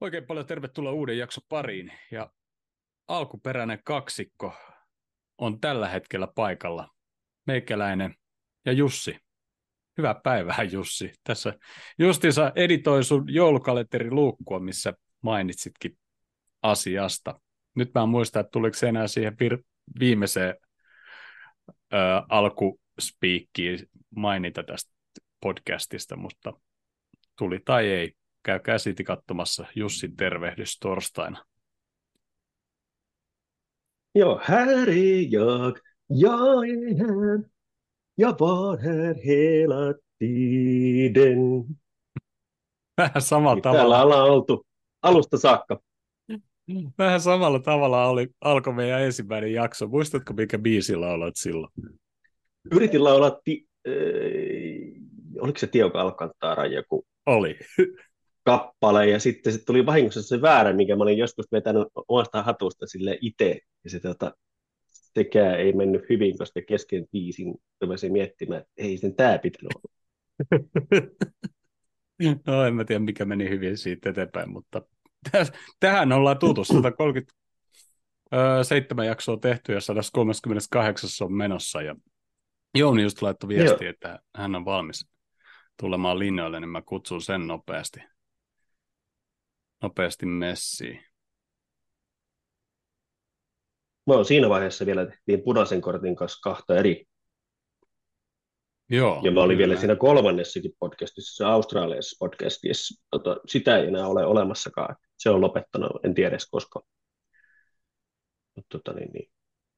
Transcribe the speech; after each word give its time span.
Oikein 0.00 0.26
paljon 0.26 0.46
tervetuloa 0.46 0.92
uuden 0.92 1.18
jakson 1.18 1.44
pariin. 1.48 1.92
Ja 2.10 2.30
alkuperäinen 3.08 3.78
kaksikko 3.84 4.54
on 5.38 5.60
tällä 5.60 5.88
hetkellä 5.88 6.28
paikalla. 6.34 6.88
Meikäläinen 7.46 8.14
ja 8.64 8.72
Jussi. 8.72 9.16
Hyvää 9.98 10.14
päivää, 10.24 10.62
Jussi. 10.62 11.12
Tässä 11.24 11.54
justiinsa 11.98 12.52
editoi 12.54 13.04
sun 13.04 13.34
joulukalenteri 13.34 14.10
luukkua, 14.10 14.60
missä 14.60 14.92
mainitsitkin 15.22 15.98
asiasta. 16.62 17.40
Nyt 17.74 17.90
mä 17.94 18.02
en 18.02 18.08
muista, 18.08 18.40
että 18.40 18.50
tuliko 18.50 18.74
se 18.76 18.88
enää 18.88 19.08
siihen 19.08 19.32
vir- 19.32 19.64
viimeiseen 20.00 20.54
ö, 21.92 21.96
alkuspiikkiin 22.28 23.78
mainita 24.16 24.62
tästä 24.62 24.90
podcastista, 25.40 26.16
mutta 26.16 26.52
tuli 27.38 27.60
tai 27.64 27.86
ei 27.86 28.12
käykää 28.46 28.78
siitä 28.78 29.02
katsomassa 29.04 29.66
Jussin 29.74 30.16
tervehdys 30.16 30.78
torstaina. 30.78 31.44
Ja 34.14 34.40
här 34.44 34.88
är 34.88 35.26
jag, 35.30 35.78
jag 36.08 36.68
är 36.68 36.98
här, 36.98 37.42
jag 38.14 38.38
var 38.38 38.78
här 38.78 39.14
hela 39.14 39.94
tiden. 40.18 41.38
Vähän 42.98 43.22
samalla 43.22 43.60
Täällä 43.60 43.78
tavalla, 43.78 44.02
ollaan 44.04 44.30
oltu 44.30 44.66
alusta 45.02 45.38
saakka. 45.38 45.80
vähän 46.98 47.20
samalla 47.20 47.58
tavalla 47.58 48.08
oli, 48.08 48.28
alkoi 48.40 48.72
meidän 48.74 49.02
ensimmäinen 49.02 49.52
jakso. 49.52 49.86
Muistatko, 49.88 50.32
mikä 50.34 50.58
biisi 50.58 50.96
lauloit 50.96 51.36
silloin? 51.36 51.72
Yritin 52.72 53.04
laulaa, 53.04 53.40
ti- 53.44 53.66
äh, 53.88 53.92
oliko 55.40 55.58
se 55.58 55.66
Tio 55.66 55.90
Alcantara 55.94 56.66
joku 56.66 57.06
Oli. 57.26 57.58
kappale, 58.46 59.08
ja 59.08 59.20
sitten 59.20 59.52
se 59.52 59.64
tuli 59.64 59.86
vahingossa 59.86 60.22
se 60.22 60.42
väärä, 60.42 60.72
mikä 60.72 60.96
mä 60.96 61.02
olin 61.02 61.18
joskus 61.18 61.46
vetänyt 61.52 61.88
omasta 62.08 62.42
hatusta 62.42 62.86
sille 62.86 63.18
itse, 63.20 63.60
ja 63.84 63.90
se 63.90 64.00
tota, 64.00 64.32
sekään 64.90 65.60
ei 65.60 65.72
mennyt 65.72 66.02
hyvin, 66.10 66.38
koska 66.38 66.60
kesken 66.68 67.06
biisin 67.12 67.54
rupesin 67.80 68.12
miettimään, 68.12 68.60
että 68.60 68.72
ei 68.76 68.98
sen 68.98 69.14
tää 69.14 69.38
pitänyt 69.38 69.72
olla. 69.74 69.92
No 72.46 72.64
en 72.64 72.74
mä 72.74 72.84
tiedä, 72.84 72.98
mikä 72.98 73.24
meni 73.24 73.48
hyvin 73.48 73.78
siitä 73.78 74.10
eteenpäin, 74.10 74.50
mutta 74.50 74.82
tähän 75.80 76.12
ollaan 76.12 76.38
tultu 76.38 76.64
137 76.64 79.06
jaksoa 79.06 79.36
tehty 79.36 79.72
ja 79.72 79.80
138 79.80 81.10
on 81.20 81.32
menossa. 81.32 81.82
Ja 81.82 81.96
Jouni 82.74 83.02
just 83.02 83.22
laittoi 83.22 83.48
viesti, 83.48 83.84
Joo. 83.84 83.90
että 83.90 84.18
hän 84.36 84.54
on 84.54 84.64
valmis 84.64 85.06
tulemaan 85.80 86.18
linjoille, 86.18 86.60
niin 86.60 86.68
mä 86.68 86.82
kutsun 86.82 87.22
sen 87.22 87.46
nopeasti, 87.46 88.00
nopeasti 89.82 90.26
messiin. 90.26 91.00
Mä 94.06 94.14
oon 94.14 94.24
siinä 94.24 94.48
vaiheessa 94.48 94.86
vielä 94.86 95.06
tehtiin 95.06 95.42
punaisen 95.42 95.80
kortin 95.80 96.16
kanssa 96.16 96.38
kahta 96.42 96.76
eri 96.76 97.04
Joo, 98.90 99.20
Ja 99.24 99.30
mä 99.30 99.40
olin 99.40 99.56
kyllä. 99.56 99.68
vielä 99.68 99.80
siinä 99.80 99.96
kolmannessakin 99.96 100.72
podcastissa, 100.78 101.36
se 101.36 101.50
Australiassa 101.50 102.16
podcastissa. 102.18 103.04
Tota, 103.10 103.36
sitä 103.46 103.76
ei 103.76 103.86
enää 103.86 104.06
ole 104.06 104.26
olemassakaan. 104.26 104.96
Se 105.18 105.30
on 105.30 105.40
lopettanut, 105.40 106.04
en 106.04 106.14
tiedä 106.14 106.28
edes 106.28 106.48
koska. 106.50 106.82
Mutta 108.56 108.78
tota, 108.78 108.92
niin, 108.98 109.10
niin. 109.12 109.30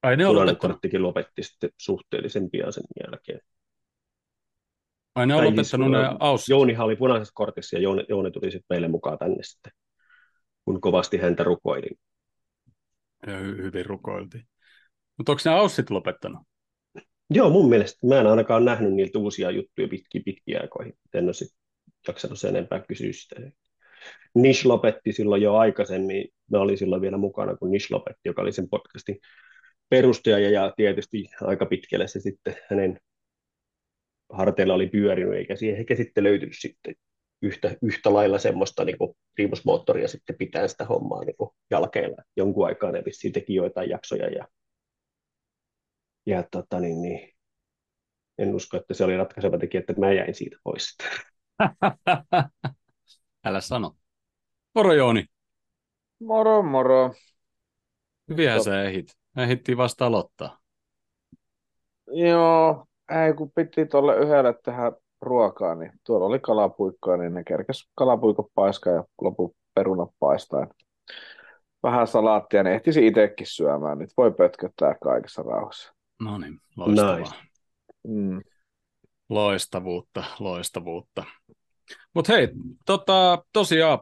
Ai 0.03 0.17
ne 0.17 0.27
on 0.27 0.31
punainen 0.31 0.47
lopettanut, 0.53 0.75
korttikin 0.75 1.03
lopetti 1.03 1.43
sitten 1.43 1.71
suhteellisen 1.79 2.51
pian 2.51 2.73
sen 2.73 2.85
jälkeen. 3.05 3.41
ai 5.15 5.27
ne 5.27 5.35
on 5.35 5.39
Tai 5.41 5.47
siis, 5.47 5.73
lopettanut 5.73 5.91
ne 5.91 6.09
äh, 6.09 6.17
aus. 6.21 6.49
Jounihan 6.49 6.87
oli 6.87 6.97
punaisessa 6.97 7.33
kortissa 7.35 7.77
ja 7.77 7.83
Jouni, 7.83 8.05
Jouni 8.09 8.31
tuli 8.31 8.51
sitten 8.51 8.67
meille 8.71 8.89
mukaan 8.89 9.19
tänne 9.19 9.43
sitten, 9.43 9.73
kun 10.69 10.81
kovasti 10.81 11.17
häntä 11.17 11.45
rukoilin. 11.45 11.99
Ja 13.27 13.41
hy- 13.41 13.63
hyvin 13.63 13.87
rukoiltiin. 13.87 14.45
Mutta 15.17 15.33
onko 15.33 15.43
ne 15.45 15.51
aussit 15.51 15.91
lopettanut? 15.91 16.43
Joo, 17.31 17.51
mun 17.51 17.69
mielestä 17.69 18.07
mä 18.07 18.21
en 18.21 18.27
ainakaan 18.27 18.65
nähnyt 18.65 18.93
niiltä 18.93 19.19
uusia 19.19 19.51
juttuja 19.51 19.89
pitkiä 19.89 20.23
pitkiä 20.25 20.61
aikoihin. 20.61 20.93
En 21.15 21.25
ole 21.25 21.33
sitten 21.33 21.59
jaksanut 22.09 22.39
sen 22.41 22.57
enempää 22.57 22.81
kysyä 22.89 23.13
sitä. 23.13 23.51
Nish 24.35 24.67
lopetti 24.67 25.13
silloin 25.13 25.43
jo 25.43 25.57
aikaisemmin. 25.57 26.25
Mä 26.51 26.59
olin 26.59 26.79
silloin 26.79 27.03
vielä 27.03 27.17
mukana, 27.17 27.57
kun 27.57 27.71
Nish 27.71 27.91
lopetti, 27.91 28.29
joka 28.29 28.43
oli 28.43 28.53
sen 28.53 28.69
podcastin 28.69 29.19
perustaja. 29.89 30.51
Ja 30.51 30.73
tietysti 30.77 31.25
aika 31.41 31.67
pitkälle 31.67 32.09
se 32.09 32.21
sitten 32.21 32.57
hänen 32.71 33.01
harteilla 34.33 34.75
oli 34.75 34.87
pyörinyt, 34.87 35.35
eikä 35.35 35.57
siihen 35.57 35.79
eikä 35.79 35.97
sitten 35.97 36.25
löytynyt 36.25 36.57
sitten 36.59 36.95
yhtä, 37.43 37.77
yhtä 37.83 38.13
lailla 38.15 38.39
semmoista 38.39 38.85
niin 38.85 38.99
kuin 38.99 39.15
primusmoottoria 39.35 40.09
sitten 40.09 40.37
pitää 40.37 40.69
sitä 40.69 40.85
hommaa 40.85 41.25
niin 41.25 41.37
kuin 41.37 41.51
jalkeilla. 41.71 42.23
Jonkun 42.37 42.67
aikaa 42.67 42.93
ne 42.93 43.03
vissiin 43.05 43.33
teki 43.33 43.55
joitain 43.55 43.91
jaksoja 43.91 44.29
ja 44.29 44.49
ja 46.27 46.45
tota, 46.51 46.81
niin, 46.81 47.03
niin, 47.03 47.35
en 48.39 48.55
usko, 48.55 48.77
että 48.77 48.95
se 48.95 49.05
oli 49.05 49.17
ratkaiseva 49.17 49.59
tekijä, 49.59 49.81
että 49.81 49.95
mä 49.99 50.13
jäin 50.13 50.35
siitä 50.35 50.57
pois. 50.65 50.97
Älä 53.47 53.61
sano. 53.61 53.97
Moro 54.75 54.93
Jouni, 54.93 55.25
Moro 56.21 56.63
moro. 56.63 57.15
Top. 58.55 58.65
sä 58.65 58.83
ehit. 58.83 59.07
Ehittiin 59.37 59.79
vasta 59.79 60.07
aloittaa. 60.07 60.59
Joo, 62.07 62.87
ei 63.27 63.35
kun 63.35 63.53
piti 63.55 63.87
tuolle 63.87 64.17
yhdelle 64.17 64.55
tehdä 64.65 64.93
ruokaa, 65.21 65.75
niin 65.75 65.93
tuolla 66.07 66.27
oli 66.27 66.39
kalapuikkoa, 66.39 67.17
niin 67.17 67.35
ne 67.35 67.45
kerkes 67.45 67.89
kalapuikot 67.95 68.47
paiskaa 68.55 68.93
ja 68.93 69.05
loput 69.21 69.57
perunat 69.75 70.11
paistaa. 70.19 70.67
Vähän 71.83 72.07
salaattia, 72.07 72.63
niin 72.63 72.75
ehtisi 72.75 73.07
itsekin 73.07 73.47
syömään. 73.47 73.99
Nyt 73.99 74.11
voi 74.17 74.33
pötköttää 74.33 74.95
kaikessa 75.03 75.43
rauhassa. 75.43 75.95
No 76.23 76.39
niin, 76.39 76.61
loistavaa. 76.77 77.19
Nice. 77.19 77.37
Mm. 78.09 78.41
Loistavuutta, 79.29 80.25
loistavuutta. 80.39 81.25
Mutta 82.15 82.33
hei, 82.33 82.49
tota, 82.87 83.45
tosiaan 83.53 83.99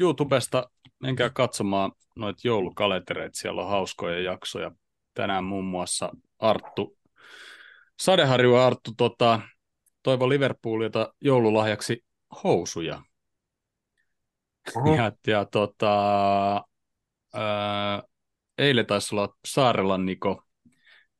YouTubesta 0.00 0.70
menkää 1.00 1.30
katsomaan 1.30 1.92
noita 2.16 2.40
joulukalentereita, 2.44 3.38
siellä 3.38 3.62
on 3.62 3.68
hauskoja 3.68 4.20
jaksoja. 4.20 4.70
Tänään 5.14 5.44
muun 5.44 5.64
muassa 5.64 6.10
Arttu, 6.38 6.96
Sadeharju 8.00 8.54
Arttu 8.54 8.90
tota, 8.96 9.40
toivo 10.08 10.28
Liverpoolilta 10.28 11.14
joululahjaksi 11.20 12.04
housuja. 12.44 13.02
Oho. 14.76 14.94
Ja, 14.94 15.12
ja 15.26 15.44
tota, 15.44 15.94
ää, 17.34 18.02
eilen 18.58 18.86
taisi 18.86 19.14
olla 19.14 19.36
Saarelan 19.48 20.06
Niko, 20.06 20.42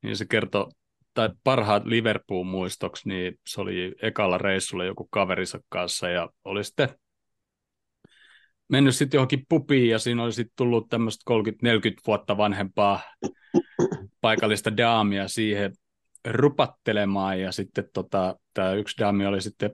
niin 0.02 0.16
se 0.16 0.26
kertoi, 0.26 0.66
tai 1.14 1.30
parhaat 1.44 1.84
Liverpool-muistoksi, 1.84 3.08
niin 3.08 3.38
se 3.46 3.60
oli 3.60 3.94
ekalla 4.02 4.38
reissulla 4.38 4.84
joku 4.84 5.08
kaverinsa 5.10 5.60
kanssa 5.68 6.08
ja 6.08 6.28
oli 6.44 6.64
sitten 6.64 6.88
mennyt 8.68 8.96
sitten 8.96 9.18
johonkin 9.18 9.46
pubiin 9.48 9.90
ja 9.90 9.98
siinä 9.98 10.22
oli 10.22 10.32
sitten 10.32 10.56
tullut 10.56 10.88
tämmöistä 10.88 11.24
30-40 11.30 12.00
vuotta 12.06 12.36
vanhempaa 12.36 13.00
paikallista 14.20 14.76
daamia 14.76 15.28
siihen 15.28 15.72
rupattelemaan 16.28 17.40
ja 17.40 17.52
sitten 17.52 17.88
tota, 17.92 18.36
tämä 18.54 18.72
yksi 18.72 18.98
daami 18.98 19.26
oli 19.26 19.40
sitten 19.40 19.70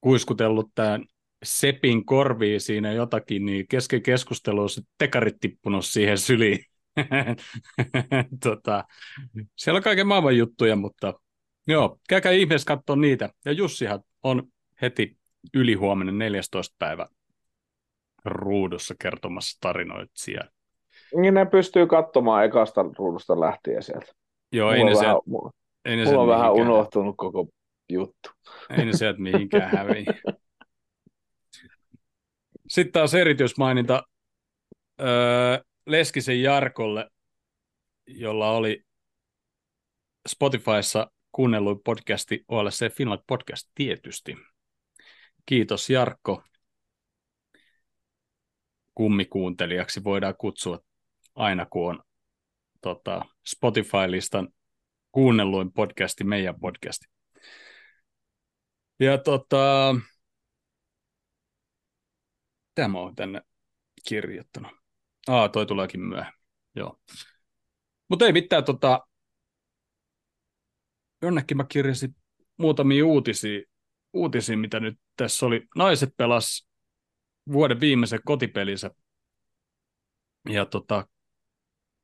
kuiskutellut 0.00 0.70
tämän 0.74 1.04
Sepin 1.44 2.04
korviin 2.04 2.60
siinä 2.60 2.92
jotakin, 2.92 3.46
niin 3.46 3.68
kesken 3.68 4.02
keskustelua 4.02 4.68
se 4.68 4.82
tekarit 4.98 5.36
tippunut 5.40 5.84
siihen 5.84 6.18
syliin. 6.18 6.58
tota, 8.44 8.84
siellä 9.56 9.76
on 9.76 9.82
kaiken 9.82 10.06
maailman 10.06 10.36
juttuja, 10.36 10.76
mutta 10.76 11.14
joo, 11.66 11.98
käykää 12.08 12.32
ihmeessä 12.32 12.66
katsoa 12.66 12.96
niitä. 12.96 13.30
Ja 13.44 13.52
Jussihan 13.52 14.00
on 14.22 14.42
heti 14.82 15.16
ylihuomenna 15.54 16.12
14. 16.12 16.76
päivä 16.78 17.06
ruudussa 18.24 18.94
kertomassa 18.98 19.58
tarinoita 19.60 20.12
siellä. 20.14 20.50
Niin 21.16 21.34
ne 21.34 21.46
pystyy 21.46 21.86
katsomaan 21.86 22.44
ekasta 22.44 22.84
ruudusta 22.98 23.40
lähtien 23.40 23.82
sieltä. 23.82 24.12
Joo, 24.54 24.72
ei 24.72 24.84
ne, 24.84 24.90
vähän, 24.90 25.16
mulla, 25.26 25.50
ei 25.84 25.96
ne 25.96 26.04
mulla 26.04 26.20
on 26.20 26.26
sieltä 26.26 26.38
vähän 26.38 26.52
unohtunut 26.52 27.14
koko 27.16 27.48
juttu. 27.88 28.30
Ei 28.78 28.84
ne 28.84 28.92
sieltä 28.92 29.20
mihinkään 29.20 29.70
häviä. 29.76 30.04
Sitten 32.68 32.92
taas 32.92 33.14
erityismaininta 33.14 34.02
öö, 35.00 35.58
Leskisen 35.86 36.42
Jarkolle, 36.42 37.10
jolla 38.06 38.50
oli 38.50 38.84
Spotifyssa 40.28 41.10
kuunnelluin 41.32 41.80
podcasti 41.84 42.44
OLC 42.48 42.92
Finland 42.92 43.20
podcast 43.26 43.68
tietysti. 43.74 44.36
Kiitos 45.46 45.90
Jarkko. 45.90 46.42
Kummikuuntelijaksi 48.94 50.04
voidaan 50.04 50.34
kutsua 50.38 50.78
aina, 51.34 51.66
kun 51.66 51.90
on 51.90 52.02
tota, 52.84 53.24
Spotify-listan 53.46 54.48
kuunnelluin 55.12 55.72
podcasti, 55.72 56.24
meidän 56.24 56.60
podcasti. 56.60 57.06
Ja 59.00 59.18
tota, 59.18 59.94
Tämä 62.74 62.98
on 63.00 63.14
tänne 63.14 63.42
kirjoittanut. 64.08 64.72
Aa, 65.28 65.48
toi 65.48 65.66
tuleekin 65.66 66.00
myöhemmin. 66.00 66.40
Joo. 66.74 67.00
Mutta 68.08 68.26
ei 68.26 68.32
mitään, 68.32 68.64
tota, 68.64 69.06
jonnekin 71.22 71.56
mä 71.56 71.64
kirjasin 71.68 72.16
muutamia 72.56 73.06
uutisia, 73.06 73.60
uutisia, 74.12 74.56
mitä 74.56 74.80
nyt 74.80 75.00
tässä 75.16 75.46
oli. 75.46 75.66
Naiset 75.76 76.16
pelas 76.16 76.68
vuoden 77.52 77.80
viimeisen 77.80 78.20
kotipelinsä 78.24 78.90
ja 80.48 80.66
tota, 80.66 81.06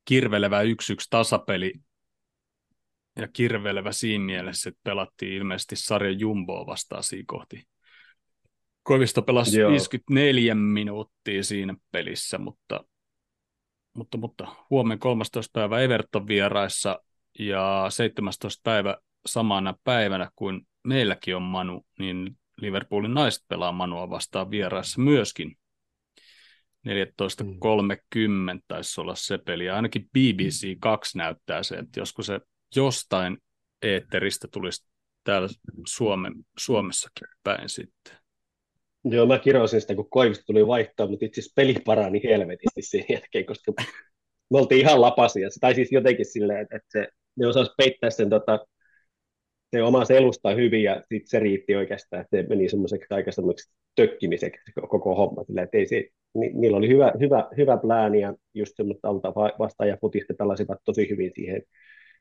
kirvelevä 0.05 0.63
1-1 0.63 0.65
tasapeli 1.09 1.73
ja 3.19 3.27
kirvelevä 3.27 3.91
siinä 3.91 4.25
mielessä, 4.25 4.69
että 4.69 4.81
pelattiin 4.83 5.33
ilmeisesti 5.33 5.75
sarjan 5.75 6.19
Jumboa 6.19 6.65
vastaan 6.65 7.03
siinä 7.03 7.23
kohti. 7.27 7.63
Koivisto 8.83 9.21
pelasi 9.21 9.59
Joo. 9.59 9.69
54 9.69 10.55
minuuttia 10.55 11.43
siinä 11.43 11.75
pelissä, 11.91 12.37
mutta, 12.37 12.83
mutta, 13.93 14.17
mutta 14.17 14.55
huomenna 14.69 14.99
13. 14.99 15.51
päivä 15.53 15.79
Everton 15.79 16.27
vieraissa 16.27 16.99
ja 17.39 17.85
17. 17.89 18.61
päivä 18.63 18.97
samana 19.25 19.75
päivänä 19.83 20.29
kuin 20.35 20.67
meilläkin 20.83 21.35
on 21.35 21.41
Manu, 21.41 21.85
niin 21.99 22.37
Liverpoolin 22.57 23.13
naiset 23.13 23.43
pelaa 23.47 23.71
Manua 23.71 24.09
vastaan 24.09 24.51
vieraissa 24.51 25.01
myöskin. 25.01 25.57
14.30 26.87 28.59
taisi 28.67 29.01
olla 29.01 29.15
se 29.15 29.37
peli. 29.37 29.65
Ja 29.65 29.75
ainakin 29.75 30.09
BBC 30.17 30.77
2 30.79 31.17
näyttää 31.17 31.63
se, 31.63 31.75
että 31.75 31.99
joskus 31.99 32.25
se 32.25 32.39
jostain 32.75 33.37
eetteristä 33.81 34.47
tulisi 34.51 34.85
täällä 35.23 35.47
Suomen, 35.87 36.33
Suomessakin 36.57 37.27
päin 37.43 37.69
sitten. 37.69 38.13
Joo, 39.03 39.25
mä 39.25 39.39
kirosin 39.39 39.81
sitä, 39.81 39.95
kun 39.95 40.09
Koivisto 40.09 40.43
tuli 40.47 40.67
vaihtaa, 40.67 41.07
mutta 41.07 41.25
itse 41.25 41.41
asiassa 41.41 41.53
peli 41.55 41.75
parani 41.85 42.21
helvetisti 42.23 42.81
sen 42.81 43.05
jälkeen, 43.09 43.45
koska 43.45 43.73
me 44.51 44.57
oltiin 44.57 44.81
ihan 44.81 45.01
lapasia. 45.01 45.47
Tai 45.59 45.75
siis 45.75 45.91
jotenkin 45.91 46.25
silleen, 46.25 46.61
että 46.61 46.87
se, 46.89 47.07
ne 47.35 47.47
osasi 47.47 47.71
peittää 47.77 48.09
sen 48.09 48.29
tota, 48.29 48.65
se 49.75 49.83
oma 49.83 50.05
selusta 50.05 50.49
hyvin 50.49 50.83
ja 50.83 50.95
sitten 50.95 51.27
se 51.27 51.39
riitti 51.39 51.75
oikeastaan, 51.75 52.21
että 52.21 52.37
se 52.37 52.43
meni 52.49 52.69
semmoiseksi 52.69 53.13
aika 53.13 53.31
semmoiseksi 53.31 53.73
tökkimiseksi 53.95 54.71
koko 54.89 55.15
homma. 55.15 55.43
Sillä, 55.43 55.61
että 55.61 55.77
ei 55.77 55.85
se, 55.85 56.09
ni, 56.33 56.51
niillä 56.53 56.77
oli 56.77 56.89
hyvä, 56.89 57.11
hyvä, 57.19 57.47
hyvä 57.57 57.77
plääni 57.77 58.21
ja 58.21 58.33
just 58.53 58.75
semmoista 58.75 59.07
alta 59.07 59.33
vastaan 59.35 59.89
ja 59.89 59.97
futista 60.01 60.33
pelasivat 60.37 60.79
tosi 60.85 61.09
hyvin 61.09 61.31
siihen, 61.35 61.61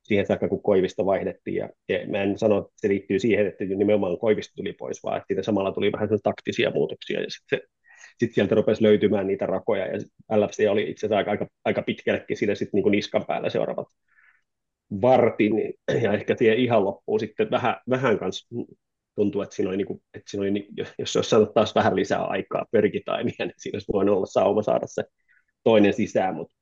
siihen 0.02 0.26
saakka, 0.26 0.48
kun 0.48 0.62
Koivista 0.62 1.06
vaihdettiin. 1.06 1.56
Ja, 1.56 1.68
ja 1.88 1.98
mä 2.06 2.22
en 2.22 2.38
sano, 2.38 2.58
että 2.58 2.72
se 2.76 2.88
liittyy 2.88 3.18
siihen, 3.18 3.46
että 3.46 3.64
nimenomaan 3.64 4.18
Koivista 4.18 4.54
tuli 4.56 4.72
pois, 4.72 5.02
vaan 5.02 5.16
että 5.16 5.26
siitä 5.26 5.42
samalla 5.42 5.72
tuli 5.72 5.92
vähän 5.92 6.08
taktisia 6.22 6.70
muutoksia. 6.70 7.20
Ja 7.20 7.26
sitten 7.30 7.60
sitten 8.20 8.34
sieltä 8.34 8.54
rupesi 8.54 8.82
löytymään 8.82 9.26
niitä 9.26 9.46
rakoja, 9.46 9.86
ja 9.86 9.98
LFC 10.36 10.66
oli 10.70 10.90
itse 10.90 11.06
asiassa 11.06 11.30
aika, 11.30 11.46
aika 11.64 11.82
pitkällekin 11.82 12.36
siinä 12.36 12.54
sitten 12.54 12.82
niin 12.82 12.92
niskan 12.92 13.24
päällä 13.26 13.50
seuraavat 13.50 13.86
vartin, 15.02 15.52
ja 16.02 16.12
ehkä 16.12 16.36
siihen 16.36 16.58
ihan 16.58 16.84
loppuun 16.84 17.20
sitten 17.20 17.50
vähän, 17.50 17.76
vähän 17.90 18.18
kanssa 18.18 18.56
tuntuu, 19.20 19.42
että 19.42 19.56
siinä 19.56 19.68
oli, 19.68 19.76
niin 19.76 19.86
kuin, 19.86 20.02
että 20.14 20.30
siinä 20.30 20.42
oli 20.42 20.50
niin, 20.50 20.66
jos 20.98 21.16
olisi 21.16 21.30
saanut 21.30 21.54
taas 21.54 21.74
vähän 21.74 21.96
lisää 21.96 22.24
aikaa 22.24 22.66
perkitaimia, 22.70 23.34
niin 23.38 23.52
siinä 23.56 23.76
olisi 23.76 23.92
voinut 23.92 24.16
olla 24.16 24.26
sauma 24.26 24.62
saada 24.62 24.86
se 24.86 25.04
toinen 25.64 25.92
sisään, 25.92 26.34
mutta 26.34 26.54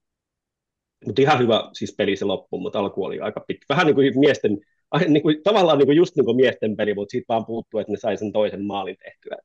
mutta 1.07 1.23
ihan 1.23 1.39
hyvä 1.39 1.71
siis 1.73 1.95
peli 1.99 2.17
se 2.17 2.25
loppu, 2.25 2.59
mutta 2.61 2.79
alku 2.79 3.05
oli 3.05 3.21
aika 3.21 3.45
pitkä. 3.49 3.65
Vähän 3.69 3.87
niin 3.87 3.95
kuin 3.95 4.19
miesten, 4.19 4.59
niin 5.09 5.23
kuin, 5.23 5.43
tavallaan 5.43 5.79
niin 5.79 5.87
kuin 5.87 5.97
just 5.97 6.17
niin 6.17 6.25
kuin 6.25 6.37
miesten 6.37 6.77
peli, 6.77 6.95
mutta 6.95 7.11
siitä 7.11 7.25
vaan 7.29 7.47
puuttuu, 7.47 7.81
että 7.81 7.93
ne 7.93 7.97
sai 7.99 8.17
sen 8.17 8.33
toisen 8.33 8.65
maalin 8.65 8.97
tehtyä. 9.05 9.37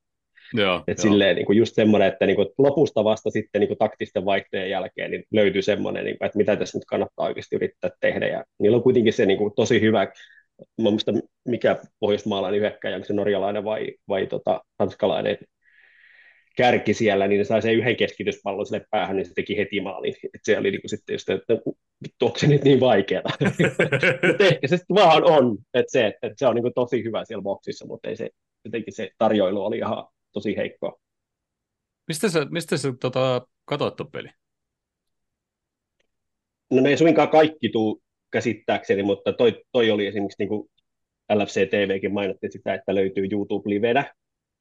Joo, 0.54 0.84
Et 0.88 0.98
joo. 0.98 1.02
silleen 1.02 1.36
niin 1.36 1.46
kuin 1.46 1.58
just 1.58 1.76
semmoinen, 1.76 2.08
että 2.08 2.26
niin 2.26 2.36
kuin 2.36 2.48
lopusta 2.58 3.04
vasta 3.04 3.30
sitten 3.30 3.60
niin 3.60 3.68
kuin 3.68 3.78
taktisten 3.78 4.26
vaihtojen 4.26 4.70
jälkeen 4.70 5.12
niin 5.12 5.24
löytyy 5.32 5.62
semmoinen, 5.62 6.06
niin 6.06 6.18
kuin, 6.18 6.26
että 6.26 6.38
mitä 6.38 6.56
tässä 6.56 6.78
nyt 6.78 6.86
kannattaa 6.86 7.26
oikeasti 7.26 7.56
yrittää 7.56 7.92
tehdä. 8.00 8.28
Ja 8.28 8.44
niillä 8.60 8.78
on 8.78 8.84
kuitenkin 8.84 9.14
se 9.14 9.26
niin 9.26 9.38
kuin, 9.38 9.54
tosi 9.56 9.82
hyvä, 9.82 10.08
mielestä 10.78 11.12
mikä 11.48 11.78
pohjoismaalainen 12.00 12.60
hyökkäjä, 12.60 12.96
onko 12.96 13.06
se 13.06 13.14
norjalainen 13.14 13.64
vai, 13.64 13.96
vai 14.08 14.28
tota, 14.28 14.62
tanskalainen 14.78 15.38
kärki 16.56 16.94
siellä, 16.94 17.28
niin 17.28 17.40
ne 17.40 17.44
sai 17.44 17.62
sen 17.62 17.76
yhden 17.76 17.96
keskityspallon 17.96 18.66
sille 18.66 18.86
päähän, 18.92 19.16
niin 19.16 19.26
se 19.26 19.34
teki 19.34 19.58
heti 19.58 19.82
maalin. 19.82 20.14
Et 20.24 20.42
se 20.44 20.58
oli 20.58 20.72
niin 20.72 20.82
kuin 20.82 20.90
sitten 20.90 21.14
just, 21.14 21.30
että 21.30 21.54
onko 22.22 22.38
se 22.38 22.48
nyt 22.48 22.64
niin 22.64 22.80
vaikeaa. 22.80 23.24
mutta 24.28 24.44
ehkä 24.44 24.68
se 24.68 24.78
sitten 24.78 24.96
vaan 24.96 25.24
on, 25.24 25.58
että 25.74 25.92
se, 25.92 26.08
että 26.08 26.34
se 26.38 26.48
on 26.48 26.56
niin 26.56 26.64
kuin 26.64 26.74
tosi 26.74 27.04
hyvä 27.04 27.26
siellä 27.26 27.42
boksissa, 27.42 27.88
mutta 27.88 28.10
ei 28.10 28.16
se, 28.16 28.30
jotenkin 28.66 28.94
se 28.94 29.10
tarjoilu 29.18 29.66
oli 29.66 29.78
ihan 29.78 30.08
tosi 30.32 30.58
heikkoa. 30.58 31.00
Mistä 32.08 32.30
sä, 32.30 32.46
mistä 32.50 32.78
sä 32.78 32.94
tota, 33.00 33.48
katsoit 33.66 34.12
peli? 34.12 34.30
No 36.72 36.82
ne 36.82 36.90
ei 36.90 36.98
suinkaan 36.98 37.30
kaikki 37.30 37.70
tuu 37.70 38.02
käsittääkseni, 38.34 39.04
mutta 39.04 39.34
toi, 39.34 39.64
toi 39.72 39.92
oli 39.92 40.08
esimerkiksi 40.08 40.44
niin 40.44 40.50
kuin 40.50 40.70
LFC 41.34 41.70
TVkin 41.70 42.14
mainotti 42.14 42.52
sitä, 42.52 42.74
että 42.74 42.96
löytyy 42.96 43.28
YouTube-livenä. 43.32 44.14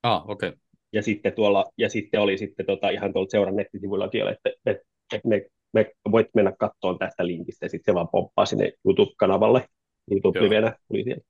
Ah, 0.02 0.30
okei. 0.30 0.48
Okay. 0.48 0.60
Ja 0.92 1.02
sitten, 1.02 1.32
tuolla, 1.32 1.64
ja 1.78 1.88
sitten 1.88 2.20
oli 2.20 2.38
sitten 2.38 2.66
tota, 2.66 2.90
ihan 2.90 3.12
tuolla 3.12 3.28
seuran 3.30 3.56
nettisivuilla 3.56 4.04
että, 4.04 4.50
että, 4.66 4.84
että 5.14 5.28
me, 5.28 5.46
me 5.72 5.92
voit 6.10 6.26
mennä 6.34 6.52
katsomaan 6.58 6.98
tästä 6.98 7.26
linkistä, 7.26 7.64
ja 7.66 7.70
sitten 7.70 7.92
se 7.92 7.94
vaan 7.94 8.08
pomppaa 8.08 8.46
sinne 8.46 8.72
YouTube-kanavalle. 8.84 9.66
YouTube-livenä 10.10 10.76
tuli 10.88 11.04
siellä. 11.04 11.22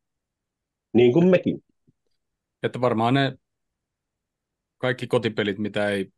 Niin 0.94 1.12
kuin 1.12 1.26
mekin. 1.26 1.64
Että 2.62 2.80
varmaan 2.80 3.14
ne 3.14 3.32
kaikki 4.78 5.06
kotipelit, 5.06 5.58
mitä 5.58 5.88
ei 5.88 6.08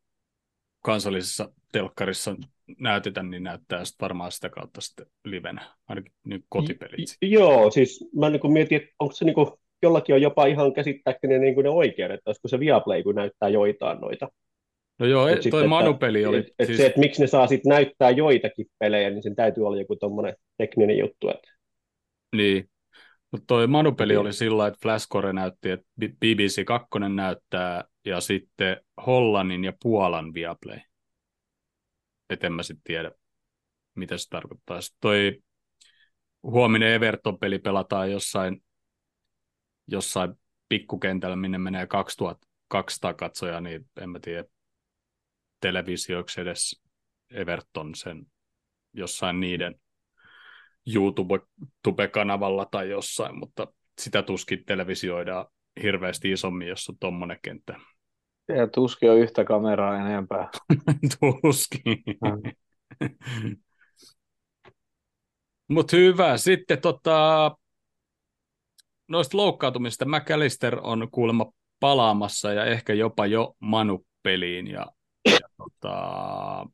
kansallisessa 0.85 1.53
telkkarissa 1.73 2.37
näytetä, 2.79 3.23
niin 3.23 3.43
näyttää 3.43 3.85
sitten 3.85 4.05
varmaan 4.05 4.33
sitä 4.33 4.49
kautta 4.49 4.81
sitten 4.81 5.07
livenä, 5.25 5.75
ainakin 5.89 6.13
niin 6.25 6.45
kotipelit. 6.49 7.17
J- 7.23 7.27
joo, 7.27 7.71
siis 7.71 8.09
mä 8.15 8.31
niin 8.31 8.53
mietin, 8.53 8.77
että 8.77 8.95
onko 8.99 9.15
se 9.15 9.25
niin 9.25 9.35
kuin, 9.35 9.51
jollakin 9.83 10.15
on 10.15 10.23
jopa 10.23 10.47
ihan 10.47 10.73
käsittääkseni 10.73 11.39
niin 11.39 11.57
ne 11.63 11.69
oikeudet, 11.69 12.21
olisiko 12.27 12.49
se 12.49 12.61
Viaplay, 12.61 13.03
kun 13.03 13.15
näyttää 13.15 13.49
joitain 13.49 14.01
noita. 14.01 14.29
No 14.99 15.07
joo, 15.07 15.29
Mut 15.29 15.51
toi 15.51 15.69
Manu-peli 15.69 16.27
oli... 16.27 16.39
Et, 16.39 16.47
et 16.59 16.67
siis... 16.67 16.79
se, 16.79 16.87
että 16.87 17.01
miksi 17.01 17.23
ne 17.23 17.27
saa 17.27 17.47
sitten 17.47 17.71
näyttää 17.71 18.11
joitakin 18.11 18.67
pelejä, 18.79 19.11
niin 19.11 19.23
sen 19.23 19.37
täytyy 19.37 19.67
olla 19.67 19.77
joku 19.77 19.97
tuommoinen 19.97 20.37
tekninen 20.59 20.99
juttu. 20.99 21.29
Että... 21.29 21.51
Niin, 22.37 22.71
mutta 23.31 23.45
toi 23.47 23.67
Manupeli 23.67 24.17
oli 24.17 24.33
sillä 24.33 24.67
että 24.67 24.79
Flashcore 24.83 25.33
näytti, 25.33 25.71
että 25.71 25.87
BBC 26.01 26.65
2 26.65 26.89
näyttää 27.15 27.85
ja 28.05 28.21
sitten 28.21 28.81
Hollannin 29.07 29.65
ja 29.65 29.73
Puolan 29.83 30.35
Viaplay. 30.35 30.81
Et 32.31 32.45
en 32.45 32.53
mä 32.53 32.63
sitten 32.63 32.85
tiedä, 32.85 33.11
mitä 33.95 34.19
se 34.19 34.29
tarkoittaa. 34.29 34.81
Sitten 34.81 34.99
toi 35.01 35.43
huominen 36.43 36.93
Everton-peli 36.93 37.59
pelataan 37.59 38.11
jossain, 38.11 38.65
jossain 39.89 40.35
pikkukentällä, 40.69 41.37
minne 41.37 41.59
menee 41.59 41.87
2200 41.87 43.15
katsojaa, 43.15 43.61
niin 43.61 43.91
en 44.01 44.11
mä 44.11 44.19
tiedä 44.19 44.45
televisioiksi 45.61 46.41
edes 46.41 46.83
Everton 47.31 47.95
sen 47.95 48.27
jossain 48.93 49.41
niiden 49.41 49.81
YouTube-kanavalla 50.87 52.67
tai 52.71 52.91
jossain, 52.91 53.39
mutta 53.39 53.67
sitä 53.99 54.23
tuskin 54.23 54.65
televisioidaan 54.65 55.47
hirveästi 55.83 56.33
isommin, 56.33 56.69
jos 56.69 56.89
on 56.89 56.99
tuommoinen 57.01 57.39
kenttä. 57.43 57.81
Ja 58.49 58.67
tuskin 58.67 59.11
on 59.11 59.19
yhtä 59.19 59.45
kameraa 59.45 59.97
enempää. 59.97 60.51
tuskin. 61.21 62.05
Mutta 65.69 65.97
hyvä. 65.97 66.37
Sitten 66.37 66.81
tota, 66.81 67.51
noista 69.09 69.37
loukkaantumista 69.37 70.05
McAllister 70.05 70.81
on 70.83 71.09
kuulemma 71.11 71.53
palaamassa 71.81 72.53
ja 72.53 72.65
ehkä 72.65 72.93
jopa 72.93 73.27
jo 73.27 73.57
Manu-peliin. 73.61 74.67
Ja, 74.67 74.87
ja 75.27 75.49
tota, 75.57 76.67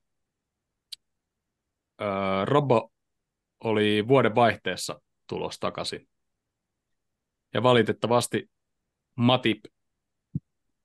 Robo 2.44 2.92
oli 3.64 4.08
vuoden 4.08 4.34
vaihteessa 4.34 5.00
tulos 5.26 5.58
takaisin. 5.58 6.08
Ja 7.54 7.62
valitettavasti 7.62 8.50
Matip 9.14 9.64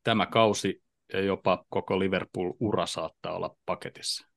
tämä 0.05 0.25
kausi 0.25 0.83
ja 1.13 1.21
jopa 1.21 1.65
koko 1.69 1.99
Liverpool-ura 1.99 2.85
saattaa 2.85 3.35
olla 3.35 3.55
paketissa. 3.65 4.27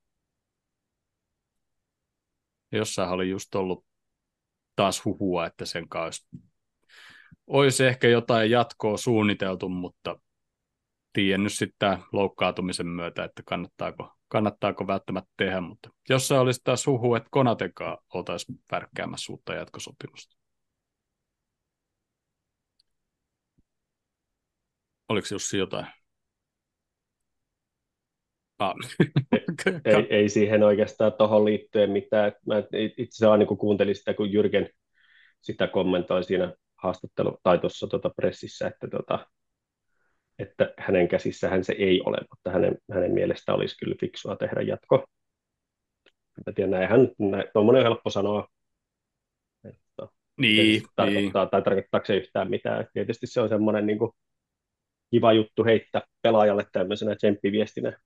Jossain 2.71 3.09
oli 3.09 3.29
just 3.29 3.55
ollut 3.55 3.85
taas 4.75 5.05
huhua, 5.05 5.45
että 5.45 5.65
sen 5.65 5.89
kanssa 5.89 6.27
olisi 7.47 7.85
ehkä 7.85 8.07
jotain 8.07 8.51
jatkoa 8.51 8.97
suunniteltu, 8.97 9.69
mutta 9.69 10.19
tiedän 11.13 11.43
nyt 11.43 11.53
sitten 11.53 11.97
loukkaantumisen 12.11 12.87
myötä, 12.87 13.23
että 13.23 13.43
kannattaako 13.45 14.19
kannattaako 14.27 14.87
välttämättä 14.87 15.31
tehdä, 15.37 15.61
mutta 15.61 15.89
jossain 16.09 16.41
olisi 16.41 16.61
taas 16.63 16.87
huhu, 16.87 17.15
että 17.15 17.29
Konatekaan 17.31 17.97
oltaisiin 18.13 18.59
värkkäämässä 18.71 19.33
uutta 19.33 19.53
jatkosopimusta. 19.53 20.38
Oliko 25.09 25.27
Jussi 25.31 25.57
jotain? 25.57 25.85
Ah. 28.59 28.75
ei, 29.85 30.07
ei 30.09 30.29
siihen 30.29 30.63
oikeastaan 30.63 31.13
tuohon 31.13 31.45
liittyen 31.45 31.89
mitään. 31.89 32.31
Mä 32.47 32.57
itse 32.97 33.01
asiassa 33.01 33.37
niin 33.37 33.57
kuuntelin 33.57 33.95
sitä, 33.95 34.13
kun 34.13 34.31
Jyrken 34.33 34.69
sitä 35.41 35.67
kommentoi 35.67 36.23
siinä 36.23 36.53
haastattelu 36.75 37.37
tai 37.43 37.59
tuossa 37.59 37.87
tuota 37.87 38.09
pressissä, 38.09 38.67
että, 38.67 38.87
tuota, 38.87 39.27
että 40.39 40.73
hänen 40.77 41.07
käsissähän 41.07 41.63
se 41.63 41.75
ei 41.77 42.01
ole, 42.05 42.17
mutta 42.29 42.51
hänen, 42.51 42.77
hänen 42.93 43.11
mielestä 43.11 43.53
olisi 43.53 43.77
kyllä 43.77 43.95
fiksua 43.99 44.35
tehdä 44.35 44.61
jatko. 44.61 45.05
Mä 46.47 46.53
tiedän, 46.55 46.71
näinhän, 46.71 47.09
näin, 47.19 47.45
tuommoinen 47.53 47.79
on 47.79 47.85
helppo 47.85 48.09
sanoa. 48.09 48.47
Että, 49.63 50.07
niin, 50.37 50.83
tarkoittaa, 50.95 51.05
niin. 51.05 51.49
tai 51.51 51.61
tarkoittaako 51.61 52.05
se 52.05 52.15
yhtään 52.15 52.49
mitään. 52.49 52.87
Tietysti 52.93 53.27
se 53.27 53.41
on 53.41 53.49
semmoinen 53.49 53.85
niin 53.85 53.99
kuin, 53.99 54.11
kiva 55.11 55.33
juttu 55.33 55.63
heittää 55.63 56.01
pelaajalle 56.21 56.65
tämmöisenä 56.71 57.15
tsemppiviestinä. 57.15 57.99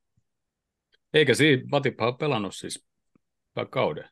Eikä 1.14 1.34
siinä 1.34 1.62
Matippa 1.72 2.06
ole 2.06 2.14
pelannut 2.18 2.54
siis 2.54 2.86
hyvän 3.56 3.70
kauden. 3.70 4.08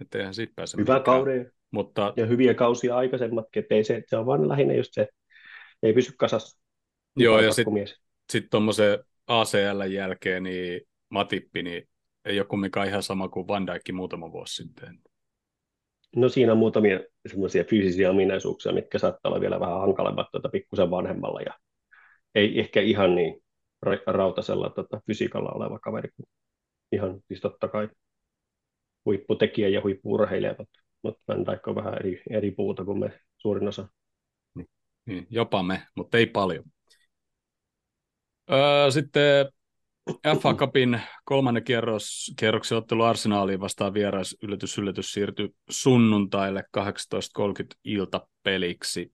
Että 0.00 0.18
eihän 0.18 0.34
siitä 0.34 0.52
pääse 0.56 0.76
Hyvä 0.76 1.00
kauden 1.00 1.52
mutta... 1.70 2.12
ja 2.16 2.26
hyviä 2.26 2.54
kausia 2.54 2.96
aikaisemmatkin, 2.96 3.62
että 3.62 3.74
ei 3.74 3.84
se, 3.84 4.02
se 4.06 4.16
on 4.16 4.26
vaan 4.26 4.48
lähinnä 4.48 4.74
just 4.74 4.90
se, 4.92 5.08
ei 5.82 5.92
pysy 5.92 6.12
kasassa. 6.18 6.60
Joo, 7.16 7.40
ja 7.40 7.52
sitten 7.52 7.86
sit 8.32 8.46
tuommoisen 8.50 8.98
ACL 9.26 9.82
jälkeen 9.90 10.42
niin 10.42 10.80
Matippi 11.08 11.62
niin 11.62 11.88
ei 12.24 12.40
ole 12.40 12.46
kumminkaan 12.46 12.88
ihan 12.88 13.02
sama 13.02 13.28
kuin 13.28 13.48
Van 13.48 13.66
Dijk 13.66 13.82
muutama 13.92 14.32
vuosi 14.32 14.54
sitten. 14.54 14.98
No 16.16 16.28
siinä 16.28 16.52
on 16.52 16.58
muutamia 16.58 17.00
semmoisia 17.26 17.64
fyysisiä 17.64 18.10
ominaisuuksia, 18.10 18.72
mitkä 18.72 18.98
saattaa 18.98 19.30
olla 19.30 19.40
vielä 19.40 19.60
vähän 19.60 19.80
hankalemmat 19.80 20.26
tuota 20.32 20.48
pikkusen 20.48 20.90
vanhemmalla 20.90 21.40
ja 21.40 21.58
ei 22.34 22.60
ehkä 22.60 22.80
ihan 22.80 23.14
niin 23.14 23.42
rautasella 24.06 24.70
tota, 24.70 25.00
fysiikalla 25.06 25.50
oleva 25.50 25.78
kaveri 25.78 26.08
kuin 26.16 26.26
ihan 26.92 27.20
siis 27.28 27.40
totta 27.40 27.68
kai 27.68 27.88
huipputekijä 29.04 29.68
ja 29.68 29.82
huippuurheilija, 29.82 30.54
mutta, 30.58 30.80
mutta 31.02 31.22
Van 31.28 31.46
Dijk 31.46 31.68
on 31.68 31.74
vähän 31.74 31.94
eri, 31.94 32.22
eri 32.30 32.50
puuta 32.50 32.84
kuin 32.84 32.98
me 32.98 33.20
suurin 33.38 33.68
osa. 33.68 33.88
Niin, 34.54 34.68
niin 35.06 35.26
jopa 35.30 35.62
me, 35.62 35.86
mutta 35.96 36.18
ei 36.18 36.26
paljon. 36.26 36.64
Öö, 38.50 38.90
sitten 38.90 39.46
FA 40.40 40.54
Cupin 40.54 41.00
kolmannen 41.24 41.64
kierros, 41.64 42.32
kierroksen 42.38 42.78
ottelu 42.78 43.02
Arsenaaliin 43.02 43.60
vastaan 43.60 43.94
vierais 43.94 44.36
yllätys, 44.42 44.78
yllätys 44.78 45.12
siirtyi 45.12 45.48
sunnuntaille 45.70 46.64
18.30 46.78 47.66
iltapeliksi. 47.84 49.12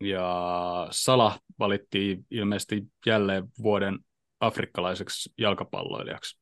Ja 0.00 0.88
Sala 0.90 1.38
valittiin 1.58 2.26
ilmeisesti 2.30 2.82
jälleen 3.06 3.44
vuoden 3.62 3.98
afrikkalaiseksi 4.40 5.32
jalkapalloilijaksi, 5.38 6.38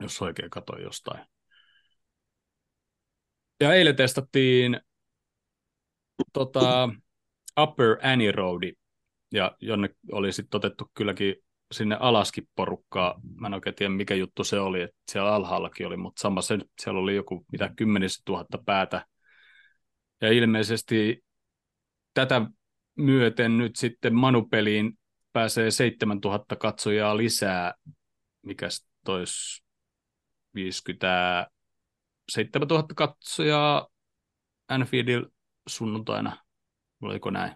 jos 0.00 0.22
oikein 0.22 0.50
katsoin 0.50 0.82
jostain. 0.82 1.26
Ja 3.60 3.74
eilen 3.74 3.96
testattiin 3.96 4.80
tota, 6.32 6.88
Upper 7.60 7.96
Annie 8.02 8.32
Roadi, 8.32 8.72
ja 9.32 9.56
jonne 9.60 9.88
oli 10.12 10.32
sitten 10.32 10.58
otettu 10.58 10.90
kylläkin 10.94 11.34
sinne 11.72 11.96
alaskin 12.00 12.48
porukkaa. 12.54 13.20
Mä 13.40 13.46
en 13.46 13.54
oikein 13.54 13.74
tiedä, 13.74 13.92
mikä 13.92 14.14
juttu 14.14 14.44
se 14.44 14.60
oli, 14.60 14.82
että 14.82 14.96
siellä 15.12 15.34
alhaallakin 15.34 15.86
oli, 15.86 15.96
mutta 15.96 16.20
sama 16.20 16.42
se, 16.42 16.58
siellä 16.82 17.00
oli 17.00 17.14
joku 17.14 17.44
mitä 17.52 17.72
kymmenistä 17.76 18.22
tuhatta 18.24 18.58
päätä. 18.66 19.06
Ja 20.20 20.32
ilmeisesti 20.32 21.24
tätä 22.16 22.42
myöten 22.98 23.58
nyt 23.58 23.76
sitten 23.76 24.14
Manupeliin 24.14 24.98
pääsee 25.32 25.70
7000 25.70 26.56
katsojaa 26.56 27.16
lisää, 27.16 27.74
mikä 28.42 28.68
tois 29.04 29.62
50 30.54 31.50
7000 32.32 32.94
katsojaa 32.94 33.88
Anfieldil 34.68 35.24
sunnuntaina, 35.68 36.36
oliko 37.02 37.30
näin? 37.30 37.52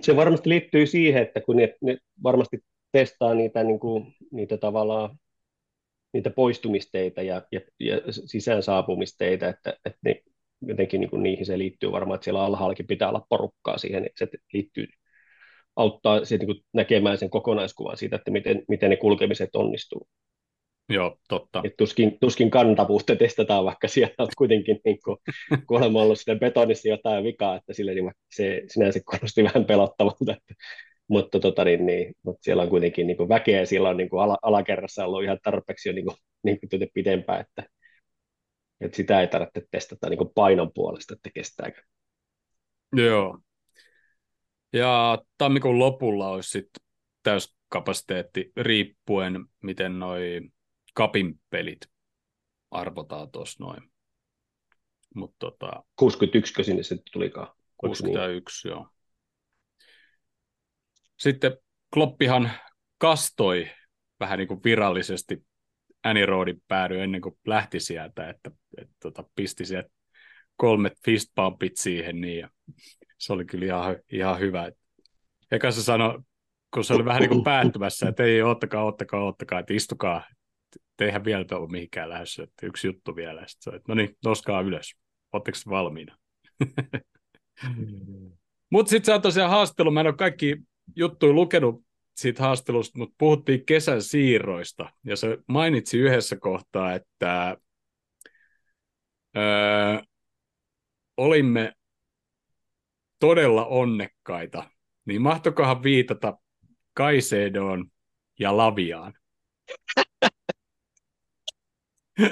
Se 0.00 0.16
varmasti 0.16 0.48
liittyy 0.48 0.86
siihen, 0.86 1.22
että 1.22 1.40
kun 1.40 1.56
ne, 1.56 1.74
ne 1.80 1.98
varmasti 2.22 2.58
testaa 2.92 3.34
niitä, 3.34 3.64
niin 3.64 3.80
kuin, 3.80 4.14
niitä 4.32 4.56
tavallaan 4.56 5.18
niitä 6.12 6.30
poistumisteita 6.30 7.22
ja, 7.22 7.42
ja, 7.52 7.60
ja 7.80 7.96
sisään 8.26 8.62
saapumisteita, 8.62 9.48
että, 9.48 9.76
että 9.84 9.98
ne, 10.04 10.22
jotenkin 10.62 11.00
niin 11.00 11.10
kuin 11.10 11.22
niihin 11.22 11.46
se 11.46 11.58
liittyy 11.58 11.92
varmaan, 11.92 12.14
että 12.14 12.24
siellä 12.24 12.44
alhaallakin 12.44 12.86
pitää 12.86 13.08
olla 13.08 13.26
porukkaa 13.28 13.78
siihen, 13.78 14.06
että 14.06 14.18
se 14.18 14.28
liittyy, 14.52 14.86
auttaa 15.76 16.24
siitä, 16.24 16.46
niin 16.46 16.64
näkemään 16.72 17.18
sen 17.18 17.30
kokonaiskuvan 17.30 17.96
siitä, 17.96 18.16
että 18.16 18.30
miten, 18.30 18.62
miten 18.68 18.90
ne 18.90 18.96
kulkemiset 18.96 19.56
onnistuu. 19.56 20.08
Joo, 20.88 21.16
totta. 21.28 21.62
Et 21.64 21.76
tuskin, 21.78 22.18
tuskin 22.20 22.50
kantavuutta 22.50 23.16
testataan, 23.16 23.64
vaikka 23.64 23.88
siellä 23.88 24.14
on 24.18 24.28
kuitenkin 24.38 24.80
niin 24.84 24.98
kuin, 25.04 25.16
kuulemma 25.68 26.02
ollut 26.02 26.18
sitä 26.18 26.34
betonissa 26.34 26.88
jotain 26.88 27.24
vikaa, 27.24 27.56
että 27.56 27.72
sille 27.72 27.94
niin 27.94 28.12
se 28.34 28.62
sinänsä 28.66 29.00
kuulosti 29.10 29.44
vähän 29.44 29.64
pelottavalta, 29.64 30.32
että 30.32 30.54
mutta, 31.10 31.40
tota, 31.40 31.64
niin, 31.64 31.86
niin, 31.86 32.14
mutta 32.22 32.42
siellä 32.42 32.62
on 32.62 32.68
kuitenkin 32.68 33.06
niin 33.06 33.16
kuin 33.16 33.28
väkeä, 33.28 33.64
siellä 33.64 33.88
on 33.88 33.96
niin 33.96 34.08
kuin 34.08 34.22
ala, 34.22 34.38
alakerrassa 34.42 35.06
ollut 35.06 35.22
ihan 35.22 35.38
tarpeeksi 35.42 35.88
jo 35.88 35.92
niin 35.92 36.04
kuin, 36.04 36.16
niin 36.42 36.58
kuin 36.60 36.88
pidempään, 36.94 37.40
että, 37.40 37.62
että 38.80 38.96
sitä 38.96 39.20
ei 39.20 39.28
tarvitse 39.28 39.62
testata 39.70 40.08
niin 40.08 40.18
kuin 40.18 40.30
painon 40.34 40.72
puolesta, 40.74 41.14
että 41.14 41.30
kestääkö. 41.34 41.82
Joo. 42.92 43.38
Ja 44.72 45.18
tammikuun 45.38 45.78
lopulla 45.78 46.28
olisi 46.28 46.50
sitten 46.50 46.86
täyskapasiteetti 47.22 48.52
riippuen, 48.56 49.44
miten 49.62 49.98
noi 49.98 50.40
kapin 50.94 51.40
pelit 51.50 51.80
arvotaan 52.70 53.30
tuossa 53.30 53.64
noin. 53.64 53.90
Mut 55.14 55.34
tota, 55.38 55.84
61 55.96 56.64
sinne 56.64 56.82
se 56.82 56.96
tulikaan. 57.12 57.56
61, 57.76 58.68
niin? 58.68 58.72
joo. 58.72 58.88
Sitten 61.18 61.56
Kloppihan 61.94 62.50
kastoi 62.98 63.70
vähän 64.20 64.38
niin 64.38 64.48
kuin 64.48 64.60
virallisesti 64.64 65.46
Annie 66.02 66.26
Roadin 66.26 66.62
päädy 66.68 67.00
ennen 67.00 67.20
kuin 67.20 67.38
lähti 67.46 67.80
sieltä, 67.80 68.30
että, 68.30 68.50
että 68.78 68.94
tota, 69.02 69.24
pisti 69.34 69.64
sieltä 69.64 69.90
kolmet 70.56 70.92
fist 71.04 71.30
bumpit 71.36 71.76
siihen, 71.76 72.20
niin 72.20 72.38
ja 72.38 72.50
se 73.18 73.32
oli 73.32 73.44
kyllä 73.44 73.66
ihan, 73.66 73.96
ihan 74.12 74.38
hyvä. 74.38 74.70
Eka 75.50 75.70
se 75.70 75.82
sanoi, 75.82 76.18
kun 76.74 76.84
se 76.84 76.94
oli 76.94 77.04
vähän 77.04 77.20
niin 77.20 77.30
kuin 77.30 77.44
päättymässä, 77.44 78.08
että 78.08 78.22
ei, 78.22 78.42
ottakaa, 78.42 78.84
ottakaa, 78.84 79.24
ottakaa, 79.24 79.58
että 79.58 79.74
istukaa, 79.74 80.22
eihän 81.00 81.24
vielä 81.24 81.44
ole 81.52 81.68
mihinkään 81.68 82.08
lähdössä, 82.08 82.42
että 82.42 82.66
yksi 82.66 82.86
juttu 82.86 83.16
vielä. 83.16 83.40
Sitten 83.46 83.72
se, 83.72 83.76
että 83.76 83.84
no 83.88 83.94
niin, 83.94 84.16
noskaa 84.24 84.60
ylös, 84.60 84.94
oletteko 85.32 85.58
valmiina? 85.70 86.16
Mutta 88.70 88.90
sitten 88.90 89.06
se 89.06 89.14
on 89.14 89.22
tosiaan 89.22 89.50
haastelu, 89.50 89.90
mä 89.90 90.00
en 90.00 90.06
ole 90.06 90.16
kaikki 90.16 90.56
juttuja 90.96 91.32
lukenut 91.32 91.84
siitä 92.16 92.42
haastelusta, 92.42 92.98
mutta 92.98 93.14
puhuttiin 93.18 93.66
kesän 93.66 94.02
siirroista, 94.02 94.90
ja 95.04 95.16
se 95.16 95.38
mainitsi 95.48 95.98
yhdessä 95.98 96.36
kohtaa, 96.36 96.94
että 96.94 97.56
öö, 99.36 99.42
olimme 101.16 101.72
todella 103.18 103.66
onnekkaita, 103.66 104.70
niin 105.04 105.22
mahtokohan 105.22 105.82
viitata 105.82 106.38
Kaisedoon 106.94 107.86
ja 108.38 108.56
Laviaan? 108.56 109.14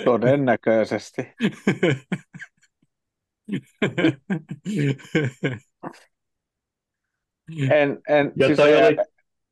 Todennäköisesti. 0.04 1.22
En, 7.70 8.00
en, 8.08 8.32
ja 8.36 8.46
siis 8.46 8.58
eihän, 8.58 8.86
oli... 8.86 8.96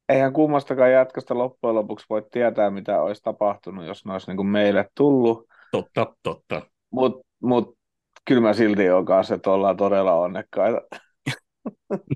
eihän 0.09 0.33
kummastakaan 0.33 0.93
jatkosta 0.93 1.39
loppujen 1.39 1.75
lopuksi 1.75 2.07
voi 2.11 2.23
tietää, 2.31 2.71
mitä 2.71 3.03
olisi 3.03 3.23
tapahtunut, 3.23 3.87
jos 3.87 4.05
ne 4.05 4.13
olisi 4.13 4.27
niin 4.27 4.37
kuin 4.37 4.47
meille 4.47 4.89
tullut. 4.97 5.47
Totta, 5.73 6.17
totta. 6.23 6.63
Mutta 6.91 7.27
mut, 7.43 7.77
kyllä 8.25 8.41
mä 8.41 8.53
silti 8.53 8.91
olen 8.91 9.05
kanssa, 9.05 9.35
että 9.35 9.51
ollaan 9.51 9.77
todella 9.77 10.15
onnekkaita. 10.15 10.81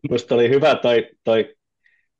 Minusta 0.02 0.34
oli 0.34 0.48
hyvä 0.48 0.74
toi, 0.74 1.08
toi 1.24 1.54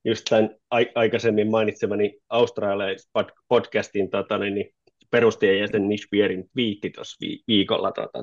just 0.04 0.24
tämän 0.30 0.50
aikaisemmin 0.94 1.50
mainitsemani 1.50 2.18
australialaisen 2.28 3.10
podcastin 3.48 4.10
tota, 4.10 4.38
niin, 4.38 4.54
niin 4.54 4.70
perustajan 5.10 5.58
jäsen 5.58 5.88
Nish 5.88 6.06
Pierin 6.10 6.44
viitti 6.56 6.90
tuossa 6.90 7.26
viikolla, 7.48 7.92
tota, 7.92 8.18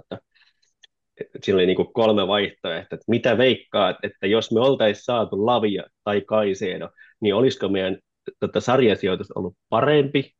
että 1.21 1.39
siinä 1.43 1.55
oli 1.57 1.65
niin 1.65 1.75
kuin 1.75 1.93
kolme 1.93 2.27
vaihtoehtoa, 2.27 2.95
että 2.95 3.05
mitä 3.07 3.37
veikkaa, 3.37 3.89
että 4.03 4.27
jos 4.27 4.51
me 4.51 4.59
oltaisiin 4.59 5.03
saatu 5.03 5.45
Lavia 5.45 5.83
tai 6.03 6.21
Kaisedo, 6.21 6.89
niin 7.21 7.35
olisiko 7.35 7.69
meidän 7.69 7.97
tota, 8.39 8.61
sarjasijoitus 8.61 9.31
ollut 9.31 9.57
parempi, 9.69 10.31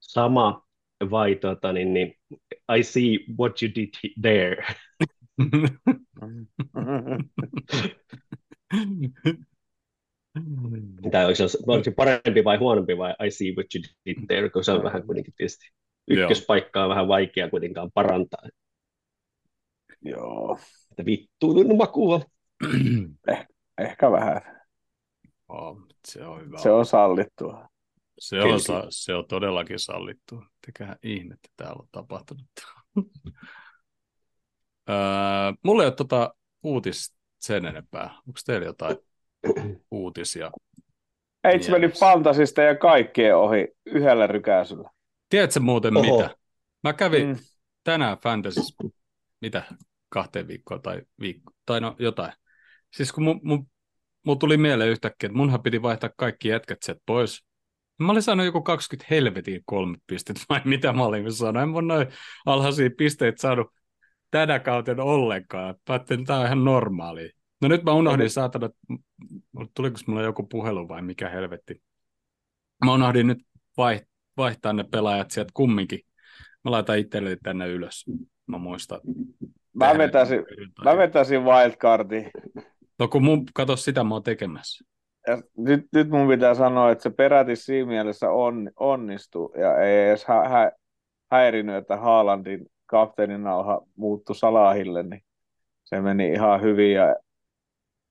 sama 0.00 0.66
vai 1.10 1.34
tota, 1.34 1.72
niin, 1.72 1.94
niin, 1.94 2.14
I 2.78 2.82
see 2.82 3.18
what 3.38 3.62
you 3.62 3.70
did 3.74 3.88
there. 4.22 4.64
Onko 11.04 11.34
se, 11.34 11.44
onko 11.66 11.84
se 11.84 11.90
parempi 11.90 12.44
vai 12.44 12.56
huonompi 12.56 12.98
vai 12.98 13.14
I 13.26 13.30
see 13.30 13.52
what 13.56 13.66
you 13.74 13.82
did 14.06 14.26
there, 14.26 14.50
kun 14.50 14.64
se 14.64 14.72
on 14.72 14.82
vähän 14.82 15.02
kuitenkin 15.02 15.34
tietysti 15.36 15.70
ykköspaikkaa 16.08 16.88
vähän 16.88 17.08
vaikea 17.08 17.50
kuitenkaan 17.50 17.90
parantaa. 17.94 18.42
Joo. 20.02 20.58
Että 20.90 21.04
vittu, 21.04 21.76
makua. 21.76 22.20
eh, 23.28 23.46
ehkä 23.78 24.10
vähän. 24.10 24.59
Oh, 25.50 25.78
se 26.08 26.24
on 26.24 26.40
hyvä. 26.40 26.58
Se 26.58 26.70
on 26.70 26.86
sallittua. 26.86 27.68
Se 28.18 28.40
on, 28.42 28.60
sa- 28.60 28.86
se 28.88 29.14
on 29.14 29.24
todellakin 29.28 29.78
sallittua. 29.78 30.46
Tekähän 30.66 30.96
ihmettä 31.02 31.48
täällä 31.56 31.76
on 31.80 31.88
tapahtunut. 31.92 32.46
öö, 34.90 34.96
mulla 35.64 35.82
ei 35.82 35.86
ole 35.86 35.94
tota 35.94 36.34
uutis 36.62 37.14
sen 37.38 37.66
enempää. 37.66 38.10
Onko 38.26 38.40
teillä 38.46 38.66
jotain 38.66 38.96
uutisia? 39.90 40.50
Ei 41.44 41.62
se 41.62 41.72
meni 41.72 41.88
fantasista 41.88 42.62
ja 42.62 42.74
kaikkien 42.76 43.36
ohi 43.36 43.68
yhdellä 43.86 44.26
rykäisyllä. 44.26 44.90
Tiedätkö 45.28 45.60
muuten 45.60 45.96
Oho. 45.96 46.16
mitä? 46.16 46.36
Mä 46.82 46.92
kävin 46.92 47.28
mm. 47.28 47.36
tänään 47.84 48.18
Fantasys, 48.18 48.76
mitä, 49.40 49.62
kahteen 50.08 50.48
viikkoon 50.48 50.82
tai 50.82 51.02
viikko, 51.20 51.52
tai 51.66 51.80
no 51.80 51.96
jotain. 51.98 52.32
Siis 52.96 53.12
kun 53.12 53.24
mun, 53.24 53.40
mun, 53.42 53.66
mun 54.26 54.38
tuli 54.38 54.56
mieleen 54.56 54.90
yhtäkkiä, 54.90 55.26
että 55.26 55.36
munhan 55.36 55.62
piti 55.62 55.82
vaihtaa 55.82 56.10
kaikki 56.16 56.48
jätkät 56.48 56.78
sieltä 56.82 57.02
pois. 57.06 57.44
Mä 57.98 58.12
olin 58.12 58.22
saanut 58.22 58.46
joku 58.46 58.62
20 58.62 59.14
helvetin 59.14 59.62
kolme 59.64 59.96
pistettä, 60.06 60.42
vai 60.50 60.60
mitä 60.64 60.92
mä 60.92 61.04
olin 61.04 61.32
saanut. 61.32 61.62
En 61.62 61.72
voi 61.72 61.82
noin 61.82 62.06
alhaisia 62.46 62.90
pisteitä 62.98 63.42
saanut 63.42 63.66
tänä 64.30 64.58
kauten 64.58 65.00
ollenkaan. 65.00 65.74
Päättelin, 65.84 66.20
että 66.20 66.26
tämä 66.26 66.40
on 66.40 66.46
ihan 66.46 66.64
normaali. 66.64 67.30
No 67.62 67.68
nyt 67.68 67.82
mä 67.82 67.92
unohdin, 67.92 68.30
saatana, 68.30 68.70
tuliko 69.74 69.96
mulla 70.06 70.22
joku 70.22 70.46
puhelu 70.46 70.88
vai 70.88 71.02
mikä 71.02 71.28
helvetti. 71.28 71.82
Mä 72.84 72.94
unohdin 72.94 73.26
nyt 73.26 73.38
vai, 73.76 74.00
vaihtaa 74.36 74.72
ne 74.72 74.84
pelaajat 74.84 75.30
sieltä 75.30 75.50
kumminkin. 75.54 76.00
Mä 76.64 76.70
laitan 76.70 76.98
itselleni 76.98 77.36
tänne 77.42 77.68
ylös. 77.68 78.04
Mä 78.46 78.58
muistan. 78.58 79.00
Mä 79.72 79.98
vetäisin, 79.98 80.44
mä 80.84 80.96
vetäisin 80.96 81.44
wildcardi. 81.44 82.30
No 83.00 83.08
kun 83.08 83.24
mun, 83.24 83.44
kato 83.54 83.76
sitä 83.76 84.04
mä 84.04 84.14
oon 84.14 84.22
tekemässä. 84.22 84.84
Ja 85.26 85.42
nyt, 85.56 85.86
nyt 85.92 86.08
mun 86.08 86.28
pitää 86.28 86.54
sanoa, 86.54 86.90
että 86.90 87.02
se 87.02 87.10
peräti 87.10 87.56
siinä 87.56 87.88
mielessä 87.88 88.30
on, 88.30 88.70
onnistui 88.76 89.60
ja 89.60 89.78
ei 89.78 90.08
edes 90.08 90.24
hä, 90.24 90.48
hä, 90.48 90.72
häirinyt, 91.30 91.76
että 91.76 91.96
Haalandin 91.96 92.66
kapteenin 92.86 93.42
nauha 93.42 93.80
muuttui 93.96 94.36
Salahille, 94.36 95.02
niin 95.02 95.22
se 95.84 96.00
meni 96.00 96.32
ihan 96.32 96.62
hyvin 96.62 96.92
ja 96.92 97.16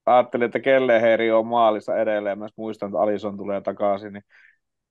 ajattelin, 0.06 0.46
että 0.46 0.60
Kelleheeri 0.60 1.32
on 1.32 1.46
maalissa 1.46 1.96
edelleen, 1.96 2.38
mä 2.38 2.48
muistan, 2.56 2.88
että 2.88 3.00
Alison 3.00 3.36
tulee 3.36 3.60
takaisin, 3.60 4.12
niin 4.12 4.24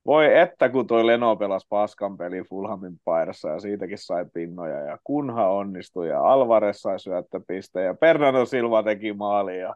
voi 0.10 0.38
että 0.38 0.70
kun 0.70 0.88
toi 0.88 1.08
Leno 1.08 1.36
pelasi 1.36 1.68
paskan 1.70 2.18
peli 2.18 2.44
Fulhamin 2.50 3.00
paidassa 3.04 3.50
ja 3.50 3.60
siitäkin 3.60 3.98
sai 3.98 4.26
pinnoja 4.34 4.80
ja 4.80 4.98
kunha 5.04 5.48
onnistui 5.48 6.10
ja 6.10 6.24
Alvarez 6.24 6.78
sai 6.78 7.00
syöttöpiste 7.00 7.82
ja 7.82 7.94
Bernardo 7.94 8.46
Silva 8.46 8.84
teki 8.84 9.14
maali 9.14 9.60
ja 9.60 9.76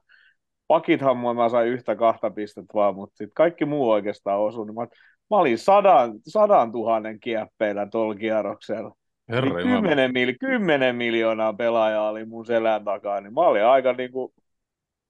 pakithan 0.68 1.18
mä 1.18 1.50
sain 1.50 1.68
yhtä 1.68 1.96
kahta 1.96 2.30
pistettä 2.30 2.74
vaan, 2.74 2.96
mutta 2.96 3.18
sitten 3.18 3.34
kaikki 3.34 3.66
muu 3.66 3.90
oikeastaan 3.90 4.40
osui. 4.40 4.66
Niin 4.66 4.76
mä, 4.76 4.82
mä 5.30 5.38
olin 5.38 5.58
sadan, 5.58 6.14
sadan 6.28 6.72
tuhannen 6.72 7.20
kieppeillä 7.20 7.88
tuolla 7.92 8.16
kierroksella. 8.16 8.96
Herra 9.30 9.56
niin 9.56 9.68
kymmenen, 9.68 10.14
mil, 10.14 10.34
kymmenen 10.40 10.96
miljoonaa 10.96 11.54
pelaajaa 11.54 12.10
oli 12.10 12.26
mun 12.26 12.46
selän 12.46 12.86
takaa, 12.86 13.22
niin 13.22 13.34
mä 13.34 13.42
olin 13.42 13.66
aika 13.66 13.94
niinku, 13.94 14.34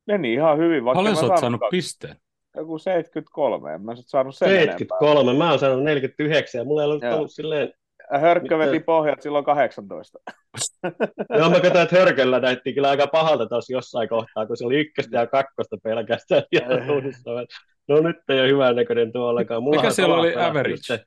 meni 0.07 0.33
ihan 0.33 0.57
hyvin. 0.57 0.85
Vaikka 0.85 0.99
Paljon 0.99 1.15
sä 1.15 1.25
oot 1.25 1.37
saanut 1.37 1.61
pisteen? 1.69 2.15
Joku 2.57 2.79
73, 2.79 3.73
en 3.73 3.81
mä 3.81 3.91
saanut 3.95 4.35
sen 4.35 4.49
73, 4.49 5.21
enempää. 5.21 5.45
mä 5.45 5.49
oon 5.49 5.59
saanut 5.59 5.83
49 5.83 6.59
ja 6.59 6.65
mulla 6.65 6.81
ei 6.81 6.85
ollut, 6.85 7.03
ollut 7.03 7.31
silleen 7.31 7.73
Hörkkö 8.19 8.57
veti 8.57 8.79
pohjat 8.79 9.21
silloin 9.21 9.45
18. 9.45 10.19
Joo, 11.37 11.49
mä 11.49 11.59
katsoin, 11.59 11.83
että 11.83 11.95
Hörköllä 11.95 12.39
näytti 12.39 12.73
kyllä 12.73 12.89
aika 12.89 13.07
pahalta 13.07 13.45
tuossa 13.45 13.73
jossain 13.73 14.09
kohtaa, 14.09 14.45
kun 14.45 14.57
se 14.57 14.65
oli 14.65 14.79
ykköstä 14.79 15.17
ja 15.17 15.27
kakkosta 15.27 15.77
pelkästään. 15.83 16.43
Ja 16.51 16.61
no 17.87 18.01
nyt 18.01 18.15
ei 18.29 18.39
ole 18.39 18.49
hyvän 18.49 18.75
näköinen 18.75 19.11
tuollakaan. 19.11 19.63
Mulla 19.63 19.81
Mikä 19.81 19.91
siellä 19.91 20.15
oli 20.15 20.35
average? 20.35 20.77
Se. 20.81 21.05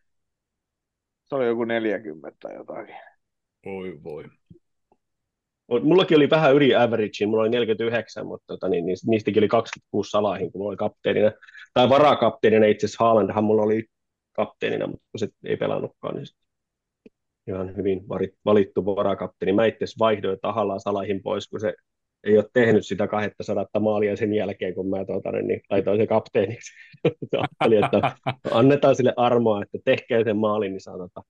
se 1.24 1.34
oli 1.34 1.46
joku 1.46 1.64
40 1.64 2.52
jotakin. 2.52 2.96
Voi 3.66 3.98
voi. 4.04 4.24
Mullakin 5.82 6.16
oli 6.16 6.30
vähän 6.30 6.54
yli 6.54 6.74
average, 6.74 7.26
mulla 7.26 7.42
oli 7.42 7.50
49, 7.50 8.26
mutta 8.26 8.44
tota, 8.46 8.68
niin, 8.68 8.84
niistäkin 9.06 9.40
oli 9.40 9.48
26 9.48 10.10
salahin, 10.10 10.52
kun 10.52 10.60
mulla 10.60 10.70
oli 10.70 10.76
kapteenina. 10.76 11.32
Tai 11.74 11.88
varakapteenina 11.88 12.66
itse 12.66 12.86
asiassa 12.86 13.04
Haalandhan 13.04 13.44
mulla 13.44 13.62
oli 13.62 13.84
kapteenina, 14.32 14.86
mutta 14.86 15.04
se 15.16 15.28
ei 15.44 15.56
pelannutkaan, 15.56 16.14
niin 16.14 16.26
ihan 17.48 17.76
hyvin 17.76 18.04
valittu 18.44 18.86
varakapteeni. 18.86 19.52
Mä 19.52 19.66
itse 19.66 19.86
vaihdoin 19.98 20.38
tahallaan 20.40 20.80
Salahin 20.80 21.22
pois, 21.22 21.48
kun 21.48 21.60
se 21.60 21.74
ei 22.24 22.38
ole 22.38 22.46
tehnyt 22.52 22.86
sitä 22.86 23.06
200 23.08 23.66
maalia 23.80 24.16
sen 24.16 24.34
jälkeen, 24.34 24.74
kun 24.74 24.90
mä 24.90 25.04
tuota, 25.04 25.32
niin 25.32 25.60
laitoin 25.70 25.98
sen 25.98 26.06
kapteeniksi. 26.06 26.72
Ajattelin, 27.32 27.84
että 27.84 28.16
annetaan 28.50 28.96
sille 28.96 29.12
armoa, 29.16 29.62
että 29.62 29.78
tehkää 29.84 30.24
sen 30.24 30.36
maalin, 30.36 30.72
niin 30.72 30.80
saa 30.80 30.98
tota... 30.98 31.22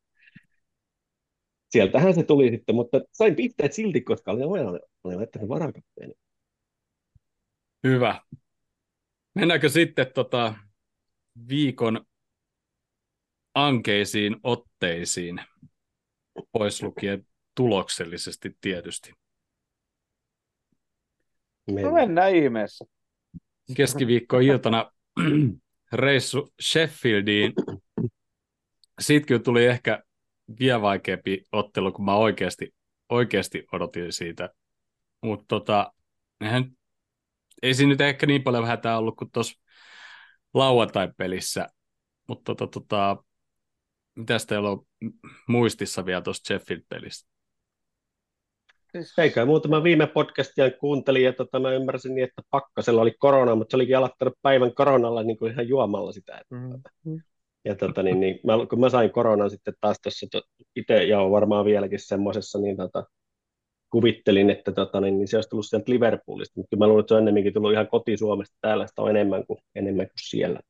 Sieltähän 1.77 2.15
se 2.15 2.23
tuli 2.23 2.51
sitten, 2.51 2.75
mutta 2.75 3.01
sain 3.13 3.37
pisteet 3.37 3.73
silti, 3.73 4.01
koska 4.01 4.31
olin, 4.31 4.45
olin, 4.45 4.81
olin 5.05 5.17
laittanut 5.17 5.49
varakapteeni. 5.49 6.15
Hyvä. 7.85 8.21
Mennäänkö 9.35 9.69
sitten 9.69 10.07
tota 10.15 10.55
viikon 11.49 12.07
ankeisiin 13.55 14.37
otteisiin? 14.43 15.41
pois 16.53 16.83
lukien 16.83 17.27
tuloksellisesti 17.55 18.57
tietysti. 18.61 19.13
No 21.67 21.93
mennään 21.93 22.37
ihmeessä. 22.37 22.85
Keskiviikko-iltana 23.77 24.93
reissu 25.93 26.53
Sheffieldiin. 26.63 27.53
Siitä 29.01 29.27
kyllä 29.27 29.43
tuli 29.43 29.65
ehkä 29.65 30.03
vielä 30.61 30.83
vaikeampi 30.83 31.45
ottelu, 31.53 31.93
kun 31.93 32.05
mä 32.05 32.17
oikeasti, 32.17 32.75
oikeasti 33.09 33.67
odotin 33.73 34.13
siitä. 34.13 34.51
Mutta 35.23 35.45
tota, 35.49 35.93
ei 37.63 37.75
siinä 37.75 37.91
nyt 37.91 38.01
ehkä 38.01 38.27
niin 38.27 38.43
paljon 38.43 38.67
hätää 38.67 38.99
ollut 38.99 39.17
kuin 39.17 39.31
tuossa 39.31 39.61
lauantai-pelissä. 40.55 41.69
Mutta 42.29 42.55
tota, 42.55 42.81
tota, 42.81 43.17
Mitäs 44.17 44.47
teillä 44.47 44.71
on 44.71 44.87
muistissa 45.49 46.07
vielä 46.07 46.21
tuosta 46.21 46.47
Sheffield-pelistä? 46.47 47.31
Siis... 48.93 49.19
Eikä 49.19 49.45
muutama 49.45 49.83
viime 49.83 50.07
podcastia 50.07 50.71
kuuntelin 50.71 51.25
ja 51.25 51.33
tota, 51.33 51.61
mä 51.61 51.73
ymmärsin 51.73 52.15
niin, 52.15 52.25
että 52.25 52.43
Pakkasella 52.51 53.03
oli 53.03 53.15
korona, 53.19 53.55
mutta 53.55 53.71
se 53.71 53.77
olikin 53.77 53.99
aloittanut 53.99 54.35
päivän 54.43 54.75
koronalla 54.75 55.23
niin 55.23 55.39
kuin 55.39 55.53
ihan 55.53 55.69
juomalla 55.69 56.13
sitä. 56.13 56.39
Että, 56.39 56.55
mm-hmm. 56.55 57.21
Ja 57.67 57.75
tota, 57.75 58.03
niin, 58.03 58.21
niin, 58.21 58.41
mä, 58.45 58.53
kun 58.71 58.81
mä 58.81 58.89
sain 58.89 59.13
koronan 59.13 59.51
sitten 59.51 59.75
taas 59.81 59.97
tuossa 60.03 60.27
itse 60.77 61.05
ja 61.05 61.19
varmaan 61.31 61.65
vieläkin 61.65 61.99
semmoisessa, 61.99 62.59
niin 62.59 62.77
tota, 62.77 63.05
kuvittelin, 63.91 64.51
että 64.51 64.73
tota, 64.73 65.01
niin, 65.01 65.19
niin 65.19 65.29
se 65.29 65.37
olisi 65.37 65.49
tullut 65.49 65.67
sieltä 65.67 65.93
Liverpoolista, 65.93 66.61
mutta 66.61 66.77
mä 66.77 66.87
luulen, 66.87 67.01
että 67.01 67.09
se 67.09 67.15
on 67.15 67.19
ennemminkin 67.19 67.53
tullut 67.53 67.73
ihan 67.73 67.89
koti 67.89 68.17
Suomesta 68.17 68.57
täällä, 68.61 68.87
sitä 68.87 69.03
on 69.03 69.11
enemmän 69.11 69.47
kuin, 69.47 69.59
enemmän 69.75 70.07
kuin 70.07 70.29
siellä. 70.29 70.61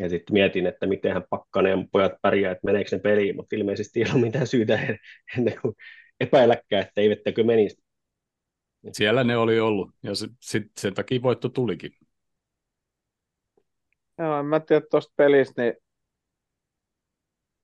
Ja 0.00 0.08
sitten 0.08 0.34
mietin, 0.34 0.66
että 0.66 0.86
miten 0.86 1.12
hän 1.12 1.24
pakkaneen 1.30 1.88
pojat 1.92 2.12
pärjää, 2.22 2.52
että 2.52 2.66
meneekö 2.66 2.96
ne 2.96 2.98
peliin, 2.98 3.36
mutta 3.36 3.56
ilmeisesti 3.56 4.02
ei 4.02 4.06
ole 4.14 4.20
mitään 4.20 4.46
syytä 4.46 4.98
ennen 5.38 5.54
kuin 5.62 5.74
epäilläkään, 6.20 6.82
että 6.82 7.00
eivättekö 7.00 7.44
menisi. 7.44 7.82
Siellä 8.92 9.24
ne 9.24 9.36
oli 9.36 9.60
ollut, 9.60 9.90
ja 10.02 10.14
sitten 10.14 10.38
sit 10.40 10.66
sen 10.80 10.94
takia 10.94 11.22
voitto 11.22 11.48
tulikin. 11.48 11.90
Joo, 14.18 14.38
en 14.40 14.46
mä 14.46 14.60
tiedä 14.60 14.86
tuosta 14.90 15.12
pelistä, 15.16 15.62
niin 15.62 15.74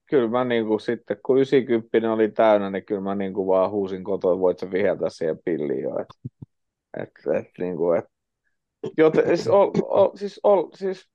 kyllä 0.06 0.28
mä 0.28 0.44
niin 0.44 0.66
kuin 0.66 0.80
sitten, 0.80 1.16
kun 1.26 1.38
90 1.38 2.12
oli 2.12 2.28
täynnä, 2.30 2.70
niin 2.70 2.84
kyllä 2.84 3.00
mä 3.00 3.14
niin 3.14 3.34
kuin 3.34 3.46
vaan 3.46 3.70
huusin 3.70 4.04
kotoa, 4.04 4.38
voit 4.38 4.58
sä 4.58 4.70
viheltä 4.70 5.10
siihen 5.10 5.38
pilliin 5.44 5.82
jo. 5.82 5.90
että 6.00 6.14
et, 6.98 7.10
et, 7.38 7.50
niin 7.58 7.76
kuin, 7.76 7.98
et, 7.98 8.04
joten, 8.98 9.26
siis, 9.26 9.48
ol, 9.48 9.70
ol, 9.82 10.10
siis, 10.16 10.40
ol, 10.42 10.70
siis 10.74 11.10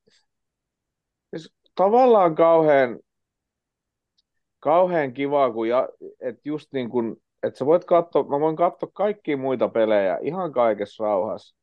siis 1.29 1.53
tavallaan 1.75 2.35
kauhean, 2.35 2.99
kauhean 4.59 5.13
kiva, 5.13 5.51
kun 5.51 5.69
ja, 5.69 5.89
että 6.19 6.41
just 6.45 6.67
niin 6.73 6.89
kuin, 6.89 7.15
että 7.43 7.57
sä 7.59 7.65
voit 7.65 7.85
katsoa, 7.85 8.23
mä 8.23 8.39
voin 8.39 8.55
katsoa 8.55 8.89
kaikkia 8.93 9.37
muita 9.37 9.69
pelejä 9.69 10.17
ihan 10.21 10.51
kaikessa 10.51 11.03
rauhassa. 11.03 11.55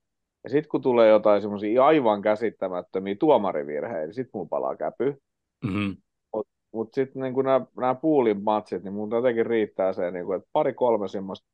Ja 0.44 0.50
sitten 0.50 0.68
kun 0.68 0.82
tulee 0.82 1.08
jotain 1.08 1.42
semmoisia 1.42 1.84
aivan 1.84 2.22
käsittämättömiä 2.22 3.16
tuomarivirheitä, 3.20 4.06
niin 4.06 4.14
sitten 4.14 4.38
mun 4.38 4.48
palaa 4.48 4.76
käpy. 4.76 5.22
Mm-hmm. 5.64 5.96
Mutta 6.34 6.52
mut 6.72 6.94
sitten 6.94 7.22
niin 7.22 7.34
nämä 7.76 7.94
puulin 7.94 8.44
matsit, 8.44 8.82
niin 8.82 8.94
mun 8.94 9.10
jotenkin 9.10 9.46
riittää 9.46 9.92
se, 9.92 10.10
niin 10.10 10.26
kuin, 10.26 10.36
että 10.36 10.48
pari-kolme 10.52 11.08
semmoista 11.08 11.48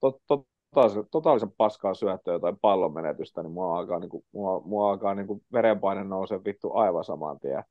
to, 0.00 0.20
to, 0.28 0.46
totaalisen, 0.74 1.04
totaalisen 1.10 1.52
paskaa 1.56 1.94
syöttöä 1.94 2.38
tai 2.38 2.52
pallon 2.60 2.94
menetystä, 2.94 3.42
niin 3.42 3.52
mua 3.52 3.78
alkaa, 3.78 3.98
niin 3.98 4.10
kuin, 4.10 4.24
mua, 4.32 4.62
mua 4.64 4.90
alkaa 4.90 5.14
niin 5.14 5.26
kuin 5.26 5.42
verenpaine 5.52 6.04
nousee 6.04 6.40
vittu 6.44 6.76
aivan 6.76 7.04
saman 7.04 7.40
tien. 7.40 7.64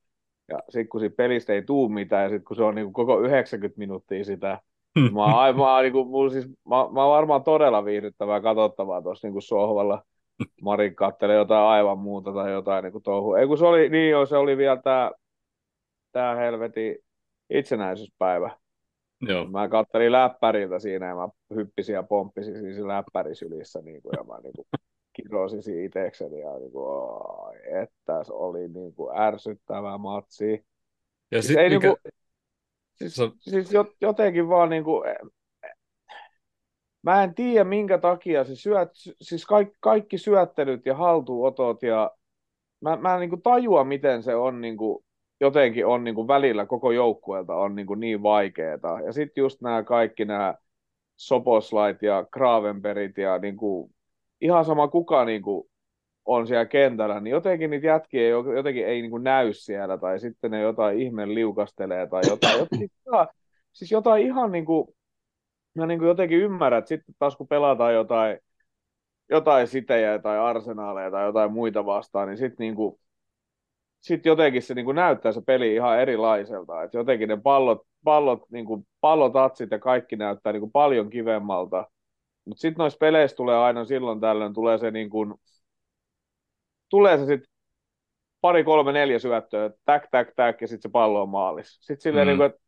Ja 0.50 0.60
sitten 0.70 0.90
kun 0.90 1.00
siitä 1.00 1.16
pelistä 1.16 1.54
ei 1.54 1.62
tuu 1.62 1.90
mitään, 1.90 2.24
ja 2.24 2.30
sitten 2.30 2.46
kun 2.46 2.56
se 2.56 2.64
on 2.64 2.76
niin 2.76 2.86
kuin 2.86 2.94
koko 2.94 3.20
90 3.20 3.80
minuuttia 3.80 4.24
sitä, 4.24 4.62
niin 4.96 5.14
mä, 5.14 5.54
mä, 5.64 5.82
niin 5.82 5.94
kuin, 5.94 6.08
mulla 6.08 6.32
siis, 6.32 6.48
mä, 6.48 6.76
mä 6.76 7.08
varmaan 7.08 7.44
todella 7.44 7.86
viihdyttävää 7.86 8.42
katsottavaa 8.42 9.02
tuossa 9.02 9.28
niin 9.28 9.42
sohvalla. 9.42 10.04
Marin 10.62 10.96
kattelee 10.96 11.36
jotain 11.36 11.64
aivan 11.66 12.00
muuta 12.00 12.34
tai 12.34 12.52
jotain 12.52 12.84
niin 12.84 12.92
kuin 12.92 13.04
touhua. 13.04 13.40
Ei 13.40 13.48
kun 13.48 13.58
se 13.58 13.66
oli, 13.66 13.90
niin 13.90 14.10
joo, 14.10 14.26
se 14.26 14.38
oli 14.38 14.58
vielä 14.58 14.78
tämä 14.82 15.12
tää 16.12 16.36
helvetin 16.36 16.98
itsenäisyyspäivä. 17.50 18.58
Joo. 19.22 19.46
Mä 19.46 19.70
kattelin 19.70 20.12
läppäriltä 20.12 20.80
siinä 20.80 21.08
ja 21.08 21.16
mä 21.16 21.30
hyppisin 21.56 21.94
ja 21.94 22.04
pomppisin 22.04 22.56
siinä 22.56 22.88
läppärisylissä 22.88 23.82
niin 23.82 24.02
kuin, 24.02 24.14
ja 24.18 24.24
mä 24.24 24.40
niin 24.44 24.54
kuin, 24.56 24.68
kirosin 25.16 25.64
siinä 25.64 25.84
itekseni 25.86 26.40
ja 26.40 26.60
niin 26.60 26.72
kuin, 26.72 26.86
oi, 26.88 27.56
että 27.82 28.24
se 28.24 28.34
oli 28.34 28.68
niin 28.68 28.94
kuin, 28.94 29.18
ärsyttävä 29.18 29.98
matsi. 29.98 30.66
Ja 31.32 31.42
Siis 31.42 31.48
sit, 31.48 31.58
ei 31.58 31.70
mikä, 31.70 31.96
siis, 32.94 33.16
Se- 33.16 33.32
siis 33.40 33.74
jo- 33.74 33.94
jotenkin 34.02 34.50
vaan 34.50 34.70
niinku, 34.70 35.04
mä 37.04 37.24
en 37.24 37.36
tiedä 37.36 37.64
minkä 37.64 37.98
takia 37.98 38.44
se 38.44 38.56
syöt, 38.56 38.90
siis 39.22 39.46
kaikki, 39.46 39.76
kaikki 39.80 40.18
syöttelyt 40.18 40.86
ja 40.86 40.96
haltuunotot 40.96 41.84
ja 41.84 42.12
mä, 42.82 42.96
mä 42.96 43.14
en 43.14 43.20
niinku 43.20 43.38
tajua 43.38 43.84
miten 43.84 44.24
se 44.24 44.36
on 44.36 44.62
niinku, 44.62 45.04
jotenkin 45.42 45.86
on 45.86 46.04
niinku 46.04 46.28
välillä 46.28 46.66
koko 46.66 46.92
joukkueelta 46.92 47.56
on 47.56 47.76
niinku 47.76 47.96
niin 47.96 48.24
vaikeeta. 48.24 49.00
Ja 49.06 49.14
sitten 49.14 49.42
just 49.42 49.62
nämä 49.62 49.84
kaikki 49.84 50.26
nämä 50.26 50.56
Soposlait 51.16 52.02
ja 52.02 52.26
Gravenberit 52.32 53.18
ja 53.18 53.38
niinku, 53.38 53.92
ihan 54.42 54.66
sama 54.66 54.88
kuka 54.88 55.26
niinku 55.26 55.70
on 56.26 56.48
siellä 56.48 56.66
kentällä, 56.66 57.20
niin 57.20 57.32
jotenkin 57.32 57.70
niitä 57.70 57.88
jätkiä 57.88 58.22
ei, 58.22 58.30
jotenkin 58.30 58.88
ei 58.88 59.02
niinku 59.02 59.18
näy 59.18 59.54
siellä, 59.54 59.98
tai 59.98 60.20
sitten 60.20 60.52
ne 60.52 60.62
jotain 60.62 61.00
ihmeen 61.00 61.36
liukastelee, 61.36 62.08
tai 62.08 62.22
jotain, 62.30 62.60
jotain 63.06 63.28
siis 63.74 63.92
jotain 63.92 64.26
ihan 64.26 64.52
niinku, 64.52 64.96
mä 65.76 65.86
niinku 65.86 66.06
jotenkin 66.06 66.40
ymmärrän, 66.40 66.80
että 66.80 66.90
sitten 66.90 67.16
taas 67.20 67.36
kun 67.36 67.48
pelataan 67.48 67.94
jotain, 67.94 68.40
jotain 69.30 69.68
sitejä 69.68 70.20
tai 70.20 70.40
arsenaaleja 70.40 71.12
tai 71.12 71.26
jotain 71.26 71.52
muita 71.54 71.86
vastaan, 71.86 72.28
niin 72.28 72.38
sitten 72.38 72.58
niinku, 72.60 73.00
sit 74.02 74.26
jotenkin 74.26 74.62
se 74.62 74.74
niinku 74.74 74.92
näyttää 74.92 75.32
se 75.32 75.42
peli 75.48 75.74
ihan 75.76 76.00
erilaiselta, 76.00 76.84
että 76.84 76.98
jotenkin 76.98 77.30
ne 77.30 77.38
pallot, 77.38 77.82
pallot 78.04 78.50
niinku, 78.52 78.86
pallotatsit 79.02 79.72
ja 79.72 79.80
kaikki 79.80 80.16
näyttää 80.16 80.54
niinku 80.54 80.70
paljon 80.70 81.10
kivemmalta, 81.10 81.88
mutta 82.46 82.62
sitten 82.62 82.78
noissa 82.84 82.98
peleissä 82.98 83.38
tulee 83.38 83.58
aina 83.58 83.86
silloin 83.86 84.20
tällöin, 84.22 84.54
tulee 84.54 84.78
se 84.78 84.92
niinku, 84.92 85.40
tulee 86.90 87.18
se 87.18 87.26
sitten 87.26 87.54
pari, 88.42 88.64
kolme, 88.64 88.92
neljä 88.92 89.20
syöttöä, 89.20 89.72
täk, 89.86 90.08
täk, 90.12 90.34
täk, 90.36 90.62
ja 90.62 90.68
sitten 90.68 90.90
se 90.90 90.92
pallo 90.92 91.22
on 91.22 91.30
maalis. 91.30 91.78
Sitten 91.82 92.02
silleen, 92.02 92.28
Mm. 92.28 92.32
niin 92.32 92.42
että 92.42 92.62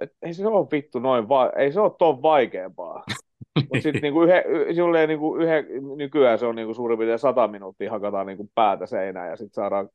et, 0.00 0.12
ei 0.22 0.34
se 0.34 0.46
ole 0.46 0.66
vittu 0.72 0.98
noin, 0.98 1.28
va- 1.28 1.52
ei 1.56 1.72
se 1.72 1.80
ole 1.80 1.92
ton 1.98 2.22
vaikeampaa. 2.22 3.04
Mutta 3.58 3.82
sitten 3.82 4.02
niinku 4.02 4.22
yhe, 4.22 4.44
y, 4.46 5.06
niinku 5.06 5.36
yhe, 5.36 5.64
nykyään 5.96 6.38
se 6.38 6.46
on 6.46 6.56
niinku 6.56 6.74
suurin 6.74 6.98
piirtein 6.98 7.18
sata 7.18 7.48
minuuttia 7.48 7.90
hakataan 7.90 8.26
niinku 8.26 8.50
päätä 8.54 8.86
seinään 8.86 9.30
ja 9.30 9.36
sitten 9.36 9.54
saadaan 9.54 9.88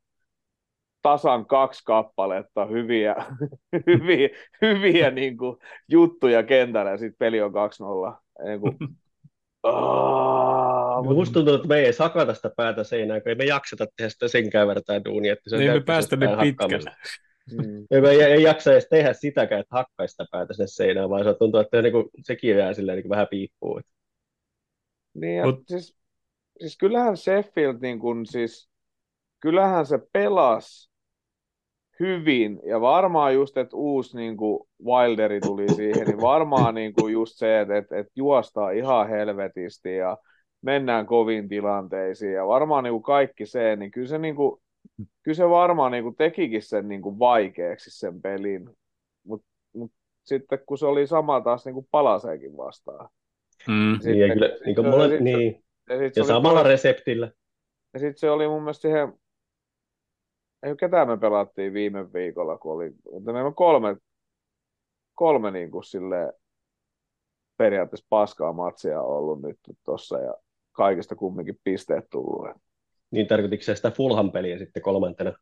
tasan 1.01 1.45
kaksi 1.45 1.83
kappaletta 1.85 2.65
hyviä, 2.65 3.15
hyviä, 3.87 4.29
hyviä 4.61 5.11
niinku 5.11 5.59
juttuja 5.89 6.43
kentällä 6.43 6.91
ja 6.91 6.97
sitten 6.97 7.17
peli 7.19 7.41
on 7.41 7.51
2-0. 7.51 7.55
Niinku, 8.45 8.75
Musta 11.15 11.33
tuntuu, 11.33 11.53
että 11.53 11.67
me 11.67 11.75
ei 11.75 11.83
edes 11.83 11.99
hakata 11.99 12.33
sitä 12.33 12.51
päätä 12.57 12.83
seinään, 12.83 13.21
kun 13.21 13.29
ei 13.29 13.35
me 13.35 13.45
jakseta 13.45 13.85
tehdä 13.97 14.09
sitä 14.09 14.27
senkään 14.27 14.67
verran 14.67 15.05
duunia. 15.05 15.33
Että 15.33 15.49
se 15.49 15.55
on 15.55 15.59
niin 15.59 15.73
me 15.73 15.79
päästä 15.79 16.15
niin 16.15 16.29
jostain 16.29 16.47
pitkälle. 16.47 16.91
Mm. 17.51 17.88
Ei, 17.91 18.06
ei, 18.10 18.21
ei 18.21 18.43
jaksa 18.43 18.71
edes 18.71 18.88
tehdä 18.89 19.13
sitäkään, 19.13 19.62
että 19.62 19.75
hakkaisi 19.75 20.12
sitä 20.12 20.25
päätä 20.32 20.53
sinne 20.53 20.67
seinään, 20.67 21.10
vaan 21.10 21.23
se 21.23 21.34
tuntuu, 21.34 21.60
että 21.60 21.82
niinku, 21.82 22.10
sekin 22.23 22.58
jää 22.58 22.73
silleen 22.73 22.95
niinku 22.95 23.10
vähän 23.10 23.27
piippuun. 23.29 23.82
Niin, 25.13 25.38
ja 25.38 25.45
Mut- 25.45 25.63
siis, 25.67 25.95
siis 26.60 26.77
kyllähän 26.77 27.17
Sheffield, 27.17 27.77
niin 27.82 27.99
kun, 27.99 28.25
siis, 28.25 28.69
kyllähän 29.39 29.86
se 29.86 29.99
pelasi 30.13 30.91
hyvin, 31.99 32.60
ja 32.65 32.82
varmaan 32.82 33.34
just, 33.34 33.58
että 33.58 33.77
uusi 33.77 34.17
niin 34.17 34.38
kuin 34.38 34.67
Wilderi 34.86 35.39
tuli 35.39 35.69
siihen, 35.75 36.08
niin 36.08 36.21
varmaan 36.21 36.75
niin 36.75 36.93
kuin 36.93 37.13
just 37.13 37.36
se, 37.36 37.60
että, 37.60 37.77
että, 37.77 37.97
että 37.97 38.12
juostaa 38.15 38.71
ihan 38.71 39.10
helvetisti 39.10 39.95
ja 39.95 40.17
mennään 40.62 41.06
kovin 41.06 41.49
tilanteisiin, 41.49 42.34
ja 42.34 42.47
varmaan 42.47 42.84
niin 42.84 42.93
kuin 42.93 43.03
kaikki 43.03 43.45
se, 43.45 43.75
niin 43.75 43.91
kyllä 43.91 44.08
se, 44.08 44.17
niin 44.17 44.36
kuin, 44.36 44.62
kyllä 45.24 45.36
se 45.36 45.50
varmaan 45.50 45.91
niin 45.91 46.04
kuin 46.04 46.15
tekikin 46.15 46.62
sen 46.62 46.88
niin 46.88 47.02
kuin 47.02 47.19
vaikeaksi 47.19 47.91
sen 47.91 48.22
pelin, 48.22 48.69
mutta 49.24 49.48
mut 49.74 49.91
sitten 50.24 50.60
kun 50.65 50.78
se 50.78 50.86
oli 50.86 51.08
sama 51.08 51.41
taas 51.41 51.65
niin 51.65 51.74
kuin 51.74 51.88
Palaseekin 51.91 52.58
vastaan. 52.58 53.10
Mm. 53.67 53.93
Sitten- 53.93 54.12
Niin, 54.12 54.28
ja 54.28 54.34
kyllä, 54.34 54.50
niin 54.65 54.76
kuin 54.76 54.89
mole, 54.89 55.04
sitten- 55.08 55.24
niin. 55.24 55.63
Ja, 55.89 55.98
sit 55.98 56.15
ja 56.15 56.24
oli 56.24 56.28
samalla 56.28 56.60
tois- 56.60 56.67
reseptillä. 56.72 57.32
ja 57.93 58.00
sitten 58.00 58.17
se 58.19 58.30
oli 58.30 58.48
mun 58.48 58.62
mielestä 58.63 58.82
siihen, 58.82 59.13
ei 60.63 60.76
ketään 60.76 61.08
me 61.08 61.17
pelattiin 61.17 61.74
viime 61.74 62.13
viikolla, 62.13 62.58
kun 62.58 62.74
oli, 62.74 62.91
mutta 63.12 63.34
meillä 63.34 63.48
on 63.48 63.56
kolme, 63.56 63.98
kolme 65.15 65.52
niin 65.52 65.72
kuin 65.72 65.84
silleen, 65.84 66.34
periaatteessa 67.58 68.06
paskaa 68.10 68.54
matsia 68.54 69.02
ollut 69.02 69.41
nyt 69.41 69.60
tuossa 69.86 70.19
ja 70.19 70.34
kaikista 70.72 71.15
kumminkin 71.15 71.60
pisteet 71.63 72.10
tullut. 72.10 72.58
Niin 73.13 73.28
tarkoitiko 73.28 73.63
se 73.63 73.76
sitä 73.76 73.91
Fulham 73.91 74.32
peliä 74.32 74.58
sitten 74.58 74.84
kolmantena? 74.84 75.34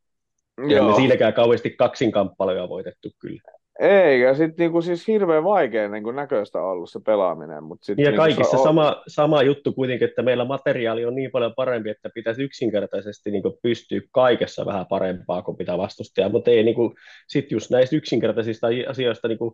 Ja 0.67 0.77
Joo. 0.77 0.89
me 0.89 0.95
siinäkään 0.95 1.33
kauheasti 1.33 1.69
kaksinkamppailuja 1.69 2.69
voitettu 2.69 3.09
kyllä. 3.19 3.41
Ei, 3.79 4.21
ja 4.21 4.35
sitten 4.35 4.55
niinku 4.57 4.81
siis 4.81 5.07
hirveän 5.07 5.43
vaikea 5.43 5.89
niinku 5.89 6.11
näköistä 6.11 6.61
ollut 6.61 6.89
se 6.89 6.99
pelaaminen. 7.05 7.63
Mut 7.63 7.83
sit 7.83 7.97
ja 7.97 8.03
niinku 8.03 8.17
kaikissa 8.17 8.51
se 8.51 8.57
on- 8.57 8.63
sama, 8.63 9.03
sama 9.07 9.43
juttu 9.43 9.73
kuitenkin, 9.73 10.09
että 10.09 10.21
meillä 10.21 10.45
materiaali 10.45 11.05
on 11.05 11.15
niin 11.15 11.31
paljon 11.31 11.53
parempi, 11.55 11.89
että 11.89 12.09
pitäisi 12.13 12.43
yksinkertaisesti 12.43 13.31
niin 13.31 13.43
pystyä 13.63 14.01
kaikessa 14.11 14.65
vähän 14.65 14.85
parempaa 14.89 15.41
kuin 15.41 15.57
pitää 15.57 15.77
vastustaa, 15.77 16.29
mutta 16.29 16.51
ei 16.51 16.63
niin 16.63 16.75
kuin, 16.75 16.93
sit 17.27 17.51
just 17.51 17.71
näistä 17.71 17.95
yksinkertaisista 17.95 18.67
asioista, 18.87 19.27
niin 19.27 19.37
kuin, 19.37 19.53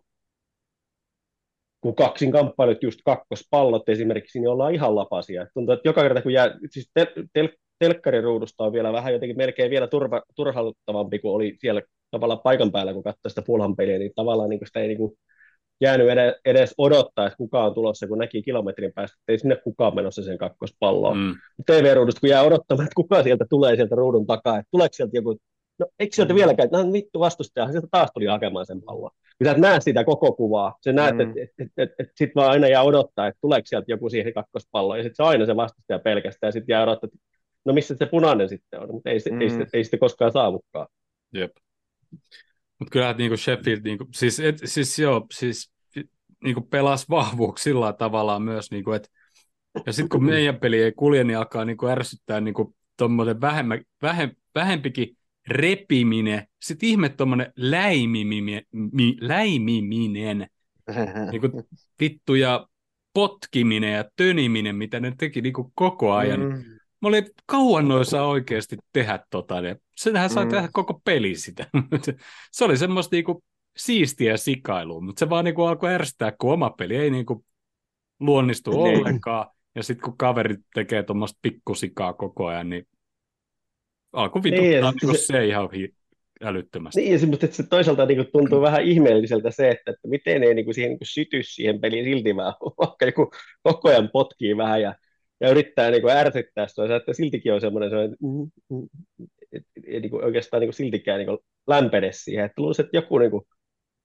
kun 1.80 1.94
kaksin 1.94 2.32
kamppailut, 2.32 2.82
just 2.82 3.00
kakkospallot 3.04 3.88
esimerkiksi, 3.88 4.40
niin 4.40 4.48
ollaan 4.48 4.74
ihan 4.74 4.94
lapasia. 4.94 5.46
Tuntuu, 5.54 5.72
että 5.72 5.88
joka 5.88 6.02
kerta 6.02 6.22
kun 6.22 6.32
jää, 6.32 6.54
siis 6.70 6.90
tel, 6.94 7.06
tel, 7.32 7.48
telkkariruudusta 7.78 8.64
on 8.64 8.72
vielä 8.72 8.92
vähän 8.92 9.12
jotenkin 9.12 9.36
melkein 9.36 9.70
vielä 9.70 9.86
turva, 9.86 10.22
turhauttavampi 10.36 11.18
kuin 11.18 11.32
oli 11.34 11.56
siellä 11.60 11.82
tavallaan 12.10 12.40
paikan 12.44 12.72
päällä, 12.72 12.92
kun 12.92 13.02
katsoi 13.02 13.30
sitä 13.30 13.42
Fulham 13.42 13.76
peliä, 13.76 13.98
niin 13.98 14.12
tavallaan 14.16 14.50
niin 14.50 14.60
sitä 14.66 14.80
ei 14.80 14.88
niin 14.88 14.98
kuin, 14.98 15.12
jäänyt 15.80 16.08
edes, 16.08 16.34
edes 16.44 16.74
odottaa, 16.78 17.26
että 17.26 17.36
kuka 17.36 17.64
on 17.64 17.74
tulossa, 17.74 18.08
kun 18.08 18.18
näki 18.18 18.42
kilometrin 18.42 18.92
päästä, 18.94 19.16
että 19.20 19.32
ei 19.32 19.38
sinne 19.38 19.56
kukaan 19.56 19.94
menossa 19.94 20.22
sen 20.22 20.38
kakkospalloon. 20.38 21.16
Mm. 21.18 21.34
TV-ruudusta, 21.66 22.20
kun 22.20 22.28
jää 22.28 22.42
odottamaan, 22.42 22.84
että 22.84 22.94
kuka 22.94 23.22
sieltä 23.22 23.44
tulee 23.50 23.76
sieltä 23.76 23.94
ruudun 23.94 24.26
takaa, 24.26 24.58
että 24.58 24.68
tuleeko 24.70 24.92
sieltä 24.92 25.16
joku, 25.16 25.36
no 25.78 25.86
eikö 25.98 26.16
sieltä 26.16 26.32
Mm. 26.32 26.36
vieläkään, 26.36 26.68
no 26.72 26.92
vittu 26.92 27.20
vastustaja, 27.20 27.70
sieltä 27.70 27.88
taas 27.90 28.10
tuli 28.14 28.26
hakemaan 28.26 28.66
sen 28.66 28.82
pallon. 28.82 29.10
Kun 29.38 29.44
sä 29.44 29.50
et 29.50 29.58
näe 29.58 29.80
sitä 29.80 30.04
koko 30.04 30.32
kuvaa, 30.32 30.76
sä 30.84 30.92
näet, 30.92 31.14
Mm. 31.14 31.20
että 31.20 31.40
et, 31.42 31.50
et, 31.58 31.72
et, 31.76 31.90
et 31.98 32.08
sit 32.16 32.30
vaan 32.34 32.50
aina 32.50 32.68
jää 32.68 32.82
odottaa, 32.82 33.26
että 33.26 33.38
tuleeko 33.40 33.66
sieltä 33.66 33.92
joku 33.92 34.08
siihen 34.10 34.34
kakkospalloon, 34.34 34.98
ja 34.98 35.02
sitten 35.02 35.16
se 35.16 35.22
on 35.22 35.28
aina 35.28 35.46
se 35.46 35.56
vastustaja 35.56 35.98
pelkästään, 35.98 36.48
ja 36.48 36.52
sitten 36.52 36.72
jää 36.72 36.82
odottaa, 36.82 37.08
että 37.14 37.18
no 37.68 37.74
missä 37.74 37.94
se 37.98 38.06
punainen 38.06 38.48
sitten 38.48 38.80
on, 38.80 38.88
mutta 38.92 39.10
ei, 39.10 39.18
ei, 39.40 39.48
Mm. 39.48 39.52
sitä, 39.52 39.66
ei 39.72 39.84
sitä 39.84 39.98
koskaan 39.98 40.32
saavukaan. 40.32 40.86
Jep. 41.34 41.50
Mutta 42.78 42.90
kyllähän 42.92 43.16
niinku 43.16 43.36
Sheffield, 43.36 43.80
niinku, 43.84 44.06
siis, 44.14 44.40
et, 44.40 44.56
siis 44.64 44.98
joo, 44.98 45.26
siis 45.32 45.72
niinku 46.44 46.60
pelas 46.60 47.10
vahvuuksilla 47.10 47.92
tavallaan 47.92 48.42
myös, 48.42 48.70
niinku, 48.70 48.92
että 48.92 49.08
ja 49.86 49.92
sitten 49.92 50.08
kun 50.08 50.24
meidän 50.24 50.60
peli 50.60 50.82
ei 50.82 50.92
kulje, 50.92 51.24
niin 51.24 51.38
alkaa 51.38 51.64
niinku 51.64 51.86
ärsyttää 51.86 52.40
niinku 52.40 52.74
tuommoinen 52.96 53.40
vähemmä, 53.40 53.78
vähem, 54.02 54.30
vähempikin 54.54 55.16
repiminen, 55.48 56.46
sitten 56.62 56.88
ihme 56.88 57.08
tuommoinen 57.08 57.52
läimiminen, 57.56 58.62
mi, 58.72 59.16
läimiminen, 59.20 60.46
niinku 61.32 61.68
vittu 62.00 62.34
ja 62.34 62.66
potkiminen 63.12 63.92
ja 63.92 64.04
töniminen, 64.16 64.76
mitä 64.76 65.00
ne 65.00 65.12
teki 65.18 65.40
niinku 65.40 65.72
koko 65.74 66.12
ajan. 66.12 66.40
Mm. 66.40 66.77
Mm. 67.00 67.06
Mä 67.06 67.08
olin 67.08 67.24
kauan 67.46 67.88
noissa 67.88 68.22
oikeasti 68.22 68.76
tehdä 68.92 69.18
tota, 69.30 69.60
ja 69.60 69.76
senhän 69.96 70.30
sai 70.30 70.44
Mm. 70.44 70.50
tehdä 70.50 70.68
koko 70.72 71.00
peli 71.04 71.34
sitä. 71.34 71.66
se 72.52 72.64
oli 72.64 72.76
semmoista 72.76 73.16
niinku 73.16 73.44
siistiä 73.76 74.36
sikailua, 74.36 75.00
mutta 75.00 75.20
se 75.20 75.30
vaan 75.30 75.44
niinku 75.44 75.62
alkoi 75.62 75.94
ärsyttää, 75.94 76.32
kun 76.38 76.52
oma 76.52 76.70
peli 76.70 76.96
ei 76.96 77.10
niinku 77.10 77.44
luonnistu 78.20 78.70
Niin. 78.70 78.98
ollenkaan. 78.98 79.46
Ja 79.74 79.82
sitten 79.82 80.04
kun 80.04 80.18
kaveri 80.18 80.56
tekee 80.74 81.02
tuommoista 81.02 81.38
pikkusikaa 81.42 82.12
koko 82.12 82.46
ajan, 82.46 82.70
niin 82.70 82.86
alkoi 84.12 84.42
vituttaa 84.42 84.64
Niin, 84.68 84.82
niin, 84.82 84.94
niinku 85.02 85.16
se- 85.16 85.22
se, 85.26 85.46
ihan 85.46 85.68
hi- 85.70 85.94
älyttömästi. 86.42 87.00
Niin, 87.00 87.12
ja 87.12 87.18
että 87.42 87.56
se 87.56 87.62
toisaalta 87.62 88.06
niin 88.06 88.16
kuin, 88.16 88.28
tuntuu 88.32 88.60
vähän 88.60 88.82
ihmeelliseltä 88.82 89.50
se, 89.50 89.68
että, 89.70 89.90
että 89.90 90.08
miten 90.08 90.42
ei 90.42 90.54
niin 90.54 90.64
kuin, 90.64 90.74
siihen 90.74 90.88
niin 90.90 90.98
kuin, 90.98 91.06
syty 91.08 91.42
siihen 91.42 91.80
peliin 91.80 92.04
silti 92.04 92.36
vähän, 92.36 92.52
vaikka 92.78 93.04
joku 93.06 93.30
koko 93.62 93.88
ajan 93.88 94.10
potkii 94.12 94.56
vähän 94.56 94.82
ja, 94.82 94.94
ja 95.40 95.50
yrittää 95.50 95.90
niin 95.90 96.02
kuin, 96.02 96.16
ärsyttää 96.16 96.68
sitä, 96.68 96.96
että 96.96 97.12
siltikin 97.12 97.52
on 97.52 97.60
semmoinen, 97.60 97.90
semmoinen 97.90 98.16
mm, 98.20 98.50
mm, 98.70 98.88
niin 99.86 100.10
kuin, 100.10 100.24
oikeastaan 100.24 100.60
niin 100.60 100.68
kuin, 100.68 100.74
siltikään 100.74 101.18
niin 101.18 101.26
kuin, 101.26 101.38
lämpene 101.66 102.12
siihen, 102.12 102.44
että 102.44 102.62
luulisin, 102.62 102.84
että 102.84 102.96
joku 102.96 103.18
niin 103.18 103.30
kuin, 103.30 103.44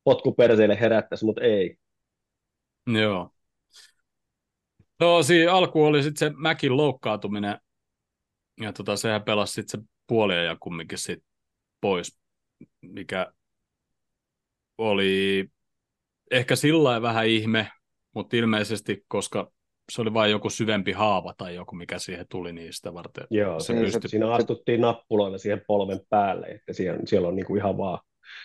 potku 0.03 0.33
perseille 0.33 0.79
herättäisi, 0.79 1.25
mutta 1.25 1.41
ei. 1.41 1.77
Joo. 2.87 3.29
No 4.99 5.23
siinä 5.23 5.53
alku 5.53 5.85
oli 5.85 6.03
sitten 6.03 6.31
se 6.31 6.35
Mäkin 6.37 6.77
loukkaantuminen, 6.77 7.57
ja 8.61 8.73
tota, 8.73 8.97
sehän 8.97 9.23
pelasi 9.23 9.53
sitten 9.53 9.81
se 9.81 9.87
puolia 10.07 10.43
ja 10.43 10.57
kumminkin 10.59 10.97
sit 10.97 11.23
pois, 11.81 12.19
mikä 12.81 13.33
oli 14.77 15.45
ehkä 16.31 16.55
sillä 16.55 17.01
vähän 17.01 17.27
ihme, 17.27 17.71
mutta 18.15 18.35
ilmeisesti, 18.35 19.05
koska 19.07 19.51
se 19.91 20.01
oli 20.01 20.13
vain 20.13 20.31
joku 20.31 20.49
syvempi 20.49 20.91
haava 20.91 21.33
tai 21.37 21.55
joku, 21.55 21.75
mikä 21.75 21.99
siihen 21.99 22.25
tuli 22.29 22.53
niin 22.53 22.73
sitä 22.73 22.93
varten. 22.93 23.27
Joo, 23.29 23.59
se 23.59 23.73
niin, 23.73 23.85
pystyi... 23.85 24.09
siinä 24.09 24.31
astuttiin 24.31 24.81
nappuloilla 24.81 25.37
siihen 25.37 25.61
polven 25.67 25.99
päälle, 26.09 26.47
että 26.47 26.73
siellä, 26.73 26.99
siellä 27.05 27.27
on 27.27 27.35
niinku 27.35 27.55
ihan 27.55 27.77
vaan, 27.77 27.99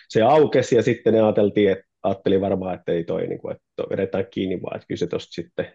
se 0.09 0.21
aukesi 0.21 0.75
ja 0.75 0.83
sitten 0.83 1.13
ne 1.13 1.21
ajateltiin, 1.21 1.71
että 1.71 1.85
ajatteli 2.03 2.41
varmaan, 2.41 2.75
että 2.75 2.91
ei 2.91 3.03
toi, 3.03 3.27
niin 3.27 3.39
kuin, 3.39 3.55
että 3.55 3.89
vedetään 3.89 4.25
kiinni 4.31 4.61
vaan, 4.61 4.75
että 4.75 4.87
kyllä 4.87 4.99
se 4.99 5.07
tosta 5.07 5.31
sitten 5.31 5.73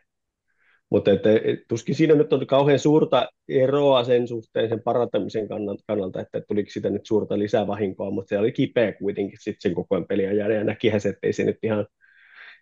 mutta 0.91 1.11
että, 1.11 1.29
tuskin 1.69 1.95
siinä 1.95 2.15
nyt 2.15 2.33
on 2.33 2.47
kauhean 2.47 2.79
suurta 2.79 3.29
eroa 3.49 4.05
sen 4.05 4.29
suhteen 4.29 4.69
sen 4.69 4.83
parantamisen 4.83 5.49
kannalta, 5.87 6.21
että 6.21 6.41
tuliko 6.41 6.71
sitä 6.71 6.91
nyt 6.91 7.07
suurta 7.07 7.39
lisävahinkoa, 7.39 8.11
mutta 8.11 8.29
se 8.29 8.39
oli 8.39 8.53
kipeä 8.53 8.93
kuitenkin 8.93 9.39
sitten 9.41 9.61
sen 9.61 9.75
koko 9.75 9.95
ajan 9.95 10.07
peliajan 10.07 10.55
ja 10.55 10.65
näkihän 10.65 11.01
se, 11.01 11.09
että 11.09 11.27
ei 11.27 11.33
se 11.33 11.45
nyt 11.45 11.59
ihan, 11.63 11.87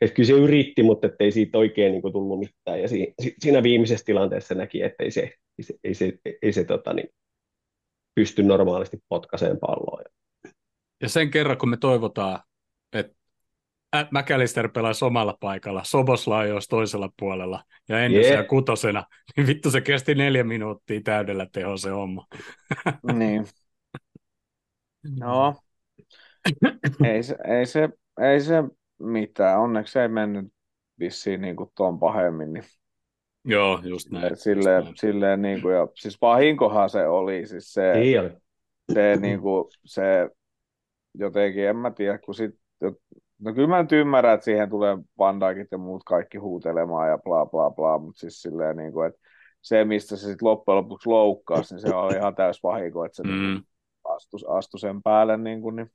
että 0.03 0.15
kyllä 0.15 0.27
se 0.27 0.33
yritti, 0.33 0.83
mutta 0.83 1.09
ei 1.21 1.33
siitä 1.33 1.59
oikein 1.59 1.93
niin 1.93 2.03
kuin 2.03 2.12
tullut 2.12 2.38
mitään 2.38 2.81
ja 2.81 2.88
siinä, 2.88 3.12
siinä 3.38 3.62
viimeisessä 3.62 4.05
tilanteessa 4.05 4.55
näki, 4.55 4.83
että 4.83 5.05
ei 5.05 5.11
se, 5.11 5.21
ei 5.59 5.65
se, 5.65 5.75
ei 5.85 5.95
se, 5.95 6.12
ei 6.43 6.53
se 6.53 6.65
tota, 6.65 6.93
niin, 6.93 7.09
pysty 8.15 8.43
normaalisti 8.43 8.99
potkaiseen 9.09 9.59
palloa. 9.59 10.03
Ja 11.03 11.09
sen 11.09 11.31
kerran, 11.31 11.59
kun 11.59 11.69
me 11.69 11.77
toivotaan, 11.77 12.41
että 12.93 13.15
McAllister 14.11 14.69
pelasi 14.69 15.05
omalla 15.05 15.37
paikalla, 15.41 15.85
Soboslai 15.85 16.53
olisi 16.53 16.69
toisella 16.69 17.11
puolella 17.19 17.65
ja 17.88 18.05
ennen 18.05 18.25
yeah. 18.25 18.47
kutosena, 18.47 19.05
niin 19.37 19.47
vittu 19.47 19.71
se 19.71 19.81
kesti 19.81 20.15
neljä 20.15 20.45
minuuttia 20.45 21.01
täydellä 21.05 21.47
teho 21.53 21.77
se 21.77 21.91
homma. 21.91 22.27
niin. 23.12 23.47
No, 25.21 25.55
ei 27.05 27.23
se, 27.23 27.37
ei 27.45 27.67
se, 27.67 27.88
ei 28.21 28.41
se 28.41 28.62
mitään. 29.03 29.61
Onneksi 29.61 29.99
ei 29.99 30.09
mennyt 30.09 30.53
vissiin 30.99 31.41
niin 31.41 31.57
kuin 31.57 31.71
tuon 31.77 31.99
pahemmin. 31.99 32.53
Niin 32.53 32.65
Joo, 33.45 33.81
just 33.83 34.11
näin. 34.11 34.37
Silleen, 34.37 34.77
just 34.77 34.87
näin. 34.87 34.97
silleen 34.97 35.43
niin 35.43 35.62
kuin, 35.62 35.75
ja, 35.75 35.88
siis 35.95 36.21
vahinkohan 36.21 36.91
se 36.91 37.07
oli. 37.07 37.47
Siis 37.47 37.73
se, 37.73 37.93
Ei 37.93 38.19
ole. 38.19 38.41
se, 38.93 39.17
niin 39.17 39.41
kuin, 39.41 39.65
se 39.85 40.29
jotenkin, 41.15 41.69
en 41.69 41.77
mä 41.77 41.91
tiedä, 41.91 42.19
kun 42.19 42.35
sit, 42.35 42.62
No 43.43 43.55
kyllä 43.55 43.69
mä 43.69 43.83
nyt 43.83 43.93
ymmärrän, 43.93 44.35
että 44.35 44.45
siihen 44.45 44.71
tulee 44.71 44.99
Van 45.19 45.41
ja 45.71 45.79
muut 45.79 46.03
kaikki 46.05 46.38
huutelemaan 46.38 47.09
ja 47.09 47.19
bla 47.19 47.47
bla 47.47 47.71
bla, 47.71 47.99
mutta 47.99 48.21
siis 48.21 48.43
silleen 48.43 48.77
niin 48.77 48.93
kuin, 48.93 49.09
että 49.09 49.21
se, 49.62 49.85
mistä 49.85 50.17
se 50.17 50.27
sitten 50.27 50.49
loppujen 50.49 50.77
lopuksi 50.77 51.09
loukkasi, 51.09 51.75
niin 51.75 51.81
se 51.81 51.95
on 51.95 52.17
ihan 52.17 52.35
täys 52.35 52.62
vahinko, 52.62 53.05
että 53.05 53.17
se 53.17 53.23
mm. 53.23 53.62
astui, 54.05 54.41
astui 54.49 54.81
sen 54.81 55.03
päälle. 55.03 55.37
Niin 55.37 55.62
kuin, 55.62 55.77
niin 55.77 55.91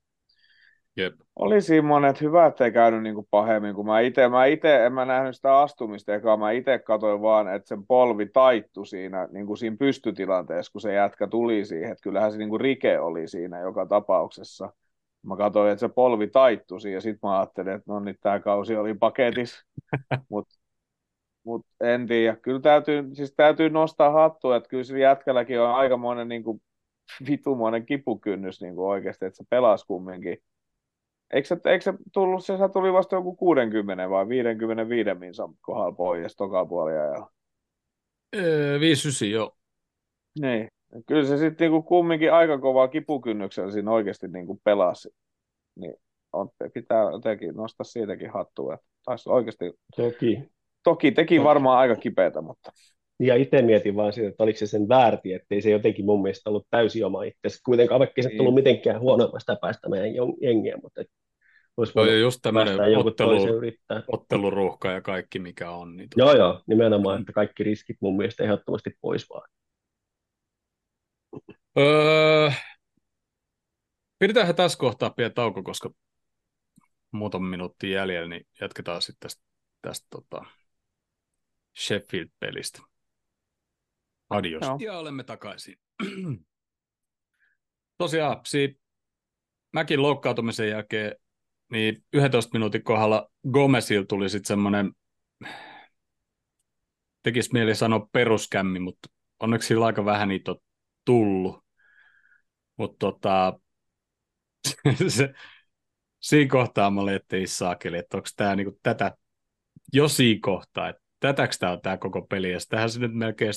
Jep. 0.98 1.14
Oli 1.36 1.62
siinä 1.62 1.88
monet 1.88 2.22
hyvä, 2.22 2.46
ettei 2.46 2.72
käynyt 2.72 3.04
niin 3.04 3.16
kuin 3.16 3.28
pahemmin, 3.32 3.76
kun 3.76 3.86
mä 3.86 4.00
itse, 4.00 4.30
mä 4.30 4.46
itse, 4.46 4.86
en 4.86 4.94
mä 4.94 5.06
nähnyt 5.06 5.36
sitä 5.36 5.60
astumista, 5.60 6.14
eikä 6.14 6.38
mä 6.38 6.52
itse 6.52 6.80
katsoin 6.80 7.22
vaan, 7.22 7.56
että 7.56 7.68
sen 7.68 7.86
polvi 7.86 8.26
taittu 8.26 8.86
siinä, 8.86 9.28
niin 9.32 9.46
kuin 9.48 9.58
siinä 9.58 9.78
pystytilanteessa, 9.80 10.72
kun 10.72 10.82
se 10.82 10.94
jätkä 10.94 11.28
tuli 11.28 11.66
siihen, 11.66 11.92
että 11.92 12.04
kyllähän 12.04 12.32
se 12.32 12.38
niin 12.38 12.50
kuin 12.50 12.62
rike 12.62 13.00
oli 13.00 13.28
siinä 13.28 13.60
joka 13.60 13.86
tapauksessa 13.86 14.70
mä 15.28 15.38
katsoin, 15.38 15.72
että 15.72 15.80
se 15.80 15.90
polvi 15.90 16.28
taittuisi 16.28 16.92
ja 16.94 17.02
sitten 17.02 17.30
mä 17.30 17.40
ajattelin, 17.40 17.74
että 17.74 17.94
no 17.94 18.00
niin, 18.00 18.18
tämä 18.22 18.40
kausi 18.40 18.76
oli 18.76 18.94
paketissa, 18.94 19.66
mutta 20.30 20.56
mut 21.44 21.66
en 21.82 22.08
tiedä. 22.08 22.36
Kyllä 22.36 22.60
täytyy, 22.60 23.10
siis 23.14 23.34
täytyy 23.38 23.70
nostaa 23.70 24.12
hattua, 24.12 24.56
että 24.56 24.70
kyllä 24.70 24.84
sillä 24.84 25.00
jätkälläkin 25.00 25.62
on 25.62 25.76
aikamoinen 25.76 26.28
niin 26.28 26.44
kuin, 26.44 26.62
vitumoinen 27.28 27.86
kipukynnys 27.86 28.62
niin 28.62 28.76
kuin 28.76 28.88
oikeasti, 28.90 29.26
että 29.26 29.38
se 29.38 29.44
pelasi 29.50 29.86
kumminkin. 29.88 30.38
Eikö 31.34 31.48
se, 31.48 31.58
eikö 31.66 31.84
se 31.84 31.94
tullut, 32.14 32.46
se 32.46 32.54
tuli 32.74 32.94
vasta 32.94 33.16
joku 33.16 33.36
60 33.36 34.10
vai 34.10 34.28
55 34.28 35.14
minsan 35.14 35.54
kohdalla 35.62 35.92
pois 35.92 36.36
toka 36.36 36.66
puolia 36.66 37.06
ja... 37.06 37.28
Öö, 38.36 38.80
59, 38.80 39.32
joo. 39.32 39.58
Niin, 40.40 40.70
Kyllä 41.08 41.26
se 41.26 41.38
sitten 41.38 41.66
niinku 41.66 41.82
kumminkin 41.88 42.34
aika 42.34 42.58
kovaa 42.58 42.88
kipukynnyksellä 42.88 43.72
siinä 43.72 43.92
oikeasti 43.92 44.28
niinku 44.28 44.62
pelasi. 44.64 45.10
Niin 45.76 45.94
on, 46.34 46.50
pitää 46.74 47.04
jotenkin 47.12 47.56
nostaa 47.56 47.84
siitäkin 47.84 48.34
hattua. 48.34 48.74
Että 48.74 48.86
taisi 49.06 49.30
oikeasti... 49.30 49.74
Toki. 49.96 50.50
Toki 50.84 51.12
teki 51.12 51.44
varmaan 51.44 51.80
aika 51.80 51.96
kipeätä, 51.96 52.42
mutta... 52.42 52.72
Ja 53.20 53.36
itse 53.36 53.62
mietin 53.62 53.96
vaan 53.96 54.14
sitä, 54.14 54.28
että 54.28 54.44
oliko 54.44 54.60
se 54.60 54.68
sen 54.68 54.90
väärti, 54.90 55.34
ettei 55.34 55.62
se 55.62 55.70
jotenkin 55.70 56.06
mun 56.06 56.22
mielestä 56.22 56.50
ollut 56.50 56.68
täysin 56.70 57.06
oma 57.06 57.24
itse. 57.24 57.60
Kuitenkaan 57.66 58.00
vaikka 58.00 58.22
se 58.22 58.30
tullut 58.30 58.56
niin. 58.56 58.64
mitenkään 58.64 59.00
huonommasta 59.00 59.58
päästä 59.62 59.90
meidän 59.90 60.10
jengiä, 60.42 60.78
mutta 60.84 61.04
olisi 61.78 61.94
no, 61.96 62.06
just 62.06 62.40
tämmöinen 62.42 62.98
ottelu, 62.98 63.32
otteluruuhka 64.08 64.92
ja 64.92 65.02
kaikki 65.02 65.40
mikä 65.40 65.72
on. 65.72 65.98
Niin 65.98 66.08
joo, 66.16 66.36
joo, 66.36 66.62
nimenomaan, 66.68 67.20
että 67.20 67.34
kaikki 67.34 67.64
riskit 67.64 67.98
mun 68.00 68.18
mielestä 68.18 68.44
ehdottomasti 68.44 68.92
pois 69.02 69.30
vaan. 69.30 69.50
Öö, 71.78 72.52
pidetään 74.20 74.56
tässä 74.56 74.78
kohtaa 74.78 75.10
pieni 75.10 75.34
tauko, 75.34 75.64
koska 75.64 75.90
muutama 77.12 77.50
minuutti 77.50 77.92
jäljellä, 77.92 78.30
niin 78.30 78.48
jatketaan 78.62 79.02
sitten 79.02 79.20
tästä, 79.20 79.44
tästä 79.82 80.08
tota 80.10 80.46
Sheffield-pelistä. 81.78 82.82
Adios. 84.30 84.62
No. 84.62 84.78
Ja 84.80 84.98
olemme 84.98 85.24
takaisin. 85.24 85.76
Tosiaan, 87.98 88.40
si- 88.46 88.80
mäkin 89.74 90.02
loukkaantumisen 90.02 90.70
jälkeen, 90.70 91.16
niin 91.72 92.06
11 92.14 92.54
minuutin 92.54 92.84
kohdalla 92.84 93.32
Gomezil 93.52 94.04
tuli 94.04 94.30
sitten 94.30 94.48
semmoinen, 94.48 94.92
tekisi 97.24 97.50
mieli 97.54 97.76
sanoa 97.76 98.08
peruskämmi, 98.12 98.80
mutta 98.80 99.10
onneksi 99.40 99.68
sillä 99.68 99.86
aika 99.86 100.06
vähän 100.06 100.28
niitä 100.28 100.52
on 100.52 100.58
tullut. 101.06 101.66
Mutta 102.78 102.98
tota, 103.00 103.60
se, 105.08 105.34
siinä 106.20 106.52
kohtaa 106.52 106.92
mä 106.92 107.02
olin, 107.02 107.16
että 107.16 107.36
ei 107.36 107.48
saakeli, 107.48 107.98
että 107.98 108.18
onko 108.18 108.30
tämä 108.36 108.56
niinku 108.56 108.80
tätä, 108.84 109.18
jo 109.94 110.08
siinä 110.08 110.40
kohtaa, 110.42 110.90
että 110.90 111.02
tätäks 111.20 111.60
tämä 111.60 111.72
on 111.72 111.82
tämä 111.82 111.98
koko 111.98 112.22
peli, 112.22 112.52
ja 112.52 112.60
tähän 112.70 112.90
se 112.90 113.00
nyt 113.00 113.14
melkein 113.14 113.54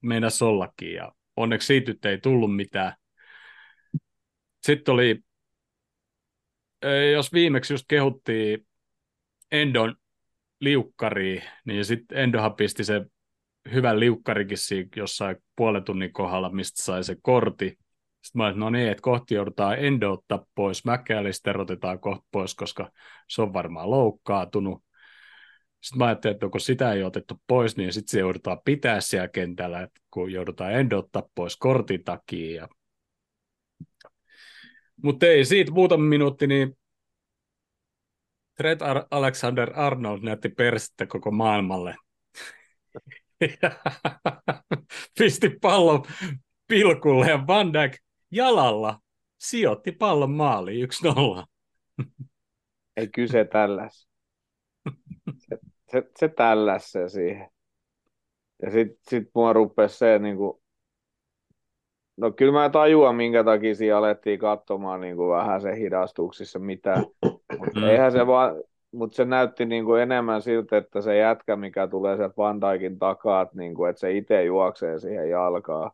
meinasi 0.00 0.44
ollakin, 0.44 0.92
ja 0.92 1.12
onneksi 1.36 1.66
siitä 1.66 2.08
ei 2.08 2.18
tullut 2.18 2.56
mitään. 2.56 2.92
Sitten 4.62 4.94
oli, 4.94 5.20
jos 7.12 7.32
viimeksi 7.32 7.72
just 7.72 7.84
kehuttiin 7.88 8.66
Endon 9.52 9.96
liukkari, 10.60 11.42
niin 11.64 11.84
sitten 11.84 12.18
Endohan 12.18 12.54
pisti 12.54 12.84
se 12.84 13.06
hyvän 13.72 14.00
liukkarikin 14.00 14.58
siinä 14.58 14.88
jossain 14.96 15.36
puolen 15.56 15.84
tunnin 15.84 16.12
kohdalla, 16.12 16.50
mistä 16.50 16.82
sai 16.82 17.04
se 17.04 17.16
korti. 17.22 17.78
Sitten 18.22 18.40
mä 18.40 18.46
olin, 18.46 18.58
no 18.58 18.70
niin, 18.70 18.88
että 18.88 19.02
kohti 19.02 19.34
joudutaan 19.34 19.84
Endo 19.84 20.12
ottaa 20.12 20.46
pois, 20.54 20.84
McAllister 20.84 21.60
otetaan 21.60 22.00
kohta 22.00 22.26
pois, 22.30 22.54
koska 22.54 22.90
se 23.28 23.42
on 23.42 23.52
varmaan 23.52 23.90
loukkaantunut. 23.90 24.84
Sitten 25.80 25.98
mä 25.98 26.06
ajattelin, 26.06 26.34
että 26.34 26.48
kun 26.48 26.60
sitä 26.60 26.92
ei 26.92 27.02
otettu 27.02 27.34
pois, 27.46 27.76
niin 27.76 27.92
sitten 27.92 28.10
se 28.10 28.20
joudutaan 28.20 28.60
pitää 28.64 29.00
siellä 29.00 29.28
kentällä, 29.28 29.88
kun 30.10 30.32
joudutaan 30.32 30.72
Endo 30.72 30.98
ottaa 30.98 31.22
pois 31.34 31.56
kortin 31.56 32.04
takia. 32.04 32.62
Ja... 32.62 32.68
Mutta 35.02 35.26
ei, 35.26 35.44
siitä 35.44 35.72
muutama 35.72 36.04
minuutti, 36.04 36.46
niin 36.46 36.78
Trent 38.56 38.80
Alexander 39.10 39.72
Arnold 39.74 40.20
näytti 40.22 40.48
persettä 40.48 41.06
koko 41.06 41.30
maailmalle. 41.30 41.96
pisti 45.18 45.50
pallon 45.60 46.02
pilkulle 46.66 47.30
ja 47.30 47.46
Van 47.46 47.72
Dijk 47.72 47.98
jalalla 48.30 49.00
sijoitti 49.38 49.92
pallon 49.92 50.30
maaliin 50.30 50.88
1-0. 52.02 52.06
Ei 52.96 53.08
kyse 53.08 53.44
tälläs. 53.44 54.09
Se, 55.92 55.98
se, 56.00 56.10
se 56.18 56.28
tälläs 56.28 56.92
se 56.92 57.08
siihen. 57.08 57.50
Ja 58.62 58.70
sitten 58.70 58.98
sit 59.08 59.28
mua 59.34 59.52
rupesi 59.52 59.98
se, 59.98 60.18
niin 60.18 60.36
kuin, 60.36 60.60
no 62.16 62.32
kyllä 62.32 62.52
mä 62.52 62.70
tajuan, 62.70 63.14
minkä 63.16 63.44
takia 63.44 63.74
siinä 63.74 63.98
alettiin 63.98 64.38
katsomaan 64.38 65.00
niin 65.00 65.16
kuin 65.16 65.30
vähän 65.30 65.60
se 65.60 65.76
hidastuksissa 65.76 66.58
mitä. 66.58 66.94
Mutta 67.58 67.80
Mm. 67.80 67.84
eihän 67.88 68.12
se 68.12 68.26
vaan, 68.26 68.54
mutta 68.92 69.16
se 69.16 69.24
näytti 69.24 69.66
niin 69.66 69.84
kuin 69.84 70.02
enemmän 70.02 70.42
siltä, 70.42 70.76
että 70.76 71.00
se 71.00 71.16
jätkä, 71.16 71.56
mikä 71.56 71.88
tulee 71.88 72.16
sieltä 72.16 72.34
Van 72.36 72.60
Dijkin 72.60 72.98
takaa, 72.98 73.42
että, 73.42 73.56
niin 73.56 73.74
kuin, 73.74 73.90
että 73.90 74.00
se 74.00 74.12
itse 74.12 74.44
juoksee 74.44 74.98
siihen 74.98 75.30
jalkaan. 75.30 75.90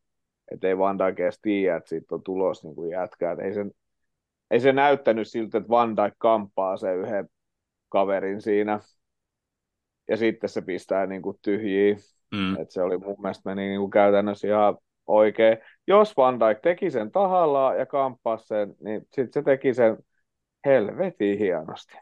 Että 0.52 0.68
ei 0.68 0.78
Van 0.78 0.98
Dijk 0.98 1.20
edes 1.20 1.38
tiedä, 1.42 1.76
että 1.76 1.88
siitä 1.88 2.14
on 2.14 2.22
tulos 2.22 2.64
niin 2.64 2.74
kuin 2.74 2.90
jätkää. 2.90 3.32
Et 3.32 3.38
ei, 3.38 3.54
se, 3.54 3.66
ei 4.50 4.60
se 4.60 4.72
näyttänyt 4.72 5.28
siltä, 5.28 5.58
että 5.58 5.70
Van 5.70 5.96
Dijk 5.96 6.14
kamppaa 6.18 6.76
se 6.76 6.94
yhden 6.94 7.28
kaverin 7.88 8.40
siinä. 8.42 8.80
Ja 10.08 10.16
sitten 10.16 10.50
se 10.50 10.62
pistää 10.62 11.06
niin 11.06 11.22
kuin 11.22 11.38
tyhjiä. 11.42 11.96
Mm. 12.34 12.56
Et 12.60 12.70
se 12.70 12.82
oli 12.82 12.98
mun 12.98 13.16
mielestä 13.22 13.50
meni 13.50 13.68
niin 13.68 13.80
kuin 13.80 13.90
käytännössä 13.90 14.48
ihan 14.48 14.78
oikein. 15.06 15.58
Jos 15.86 16.16
Van 16.16 16.40
Dijk 16.40 16.60
teki 16.62 16.90
sen 16.90 17.12
tahallaan 17.12 17.78
ja 17.78 17.86
kamppasi 17.86 18.46
sen, 18.46 18.74
niin 18.80 19.00
sitten 19.00 19.32
se 19.32 19.42
teki 19.42 19.74
sen 19.74 19.96
helvetin 20.66 21.38
hienosti. 21.38 21.94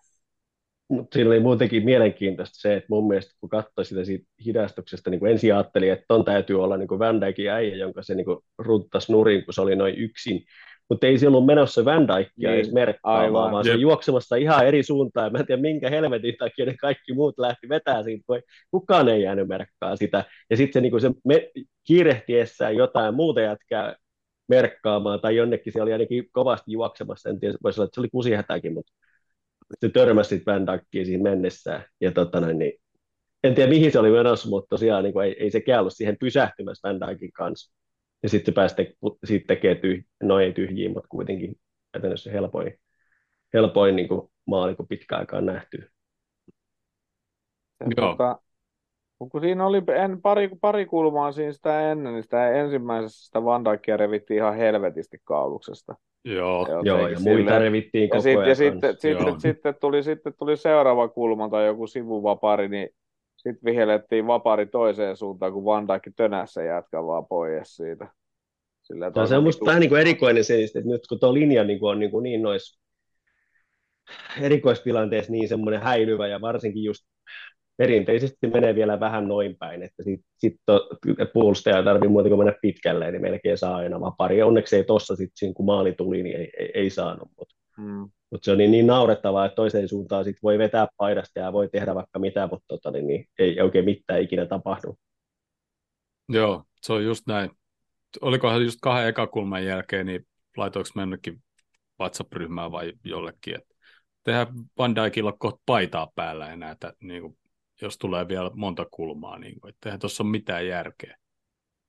Mutta 0.88 1.14
siinä 1.14 1.30
oli 1.30 1.40
muutenkin 1.40 1.84
mielenkiintoista 1.84 2.60
se, 2.60 2.74
että 2.76 2.86
mun 2.90 3.08
mielestä 3.08 3.34
kun 3.40 3.48
katsoi 3.48 3.84
sitä 3.84 4.04
siitä 4.04 4.26
hidastuksesta, 4.44 5.10
niin 5.10 5.18
kuin 5.20 5.32
ensin 5.32 5.54
ajattelin, 5.54 5.92
että 5.92 6.04
ton 6.08 6.24
täytyy 6.24 6.62
olla 6.62 6.76
niin 6.76 6.88
kuin 6.88 6.98
Van 6.98 7.20
Dijkin 7.20 7.50
äijä, 7.50 7.76
jonka 7.76 8.02
se 8.02 8.14
niin 8.14 8.24
kuin 8.24 8.38
runttasi 8.58 9.12
nurin, 9.12 9.44
kun 9.44 9.54
se 9.54 9.60
oli 9.60 9.76
noin 9.76 9.94
yksin. 9.94 10.44
Mutta 10.90 11.06
ei 11.06 11.16
ollut 11.26 11.46
menossa 11.46 11.84
Van 11.84 12.08
Dijkia 12.08 12.50
Niin, 12.50 12.60
edes 12.60 12.72
merkkaamaan, 12.72 13.52
vaan 13.52 13.64
se 13.64 13.70
Jep. 13.70 13.74
oli 13.74 13.82
juoksemassa 13.82 14.36
ihan 14.36 14.66
eri 14.66 14.82
suuntaan. 14.82 15.32
Mä 15.32 15.38
en 15.38 15.46
tiedä, 15.46 15.62
minkä 15.62 15.90
helvetin 15.90 16.34
takia 16.38 16.66
ne 16.66 16.74
kaikki 16.80 17.14
muut 17.14 17.38
lähti 17.38 17.68
vetää 17.68 18.02
siitä, 18.02 18.24
kun 18.26 18.36
ei- 18.36 18.42
kukaan 18.70 19.08
ei 19.08 19.22
jäänyt 19.22 19.48
merkkaa 19.48 19.96
sitä. 19.96 20.24
Ja 20.50 20.56
sitten 20.56 20.72
se, 20.72 20.80
niin 20.80 20.90
kuin 20.90 21.00
se 21.00 21.10
me, 21.24 21.50
kiirehtiessään 21.84 22.76
jotain 22.76 23.14
muuta 23.14 23.40
jätkää 23.40 23.96
merkkaamaan, 24.48 25.20
tai 25.20 25.36
jonnekin 25.36 25.72
se 25.72 25.82
oli 25.82 25.92
ainakin 25.92 26.28
kovasti 26.32 26.72
juoksemassa, 26.72 27.30
en 27.30 27.40
tiedä, 27.40 27.58
voisi 27.62 27.80
olla, 27.80 27.86
että 27.86 27.94
se 27.94 28.00
oli 28.00 28.08
kusihätäkin, 28.08 28.74
mutta 28.74 28.92
se 29.80 29.88
törmäsi 29.88 30.28
sitten 30.28 30.54
Van 30.54 30.66
Dijkkiin 30.66 31.06
siinä 31.06 31.22
mennessään. 31.22 31.84
Ja 32.00 32.12
tota 32.12 32.40
noin, 32.40 32.58
niin, 32.58 32.72
en 33.44 33.54
tiedä 33.54 33.70
mihin 33.70 33.92
se 33.92 33.98
oli 33.98 34.10
menossa, 34.10 34.48
mutta 34.48 34.68
tosiaan 34.68 35.04
niin 35.04 35.12
kuin, 35.12 35.26
ei, 35.26 35.36
ei 35.38 35.50
se 35.50 35.62
ollut 35.80 35.92
siihen 35.96 36.16
pysähtymässä 36.20 36.88
Van 36.88 37.00
Dijkin 37.00 37.32
kanssa. 37.32 37.74
Ja 38.24 38.28
sitten 38.28 38.52
se 38.52 38.54
pääsi 38.54 38.76
te, 38.76 38.94
siitä 39.24 39.46
tekemään 39.46 39.80
tyh, 39.80 40.04
no 40.22 40.40
ei 40.40 40.52
tyhjiä, 40.52 40.88
mutta 40.88 41.08
kuitenkin 41.08 41.56
käytännössä 41.92 42.30
helpoin, 42.30 42.78
helpoin 43.54 43.96
niin 43.96 44.08
kuin 44.08 44.30
maali, 44.46 44.76
kun 44.76 44.88
pitkään 44.88 45.20
aikaan 45.20 45.46
nähty. 45.46 45.90
Ja 47.80 47.86
Joo. 47.96 48.10
Tota, 48.10 48.38
mut 49.20 49.30
kun 49.30 49.40
siinä 49.40 49.66
oli 49.66 49.82
en, 49.94 50.22
pari, 50.22 50.50
pari 50.60 50.86
kulmaa 50.86 51.32
siinä 51.32 51.52
sitä 51.52 51.90
ennen, 51.90 52.12
niin 52.12 52.22
sitä 52.22 52.50
ensimmäisessä 52.50 53.26
sitä 53.26 53.44
Van 53.44 53.64
Dijkia 53.64 53.96
revittiin 53.96 54.38
ihan 54.38 54.56
helvetisti 54.56 55.18
kauluksesta. 55.24 55.94
Joo. 56.24 56.66
Joo, 56.68 56.82
jotenkin 56.82 57.12
ja 57.12 57.20
muita 57.20 57.38
silleen. 57.38 57.60
revittiin 57.60 58.02
Ja, 58.02 58.08
koko 58.08 58.22
sit, 58.22 58.36
ajan 58.36 58.48
ja 58.48 58.54
sitten. 58.54 58.88
Joo. 58.88 59.18
sitten, 59.20 59.40
sitten, 59.40 59.74
tuli, 59.80 60.02
sitten 60.02 60.34
tuli 60.38 60.56
seuraava 60.56 61.08
kulma 61.08 61.48
tai 61.48 61.66
joku 61.66 61.86
sivuvapari, 61.86 62.68
niin 62.68 62.88
sitten 63.44 63.64
vihellettiin 63.64 64.26
vapari 64.26 64.66
toiseen 64.66 65.16
suuntaan, 65.16 65.52
kun 65.52 65.64
Van 65.64 65.88
Dijk 65.88 66.16
tönässä 66.16 66.62
jätkä 66.62 67.04
vaan 67.04 67.26
pois 67.26 67.76
siitä. 67.76 68.08
Silleen, 68.82 69.12
Ja 69.16 69.26
se 69.26 69.36
on 69.36 69.42
musta 69.44 69.66
vähän 69.66 69.80
niin 69.80 69.88
kuin 69.88 70.00
erikoinen 70.00 70.44
se, 70.44 70.64
että 70.64 70.80
nyt 70.84 71.06
kun 71.08 71.20
tuo 71.20 71.34
linja 71.34 71.64
niin, 71.64 71.78
kuin 71.78 71.90
on 71.90 71.98
niin, 71.98 72.10
kuin 72.10 72.22
niin 72.22 72.42
noissa 72.42 72.80
erikoistilanteissa 74.40 75.32
niin 75.32 75.48
semmoinen 75.48 75.82
häilyvä 75.82 76.26
ja 76.26 76.40
varsinkin 76.40 76.84
just 76.84 77.04
perinteisesti 77.76 78.46
menee 78.46 78.74
vielä 78.74 79.00
vähän 79.00 79.28
noin 79.28 79.56
päin, 79.58 79.82
että 79.82 80.02
sitten 80.02 80.30
sit 80.36 80.54
to- 80.66 80.88
puolustaja 81.32 81.78
ei 81.78 81.84
tarvitse 81.84 82.08
muuta 82.08 82.28
kuin 82.28 82.38
mennä 82.38 82.54
pitkälle, 82.62 83.10
niin 83.10 83.22
melkein 83.22 83.58
saa 83.58 83.76
aina 83.76 84.00
vapari. 84.00 84.42
Onneksi 84.42 84.76
ei 84.76 84.84
tossa 84.84 85.16
sitten, 85.16 85.54
kun 85.54 85.66
maali 85.66 85.92
tuli, 85.92 86.22
niin 86.22 86.36
ei, 86.36 86.50
ei, 86.58 86.70
ei 86.74 86.90
saanut, 86.90 87.28
mutta 87.38 87.54
Mm. 87.78 88.10
Mut 88.34 88.44
se 88.44 88.52
on 88.52 88.58
niin, 88.58 88.70
niin 88.70 88.86
naurettavaa, 88.86 89.46
että 89.46 89.56
toiseen 89.56 89.88
suuntaan 89.88 90.24
sit 90.24 90.36
voi 90.42 90.58
vetää 90.58 90.88
paidasta 90.96 91.38
ja 91.38 91.52
voi 91.52 91.68
tehdä 91.68 91.94
vaikka 91.94 92.18
mitä, 92.18 92.48
mutta 92.50 92.64
tota, 92.68 92.90
niin, 92.90 93.06
niin, 93.06 93.28
ei 93.38 93.60
oikein 93.60 93.84
mitään 93.84 94.22
ikinä 94.22 94.46
tapahdu. 94.46 94.98
Joo, 96.28 96.64
se 96.82 96.92
on 96.92 97.04
just 97.04 97.26
näin. 97.26 97.50
Olikohan 98.20 98.62
just 98.62 98.78
kahden 98.82 99.08
ekakulman 99.08 99.64
jälkeen, 99.64 100.06
niin 100.06 100.26
laitoinko 100.56 100.88
mä 100.94 101.02
jonnekin 101.02 101.42
WhatsApp-ryhmään 102.00 102.72
vai 102.72 102.92
jollekin, 103.04 103.54
että 103.54 103.74
tehdään 104.24 104.46
Van 104.78 104.94
Dijkilla 104.94 105.32
kohta 105.32 105.62
paitaa 105.66 106.12
päällä 106.14 106.52
enää, 106.52 106.70
että 106.70 106.92
niin 107.00 107.22
kuin, 107.22 107.38
jos 107.82 107.98
tulee 107.98 108.28
vielä 108.28 108.50
monta 108.54 108.86
kulmaa, 108.90 109.38
niin 109.38 109.60
kuin, 109.60 109.68
että 109.68 109.88
eihän 109.88 110.00
tuossa 110.00 110.22
ole 110.22 110.30
mitään 110.30 110.66
järkeä. 110.66 111.16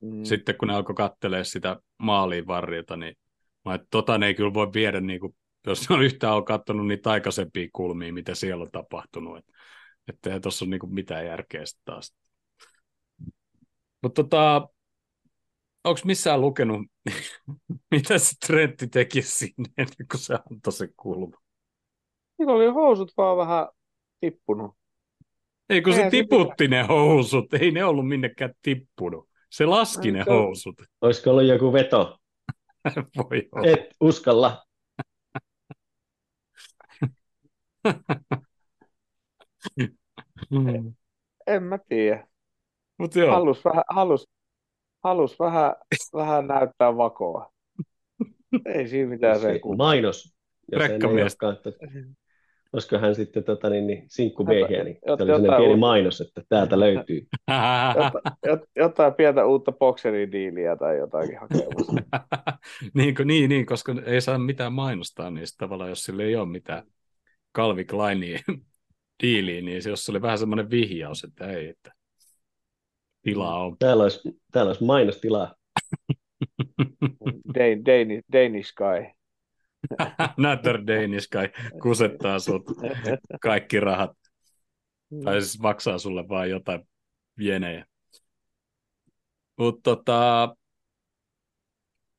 Mm. 0.01 0.23
Sitten 0.23 0.55
kun 0.58 0.67
ne 0.67 0.73
alkoi 0.73 0.95
kattelee 0.95 1.43
sitä 1.43 1.79
maaliin 1.97 2.47
varrilta, 2.47 2.97
niin 2.97 3.15
mä 3.65 3.73
että 3.73 3.88
tota 3.91 4.17
ne 4.17 4.27
ei 4.27 4.34
kyllä 4.34 4.53
voi 4.53 4.73
viedä, 4.73 5.01
niin 5.01 5.19
kuin, 5.19 5.36
jos 5.71 5.89
ne 5.89 5.95
on 5.95 6.04
yhtään 6.04 6.34
ole 6.34 6.43
katsonut 6.43 6.88
niitä 6.88 7.12
aikaisempia 7.12 7.69
kulmia, 7.73 8.13
mitä 8.13 8.36
siellä 8.36 8.63
on 8.63 8.71
tapahtunut. 8.71 9.38
Että, 9.38 9.54
että 10.08 10.30
eihän 10.30 10.41
tuossa 10.41 10.65
ole 10.65 10.69
niin 10.69 10.80
kuin 10.80 10.93
mitään 10.93 11.25
järkeä 11.25 11.65
sitten 11.65 11.86
taas. 11.86 12.15
Mutta 14.04 14.23
tota, 14.23 14.69
onko 15.84 15.99
missään 16.06 16.41
lukenut, 16.41 16.82
mitä 17.95 18.17
se 18.17 18.36
Trentti 18.47 18.88
teki 18.88 19.21
sinne, 19.21 19.69
ennen 19.78 20.08
kuin 20.12 20.21
se 20.21 20.34
antoi 20.51 20.73
se 20.73 20.88
kulma? 20.97 21.38
Niillä 22.38 22.54
oli 22.54 22.67
housut 22.67 23.12
vaan 23.17 23.38
vähän 23.38 23.67
tippunut. 24.19 24.75
Ei 25.69 25.82
kun 25.82 25.93
se 25.93 25.99
Eihän 25.99 26.12
se 26.12 26.17
tiputti 26.17 26.67
ne 26.67 26.84
housut, 26.84 27.54
ei 27.54 27.71
ne 27.71 27.86
ollut 27.86 28.08
minnekään 28.08 28.54
tippunut. 28.62 29.30
Se 29.51 29.65
laski 29.65 30.08
Ei 30.08 30.12
ne 30.12 30.23
se 30.23 30.32
housut. 30.32 30.82
Olisiko 31.01 31.30
ollut 31.30 31.45
joku 31.45 31.73
veto? 31.73 32.17
Voi 33.17 33.49
olla. 33.51 33.67
Et 33.67 33.80
uskalla. 34.01 34.65
Mm. 40.50 40.93
En 41.48 41.63
mä 41.63 41.78
tiedä. 41.89 42.28
Mutta 42.98 43.19
joo, 43.19 43.32
Halus 43.32 43.65
vähän, 43.65 43.84
halus, 43.89 44.30
halus 45.04 45.39
vähän, 45.39 45.76
vähän 46.13 46.48
näyttää 46.48 46.98
vakoa. 46.98 47.52
Ei 48.65 48.88
siinä 48.88 49.10
mitään 49.10 49.39
se 49.39 49.60
kun... 49.60 49.78
Mainos. 49.78 50.36
Jos 50.71 50.82
Rekkamies. 50.82 51.38
olisiko 52.74 52.98
hän 52.98 53.15
sitten 53.15 53.43
tota, 53.43 53.69
niin, 53.69 53.88
niin, 53.88 54.04
sinkkumiehiä, 54.08 54.84
niin 54.84 54.95
se 54.95 55.02
Jota- 55.12 55.24
oli 55.24 55.32
sellainen 55.32 55.58
pieni 55.58 55.65
uutta. 55.67 55.80
mainos, 55.80 56.21
että 56.21 56.41
täältä 56.50 56.80
löytyy. 56.80 57.28
Jota, 57.95 58.21
jot- 58.48 58.67
jotain 58.76 59.13
pientä 59.13 59.45
uutta 59.45 59.71
bokseridiiliä 59.71 60.76
tai 60.76 60.98
jotakin 60.98 61.39
hakemassa. 61.39 61.93
niin, 62.95 63.15
niin, 63.26 63.50
niin, 63.50 63.65
koska 63.65 63.95
ei 64.06 64.21
saa 64.21 64.38
mitään 64.38 64.74
mainostaa, 64.74 65.32
niin 65.32 65.48
sit 65.48 65.58
tavallaan 65.58 65.89
jos 65.89 66.04
sillä 66.04 66.24
ei 66.24 66.36
ole 66.36 66.45
mitään 66.50 66.84
Calvin 67.56 67.88
Kleinin 67.88 68.39
diiliä, 69.24 69.62
niin 69.62 69.84
se, 69.84 69.89
jos 69.89 70.10
oli 70.10 70.22
vähän 70.22 70.38
semmoinen 70.38 70.70
vihjaus, 70.70 71.24
että 71.24 71.48
ei, 71.48 71.70
että 71.70 71.91
tilaa 73.22 73.65
on. 73.65 73.78
Täällä 73.80 74.04
olisi, 74.04 74.20
täällä 74.52 74.70
olisi 74.70 74.84
mainostilaa. 74.84 75.56
Dan, 77.56 77.86
Danish, 77.86 78.26
Danish 78.34 78.74
guy. 78.74 79.06
Another 80.38 80.88
Danish 80.88 81.30
guy 81.30 81.50
kusettaa 81.82 82.39
sut 82.39 82.63
kaikki 83.41 83.80
rahat, 83.80 84.12
tai 85.24 85.41
siis 85.41 85.60
maksaa 85.60 85.98
sulle 85.98 86.28
vaan 86.30 86.50
jotain 86.50 86.88
vienejä. 87.38 87.86
Mutta 89.58 89.82
tota, 89.96 90.56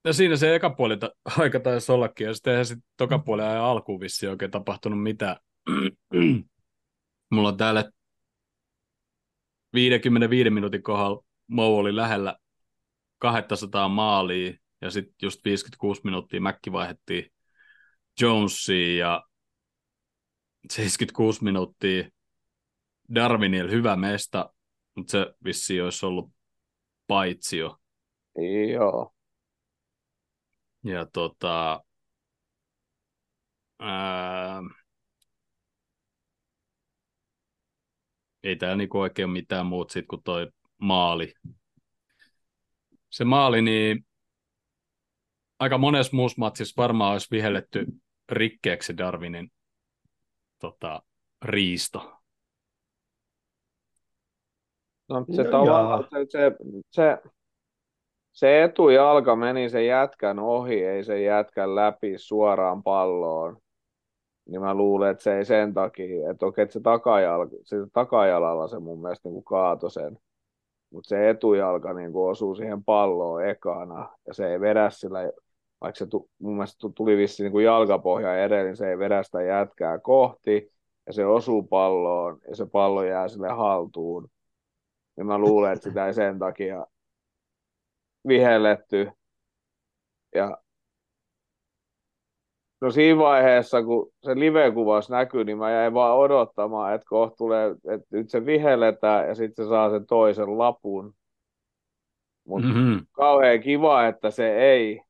no 0.06 0.12
siinä 0.12 0.36
se 0.36 0.54
eka 0.54 0.70
puoli 0.70 0.96
ta- 0.96 1.10
aika 1.38 1.60
taisi 1.60 1.92
ollakin, 1.92 2.26
ja 2.26 2.34
sitten 2.34 2.50
eihän 2.50 2.66
sitten 2.66 2.88
toka 2.96 3.18
puoli 3.18 3.42
ajan 3.42 3.64
alkuun 3.64 4.00
vissiin 4.00 4.30
oikein 4.30 4.50
tapahtunut 4.50 5.02
mitään. 5.02 5.36
Mulla 7.30 7.48
on 7.48 7.56
täällä 7.56 7.90
55 9.72 10.50
minuutin 10.50 10.82
kohdalla 10.82 11.24
Mou 11.46 11.78
oli 11.78 11.96
lähellä 11.96 12.36
200 13.18 13.88
maalia, 13.88 14.52
ja 14.80 14.90
sitten 14.90 15.14
just 15.22 15.44
56 15.44 16.00
minuuttia 16.04 16.40
Mäkki 16.40 16.72
vaihdettiin 16.72 17.32
Jonesiin, 18.20 18.98
ja 18.98 19.22
76 20.70 21.44
minuuttia 21.44 22.08
Darwinilla 23.14 23.70
hyvä 23.70 23.96
mesta, 23.96 24.54
mutta 24.94 25.11
se 25.11 25.34
vissiin 25.44 25.84
olisi 25.84 26.07
ollut 26.07 26.30
paitsio. 27.07 27.78
Joo. 28.72 29.15
Ja 30.85 31.07
tota, 31.07 31.85
ää, 33.79 34.62
ei 38.43 38.57
täällä 38.57 38.77
niinku 38.77 39.01
oikein 39.01 39.31
mitään 39.31 39.66
muuta 39.66 39.93
sit 39.93 40.07
kuin 40.07 40.22
toi 40.22 40.49
maali. 40.79 41.35
Se 43.11 43.24
maali, 43.24 43.62
niin 43.62 44.07
aika 45.59 45.79
monessa 45.79 46.16
muussa 46.16 46.39
matsissa 46.39 46.83
varmaan 46.83 47.12
olisi 47.12 47.29
vihelletty 47.31 47.87
rikkeeksi 48.29 48.97
Darwinin 48.97 49.53
tota, 50.59 51.03
riisto. 51.43 52.12
No, 55.09 55.24
se, 55.37 55.43
No 55.43 55.51
tavallaan, 55.51 56.01
jaa. 56.12 56.24
se, 56.24 56.27
se, 56.31 56.57
se, 56.91 57.31
se 58.37 58.62
etujalka 58.62 59.37
meni 59.37 59.68
sen 59.68 59.87
jätkän 59.87 60.39
ohi, 60.39 60.84
ei 60.84 61.05
sen 61.05 61.24
jätkän 61.24 61.74
läpi 61.74 62.18
suoraan 62.18 62.82
palloon. 62.82 63.59
Niin 64.49 64.61
mä 64.61 64.74
luulen, 64.74 65.11
että 65.11 65.22
se 65.22 65.37
ei 65.37 65.45
sen 65.45 65.74
takia, 65.74 66.30
että 66.30 66.47
okei, 66.47 66.62
että 66.62 66.72
se, 66.72 66.80
takajalka, 66.80 67.57
se 67.62 67.76
takajalalla 67.93 68.68
se 68.68 68.78
mun 68.78 69.03
mielestä 69.03 69.28
niin 69.28 69.45
kaato 69.45 69.89
sen. 69.89 70.18
Mutta 70.91 71.09
se 71.09 71.30
etujalka 71.30 71.93
niin 71.93 72.12
kuin 72.12 72.30
osuu 72.30 72.55
siihen 72.55 72.84
palloon 72.84 73.49
ekana 73.49 74.09
ja 74.26 74.34
se 74.34 74.53
ei 74.53 74.61
vedä 74.61 74.91
sillä, 74.91 75.32
vaikka 75.80 75.99
se 75.99 76.07
tu, 76.07 76.30
mun 76.39 76.55
mielestä 76.55 76.89
tuli 76.95 77.16
vissi 77.16 77.49
niin 77.49 77.64
jalkapohja 77.64 78.45
edellä, 78.45 78.64
niin 78.64 78.76
se 78.76 78.91
ei 78.91 78.99
vedä 78.99 79.22
sitä 79.22 79.43
jätkää 79.43 79.99
kohti 79.99 80.72
ja 81.07 81.12
se 81.12 81.26
osuu 81.26 81.62
palloon 81.62 82.39
ja 82.49 82.57
se 82.57 82.66
pallo 82.66 83.03
jää 83.03 83.28
sille 83.28 83.49
haltuun. 83.49 84.28
Niin 85.16 85.26
mä 85.26 85.39
luulen, 85.39 85.72
että 85.72 85.89
sitä 85.89 86.07
ei 86.07 86.14
sen 86.14 86.39
takia 86.39 86.87
vihelletty. 88.29 89.11
Ja 90.35 90.59
no 92.81 92.91
siinä 92.91 93.18
vaiheessa, 93.18 93.83
kun 93.83 94.12
se 94.22 94.35
live-kuvaus 94.35 95.11
näkyy, 95.11 95.45
niin 95.45 95.59
mä 95.59 95.70
jäin 95.70 95.95
vaan 95.95 96.16
odottamaan, 96.16 96.95
että 96.95 97.07
kohta 97.09 97.37
tulee, 97.37 97.70
että 97.70 98.07
nyt 98.11 98.31
se 98.31 98.47
vihelletään 98.47 99.29
ja 99.29 99.35
sitten 99.35 99.64
se 99.64 99.68
saa 99.68 99.91
sen 99.91 100.07
toisen 100.07 100.59
lapun. 100.59 101.14
Mutta 102.45 102.68
mm-hmm. 102.68 103.07
kauhean 103.12 103.61
kiva, 103.61 104.07
että 104.07 104.31
se 104.31 104.57
ei 104.57 105.03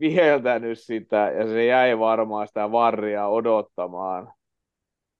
viheltänyt 0.00 0.78
sitä 0.78 1.32
ja 1.38 1.46
se 1.46 1.66
jäi 1.66 1.98
varmaan 1.98 2.48
sitä 2.48 2.72
varria 2.72 3.26
odottamaan, 3.26 4.32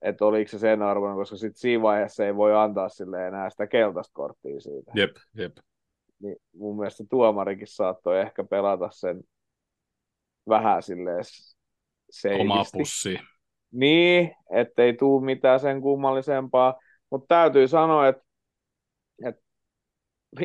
että 0.03 0.25
oliko 0.25 0.49
se 0.49 0.59
sen 0.59 0.83
arvoinen, 0.83 1.17
koska 1.17 1.37
sitten 1.37 1.61
siinä 1.61 1.83
vaiheessa 1.83 2.27
ei 2.27 2.37
voi 2.37 2.57
antaa 2.57 2.89
sille 2.89 3.27
enää 3.27 3.51
sitä 3.51 3.67
keltaista 3.67 4.13
korttia 4.15 4.61
siitä. 4.61 4.93
Jep, 4.95 5.17
jep 5.35 5.53
niin 6.23 6.37
mun 6.57 6.77
mielestä 6.77 7.05
tuomarikin 7.11 7.67
saattoi 7.67 8.21
ehkä 8.21 8.45
pelata 8.45 8.89
sen 8.93 9.21
vähän 10.49 10.83
silleen 10.83 11.25
seivisti. 12.11 12.43
Oma 12.43 12.65
pussi. 12.73 13.19
Niin, 13.73 14.35
ettei 14.51 14.93
tuu 14.93 15.21
mitään 15.21 15.61
sen 15.61 15.81
kummallisempaa, 15.81 16.81
mutta 17.11 17.27
täytyy 17.35 17.69
sanoa, 17.69 18.09
että, 18.09 18.23
että 19.25 19.43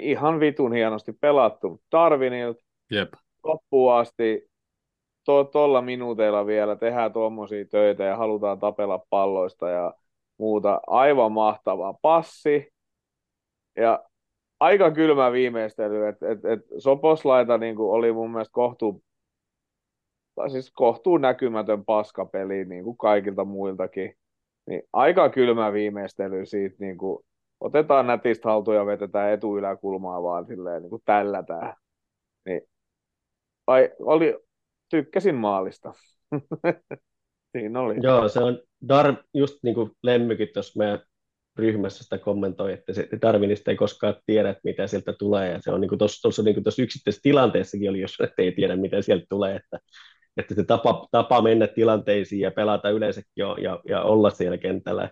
ihan 0.02 0.40
vitun 0.40 0.74
hienosti 0.74 1.14
pelattu 1.14 1.82
Darwinilta 1.92 2.64
Jep. 2.92 3.14
loppuun 3.44 3.94
asti 3.94 4.50
tuolla 5.26 5.80
to, 5.80 5.82
minuuteilla 5.82 6.46
vielä 6.46 6.76
tehdään 6.76 7.14
tuommoisia 7.14 7.66
töitä 7.66 8.04
ja 8.04 8.18
halutaan 8.18 8.60
tapella 8.60 9.06
palloista 9.10 9.70
ja 9.70 9.94
muuta. 10.38 10.82
Aivan 10.88 11.32
mahtava 11.32 11.94
passi. 12.02 12.74
Ja 13.76 14.04
aika 14.60 14.92
kylmä 14.92 15.32
viimeistely, 15.32 16.08
että 16.08 16.32
et, 16.32 16.46
et 16.46 16.60
Soposlaita 16.78 17.58
niin 17.58 17.76
kuin 17.76 17.92
oli 17.92 18.12
mun 18.14 18.32
mielestä 18.32 18.54
kohtuu, 18.54 19.04
tai 20.36 20.50
siis 20.50 20.72
kohtuu 20.72 21.18
näkymätön 21.18 21.86
paskapeli 21.86 22.66
niin 22.66 22.84
kuin 22.84 22.98
kaikilta 22.98 23.46
muiltakin. 23.46 24.16
Niin 24.68 24.82
aika 24.94 25.30
kylmä 25.30 25.74
viimeistely 25.74 26.46
siitä, 26.46 26.76
niin 26.80 26.98
kuin, 26.98 27.26
otetaan 27.60 28.08
nätistä 28.08 28.50
haltuja 28.50 28.80
ja 28.80 28.86
vetetään 28.86 29.32
etuyläkulmaa 29.32 30.24
vaan 30.24 30.46
silleen 30.46 30.82
niin 30.82 30.90
kuin 30.90 31.02
tällätään. 31.06 31.76
Niin, 32.46 32.62
ai, 33.68 33.90
oli, 34.00 34.38
tykkäsin 34.90 35.36
maalista. 35.36 35.94
Siinä 37.58 37.82
oli. 37.82 37.96
Joo, 38.02 38.28
se 38.30 38.40
on 38.40 38.60
Dar, 38.90 39.16
just 39.34 39.60
niin 39.64 39.76
kuin 39.76 39.92
Lemmykin 40.04 40.48
tuossa 40.54 40.80
meidän 40.80 41.00
ryhmässä 41.58 42.04
sitä 42.04 42.18
kommentoi, 42.18 42.74
että 42.74 42.94
se 42.94 43.08
Darwinista 43.22 43.72
ei 43.72 43.78
koskaan 43.78 44.16
tiedä, 44.26 44.50
että 44.50 44.62
mitä 44.64 44.88
sieltä 44.88 45.14
tulee, 45.14 45.52
ja 45.52 45.60
se 45.62 45.72
on 45.72 45.82
niin 45.82 45.90
kuin 45.90 46.00
tuossa, 46.00 46.44
niin 46.44 46.56
kuin 46.56 46.64
yksittäisessä 46.80 47.24
tilanteessakin 47.24 47.90
oli, 47.90 48.00
jos 48.00 48.18
ei 48.38 48.52
tiedä, 48.52 48.76
mitä 48.76 49.02
sieltä 49.02 49.26
tulee, 49.30 49.56
että, 49.56 49.80
että 50.38 50.56
se 50.56 50.64
tapa, 50.64 51.08
tapa 51.12 51.42
mennä 51.42 51.68
tilanteisiin 51.68 52.42
ja 52.42 52.52
pelata 52.52 52.90
yleensäkin 52.90 53.32
jo, 53.36 53.56
ja, 53.56 53.80
ja 53.90 54.02
olla 54.02 54.30
siellä 54.30 54.58
kentällä, 54.58 55.10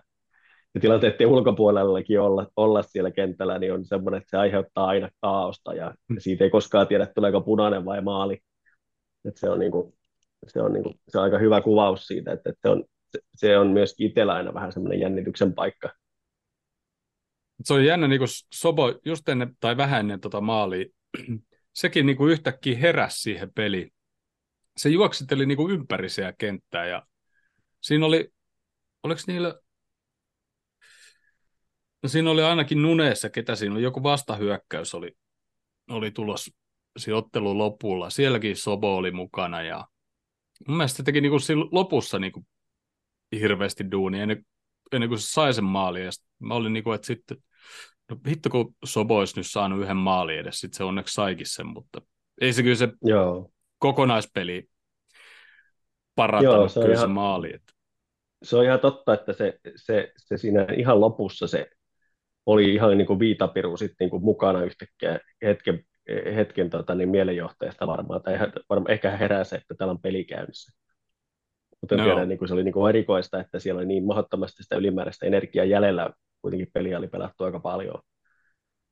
ja 0.74 0.80
tilanteiden 0.80 1.26
ulkopuolellakin 1.26 2.20
olla, 2.20 2.46
olla 2.56 2.82
siellä 2.82 3.10
kentällä, 3.10 3.58
niin 3.58 3.72
on 3.72 3.84
semmoinen, 3.84 4.18
että 4.18 4.30
se 4.30 4.36
aiheuttaa 4.36 4.86
aina 4.86 5.08
kaaosta, 5.20 5.74
ja, 5.74 5.94
ja 6.14 6.20
siitä 6.20 6.44
ei 6.44 6.50
koskaan 6.50 6.86
tiedä, 6.86 7.06
tuleeko 7.06 7.40
punainen 7.40 7.84
vai 7.84 8.00
maali. 8.00 8.38
Että 9.24 9.40
se 9.40 9.50
on, 9.50 9.58
niin 9.58 9.72
kuin, 9.72 9.94
se, 10.46 10.62
on 10.62 10.72
niin 10.72 10.82
kuin, 10.82 10.94
se 11.08 11.18
on 11.18 11.24
aika 11.24 11.38
hyvä 11.38 11.60
kuvaus 11.60 12.06
siitä, 12.06 12.32
että, 12.32 12.50
että 12.50 12.60
se, 12.62 12.68
on, 12.68 12.84
se, 13.12 13.18
se 13.34 13.58
on 13.58 13.66
myös 13.66 13.94
itsellä 13.98 14.34
aina 14.34 14.54
vähän 14.54 14.72
semmoinen 14.72 15.00
jännityksen 15.00 15.54
paikka, 15.54 15.90
se 17.64 17.74
on 17.74 17.84
jännä, 17.84 18.08
niin 18.08 18.18
kuin 18.18 18.28
Sobo 18.54 19.00
just 19.04 19.28
ennen 19.28 19.56
tai 19.60 19.76
vähän 19.76 20.00
ennen 20.00 20.20
tota 20.20 20.40
maalia, 20.40 20.86
sekin 21.72 22.06
niin 22.06 22.16
kuin 22.16 22.32
yhtäkkiä 22.32 22.78
heräsi 22.78 23.20
siihen 23.20 23.52
peliin. 23.54 23.92
Se 24.76 24.88
juoksitteli 24.88 25.46
niin 25.46 25.56
kuin 25.56 25.72
ympäri 25.72 26.08
kenttää 26.38 26.86
ja 26.86 27.06
siinä 27.80 28.06
oli, 28.06 28.32
oliko 29.02 29.20
niillä, 29.26 29.60
no 32.02 32.08
siinä 32.08 32.30
oli 32.30 32.42
ainakin 32.42 32.82
Nuneessa, 32.82 33.30
ketä 33.30 33.54
siinä 33.54 33.74
oli, 33.74 33.82
joku 33.82 34.02
vastahyökkäys 34.02 34.94
oli, 34.94 35.12
oli 35.90 36.10
tulos 36.10 36.50
ottelun 37.14 37.58
lopulla. 37.58 38.10
Sielläkin 38.10 38.56
Sobo 38.56 38.96
oli 38.96 39.10
mukana 39.10 39.62
ja 39.62 39.88
mun 40.68 40.76
mielestä 40.76 40.96
se 40.96 41.02
teki 41.02 41.20
niin 41.20 41.30
kuin 41.30 41.68
lopussa 41.72 42.18
niin 42.18 42.32
kuin 42.32 42.46
hirveästi 43.32 43.90
duunia 43.90 44.26
ennen 44.92 45.08
kuin 45.08 45.18
se 45.18 45.32
sai 45.32 45.54
sen 45.54 45.64
maalin. 45.64 46.04
Ja 46.04 46.10
mä 46.38 46.54
olin 46.54 46.72
niin 46.72 46.84
kuin, 46.84 46.94
että 46.94 47.06
sitten, 47.06 47.36
no 48.10 48.16
hitto 48.28 48.50
kun 48.50 48.74
Sobo 48.84 49.18
olisi 49.18 49.36
nyt 49.36 49.46
saanut 49.46 49.80
yhden 49.80 49.96
maalin 49.96 50.38
edes, 50.38 50.60
sitten 50.60 50.76
se 50.76 50.84
onneksi 50.84 51.14
saikin 51.14 51.46
sen, 51.46 51.66
mutta 51.66 52.02
ei 52.40 52.52
se 52.52 52.62
kyllä 52.62 52.76
se 52.76 52.88
Joo. 53.02 53.50
kokonaispeli 53.78 54.68
parantanut 56.14 56.56
Joo, 56.56 56.68
se 56.68 56.80
kyllä 56.80 56.94
ihan, 56.94 57.08
se 57.08 57.12
maali. 57.12 57.54
Että. 57.54 57.72
Se 58.42 58.56
on 58.56 58.64
ihan 58.64 58.80
totta, 58.80 59.14
että 59.14 59.32
se, 59.32 59.60
se, 59.76 60.12
se 60.16 60.36
siinä 60.36 60.66
ihan 60.76 61.00
lopussa 61.00 61.46
se 61.46 61.70
oli 62.46 62.74
ihan 62.74 62.98
niin 62.98 63.06
kuin 63.06 63.18
viitapiru 63.18 63.76
sitten 63.76 63.96
niin 64.00 64.10
kuin 64.10 64.24
mukana 64.24 64.64
yhtäkkiä 64.64 65.20
hetken, 65.42 65.84
hetken 66.36 66.70
tota, 66.70 66.94
niin 66.94 67.08
mielenjohtajasta 67.08 67.86
varmaan, 67.86 68.22
tai 68.22 68.38
varmaan, 68.68 68.90
ehkä 68.90 69.16
herää 69.16 69.44
se, 69.44 69.56
että 69.56 69.74
täällä 69.74 69.92
on 69.92 70.02
peli 70.02 70.24
käynnissä. 70.24 70.83
Mutta 71.84 71.96
no. 71.96 72.04
tiedän, 72.04 72.28
niin 72.28 72.38
kuin 72.38 72.48
se 72.48 72.54
oli 72.54 72.64
niin 72.64 72.72
kuin 72.72 72.88
erikoista, 72.88 73.40
että 73.40 73.58
siellä 73.58 73.78
oli 73.78 73.86
niin 73.86 74.06
mahdottomasti 74.06 74.62
sitä 74.62 74.76
ylimääräistä 74.76 75.26
energiaa 75.26 75.64
jäljellä, 75.64 76.10
kuitenkin 76.42 76.70
peliä 76.72 76.98
oli 76.98 77.08
pelattu 77.08 77.44
aika 77.44 77.60
paljon. 77.60 78.02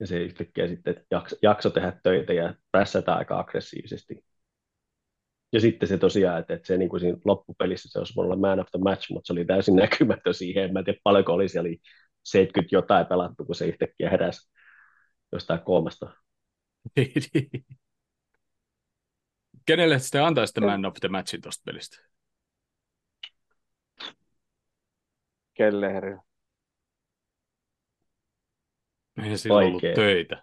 Ja 0.01 0.07
se 0.07 0.19
yhtäkkiä 0.23 0.69
sitten 0.69 1.05
jakso, 1.11 1.37
jakso 1.43 1.71
tehdä 1.71 1.93
töitä 2.03 2.33
ja 2.33 2.55
prässätä 2.73 3.15
aika 3.15 3.39
aggressiivisesti. 3.39 4.25
Ja 5.53 5.61
sitten 5.61 5.89
se 5.89 5.99
tosiaan, 5.99 6.41
että, 6.41 6.55
että 6.55 6.67
se 6.67 6.77
niin 6.77 6.89
kuin 6.89 7.01
siinä 7.01 7.19
loppupelissä 7.25 7.89
se 7.93 7.99
olisi 7.99 8.15
voinut 8.17 8.33
olla 8.33 8.41
man 8.41 8.61
of 8.61 8.67
the 8.71 8.79
match, 8.79 9.11
mutta 9.13 9.27
se 9.27 9.33
oli 9.33 9.45
täysin 9.45 9.77
näkymätön 9.85 10.35
siihen. 10.35 10.65
En 10.65 10.73
mä 10.73 10.83
tiedä 10.83 10.99
paljonko 11.05 11.33
oli 11.33 11.49
siellä 11.49 11.71
70 12.23 12.77
jotain 12.77 13.07
pelattu, 13.07 13.45
kun 13.45 13.55
se 13.55 13.67
yhtäkkiä 13.67 14.11
heräsi 14.11 14.51
jostain 15.33 15.61
koomasta. 15.61 16.11
Kenelle 19.67 19.99
sitten 19.99 20.25
antaisitte 20.25 20.61
man 20.61 20.85
of 20.85 20.95
the 21.01 21.09
matchin 21.09 21.41
tuosta 21.41 21.63
pelistä? 21.65 22.13
Kelleherille. 25.55 26.21
Ei 29.23 29.39
sillä 29.39 29.55
Vaikea. 29.55 29.69
ollut 29.69 29.83
töitä. 29.95 30.43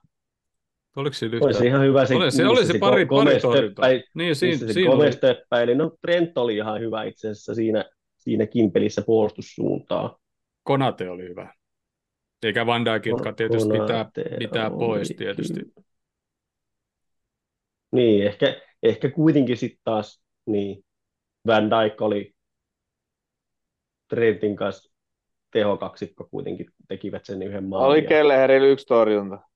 Oliko 0.95 1.13
se 1.13 1.25
yhtä... 1.25 1.45
Olisi 1.45 1.65
ihan 1.65 1.85
hyvä. 1.85 2.05
Se, 2.05 2.15
oli, 2.15 2.31
se, 2.31 2.47
oli 2.47 2.65
se, 2.65 2.73
se 2.73 2.79
pari, 2.79 3.05
pari 3.05 3.39
torjuntaa. 3.39 3.85
Niin, 4.13 4.35
siinä, 4.35 4.57
se 4.57 4.73
siinä 4.73 4.91
oli. 4.91 5.75
No 5.75 5.91
Trent 6.01 6.37
oli 6.37 6.55
ihan 6.55 6.79
hyvä 6.79 7.03
itse 7.03 7.29
asiassa 7.29 7.55
siinä, 7.55 7.85
siinä 8.17 8.45
kimpelissä 8.47 9.01
puolustussuuntaan. 9.01 10.15
Konate 10.63 11.09
oli 11.09 11.23
hyvä. 11.23 11.53
Eikä 12.43 12.65
Van 12.65 12.85
Dijk, 12.85 13.05
jotka 13.05 13.33
tietysti 13.33 13.69
pitää, 13.69 14.11
pitää 14.39 14.69
pois 14.69 15.13
tietysti. 15.17 15.59
Niin, 17.91 18.27
ehkä, 18.27 18.61
ehkä 18.83 19.09
kuitenkin 19.09 19.57
sitten 19.57 19.81
taas 19.83 20.23
niin, 20.45 20.83
Van 21.47 21.69
Dijk 21.69 22.01
oli 22.01 22.33
Trentin 24.07 24.55
kanssa 24.55 24.93
tehokaksikko 25.51 26.27
kuitenkin 26.31 26.65
tekivät 26.87 27.25
sen 27.25 27.41
yhden 27.41 27.63
maalin. 27.63 27.87
Oli 27.87 28.01
Kelleherillä 28.01 28.67
yksi 28.67 28.85
torjunta. 28.85 29.39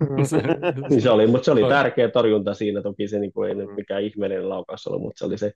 niin 0.90 1.02
se 1.02 1.10
oli, 1.10 1.26
mutta 1.26 1.44
se 1.44 1.50
oli 1.50 1.68
tärkeä 1.68 2.08
torjunta 2.08 2.54
siinä, 2.54 2.82
toki 2.82 3.08
se 3.08 3.18
niin 3.18 3.32
kuin, 3.32 3.48
ei 3.48 3.54
nyt 3.54 3.74
mikään 3.76 4.02
ihmeellinen 4.02 4.48
laukaus 4.48 4.86
ollut, 4.86 5.02
mutta 5.02 5.18
se 5.18 5.24
oli 5.24 5.38
se, 5.38 5.52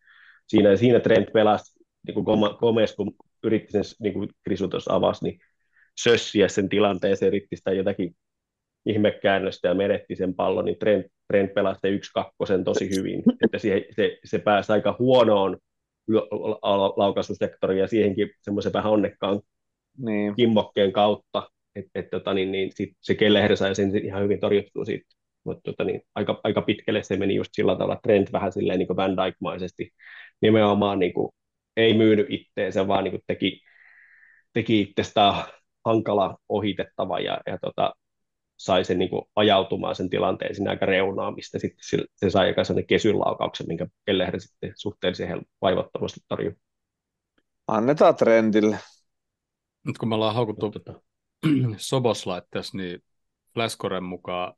siinä, 0.47 0.77
siinä 0.77 1.01
Trent 1.01 1.33
pelasi, 1.33 1.85
niin 2.07 2.15
kuin 2.15 2.27
Gomez, 2.59 2.95
kun 2.95 3.15
yritti 3.45 3.73
sen, 3.73 3.83
niin 4.01 4.13
kuin 4.13 4.29
Krisu 4.45 4.69
tuossa 4.69 4.95
avasi, 4.95 5.25
niin 5.25 5.39
sössiä 6.01 6.49
sen 6.49 6.69
tilanteeseen, 6.69 7.29
yritti 7.29 7.57
sitä 7.57 7.73
jotakin 7.73 8.17
ihmekäännöstä 8.87 9.69
ja 9.69 9.75
menetti 9.75 10.17
sen 10.17 10.35
pallon, 10.35 10.65
niin 10.65 10.79
Trent, 10.79 11.07
Trent 11.29 11.55
pelasi 11.55 11.81
se 11.81 11.89
yksi 11.89 12.11
kakkosen 12.15 12.65
tosi 12.65 12.91
hyvin, 12.97 13.23
että 13.45 13.59
se, 13.59 13.87
se, 13.91 14.19
se 14.25 14.39
pääsi 14.39 14.73
aika 14.73 14.97
huonoon 14.99 15.59
laukaisusektori 16.97 17.81
ja 17.81 17.87
siihenkin 17.87 18.31
semmoisen 18.41 18.73
vähän 18.73 18.93
onnekkaan 18.93 19.41
niin. 19.99 20.35
kimmokkeen 20.35 20.93
kautta, 20.93 21.51
että 21.77 21.91
et, 21.95 22.11
tota, 22.11 22.35
niin, 22.35 22.53
niin 22.53 22.71
sit 22.75 22.91
se 23.01 23.15
Kelleher 23.15 23.57
sai 23.57 23.75
sen 23.75 24.05
ihan 24.05 24.23
hyvin 24.23 24.41
torjuttua 24.41 24.85
siitä. 24.85 25.15
mutta 25.45 25.63
tota, 25.65 25.85
niin, 25.85 26.03
aika, 26.15 26.41
aika 26.45 26.63
pitkälle 26.63 27.03
se 27.03 27.17
meni 27.17 27.35
just 27.35 27.51
sillä 27.53 27.75
tavalla, 27.75 28.01
Trent 28.03 28.33
vähän 28.33 28.53
silleen 28.53 28.79
niin 28.79 28.87
kuin 28.87 28.97
Van 28.97 29.17
Dijk-maisesti 29.17 29.91
nimenomaan 30.43 30.99
niin 30.99 31.13
kuin, 31.13 31.33
ei 31.77 31.95
myynyt 31.95 32.27
itteensä, 32.31 32.89
vaan 32.89 33.05
niin 33.05 33.13
kuin 33.13 33.23
teki, 33.27 33.61
teki 34.53 34.81
itsestään 34.81 35.45
hankala 35.85 36.39
ohitettava 36.49 37.21
ja, 37.21 37.41
ja 37.47 37.59
tota, 37.59 37.95
sai 38.63 38.85
sen 38.85 38.99
niin 38.99 39.11
kuin 39.11 39.23
ajautumaan 39.37 39.97
sen 39.97 40.11
tilanteen 40.11 40.55
sinne 40.55 40.71
aika 40.71 40.87
reunaan, 40.87 41.35
mistä 41.35 41.59
sitten 41.59 41.85
se, 42.17 42.31
sai 42.31 42.47
aika 42.47 42.65
sellainen 42.65 42.87
kesylaukauksen, 42.87 43.67
minkä 43.67 43.87
Kelleher 44.07 44.41
sitten 44.41 44.73
suhteellisen 44.77 45.43
vaivattomasti 45.63 46.21
torjui. 46.29 46.55
Annetaan 47.69 48.17
trendille. 48.17 48.79
Nyt 49.87 49.99
kun 49.99 50.09
me 50.09 50.15
ollaan 50.15 50.35
haukuttu 50.35 50.71
tota. 50.71 51.01
Soboslaitteessa, 51.77 52.77
niin 52.77 53.03
Flaskoren 53.55 54.05
mukaan 54.05 54.55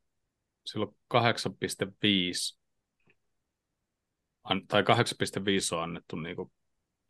silloin 0.67 0.97
8,5 1.15 1.21
tai 4.69 4.83
8,5 4.83 5.77
on 5.77 5.83
annettu 5.83 6.17
niin 6.17 6.37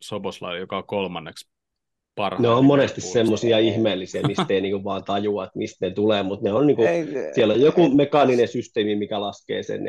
Soboslaille, 0.01 0.59
joka 0.59 0.77
on 0.77 0.87
kolmanneksi 0.87 1.49
parhaiten. 2.15 2.43
Ne 2.49 2.55
on 2.55 2.65
monesti 2.65 3.01
semmoisia 3.01 3.59
ihmeellisiä, 3.59 4.21
mistä 4.21 4.45
ei 4.49 4.61
niinku 4.61 4.83
vaan 4.83 5.03
tajua, 5.03 5.43
että 5.43 5.57
mistä 5.57 5.85
ne 5.85 5.91
tulee, 5.91 6.23
mutta 6.23 6.43
ne 6.43 6.53
on 6.53 6.67
niinku, 6.67 6.83
ei, 6.83 7.07
siellä 7.35 7.53
on 7.53 7.61
joku 7.61 7.81
ei, 7.81 7.95
mekaaninen 7.95 8.47
systeemi, 8.47 8.95
mikä 8.95 9.21
laskee 9.21 9.63
sen. 9.63 9.87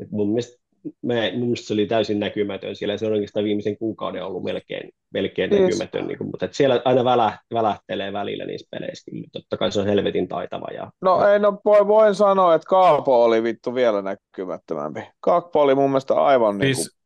Et 0.00 0.10
mun 0.10 0.28
mielestä 0.28 0.62
mä, 1.02 1.14
mun 1.32 1.40
mielestä 1.40 1.66
se 1.66 1.72
oli 1.72 1.86
täysin 1.86 2.20
näkymätön 2.20 2.76
siellä, 2.76 2.96
se 2.96 3.06
on 3.06 3.12
oikeastaan 3.12 3.44
viimeisen 3.44 3.78
kuukauden 3.78 4.24
ollut 4.24 4.42
melkein, 4.42 4.90
melkein 5.14 5.52
yes. 5.52 5.60
näkymätön, 5.62 6.06
niin 6.06 6.18
kuin, 6.18 6.28
mutta 6.28 6.44
että 6.44 6.56
siellä 6.56 6.82
aina 6.84 7.04
välä, 7.04 7.38
välähtelee 7.54 8.12
välillä 8.12 8.44
niissä 8.44 8.68
peleissä, 8.70 9.10
kyllä 9.10 9.26
totta 9.32 9.56
kai 9.56 9.72
se 9.72 9.80
on 9.80 9.86
helvetin 9.86 10.28
taitava. 10.28 10.66
Ja, 10.74 10.90
no 11.00 11.28
ei, 11.28 11.38
no 11.38 11.60
voi, 11.64 11.86
voin 11.86 12.14
sanoa, 12.14 12.54
että 12.54 12.66
Kaapo 12.68 13.24
oli 13.24 13.42
vittu 13.42 13.74
vielä 13.74 14.02
näkymättömämpi. 14.02 15.00
Kaapo 15.20 15.60
oli 15.60 15.74
mun 15.74 15.90
mielestä 15.90 16.14
aivan 16.14 16.60
siis, 16.60 16.78
niin 16.78 16.86
kuin, 16.86 17.01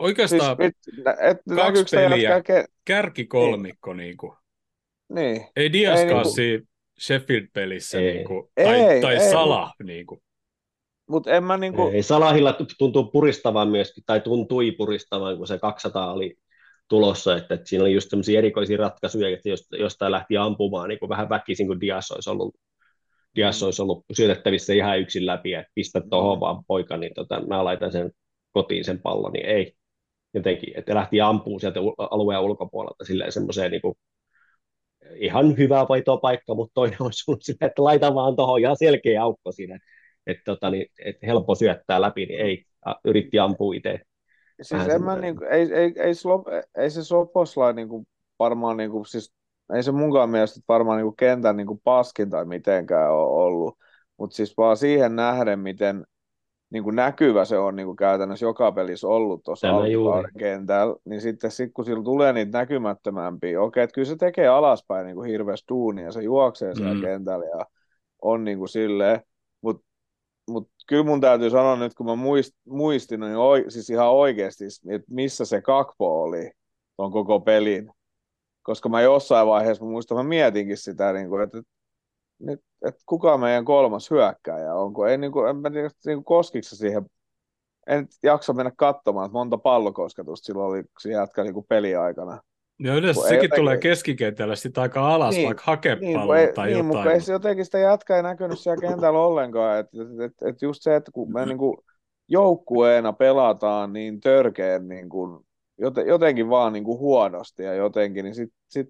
Oikeastaan 0.00 0.56
siis, 0.56 0.68
et, 0.68 0.98
et, 1.20 1.38
kaksi 1.56 1.96
peliä, 1.96 2.30
jätkä... 2.30 2.64
kärkikolmikko 2.84 3.94
niin. 3.94 4.16
Niin, 4.18 5.32
niin. 5.34 5.46
Ei 5.56 5.72
Diaskaan 5.72 6.26
niin 6.36 6.60
kuin... 6.60 6.68
Sheffield-pelissä 7.00 7.98
ei. 7.98 8.14
Niin 8.14 8.26
kuin, 8.26 8.48
tai, 8.54 8.80
ei, 8.80 9.00
tai 9.00 9.14
ei, 9.14 9.30
Sala. 9.30 9.72
Niin 9.84 10.06
kuin. 10.06 10.20
Mut 11.08 11.26
en 11.26 11.44
mä 11.44 11.56
niinku... 11.56 11.88
Ei, 11.88 12.02
Salahilla 12.02 12.56
tuntuu 12.78 13.04
puristavan 13.04 13.68
myöskin, 13.68 14.04
tai 14.06 14.20
tuntui 14.20 14.72
puristavan, 14.72 15.36
kun 15.36 15.46
se 15.46 15.58
200 15.58 16.12
oli 16.12 16.36
tulossa, 16.88 17.36
että, 17.36 17.54
että 17.54 17.68
siinä 17.68 17.84
oli 17.84 17.92
just 17.92 18.10
sellaisia 18.10 18.38
erikoisia 18.38 18.78
ratkaisuja, 18.78 19.28
että 19.28 19.76
jostain 19.78 20.12
lähti 20.12 20.36
ampumaan 20.36 20.88
niin 20.88 20.98
kuin 20.98 21.08
vähän 21.08 21.28
väkisin, 21.28 21.66
kun 21.66 21.80
Dias 21.80 22.10
olisi 22.10 22.30
ollut, 22.30 22.54
Dias 23.36 23.60
mm. 23.60 23.64
olisi 23.64 23.82
ollut 23.82 24.04
syötettävissä 24.12 24.72
ihan 24.72 25.00
yksin 25.00 25.26
läpi, 25.26 25.54
että 25.54 25.72
pistä 25.74 26.00
tuohon 26.10 26.38
mm. 26.38 26.40
vaan 26.40 26.64
poika, 26.64 26.96
niin 26.96 27.14
tota, 27.14 27.46
mä 27.46 27.64
laitan 27.64 27.92
sen 27.92 28.10
kotiin 28.52 28.84
sen 28.84 29.02
pallon, 29.02 29.32
niin 29.32 29.46
ei. 29.46 29.74
Jotenkin, 30.34 30.78
että 30.78 30.94
lähti 30.94 31.20
ampuu 31.20 31.58
sieltä 31.58 31.80
alueen 31.98 32.40
ulkopuolelta 32.40 33.04
silleen 33.04 33.32
semmoiseen 33.32 33.70
niin 33.70 33.82
kuin, 33.82 33.94
ihan 35.14 35.56
hyvä 35.56 35.86
paikka, 36.22 36.54
mutta 36.54 36.74
toinen 36.74 36.96
on 37.00 37.12
sun 37.12 37.36
sille, 37.40 37.66
että 37.66 37.84
laita 37.84 38.14
vaan 38.14 38.36
tuohon 38.36 38.60
ihan 38.60 38.76
selkeä 38.76 39.22
aukko 39.22 39.52
siinä, 39.52 39.78
että 40.26 40.42
tota, 40.44 40.70
niin, 40.70 40.86
et 41.04 41.16
helppo 41.22 41.54
syöttää 41.54 42.00
läpi, 42.00 42.26
niin 42.26 42.40
ei, 42.40 42.64
yritti 43.04 43.38
ampua 43.38 43.74
itse. 43.74 44.00
Siis 44.62 44.88
en 44.88 45.02
mä, 45.02 45.16
niin 45.16 45.36
kuin, 45.36 45.48
ei, 45.48 45.72
ei, 45.72 45.92
ei, 45.96 46.14
slop, 46.14 46.46
ei 46.78 46.90
se 46.90 47.04
Soposlai 47.04 47.72
niin 47.72 47.88
kuin, 47.88 48.06
varmaan, 48.38 48.76
niin 48.76 48.90
kuin, 48.90 49.06
siis, 49.06 49.32
ei 49.74 49.82
se 49.82 49.92
munkaan 49.92 50.30
mielestä 50.30 50.60
varmaan 50.68 50.98
niin 50.98 51.06
kuin, 51.06 51.16
kentän 51.16 51.56
niin 51.56 51.66
kuin, 51.66 51.80
paskin 51.84 52.30
tai 52.30 52.44
mitenkään 52.44 53.12
ole 53.12 53.44
ollut, 53.44 53.78
mutta 54.16 54.36
siis 54.36 54.56
vaan 54.56 54.76
siihen 54.76 55.16
nähden, 55.16 55.58
miten 55.58 56.04
niin 56.70 56.84
kuin 56.84 56.96
näkyvä 56.96 57.44
se 57.44 57.58
on 57.58 57.76
niin 57.76 57.86
kuin 57.86 57.96
käytännössä 57.96 58.46
joka 58.46 58.72
pelissä 58.72 59.08
ollut 59.08 59.44
tuossa 59.44 59.68
kentällä, 60.38 60.96
niin 61.04 61.20
sitten 61.20 61.50
sit, 61.50 61.70
kun 61.74 61.84
sillä 61.84 62.04
tulee 62.04 62.32
niitä 62.32 62.58
näkymättömämpiä, 62.58 63.62
okei, 63.62 63.84
että 63.84 63.94
kyllä 63.94 64.08
se 64.08 64.16
tekee 64.16 64.48
alaspäin 64.48 65.06
niin 65.06 65.16
kuin 65.16 65.30
hirveästi 65.30 65.64
duunia, 65.68 66.12
se 66.12 66.22
juoksee 66.22 66.74
siellä 66.74 66.94
mm. 66.94 67.00
kentällä 67.00 67.44
ja 67.44 67.66
on 68.22 68.44
niin 68.44 68.58
kuin 68.58 68.68
silleen, 68.68 69.20
mutta 69.60 69.90
mutta 70.50 70.72
kyllä 70.88 71.04
mun 71.04 71.20
täytyy 71.20 71.50
sanoa 71.50 71.76
nyt, 71.76 71.94
kun 71.94 72.06
mä 72.06 72.14
muist, 72.14 72.52
muistin, 72.68 73.20
niin 73.20 73.36
oi, 73.36 73.64
siis 73.68 73.90
ihan 73.90 74.10
oikeasti, 74.12 74.64
että 74.88 75.06
missä 75.10 75.44
se 75.44 75.62
kakpo 75.62 76.22
oli 76.22 76.50
tuon 76.96 77.12
koko 77.12 77.40
pelin. 77.40 77.90
Koska 78.62 78.88
mä 78.88 79.00
jossain 79.00 79.46
vaiheessa, 79.46 79.84
mä 79.84 79.90
muistan, 79.90 80.16
mä 80.16 80.22
mietinkin 80.22 80.76
sitä, 80.76 81.12
niin 81.12 81.28
kuin, 81.28 81.42
että, 81.42 81.62
että, 82.48 82.66
että 82.86 83.02
kuka 83.06 83.38
meidän 83.38 83.64
kolmas 83.64 84.10
hyökkääjä 84.10 84.74
onko. 84.74 85.06
Ei, 85.06 85.18
niin 85.18 85.32
kuin, 85.32 85.48
en 85.48 85.56
mä 85.56 85.70
tiedä, 85.70 85.90
niin 86.06 86.16
kuin 86.16 86.24
koskiksi 86.24 86.76
siihen, 86.76 87.06
en 87.86 88.08
jaksa 88.22 88.52
mennä 88.52 88.72
katsomaan, 88.76 89.26
että 89.26 89.32
monta 89.32 89.58
pallokosketusta 89.58 90.46
silloin 90.46 90.70
oli 90.70 90.84
se 90.98 91.10
jätkä 91.10 91.42
niin 91.42 91.54
kuin 91.54 91.66
peliaikana. 91.68 92.40
Ja 92.82 92.94
yleensä 92.94 93.20
sekin 93.20 93.36
jotenkin... 93.36 93.56
tulee 93.56 93.78
keskikentällä 93.78 94.56
sitten 94.56 94.82
aika 94.82 95.14
alas, 95.14 95.34
niin, 95.34 95.46
vaikka 95.46 95.62
hakepalloa 95.66 96.36
niin, 96.36 96.54
tai 96.54 96.66
niin, 96.66 96.76
jotain. 96.76 96.86
Mutta 96.86 97.12
ei 97.12 97.20
se 97.20 97.32
jotenkin 97.32 97.64
sitä 97.64 97.78
jatka 97.78 98.16
ei 98.16 98.22
näkynyt 98.22 98.58
siellä 98.58 98.80
kentällä 98.80 99.18
ollenkaan. 99.20 99.78
Et, 99.78 99.86
et, 99.86 100.20
et, 100.20 100.48
et 100.48 100.62
just 100.62 100.82
se, 100.82 100.96
että 100.96 101.12
kun 101.12 101.32
me 101.32 101.46
niinku 101.46 101.84
joukkueena 102.28 103.12
pelataan 103.12 103.92
niin 103.92 104.20
törkeen 104.20 104.88
niin 104.88 105.08
kuin, 105.08 105.46
jotenkin 106.06 106.48
vaan 106.48 106.72
niin 106.72 106.84
kuin 106.84 106.98
huonosti 106.98 107.62
ja 107.62 107.74
jotenkin, 107.74 108.24
niin 108.24 108.34
sitten 108.34 108.58
sit, 108.68 108.88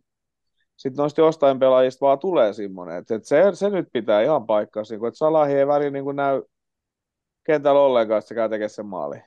sit 0.81 0.97
noista 0.97 1.21
jostain 1.21 1.59
pelaajista 1.59 2.07
vaan 2.07 2.19
tulee 2.19 2.53
semmoinen, 2.53 2.97
että, 2.97 3.15
että 3.15 3.29
se, 3.29 3.43
se 3.53 3.71
nyt 3.71 3.89
pitää 3.93 4.23
ihan 4.23 4.47
paikkaa, 4.47 4.83
niin 4.91 5.07
että 5.07 5.19
Salahi 5.19 5.55
ei 5.55 5.67
väliin 5.67 5.93
niin 5.93 6.17
näy 6.17 6.43
kentällä 7.45 7.81
ollenkaan, 7.81 8.19
että 8.19 8.29
se 8.29 8.35
käy 8.35 8.49
tekemään 8.49 8.71
sen 8.71 8.87
maali. 8.87 9.23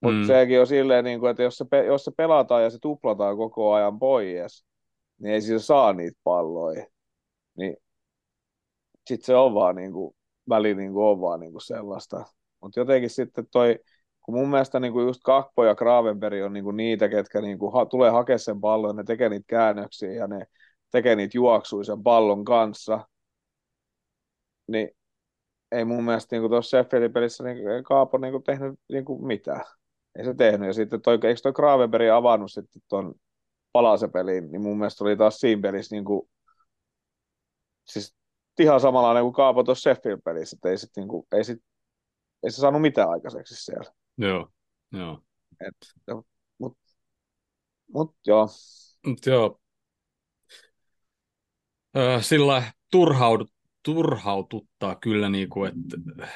Mutta 0.00 0.20
mm. 0.20 0.26
sekin 0.26 0.60
on 0.60 0.66
silleen, 0.66 1.04
niin 1.04 1.20
kuin, 1.20 1.30
että 1.30 1.42
jos 1.42 1.56
se, 1.56 1.84
jos 1.86 2.04
se 2.04 2.10
pelataan 2.16 2.62
ja 2.62 2.70
se 2.70 2.78
tuplataan 2.82 3.36
koko 3.36 3.72
ajan 3.72 3.98
pois, 3.98 4.66
niin 5.18 5.34
ei 5.34 5.40
sillä 5.40 5.58
saa 5.58 5.92
niitä 5.92 6.20
palloja. 6.24 6.86
Niin 7.58 7.76
sitten 9.06 9.26
se 9.26 9.34
on 9.34 9.54
vaan 9.54 9.76
niin 9.76 9.92
kuin, 9.92 10.16
väli 10.48 10.74
niin 10.74 10.92
kuin 10.92 11.04
on 11.04 11.20
vaan 11.20 11.40
niin 11.40 11.52
kuin 11.52 11.62
sellaista. 11.62 12.24
Mutta 12.62 12.80
jotenkin 12.80 13.10
sitten 13.10 13.46
toi, 13.52 13.78
kun 14.22 14.34
mun 14.34 14.48
mielestä 14.48 14.80
niin 14.80 14.92
kuin 14.92 15.06
just 15.06 15.20
Kakpo 15.24 15.64
ja 15.64 15.74
Gravenberg 15.74 16.44
on 16.44 16.52
niin 16.52 16.64
kuin 16.64 16.76
niitä, 16.76 17.08
ketkä 17.08 17.40
niin 17.40 17.58
kuin 17.58 17.72
ha- 17.72 17.86
tulee 17.86 18.10
hakemaan 18.10 18.38
sen 18.38 18.60
pallon, 18.60 18.96
ne 18.96 19.04
tekee 19.04 19.28
niitä 19.28 19.46
käännöksiä 19.46 20.12
ja 20.12 20.26
ne 20.26 20.46
tekee 20.90 21.16
niitä 21.16 21.36
juoksuja 21.38 21.84
sen 21.84 22.02
pallon 22.02 22.44
kanssa, 22.44 23.08
niin 24.68 24.90
ei 25.72 25.84
mun 25.84 26.04
mielestä 26.04 26.36
niin 26.36 26.50
tuossa 26.50 26.68
Sheffieldin 26.68 27.12
pelissä 27.12 27.44
niin 27.44 27.84
Kaapo 27.84 28.18
niin 28.18 28.32
kuin 28.32 28.42
tehnyt 28.42 28.80
niin 28.88 29.04
kuin 29.04 29.26
mitään 29.26 29.64
ei 30.18 30.24
se 30.24 30.34
tehnyt. 30.34 30.66
Ja 30.66 30.72
sitten 30.72 31.02
toi, 31.02 31.14
eikö 31.14 31.40
toi 31.42 31.52
Gravenberg 31.52 32.08
avannut 32.08 32.52
sitten 32.52 32.82
tuon 32.88 33.14
palasepeliin, 33.72 34.52
niin 34.52 34.62
mun 34.62 34.78
mielestä 34.78 35.04
oli 35.04 35.16
taas 35.16 35.36
siinä 35.40 35.62
pelissä 35.62 35.94
niin 35.94 36.04
kuin, 36.04 36.28
siis 37.84 38.16
ihan 38.58 38.80
samanlainen 38.80 39.22
kuin 39.22 39.34
Kaapo 39.34 39.62
tuossa 39.62 39.82
Sheffield-pelissä, 39.82 40.56
että 40.56 40.68
ei, 40.68 40.78
sit, 40.78 40.90
niin 40.96 41.08
kuin, 41.08 41.26
ei, 41.32 41.44
sit, 41.44 41.58
ei 42.42 42.50
se 42.50 42.56
saanut 42.56 42.82
mitään 42.82 43.10
aikaiseksi 43.10 43.54
siellä. 43.54 43.92
Joo, 44.18 44.48
joo. 44.92 45.20
Et, 45.60 45.76
mut, 46.58 46.78
mut 47.92 48.14
joo. 48.26 48.48
Mut 49.06 49.26
joo. 49.26 49.60
Sillä 52.20 52.62
turhaudut, 52.90 53.50
turhaututtaa 53.82 54.94
kyllä, 54.94 55.28
niin 55.28 55.48
kuin, 55.48 55.72
että 55.72 56.28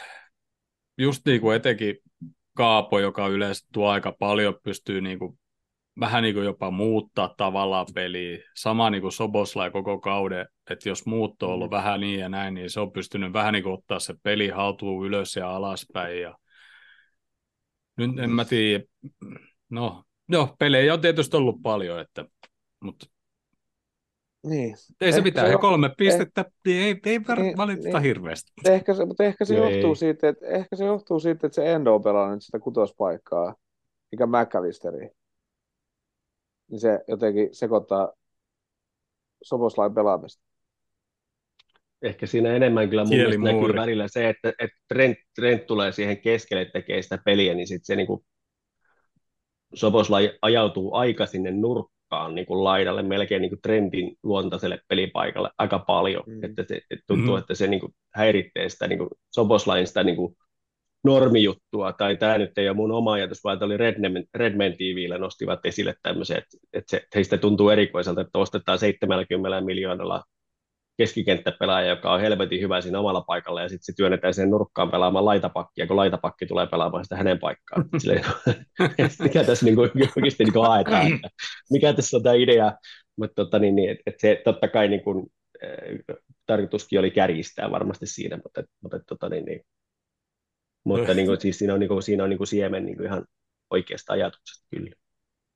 just 0.99 1.27
niin 1.27 1.41
kuin 1.41 1.57
etenkin 1.57 1.97
Kaapo, 2.57 2.99
joka 2.99 3.29
yleensä 3.29 3.67
tuo 3.73 3.89
aika 3.89 4.13
paljon, 4.19 4.55
pystyy 4.63 5.01
niin 5.01 5.19
kuin, 5.19 5.39
vähän 6.01 6.23
niin 6.23 6.35
kuin 6.35 6.45
jopa 6.45 6.71
muuttaa 6.71 7.35
tavallaan 7.37 7.87
peliä. 7.95 8.39
Sama 8.57 8.91
niin 8.91 9.03
kuin 9.03 9.13
Sobosla 9.13 9.71
koko 9.71 10.01
kauden, 10.01 10.47
että 10.71 10.89
jos 10.89 11.07
muutto 11.07 11.47
on 11.47 11.55
ollut 11.55 11.71
vähän 11.71 12.01
niin 12.01 12.21
ja 12.21 12.29
näin, 12.29 12.55
niin 12.55 12.71
se 12.71 12.81
on 12.81 12.93
pystynyt 12.93 13.33
vähän 13.33 13.53
niin 13.53 13.63
kuin 13.63 13.75
ottaa 13.75 13.99
se 13.99 14.15
peli 14.23 14.49
haltuun 14.49 15.07
ylös 15.07 15.37
ja 15.37 15.57
alaspäin. 15.57 16.23
Ja... 16.23 16.39
Nyt 17.97 18.19
en 18.19 18.31
mä 18.31 18.45
tiedä, 18.45 18.85
no, 19.71 20.05
no 20.29 20.57
pelejä 20.59 20.95
on 20.95 21.01
tietysti 21.01 21.37
ollut 21.37 21.63
paljon, 21.63 22.01
että, 22.01 22.25
mutta 22.81 23.07
niin. 24.43 24.77
Ei 25.01 25.13
se 25.13 25.21
mitään, 25.21 25.51
se 25.51 25.59
kolme 25.61 25.87
eh... 25.87 25.93
pistettä 25.97 26.45
niin 26.67 26.83
ei, 26.83 27.01
ei 27.05 27.19
niin, 27.19 27.57
valiteta 27.57 27.89
niin. 27.89 28.03
hirveästi. 28.03 28.53
Ehkä 28.65 28.95
se, 28.95 29.05
mutta 29.05 29.25
ehkä 29.25 29.45
se, 29.45 29.57
johtuu 29.57 29.95
siitä, 29.95 30.29
että, 30.29 30.47
ehkä 30.47 30.77
se 30.77 30.85
johtuu 30.85 31.21
siitä, 31.21 31.47
että 31.47 31.55
se 31.55 31.73
Endo 31.73 32.01
pelaa 32.01 32.35
nyt 32.35 32.43
sitä 32.43 32.59
kutospaikkaa, 32.59 33.55
mikä 34.13 34.27
McAllisteri. 34.27 35.11
Niin 36.71 36.81
se 36.81 37.01
jotenkin 37.09 37.49
sekoittaa 37.53 38.13
Soboslain 39.43 39.95
pelaamista. 39.95 40.43
Ehkä 42.03 42.27
siinä 42.27 42.57
enemmän 42.57 42.91
kyllä 42.91 43.05
mun 43.05 43.17
mielestä 43.17 43.43
näkyy 43.43 43.75
välillä 43.75 44.09
se, 44.09 44.29
että, 44.29 44.53
että 44.59 44.77
Trent, 44.89 45.19
Trent 45.35 45.67
tulee 45.67 45.93
siihen 45.93 46.21
keskelle 46.21 46.65
tekee 46.65 47.03
sitä 47.03 47.19
peliä, 47.25 47.55
niin 47.55 47.67
sitten 47.67 47.85
se 47.85 47.97
niin 47.97 48.07
kuin 48.07 48.25
Soboslai 49.75 50.39
ajautuu 50.43 50.95
aika 50.95 51.27
sinne 51.27 51.51
nurkkaan 51.51 52.00
nurkkaan 52.11 52.35
niin 52.35 52.47
kuin 52.47 52.65
laidalle, 52.65 53.03
melkein 53.03 53.43
niin 53.43 53.51
kuin 53.51 53.61
trendin 53.63 54.17
luontaiselle 54.23 54.79
pelipaikalle 54.89 55.51
aika 55.59 55.79
paljon, 55.79 56.23
mm. 56.27 56.45
että 56.45 56.65
se 56.69 56.81
että 56.91 57.05
tuntuu, 57.07 57.35
mm. 57.35 57.39
että 57.39 57.55
se 57.55 57.67
niin 57.67 57.81
kuin 57.81 57.95
häiritsee 58.15 58.69
sitä 58.69 58.87
niin 58.87 58.99
kuin 58.99 59.11
Soboslain 59.31 59.87
sitä 59.87 60.05
niin 60.05 60.17
kuin 60.17 60.37
normijuttua, 61.05 61.93
tai 61.93 62.17
tämä 62.17 62.39
nyt 62.39 62.59
ei 62.59 62.69
ole 62.69 62.77
mun 62.77 62.93
oma 62.93 63.13
ajatus, 63.13 63.45
vaan 63.45 63.65
oli 63.65 63.77
Redman, 63.77 64.25
Redman 64.35 64.73
TVllä 64.73 65.19
nostivat 65.19 65.67
esille 65.67 65.95
tämmöisen, 66.03 66.39
että, 66.39 66.57
että 66.73 66.91
se, 66.91 67.03
heistä 67.15 67.39
tuntuu 67.39 67.71
erikoiselta, 67.71 68.21
että 68.21 68.39
ostetaan 68.39 68.79
70 68.79 69.61
miljoonalla 69.61 70.25
keskikenttäpelaaja, 71.01 71.89
joka 71.89 72.13
on 72.13 72.21
helvetin 72.21 72.61
hyvä 72.61 72.81
siinä 72.81 72.99
omalla 72.99 73.21
paikalla, 73.21 73.63
ja 73.63 73.69
sitten 73.69 73.85
se 73.85 73.93
työnnetään 73.97 74.35
sen 74.35 74.51
nurkkaan 74.51 74.91
pelaamaan 74.91 75.25
laitapakkia, 75.25 75.87
kun 75.87 75.97
laitapakki 75.97 76.47
tulee 76.47 76.67
pelaamaan 76.67 77.05
sitä 77.05 77.17
hänen 77.17 77.39
paikkaan. 77.39 77.85
Silleen, 77.99 78.25
mikä 79.23 79.45
tässä 79.45 79.65
niin 79.65 79.75
kuin, 79.75 79.91
oikeasti 80.17 80.45
niin 80.45 80.65
haetaan, 80.67 81.13
että 81.13 81.29
mikä 81.71 81.93
tässä 81.93 82.17
on 82.17 82.23
tämä 82.23 82.35
idea, 82.35 82.73
mutta 83.17 83.35
tota, 83.35 83.59
niin, 83.59 83.77
niin, 83.77 83.91
että, 83.91 84.03
että 84.07 84.21
se 84.21 84.43
totta 84.45 84.69
kai 84.69 84.89
niin 84.89 85.05
kuin, 85.05 85.27
äh, 85.65 86.17
tarkoituskin 86.47 86.99
oli 86.99 87.11
kärjistää 87.11 87.71
varmasti 87.71 88.07
siinä, 88.07 88.39
mutta, 88.45 88.63
mutta 88.83 89.01
tota, 89.07 89.29
niin, 89.29 89.45
niin, 89.45 89.61
mutta 90.85 91.15
niin 91.15 91.41
siis 91.41 91.59
siinä 91.59 91.75
on, 91.75 91.81
niin 91.81 91.89
kuin, 91.89 92.03
siinä 92.03 92.25
on 92.25 92.31
niin 92.31 92.39
kuin 92.39 92.49
siemen 92.49 92.85
niin 92.85 92.97
kuin 92.97 93.07
ihan 93.07 93.25
oikeasta 93.71 94.13
ajatuksesta 94.13 94.67
kyllä. 94.71 94.97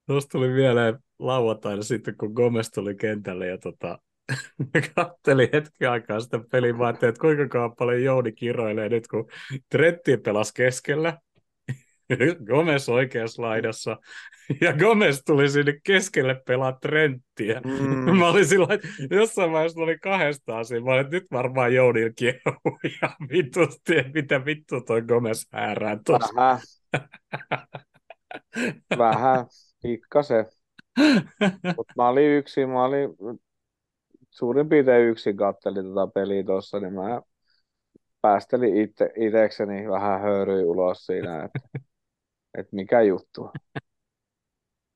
Tuosta 0.06 0.30
tuli 0.30 0.48
mieleen 0.48 0.98
lauantaina 1.18 1.82
sitten, 1.82 2.16
kun 2.16 2.32
Gomez 2.32 2.70
tuli 2.74 2.94
kentälle 2.94 3.46
ja 3.46 3.58
tota, 3.58 3.98
kattelin 4.94 5.48
hetki 5.52 5.86
aikaa 5.86 6.20
sitä 6.20 6.40
peliä, 6.50 6.72
mä 6.72 6.90
että 6.90 7.12
kuinka 7.20 7.68
paljon 7.78 8.04
Jouni 8.04 8.32
kiroilee 8.32 8.88
nyt, 8.88 9.08
kun 9.08 9.28
Tretti 9.70 10.16
pelasi 10.16 10.54
keskellä, 10.54 11.18
Gomez 12.46 12.88
oikeassa 12.88 13.42
laidassa, 13.42 13.96
ja 14.60 14.72
Gomez 14.72 15.20
tuli 15.26 15.48
sinne 15.48 15.80
keskelle 15.84 16.42
pelaa 16.46 16.72
Trenttiä. 16.72 17.60
Mm. 17.64 18.16
Mä 18.18 18.28
olin 18.28 18.46
silloin, 18.46 18.80
jossain 19.10 19.52
vaiheessa 19.52 19.80
oli 19.80 19.98
kahdestaan 19.98 20.64
siinä, 20.64 20.84
mä 20.84 20.92
olin, 20.92 21.10
nyt 21.10 21.26
varmaan 21.32 21.74
Jouni 21.74 22.00
kehuu, 22.18 22.78
ja 23.02 23.10
vitusti, 23.28 23.94
mitä 24.14 24.44
vittu 24.44 24.80
toi 24.80 25.02
Gomez 25.02 25.46
häärää 25.52 25.98
tuossa. 26.06 26.34
Vähän. 26.34 26.58
Vähän, 28.98 29.46
pikkasen. 29.82 30.46
Mutta 31.76 31.92
mä 31.96 32.08
olin 32.08 32.30
yksin, 32.30 32.68
mä 32.68 32.84
olin 32.84 33.08
suurin 34.34 34.68
piirtein 34.68 35.08
yksin 35.08 35.36
kattelin 35.36 35.84
tätä 35.84 36.12
peliä 36.14 36.44
tuossa, 36.44 36.80
niin 36.80 36.92
mä 36.92 37.22
päästelin 38.20 38.76
itse, 38.76 39.10
itsekseni 39.16 39.88
vähän 39.90 40.20
höyryi 40.20 40.64
ulos 40.64 41.06
siinä, 41.06 41.44
että, 41.44 41.60
että 42.58 42.76
mikä 42.76 43.02
juttu. 43.02 43.50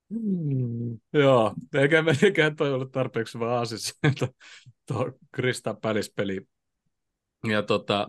Mm, 0.09 0.99
joo, 1.13 1.55
eikä, 1.75 2.05
eikä 2.23 2.51
toi 2.57 2.73
ollut 2.73 2.93
tarpeeksi 2.93 3.39
vaan 3.39 3.53
aasis, 3.53 3.99
tuo 4.89 5.13
Krista 5.33 5.75
Pälispeli. 5.75 6.41
Ja 7.49 7.63
tota, 7.63 8.09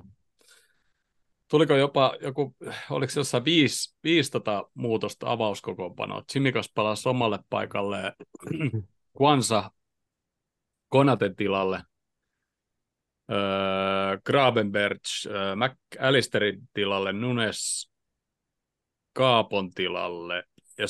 tuliko 1.47 1.75
jopa 1.75 2.15
joku, 2.21 2.55
oliko 2.89 3.11
se 3.11 3.19
jossain 3.19 3.45
viisi, 3.45 3.95
viisi 4.03 4.31
tota 4.31 4.69
muutosta 4.73 5.31
avauskokoonpanoa. 5.31 6.23
Chimikas 6.31 6.71
palasi 6.75 7.09
omalle 7.09 7.39
paikalle, 7.49 8.13
Kwansa 9.17 9.71
Konaten 10.89 11.35
tilalle, 11.35 11.83
öö, 13.31 13.37
Grabenberg, 14.25 14.99
öö, 15.25 15.55
McAllisterin 15.55 16.69
tilalle, 16.73 17.13
Nunes 17.13 17.91
Kaapon 19.13 19.71
tilalle 19.71 20.43
ja, 20.77 20.85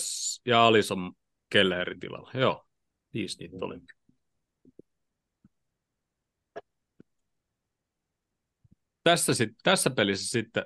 ja 0.45 0.65
Alison 0.65 1.13
Kellerin 1.49 1.99
tilalle. 1.99 2.31
Joo, 2.33 2.65
viisi 3.13 3.37
niitä 3.39 3.65
oli. 3.65 3.79
Tässä, 9.03 9.33
sit, 9.33 9.49
tässä 9.63 9.89
pelissä 9.89 10.29
sitten 10.29 10.65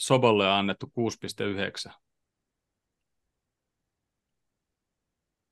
Sobolle 0.00 0.46
on 0.46 0.52
annettu 0.52 0.92
6,9. 1.86 1.92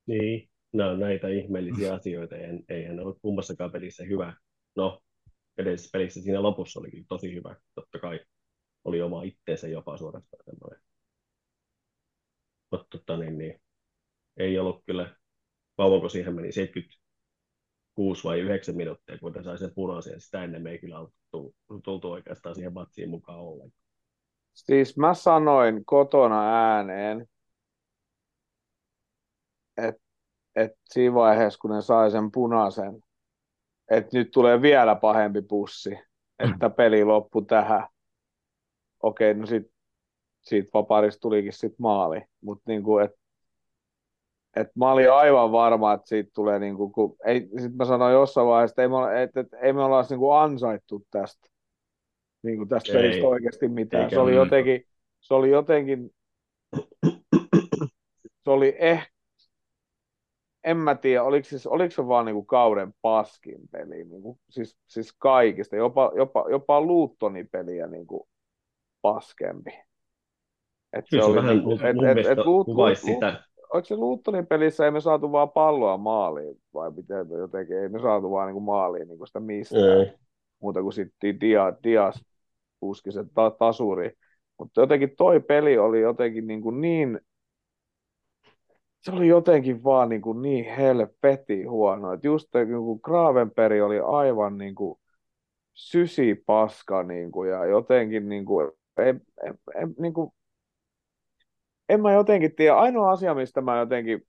Niin, 0.05 0.49
on 0.73 0.99
näitä 0.99 1.27
ihmeellisiä 1.27 1.93
asioita, 1.93 2.35
eihän, 2.35 2.59
eihän 2.69 2.99
ole 2.99 3.15
kummassakaan 3.21 3.71
pelissä 3.71 4.03
hyvä. 4.03 4.33
No, 4.75 5.01
edellisessä 5.57 5.89
pelissä 5.93 6.21
siinä 6.21 6.43
lopussa 6.43 6.79
oli 6.79 7.05
tosi 7.07 7.35
hyvä, 7.35 7.55
totta 7.75 7.99
kai 7.99 8.19
oli 8.83 9.01
oma 9.01 9.23
itteensä 9.23 9.67
jopa 9.67 9.97
suorastaan 9.97 10.43
semmoinen. 10.45 10.81
Mutta 12.71 12.97
tota, 12.97 13.17
niin, 13.17 13.37
niin, 13.37 13.61
ei 14.37 14.59
ollut 14.59 14.83
kyllä, 14.85 15.15
kauanko 15.77 16.09
siihen 16.09 16.35
meni 16.35 16.51
76 16.51 18.23
vai 18.23 18.39
9 18.39 18.75
minuuttia, 18.75 19.17
kun 19.17 19.43
sai 19.43 19.57
sen 19.57 19.73
punaisen, 19.75 20.21
sitä 20.21 20.43
ennen 20.43 20.61
me 20.61 20.71
ei 20.71 20.79
kyllä 20.79 21.07
tultu, 21.31 21.55
tultu 21.83 22.11
oikeastaan 22.11 22.55
siihen 22.55 22.73
matsiin 22.73 23.09
mukaan 23.09 23.39
ollenkaan. 23.39 23.83
Siis 24.53 24.97
mä 24.97 25.13
sanoin 25.13 25.85
kotona 25.85 26.73
ääneen, 26.75 27.27
että 29.77 30.08
että 30.55 30.77
siinä 30.85 31.13
vaiheessa, 31.15 31.59
kun 31.61 31.71
ne 31.71 31.81
sai 31.81 32.11
sen 32.11 32.31
punaisen, 32.31 33.03
että 33.91 34.17
nyt 34.17 34.31
tulee 34.31 34.61
vielä 34.61 34.95
pahempi 34.95 35.41
pussi, 35.41 35.99
että 36.39 36.69
peli 36.69 37.03
loppu 37.03 37.41
tähän. 37.41 37.87
Okei, 39.03 39.33
no 39.33 39.45
sit, 39.45 39.71
siitä 40.41 40.69
vaparista 40.73 41.19
tulikin 41.19 41.53
sit 41.53 41.79
maali, 41.79 42.21
mutta 42.41 42.63
niinku, 42.67 42.97
että 42.97 43.19
et 44.55 44.75
mä 44.75 44.91
olin 44.91 45.11
aivan 45.11 45.51
varma, 45.51 45.93
että 45.93 46.07
siitä 46.07 46.31
tulee, 46.35 46.59
niinku, 46.59 46.89
kun, 46.89 47.15
ei, 47.25 47.49
sit 47.61 47.75
mä 47.75 47.85
sanoin 47.85 48.13
jossain 48.13 48.47
vaiheessa, 48.47 48.71
että 48.71 48.81
ei 48.81 48.87
me, 48.87 49.23
et, 49.23 49.37
et, 49.37 49.47
ei 49.61 49.73
me 49.73 49.83
olla 49.83 50.05
niinku 50.09 50.31
ansaittu 50.31 51.05
tästä, 51.11 51.49
niinku 52.43 52.65
tästä 52.65 52.91
ei, 52.91 52.97
pelistä 52.97 53.27
oikeasti 53.27 53.67
mitään. 53.67 54.09
Se 54.09 54.19
oli, 54.19 54.35
jotenkin, 54.35 54.85
se 55.19 55.33
oli 55.33 55.49
jotenkin, 55.49 56.11
se 58.43 58.49
oli 58.49 58.75
ehkä 58.79 59.18
en 60.63 60.77
mä 60.77 60.95
tiedä, 60.95 61.23
oliko, 61.23 61.49
siis, 61.49 61.67
oliko 61.67 61.91
se 61.91 62.07
vaan 62.07 62.25
niinku 62.25 62.43
kauden 62.43 62.93
paskin 63.01 63.59
peli, 63.71 64.03
niinku, 64.03 64.39
siis, 64.49 64.77
siis 64.87 65.13
kaikista, 65.17 65.75
jopa, 65.75 66.11
jopa, 66.15 66.45
jopa 66.49 66.81
Luuttonin 66.81 67.49
peliä 67.51 67.87
niinku 67.87 68.27
paskempi. 69.01 69.71
Et 70.93 71.05
Kyllä 71.09 71.23
se, 71.23 71.29
oli, 71.29 71.35
vähän 71.35 71.55
niinku, 71.55 71.71
et, 71.71 72.17
et, 72.17 72.25
et, 72.25 72.45
luut, 72.45 72.67
luut, 72.67 72.97
sitä. 72.97 73.43
Oliko 73.73 73.85
se 73.85 73.95
Luuttonin 73.95 74.47
pelissä, 74.47 74.85
ei 74.85 74.91
me 74.91 75.01
saatu 75.01 75.31
vaan 75.31 75.49
palloa 75.49 75.97
maaliin, 75.97 76.61
vai 76.73 76.91
miten 76.91 77.27
jotenkin, 77.29 77.77
ei 77.77 77.89
me 77.89 77.99
saatu 77.99 78.31
vaan 78.31 78.47
niinku 78.47 78.59
maaliin 78.59 79.07
niinku 79.07 79.25
sitä 79.25 79.39
mistään, 79.39 79.99
ei. 79.99 80.13
muuta 80.59 80.81
kuin 80.81 80.93
sitten 80.93 81.41
dia, 81.41 81.73
Dias 81.83 82.25
puski 82.79 83.11
se 83.11 83.23
ta, 83.33 83.51
tasuri. 83.51 84.11
Mutta 84.59 84.81
jotenkin 84.81 85.15
toi 85.17 85.39
peli 85.39 85.77
oli 85.77 86.01
jotenkin 86.01 86.47
niinku 86.47 86.71
niin 86.71 87.19
se 89.01 89.11
oli 89.11 89.27
jotenkin 89.27 89.83
vaan 89.83 90.09
niin, 90.09 90.21
kuin 90.21 90.41
niin 90.41 90.65
helvetin 90.65 91.69
huono. 91.69 92.13
Että 92.13 92.27
just 92.27 92.53
niin 92.53 92.67
kuin 92.67 92.99
Gravenperi 93.03 93.81
oli 93.81 93.99
aivan 93.99 94.57
niin 94.57 94.75
kuin 94.75 94.99
sysipaska 95.73 97.03
niin 97.03 97.31
kuin, 97.31 97.49
ja 97.49 97.65
jotenkin 97.65 98.29
niin 98.29 98.45
kuin, 98.45 98.71
en, 98.97 99.21
en, 99.45 99.59
en, 99.75 99.95
niin 99.99 100.13
kuin, 100.13 100.31
en 101.89 102.01
mä 102.01 102.13
jotenkin 102.13 102.55
tiedä. 102.55 102.75
Ainoa 102.75 103.11
asia, 103.11 103.33
mistä 103.33 103.61
mä 103.61 103.79
jotenkin 103.79 104.21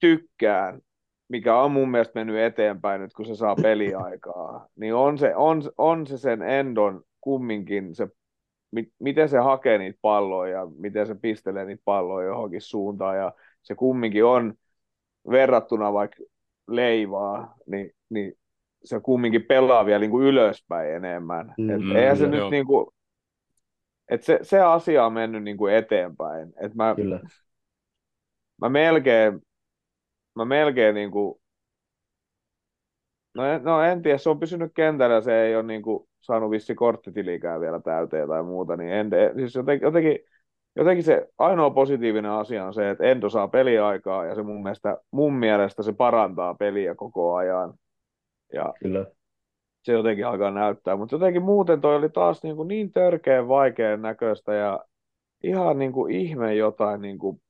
tykkään, 0.00 0.80
mikä 1.28 1.56
on 1.56 1.72
mun 1.72 1.90
mielestä 1.90 2.18
mennyt 2.18 2.36
eteenpäin 2.36 3.00
nyt, 3.00 3.12
kun 3.12 3.26
se 3.26 3.34
saa 3.34 3.56
peliaikaa, 3.62 4.68
niin 4.76 4.94
on 4.94 5.18
se, 5.18 5.36
on, 5.36 5.62
on 5.78 6.06
se 6.06 6.18
sen 6.18 6.42
Endon 6.42 7.02
kumminkin 7.20 7.94
se 7.94 8.08
miten 8.98 9.28
se 9.28 9.38
hakee 9.38 9.78
niitä 9.78 9.98
palloja 10.02 10.58
ja 10.58 10.66
miten 10.78 11.06
se 11.06 11.14
pistelee 11.14 11.64
niitä 11.64 11.82
palloja 11.84 12.26
johonkin 12.26 12.60
suuntaan 12.60 13.16
ja 13.16 13.32
se 13.62 13.74
kumminkin 13.74 14.24
on 14.24 14.54
verrattuna 15.30 15.92
vaikka 15.92 16.22
leivaa, 16.68 17.54
niin, 17.66 17.90
niin 18.10 18.32
se 18.84 19.00
kumminkin 19.00 19.42
pelaa 19.42 19.86
vielä 19.86 20.00
niin 20.00 20.10
kuin 20.10 20.26
ylöspäin 20.26 20.94
enemmän. 20.94 21.54
Mm, 21.58 21.70
Et 21.70 21.96
eihän 21.96 22.16
se 22.16 22.26
nyt 22.26 22.50
niin 22.50 22.66
kuin, 22.66 22.86
et 24.08 24.22
se, 24.22 24.38
se 24.42 24.60
asia 24.60 25.06
on 25.06 25.12
mennyt 25.12 25.42
niin 25.42 25.56
kuin 25.56 25.74
eteenpäin. 25.74 26.52
Et 26.62 26.74
mä, 26.74 26.94
Kyllä. 26.94 27.20
mä 28.60 28.68
melkein, 28.68 29.40
mä 30.36 30.44
melkein 30.44 30.94
niin 30.94 31.10
kuin, 31.10 31.39
no, 33.34 33.44
en, 33.44 33.64
no 33.64 33.82
en 33.82 34.02
tiedä, 34.02 34.18
se 34.18 34.30
on 34.30 34.40
pysynyt 34.40 34.72
kentällä, 34.74 35.20
se 35.20 35.42
ei 35.42 35.56
ole 35.56 35.62
niin 35.62 35.82
kuin, 35.82 36.08
saanut 36.20 36.50
vissi 36.50 36.74
korttitilikään 36.74 37.60
vielä 37.60 37.80
täyteen 37.80 38.28
tai 38.28 38.42
muuta, 38.42 38.76
niin 38.76 38.92
en, 38.92 39.10
siis 39.36 39.54
jotenkin, 39.54 39.86
jotenkin, 39.86 40.18
jotenkin 40.76 41.04
se 41.04 41.28
ainoa 41.38 41.70
positiivinen 41.70 42.30
asia 42.30 42.64
on 42.64 42.74
se, 42.74 42.90
että 42.90 43.04
Endo 43.04 43.28
saa 43.28 43.48
peliaikaa 43.48 44.26
ja 44.26 44.34
se 44.34 44.42
mun 44.42 44.62
mielestä, 44.62 44.98
mun 45.10 45.34
mielestä 45.34 45.82
se 45.82 45.92
parantaa 45.92 46.54
peliä 46.54 46.94
koko 46.94 47.34
ajan. 47.34 47.74
Ja 48.52 48.74
Kyllä. 48.82 49.06
se 49.82 49.92
jotenkin 49.92 50.26
alkaa 50.26 50.50
näyttää, 50.50 50.96
mutta 50.96 51.14
jotenkin 51.14 51.42
muuten 51.42 51.80
toi 51.80 51.96
oli 51.96 52.08
taas 52.08 52.42
niin, 52.42 52.56
kuin 52.56 52.68
niin 52.68 52.92
törkeän 52.92 53.48
vaikean 53.48 54.02
näköistä 54.02 54.54
ja 54.54 54.84
ihan 55.42 55.78
niin 55.78 55.92
kuin 55.92 56.14
ihme 56.14 56.54
jotain 56.54 57.00
niin 57.00 57.18
kuin 57.18 57.40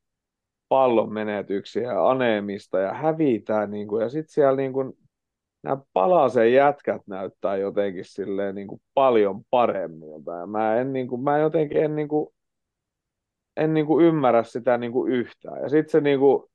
pallon 0.68 1.12
menetyksiä 1.12 1.82
ja 1.82 2.10
aneemista 2.10 2.78
ja 2.78 2.92
hävitään. 2.92 3.70
Niin 3.70 3.88
kuin, 3.88 4.02
ja 4.02 4.08
sitten 4.08 4.32
siellä 4.32 4.56
niin 4.56 4.72
kuin, 4.72 4.92
nämä 5.62 5.82
palasen 5.92 6.52
jätkät 6.52 7.02
näyttää 7.06 7.56
jotenkin 7.56 8.04
silleen 8.04 8.54
niin 8.54 8.68
kuin 8.68 8.82
paljon 8.94 9.42
paremmilta. 9.50 10.32
Ja 10.32 10.46
mä 10.46 10.76
en, 10.76 10.92
niin 10.92 11.08
kuin, 11.08 11.22
mä 11.22 11.38
jotenkin 11.38 11.84
en, 11.84 11.96
niin 11.96 12.08
kuin, 12.08 12.28
en 13.56 13.74
niin 13.74 13.86
kuin 13.86 14.04
ymmärrä 14.04 14.42
sitä 14.42 14.78
niin 14.78 14.92
kuin 14.92 15.12
yhtään. 15.12 15.62
Ja 15.62 15.68
sitten 15.68 15.90
se 15.90 16.00
niin 16.00 16.18
kuin, 16.18 16.50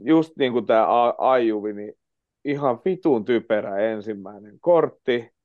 just 0.00 0.36
niin 0.38 0.52
kuin 0.52 0.66
tämä 0.66 0.86
Ajuvi, 1.18 1.72
niin 1.72 1.94
ihan 2.44 2.80
vitun 2.84 3.24
typerä 3.24 3.76
ensimmäinen 3.76 4.60
kortti. 4.60 5.35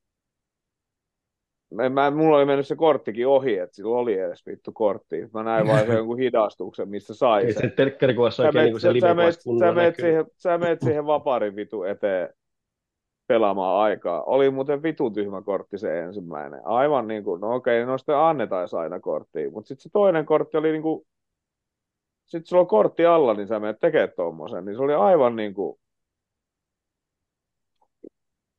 Mä, 1.72 1.88
mä, 1.88 2.10
mulla 2.10 2.36
oli 2.36 2.44
mennyt 2.44 2.66
se 2.66 2.76
korttikin 2.76 3.26
ohi, 3.26 3.58
että 3.58 3.76
sillä 3.76 3.96
oli 3.98 4.18
edes 4.18 4.46
vittu 4.46 4.72
kortti. 4.72 5.28
Mä 5.34 5.42
näin 5.42 5.66
vain 5.66 5.86
se 5.86 5.94
jonkun 5.98 6.18
hidastuksen, 6.18 6.88
missä 6.88 7.14
sai 7.14 7.52
sen. 7.52 7.72
telkkarikuvassa 7.72 8.42
oikein 8.42 8.64
niin 8.64 8.72
kuin 8.72 8.80
se 8.80 9.00
sä 9.00 9.14
meet, 9.14 9.34
sä, 9.58 9.72
meet 9.72 9.96
siihen, 9.96 10.24
sä 10.36 10.58
meet 10.58 10.80
siihen 10.80 11.06
vaparin 11.06 11.56
vitu 11.56 11.82
eteen 11.82 12.28
pelaamaan 13.26 13.82
aikaa. 13.82 14.22
Oli 14.22 14.50
muuten 14.50 14.82
vitu 14.82 15.10
tyhmä 15.10 15.42
kortti 15.42 15.78
se 15.78 16.00
ensimmäinen. 16.00 16.60
Aivan 16.66 17.08
niin 17.08 17.24
kuin, 17.24 17.40
no 17.40 17.54
okei, 17.54 17.84
no 17.84 17.98
sitten 17.98 18.16
annetaan 18.16 18.68
aina 18.72 19.00
korttia. 19.00 19.50
Mutta 19.50 19.68
sitten 19.68 19.82
se 19.82 19.90
toinen 19.92 20.26
kortti 20.26 20.56
oli 20.56 20.72
niin 20.72 20.82
kuin, 20.82 21.06
sitten 22.26 22.46
sulla 22.46 22.60
on 22.60 22.66
kortti 22.66 23.06
alla, 23.06 23.34
niin 23.34 23.46
sä 23.46 23.60
menet 23.60 23.80
tekemään 23.80 24.12
tuommoisen. 24.16 24.64
Niin 24.64 24.76
se 24.76 24.82
oli 24.82 24.94
aivan 24.94 25.36
niin 25.36 25.54
kuin, 25.54 25.78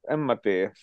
en 0.09 0.19
mä 0.19 0.35
tiedä. 0.35 0.73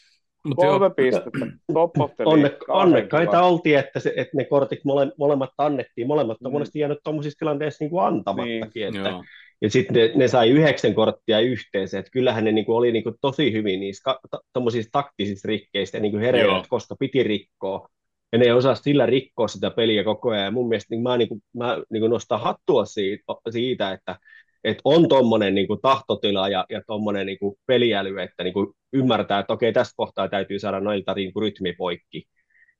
Mut 0.45 0.57
Kolme 0.57 0.84
joo. 0.84 0.91
pistettä, 0.91 1.47
top 1.74 1.91
of 1.99 2.16
the 2.16 2.24
Onne, 2.26 2.57
Onnekkaita 2.68 3.43
oltiin, 3.43 3.78
että, 3.78 4.01
se, 4.01 4.12
että 4.16 4.36
ne 4.36 4.45
kortit 4.45 4.84
mole, 4.84 5.12
molemmat 5.18 5.51
annettiin. 5.59 6.07
Molemmat 6.07 6.38
on 6.45 6.51
mm. 6.51 6.53
monesti 6.53 6.78
jäänyt 6.78 6.99
tuommoisissa 7.05 7.38
tilanteissa 7.38 7.84
niin 7.84 7.91
kuin 7.91 8.05
antamattakin. 8.05 8.93
Niin, 8.93 8.97
että, 8.97 9.20
ja 9.62 9.70
sitten 9.70 9.97
ne, 9.97 10.12
ne, 10.14 10.28
sai 10.28 10.51
yhdeksän 10.51 10.95
korttia 10.95 11.41
yhteensä. 11.41 11.99
Että 11.99 12.11
kyllähän 12.11 12.45
ne 12.45 12.53
niin 12.53 12.64
kuin 12.64 12.76
oli 12.76 12.93
niin 12.93 13.03
kuin 13.03 13.14
tosi 13.20 13.53
hyvin 13.53 13.80
niissä 13.80 14.18
tuommoisissa 14.53 14.91
taktisissa 14.93 15.49
rikkeissä 15.49 16.01
niin 16.01 16.12
kuin 16.12 16.22
hereillä, 16.22 16.64
koska 16.68 16.97
piti 16.99 17.22
rikkoa. 17.22 17.88
Ja 18.32 18.38
ne 18.38 18.55
osaa 18.55 18.74
sillä 18.74 19.07
rikkoa 19.07 19.49
sitä 19.49 19.70
peliä 19.70 20.05
koko 20.05 20.30
ajan. 20.30 20.45
Ja 20.45 20.51
mun 20.51 20.68
mielestä 20.68 20.95
niin 20.95 21.03
mä, 21.03 21.16
niin 21.16 21.28
kuin, 21.28 21.43
mä 21.57 21.78
niin 21.91 22.01
kuin 22.01 22.11
nostan 22.11 22.41
hattua 22.41 22.84
siitä, 22.84 23.24
siitä 23.51 23.93
että 23.93 24.16
että 24.64 24.80
on 24.84 25.08
tuommoinen 25.08 25.54
niin 25.54 25.68
tahtotila 25.82 26.48
ja, 26.48 26.66
ja 26.70 26.82
tuommoinen 26.86 27.26
niin 27.26 27.38
peliäly, 27.66 28.20
että 28.20 28.44
niin 28.44 28.54
kuin 28.54 28.66
ymmärtää, 28.92 29.38
että 29.38 29.52
okei, 29.52 29.72
tässä 29.72 29.94
kohtaa 29.96 30.28
täytyy 30.28 30.58
saada 30.58 30.80
noilta 30.80 31.14
niin 31.14 31.32
kuin 31.32 31.42
rytmi 31.42 31.72
poikki. 31.72 32.24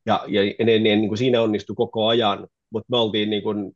Ja, 0.07 0.25
ja 0.29 0.43
ne, 0.43 0.79
ne 0.79 0.97
niin 0.97 1.09
kuin 1.09 1.19
siinä 1.19 1.43
onnistui 1.43 1.77
koko 1.77 2.07
ajan, 2.07 2.49
mutta 2.73 2.87
me 2.91 2.97
oltiin 2.97 3.31
niin 3.31 3.43
kuin 3.43 3.73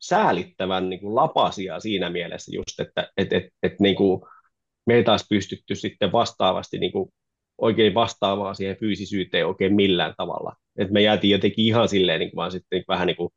säälittävän 0.00 0.90
niin 0.90 1.00
kuin 1.00 1.14
lapasia 1.14 1.80
siinä 1.80 2.10
mielessä 2.10 2.54
just, 2.54 2.80
että 2.80 3.12
et, 3.16 3.32
et, 3.32 3.44
et, 3.62 3.80
niin 3.80 3.96
kuin 3.96 4.22
me 4.86 4.94
ei 4.94 5.04
taas 5.04 5.26
pystytty 5.30 5.74
sitten 5.74 6.12
vastaavasti 6.12 6.78
niin 6.78 6.92
kuin 6.92 7.10
oikein 7.58 7.94
vastaavaa 7.94 8.54
siihen 8.54 8.76
fyysisyyteen 8.76 9.46
oikein 9.46 9.74
millään 9.74 10.14
tavalla. 10.16 10.56
Et 10.78 10.90
me 10.90 11.02
jäätiin 11.02 11.32
jotenkin 11.32 11.64
ihan 11.64 11.88
silleen 11.88 12.20
niin 12.20 12.30
kuin 12.30 12.36
vaan 12.36 12.50
sitten 12.52 12.76
niin 12.76 12.84
vähän 12.88 13.06
niin 13.06 13.16
kuin 13.16 13.30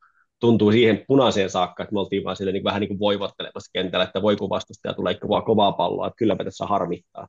tuntuu 0.44 0.72
siihen 0.72 1.06
punaiseen 1.08 1.50
saakka, 1.50 1.84
että 1.84 1.94
me 1.94 2.00
oltiin 2.00 2.24
vaan 2.24 2.36
sille 2.36 2.52
niin 2.52 2.64
vähän 2.64 2.80
niin 2.80 2.88
kuin 2.88 3.00
voivottelemassa 3.00 3.72
kentällä, 3.74 4.04
että 4.04 4.22
voiko 4.22 4.50
vastustaja 4.50 4.94
tulee 4.94 5.14
kovaa, 5.14 5.42
kovaa 5.42 5.72
palloa, 5.72 6.08
että 6.08 6.18
kylläpä 6.18 6.44
tässä 6.44 6.66
harmittaa. 6.66 7.28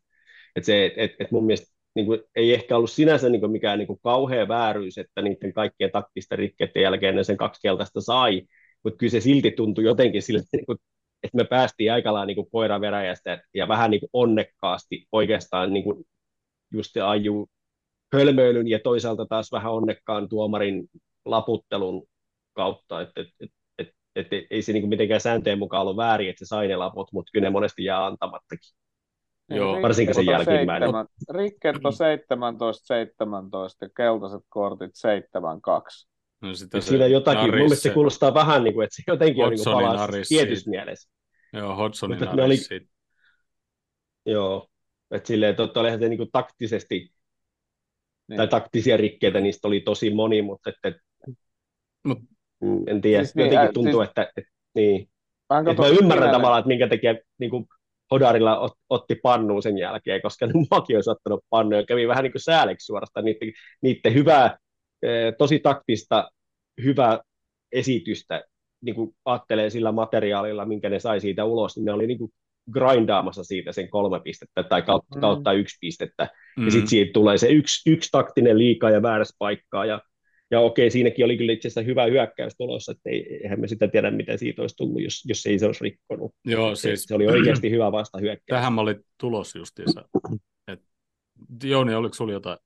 Että 0.57 0.67
se, 0.67 0.87
et, 0.87 0.93
et, 0.97 1.13
et 1.21 1.31
mun 1.31 1.47
mielestä 1.47 1.75
niin 1.95 2.07
kuin, 2.07 2.21
ei 2.37 2.55
ehkä 2.55 2.77
ollut 2.77 2.91
sinänsä 2.91 3.29
niin 3.29 3.41
kuin 3.41 3.53
mikään 3.53 3.79
niin 3.79 3.87
kuin 3.87 3.99
kauhea 4.03 4.49
vääryys, 4.49 4.99
että 4.99 5.23
niiden 5.23 5.53
kaikkien 5.53 5.91
taktisten 5.91 6.39
rikkeiden 6.39 6.83
jälkeen 6.83 7.17
ne 7.17 7.25
sen 7.25 7.37
kaksi 7.37 7.61
keltaista 7.63 8.01
sai, 8.01 8.43
mutta 8.85 8.97
kyllä 8.99 9.11
se 9.11 9.21
silti 9.21 9.51
tuntui 9.51 9.85
jotenkin 9.85 10.23
sille, 10.23 10.43
niin 10.53 10.67
kuin, 10.67 10.79
että 11.23 11.37
me 11.37 11.45
päästiin 11.45 11.93
aika 11.93 12.13
lailla 12.13 12.27
niin 12.27 12.51
koira 12.53 12.81
veräjästä 12.81 13.43
ja 13.55 13.69
vähän 13.69 13.91
niin 13.91 14.01
kuin 14.01 14.11
onnekkaasti 14.13 15.07
oikeastaan 15.13 15.73
niin 15.73 15.85
kuin 15.85 16.05
just 16.73 16.91
se 16.93 17.01
aju 17.01 17.47
hölmöilyn 18.15 18.69
ja 18.69 18.79
toisaalta 18.85 19.27
taas 19.27 19.53
vähän 19.53 19.73
onnekkaan 19.73 20.29
tuomarin 20.29 20.89
laputtelun 21.25 22.07
kautta, 22.55 23.01
että 23.01 23.21
et, 23.21 23.29
et, 23.41 23.51
et, 23.79 23.89
et, 24.17 24.33
et, 24.33 24.47
ei 24.51 24.63
se 24.63 24.73
niin 24.73 24.89
mitenkään 24.89 25.21
sääntöjen 25.21 25.59
mukaan 25.59 25.83
ollut 25.83 25.97
väärin, 25.97 26.31
että 26.31 26.45
se 26.45 26.49
sai 26.49 26.69
ne 26.69 26.77
laput, 26.77 27.13
mutta 27.13 27.31
kyllä 27.33 27.47
ne 27.47 27.51
monesti 27.51 27.85
jää 27.85 28.07
antamattakin. 28.07 28.75
Joo, 29.51 29.83
varsinkin 29.83 30.15
sen 30.15 30.27
jälkimmäinen. 30.27 30.91
Rikket 31.31 31.77
on 31.85 31.93
17, 31.93 32.87
17 32.87 33.85
ja 33.85 33.89
keltaiset 33.97 34.43
kortit 34.49 34.91
7, 34.95 35.61
2. 35.61 36.09
No 36.43 36.55
sitä 36.55 36.81
se 36.81 36.89
siinä 36.89 37.07
jotakin, 37.07 37.51
mun 37.51 37.55
mielestä 37.55 37.83
se 37.83 37.91
kuulostaa 37.91 38.35
vähän 38.35 38.65
niin 38.65 38.75
kuin, 38.75 38.85
että 38.85 38.97
se 38.97 39.03
jotenkin 39.07 39.45
on 39.45 39.51
niin 39.51 39.65
palaa 39.65 40.09
tietyssä 40.29 40.71
mielessä. 40.71 41.11
Joo, 41.53 41.77
Hodsonin 41.77 42.19
Mutta 42.19 42.45
oli, 42.45 42.57
Joo, 44.27 44.69
että 45.11 45.27
silleen, 45.27 45.51
että 45.51 45.81
olihan 45.81 45.99
se 45.99 46.09
niin 46.09 46.19
kuin 46.19 46.31
taktisesti, 46.33 47.13
niin. 48.29 48.37
tai 48.37 48.49
taktisia 48.49 48.97
rikkeitä 48.97 49.41
niistä 49.41 49.69
oli 49.69 49.81
tosi 49.81 50.15
moni, 50.15 50.43
mutta 50.43 50.71
että, 50.71 51.01
Mut 52.05 52.19
Mm, 52.61 52.83
en 52.87 53.01
tiedä, 53.01 53.25
siis 53.25 53.37
jotenkin 53.37 53.61
niin, 53.61 53.75
tuntuu, 53.75 54.01
siis... 54.01 54.09
että, 54.09 54.33
että 54.37 54.51
niin. 54.75 55.09
Mä, 55.53 55.71
että 55.71 55.83
mä 55.83 55.89
ymmärrän 55.89 56.31
tavallaan, 56.31 56.59
että 56.59 56.69
minkä 56.69 56.89
takia 56.89 57.15
niin 57.39 57.51
kuin 57.51 57.67
Hodarilla 58.11 58.59
ot, 58.59 58.73
otti 58.91 59.15
pannuun 59.15 59.63
sen 59.63 59.79
jälkeen, 59.79 60.23
koska 60.23 60.47
muakin 60.71 60.97
olisi 60.97 61.11
ottanut 61.11 61.45
pannuun 61.51 61.81
ja 61.81 61.87
kävi 61.87 62.09
vähän 62.09 62.23
niin 62.23 62.33
kuin 62.33 62.43
sääleksi 62.43 62.87
suorastaan 62.87 63.25
niiden, 63.25 63.53
niiden 63.83 64.15
hyvää, 64.15 64.59
tosi 65.39 65.59
taktista, 65.59 66.31
hyvää 66.85 67.21
esitystä, 67.73 68.45
niin 68.81 68.95
kuin 68.95 69.17
ajattelee 69.25 69.71
sillä 69.71 69.93
materiaalilla, 69.93 70.65
minkä 70.65 70.89
ne 70.89 71.01
sai 71.01 71.21
siitä 71.21 71.45
ulos, 71.45 71.77
niin 71.77 71.85
ne 71.85 71.93
oli 71.93 72.07
niin 72.07 72.19
kuin 72.19 72.31
grindaamassa 72.73 73.45
siitä 73.45 73.73
sen 73.73 73.91
kolme 73.91 74.21
pistettä 74.21 74.63
tai 74.63 74.83
kautta, 74.83 75.17
mm. 75.17 75.21
kautta 75.21 75.53
yksi 75.53 75.77
pistettä. 75.81 76.29
Mm. 76.57 76.65
Ja 76.65 76.71
sitten 76.71 76.89
siitä 76.89 77.13
tulee 77.13 77.39
se 77.39 77.49
yksi, 77.49 77.91
yksi 77.91 78.09
taktinen 78.13 78.59
liikaa 78.59 78.91
ja 78.91 79.03
väärässä 79.03 79.37
paikkaa 79.39 79.87
ja 79.87 80.01
ja 80.51 80.61
okei, 80.61 80.91
siinäkin 80.91 81.25
oli 81.25 81.37
kyllä 81.37 81.53
itse 81.53 81.69
asiassa 81.69 81.83
hyvä 81.83 82.05
hyökkäys 82.05 82.57
tulossa, 82.57 82.93
että 82.93 83.11
ei, 83.11 83.39
eihän 83.43 83.61
me 83.61 83.69
sitä 83.69 83.89
tiedä, 83.89 84.11
miten 84.11 84.39
siitä 84.39 84.63
olisi 84.63 84.77
tullut, 84.77 85.03
jos, 85.03 85.25
jos 85.25 85.47
ei 85.47 85.59
se 85.59 85.67
olisi 85.67 85.85
rikkonut. 85.85 86.33
Joo, 86.45 86.75
siis... 86.75 87.05
Se 87.05 87.15
oli 87.15 87.27
oikeasti 87.27 87.71
hyvä 87.71 87.93
vasta 87.93 88.19
hyökkäys. 88.19 88.59
Tähän 88.59 88.73
mä 88.73 88.81
olin 88.81 89.05
tulos 89.21 89.55
justiinsa. 89.55 90.09
Et, 90.69 90.81
Jouni, 91.65 91.95
oliko 91.95 92.15
sulla 92.15 92.33
jotain? 92.33 92.59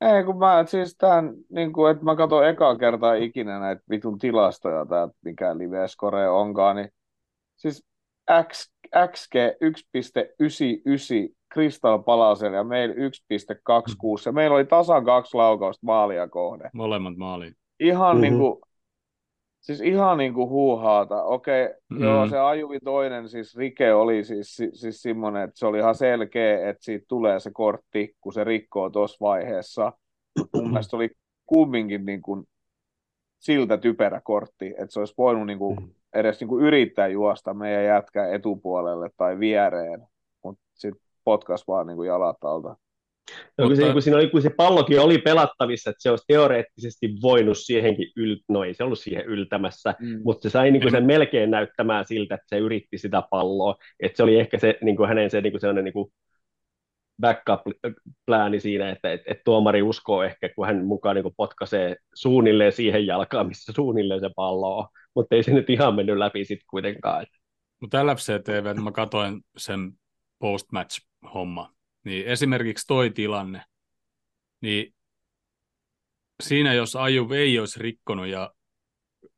Ei, 0.00 0.24
kun 0.24 0.38
mä, 0.38 0.64
siis 0.66 0.96
tämän, 0.98 1.34
niin 1.50 1.72
kuin, 1.72 1.92
että 1.92 2.04
mä 2.04 2.16
katson 2.16 2.48
ekaa 2.48 2.76
kertaa 2.76 3.14
ikinä 3.14 3.58
näitä 3.58 3.82
vitun 3.90 4.18
tilastoja, 4.18 4.86
tää, 4.86 5.08
mikä 5.24 5.58
live 5.58 5.88
score 5.88 6.28
onkaan, 6.28 6.76
niin 6.76 6.88
siis 7.56 7.84
X, 8.48 8.70
XG 9.12 9.34
1.99 9.34 11.34
Crystal 11.54 11.98
Palaselle 11.98 12.56
ja 12.56 12.64
meillä 12.64 12.94
1.26 12.94 13.00
ja 14.26 14.32
meillä 14.32 14.56
oli 14.56 14.64
tasan 14.64 15.04
kaksi 15.04 15.36
laukausta 15.36 15.86
maalia 15.86 16.28
kohde. 16.28 16.70
Molemmat 16.72 17.16
maali. 17.16 17.52
Ihan 17.80 18.16
mm-hmm. 18.16 18.22
niin 18.22 18.38
kuin, 18.38 18.60
siis 19.60 19.80
ihan 19.80 20.18
niin 20.18 20.34
kuin 20.34 20.48
huuhaata. 20.48 21.22
Okei, 21.22 21.68
mm. 21.90 22.02
joo, 22.02 22.28
se 22.28 22.38
ajuvi 22.38 22.78
toinen, 22.80 23.28
siis 23.28 23.56
Rike 23.56 23.94
oli 23.94 24.24
siis, 24.24 24.56
siis 24.72 25.02
semmoinen, 25.02 25.42
että 25.42 25.58
se 25.58 25.66
oli 25.66 25.78
ihan 25.78 25.94
selkeä, 25.94 26.70
että 26.70 26.84
siitä 26.84 27.04
tulee 27.08 27.40
se 27.40 27.50
kortti, 27.50 28.16
kun 28.20 28.32
se 28.32 28.44
rikkoo 28.44 28.90
tuossa 28.90 29.16
vaiheessa. 29.20 29.92
Mun 30.54 30.70
mielestä 30.70 30.96
oli 30.96 31.10
kumminkin 31.46 32.04
niin 32.04 32.22
kuin 32.22 32.44
siltä 33.38 33.78
typerä 33.78 34.20
kortti, 34.24 34.66
että 34.66 34.86
se 34.88 34.98
olisi 34.98 35.14
voinut 35.18 35.46
niin 35.46 35.58
kuin 35.58 35.76
mm-hmm. 35.76 35.94
edes 36.14 36.40
niin 36.40 36.48
kuin 36.48 36.64
yrittää 36.64 37.08
juosta 37.08 37.54
meidän 37.54 37.84
jätkä 37.84 38.28
etupuolelle 38.28 39.10
tai 39.16 39.38
viereen, 39.38 40.06
mutta 40.44 40.62
sitten 40.74 41.03
potkas 41.24 41.64
vaan 41.68 41.86
niin 41.86 41.96
kuin 41.96 42.06
jalat 42.06 42.44
alta. 42.44 42.76
No, 43.58 43.64
Mutta... 43.68 43.76
se, 43.76 43.92
kun, 43.92 44.02
siinä 44.02 44.16
oli, 44.16 44.30
kun 44.30 44.42
se 44.42 44.50
pallokin 44.50 45.00
oli 45.00 45.18
pelattavissa, 45.18 45.90
että 45.90 46.02
se 46.02 46.10
olisi 46.10 46.24
teoreettisesti 46.28 47.08
voinut 47.22 47.58
siihenkin, 47.58 48.12
yl... 48.16 48.36
no 48.48 48.64
ei 48.64 48.74
se 48.74 48.84
ollut 48.84 48.98
siihen 48.98 49.24
yltämässä, 49.24 49.94
mm. 50.00 50.20
mutta 50.24 50.42
se 50.42 50.52
sai 50.52 50.70
niin 50.70 50.82
kuin 50.82 50.92
sen 50.92 51.04
melkein 51.04 51.50
näyttämään 51.50 52.04
siltä, 52.04 52.34
että 52.34 52.46
se 52.48 52.58
yritti 52.58 52.98
sitä 52.98 53.22
palloa, 53.30 53.74
että 54.00 54.16
se 54.16 54.22
oli 54.22 54.40
ehkä 54.40 54.58
se, 54.58 54.78
niin 54.82 54.96
kuin 54.96 55.08
hänen 55.08 55.30
se 55.30 55.40
niin 55.40 55.52
kuin 55.52 55.60
sellainen 55.60 55.84
niin 55.84 55.92
kuin 55.92 56.12
backup-plääni 57.20 58.60
siinä, 58.60 58.90
että 58.90 59.12
että 59.12 59.32
että 59.32 59.42
tuomari 59.44 59.82
uskoo 59.82 60.22
ehkä, 60.22 60.48
kun 60.48 60.66
hän 60.66 60.84
mukaan 60.84 61.16
niin 61.16 61.34
potkaisee 61.36 61.96
suunnilleen 62.14 62.72
siihen 62.72 63.06
jalkaan, 63.06 63.46
missä 63.46 63.72
suunnilleen 63.72 64.20
se 64.20 64.30
pallo 64.36 64.78
on, 64.78 64.86
mutta 65.14 65.34
ei 65.36 65.42
se 65.42 65.52
nyt 65.52 65.70
ihan 65.70 65.94
mennyt 65.94 66.18
läpi 66.18 66.44
sitten 66.44 66.66
kuitenkaan. 66.70 67.26
Mutta 67.80 68.06
LFC-TV, 68.06 68.80
mä 68.82 68.92
katsoin 68.92 69.40
sen 69.56 69.92
post-match-homma, 71.24 71.74
niin 72.04 72.26
esimerkiksi 72.26 72.86
toi 72.86 73.10
tilanne, 73.10 73.64
niin 74.60 74.94
siinä 76.42 76.74
jos 76.74 76.96
Aju 76.96 77.32
ei 77.32 77.58
olisi 77.58 77.80
rikkonut 77.80 78.26
ja 78.26 78.52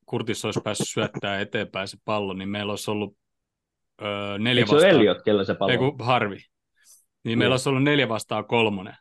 Kurtis 0.07 0.45
olisi 0.45 0.61
päässyt 0.65 0.89
syöttää 0.89 1.41
eteenpäin 1.41 1.89
se 1.89 1.97
pallo, 2.05 2.33
niin 2.33 2.49
meillä 2.49 2.73
olisi 2.73 2.91
ollut 2.91 3.17
öö, 4.03 4.39
neljä 4.39 4.61
Eikö 4.61 4.73
vastaan. 4.73 4.91
Elliot, 4.91 5.23
kellä 5.25 5.45
se 5.45 5.55
pallo? 5.55 5.73
Eiku, 5.73 5.97
Harvi. 6.01 6.39
Niin 7.25 7.39
meillä 7.39 7.53
olisi 7.53 7.69
ollut 7.69 7.83
neljä 7.83 8.09
vastaan 8.09 8.47
kolmonen 8.47 8.97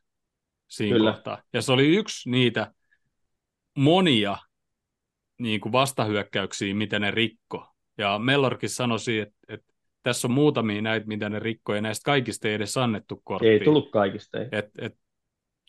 siinä 0.68 0.98
Kyllä. 0.98 1.12
kohtaa. 1.12 1.44
Ja 1.54 1.62
se 1.62 1.72
oli 1.72 1.96
yksi 1.96 2.30
niitä 2.30 2.74
monia 3.78 4.38
niin 5.40 5.62
kuin 5.62 5.72
vastahyökkäyksiä, 5.72 6.76
mitä 6.76 7.00
ne 7.00 7.12
rikko. 7.12 7.68
Ja 7.98 8.20
Mellorkin 8.20 8.70
sanoi, 8.70 8.98
että, 9.22 9.36
että 9.48 9.74
tässä 10.06 10.28
on 10.28 10.34
muutamia 10.34 10.82
näitä, 10.82 11.08
mitä 11.08 11.30
ne 11.30 11.40
rikkoi, 11.40 11.78
ja 11.78 11.82
näistä 11.82 12.06
kaikista 12.06 12.48
ei 12.48 12.54
edes 12.54 12.78
annettu 12.78 13.22
korttia. 13.24 13.52
Ei 13.52 13.60
tullut 13.60 13.92
kaikista. 13.92 14.40
Ei. 14.40 14.48
Et, 14.52 14.66
et, 14.78 14.94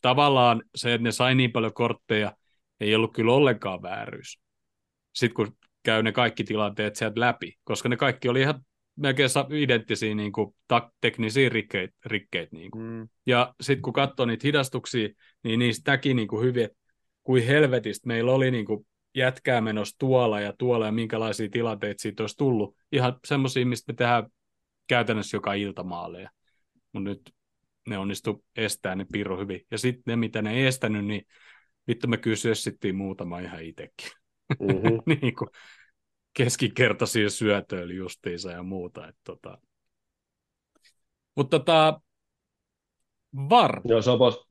tavallaan 0.02 0.62
se, 0.74 0.94
että 0.94 1.02
ne 1.02 1.12
sai 1.12 1.34
niin 1.34 1.52
paljon 1.52 1.74
kortteja, 1.74 2.36
ei 2.80 2.94
ollut 2.94 3.12
kyllä 3.12 3.32
ollenkaan 3.32 3.82
vääryys. 3.82 4.40
Sitten 5.14 5.34
kun 5.34 5.56
käy 5.82 6.02
ne 6.02 6.12
kaikki 6.12 6.44
tilanteet 6.44 6.96
sieltä 6.96 7.20
läpi, 7.20 7.52
koska 7.64 7.88
ne 7.88 7.96
kaikki 7.96 8.28
oli 8.28 8.40
ihan 8.40 8.60
melkein 8.96 9.30
identtisiä 9.50 10.14
niin 10.14 10.32
kuin, 10.32 10.54
ta- 10.68 10.90
teknisiä 11.00 11.48
rikkeitä. 11.48 11.94
rikkeit, 12.04 12.52
niin 12.52 12.70
kuin. 12.70 12.84
Mm. 12.84 13.08
Ja 13.26 13.54
sitten 13.60 13.82
kun 13.82 13.92
katsoo 13.92 14.26
niitä 14.26 14.46
hidastuksia, 14.46 15.08
niin 15.44 15.58
niistä 15.58 15.90
näki 15.90 16.14
niin 16.14 16.28
kuin 16.28 16.44
hyvin, 16.44 16.64
että 16.64 16.78
kuin 17.22 17.46
helvetistä 17.46 18.06
meillä 18.06 18.32
oli 18.32 18.50
niin 18.50 18.66
kuin 18.66 18.86
jätkää 19.16 19.60
menossa 19.60 19.96
tuolla 19.98 20.40
ja 20.40 20.52
tuolla 20.58 20.86
ja 20.86 20.92
minkälaisia 20.92 21.48
tilanteita 21.50 22.02
siitä 22.02 22.22
olisi 22.22 22.36
tullut. 22.36 22.76
Ihan 22.92 23.18
semmoisia, 23.26 23.66
mistä 23.66 23.92
me 23.92 23.96
tehdään 23.96 24.26
käytännössä 24.86 25.36
joka 25.36 25.54
ilta 25.54 25.84
maaleja. 25.84 26.30
Mutta 26.92 27.10
nyt 27.10 27.34
ne 27.88 27.98
onnistu 27.98 28.44
estää 28.56 28.94
ne 28.94 29.06
piru 29.12 29.38
hyvin. 29.38 29.60
Ja 29.70 29.78
sitten 29.78 30.02
ne, 30.06 30.16
mitä 30.16 30.42
ne 30.42 30.54
ei 30.54 30.66
estänyt, 30.66 31.04
niin 31.04 31.26
vittu 31.88 32.08
me 32.08 32.16
kyllä 32.16 32.36
sössittiin 32.36 32.96
muutama 32.96 33.40
ihan 33.40 33.62
itsekin. 33.62 34.10
Mm-hmm. 34.60 35.02
niin 35.20 35.36
kuin 35.36 35.50
keskikertaisia 36.36 37.30
syötöillä 37.30 37.94
justiinsa 37.94 38.50
ja 38.50 38.62
muuta. 38.62 39.08
Et 39.08 39.16
tota. 39.24 39.58
Mutta 41.36 41.58
tota, 41.58 42.00
VAR. 43.50 43.80
Joo, 43.84 44.02
Sopos, 44.02 44.46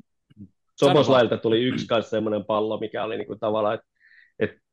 Soposlailta 0.76 1.38
tuli 1.38 1.64
yksi 1.64 1.88
kanssa 1.88 2.10
semmoinen 2.10 2.46
pallo, 2.46 2.80
mikä 2.80 3.04
oli 3.04 3.18
niinku 3.18 3.36
tavallaan, 3.36 3.76
että 3.76 3.95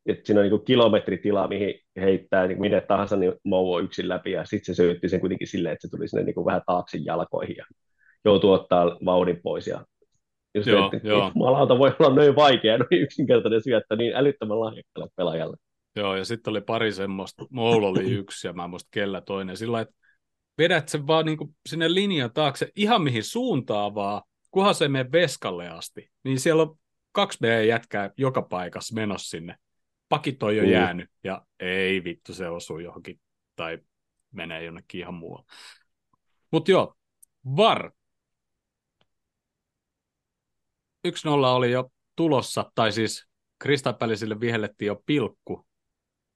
et, 0.07 0.19
et 0.19 0.27
siinä 0.27 0.41
on 0.41 0.45
niinku 0.45 0.65
kilometritila, 0.65 1.49
mihin 1.49 1.75
heittää 2.01 2.47
niinku 2.47 2.61
minne 2.61 2.81
tahansa, 2.81 3.17
niin 3.17 3.33
Mouvo 3.45 3.81
yksin 3.81 4.09
läpi, 4.09 4.31
ja 4.31 4.45
sitten 4.45 4.75
se 4.75 4.83
syötti 4.83 5.09
sen 5.09 5.21
kuitenkin 5.21 5.49
silleen, 5.49 5.73
että 5.73 5.89
se 5.89 5.91
tuli 5.91 6.09
sinne 6.09 6.25
niinku 6.25 6.45
vähän 6.47 6.63
taakse 6.67 6.99
jalkoihin, 6.99 7.57
ja 7.57 7.65
joutuu 8.25 8.53
ottaa 8.53 8.99
vauhdin 9.05 9.41
pois, 9.43 9.67
ja 9.67 9.85
jos 10.55 10.67
joo, 10.67 10.91
että, 10.95 11.09
joo. 11.09 11.33
Malauta 11.35 11.79
voi 11.79 11.93
olla 11.99 12.15
noin 12.15 12.37
vaikea, 12.37 12.79
noin 12.79 13.03
yksinkertainen 13.03 13.63
syöttö 13.63 13.97
niin 13.97 14.17
älyttömän 14.17 14.61
lahjakkaalle 14.61 15.11
pelaajalle. 15.17 15.57
Joo, 15.97 16.17
ja 16.17 16.25
sitten 16.25 16.51
oli 16.51 16.61
pari 16.61 16.93
semmoista, 16.93 17.45
Moul 17.51 17.83
oli 17.83 18.11
yksi 18.11 18.47
ja 18.47 18.53
mä 18.53 18.69
muista 18.69 18.89
kellä 18.91 19.21
toinen, 19.21 19.57
sillä 19.57 19.81
että 19.81 19.95
vedät 20.59 20.89
sen 20.89 21.07
vaan 21.07 21.27
niin 21.27 21.39
sinne 21.69 21.95
linjan 21.95 22.33
taakse 22.33 22.69
ihan 22.77 23.03
mihin 23.03 23.25
suuntaan 23.25 23.95
vaan, 23.95 24.23
kunhan 24.51 24.75
se 24.75 24.89
menee 24.89 25.13
veskalle 25.13 25.69
asti, 25.69 26.11
niin 26.25 26.41
siellä 26.41 26.63
on 26.63 26.77
kaksi 27.13 27.39
meidän 27.41 27.69
jätkää 27.69 28.11
joka 28.17 28.43
paikassa 28.43 28.95
menossa 28.95 29.31
sinne. 29.31 29.57
Pakit 30.13 30.43
on 30.43 30.57
jo 30.57 30.63
mm. 30.63 30.71
jäänyt 30.71 31.11
ja 31.25 31.47
ei 31.61 32.05
vittu 32.05 32.35
se 32.35 32.49
osuu 32.49 32.79
johonkin 32.79 33.21
tai 33.57 33.79
menee 34.33 34.65
jonnekin 34.65 35.01
ihan 35.01 35.15
muualle. 35.15 35.47
Mutta 36.51 36.71
joo, 36.71 36.95
VAR. 37.57 37.93
1-0 41.09 41.11
oli 41.29 41.71
jo 41.71 41.93
tulossa, 42.17 42.73
tai 42.75 42.93
siis 42.93 43.27
Kristapellisille 43.59 44.41
vihellettiin 44.41 44.87
jo 44.87 45.03
pilkku 45.07 45.67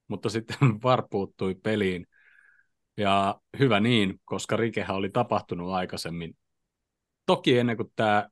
mutta 0.08 0.28
sitten 0.28 0.58
VAR 0.82 1.02
puuttui 1.10 1.54
peliin. 1.54 2.06
Ja 2.96 3.40
hyvä 3.58 3.80
niin, 3.80 4.20
koska 4.24 4.56
rikehän 4.56 4.96
oli 4.96 5.10
tapahtunut 5.10 5.72
aikaisemmin. 5.72 6.36
Toki 7.26 7.58
ennen 7.58 7.76
kuin 7.76 7.92
tämä 7.96 8.28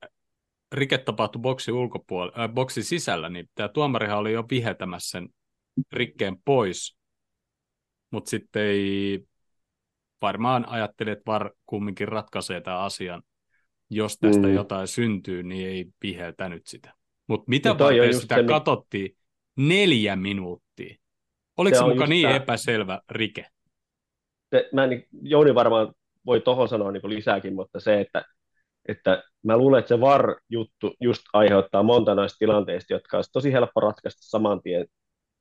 rike 0.74 0.98
tapahtui 0.98 1.40
boksin, 1.40 1.74
ulkopuolella, 1.74 2.44
äh, 2.44 2.48
boksin 2.52 2.84
sisällä, 2.84 3.28
niin 3.28 3.48
tämä 3.54 3.68
tuomarihan 3.68 4.18
oli 4.18 4.32
jo 4.32 4.44
vihetämässä 4.50 5.10
sen 5.10 5.28
rikkeen 5.92 6.36
pois. 6.44 6.96
Mutta 8.10 8.30
sitten 8.30 8.62
ei 8.62 9.24
varmaan 10.22 10.68
ajatteli, 10.68 11.10
että 11.10 11.22
VAR 11.26 11.50
kumminkin 11.66 12.08
ratkaisee 12.08 12.60
tämän 12.60 12.80
asian. 12.80 13.22
Jos 13.90 14.18
tästä 14.18 14.46
mm. 14.46 14.54
jotain 14.54 14.88
syntyy, 14.88 15.42
niin 15.42 15.68
ei 15.68 15.86
viheltänyt 16.02 16.66
sitä. 16.66 16.94
Mutta 17.26 17.44
mitä 17.48 17.68
no 17.68 17.78
varten 17.78 18.20
sitä 18.20 18.34
se, 18.34 18.44
katsottiin 18.44 19.16
neljä 19.56 20.16
minuuttia? 20.16 20.96
Oliko 21.56 21.74
se, 21.74 21.78
se 21.78 21.86
mukaan 21.86 22.10
niin 22.10 22.22
tämä... 22.22 22.36
epäselvä 22.36 23.00
rike? 23.10 23.46
Se, 24.50 24.68
mä 24.72 24.84
en, 24.84 25.04
Jouni 25.22 25.54
varmaan 25.54 25.94
voi 26.26 26.40
tuohon 26.40 26.68
sanoa 26.68 26.92
niin 26.92 27.08
lisääkin, 27.08 27.54
mutta 27.54 27.80
se, 27.80 28.00
että, 28.00 28.24
että 28.88 29.22
mä 29.42 29.56
luulen, 29.56 29.78
että 29.78 29.88
se 29.88 30.00
VAR-juttu 30.00 30.94
just 31.00 31.22
aiheuttaa 31.32 31.82
monta 31.82 32.14
näistä 32.14 32.36
tilanteista, 32.38 32.92
jotka 32.92 33.16
olisi 33.16 33.32
tosi 33.32 33.52
helppo 33.52 33.80
ratkaista 33.80 34.20
saman 34.22 34.62
tien. 34.62 34.86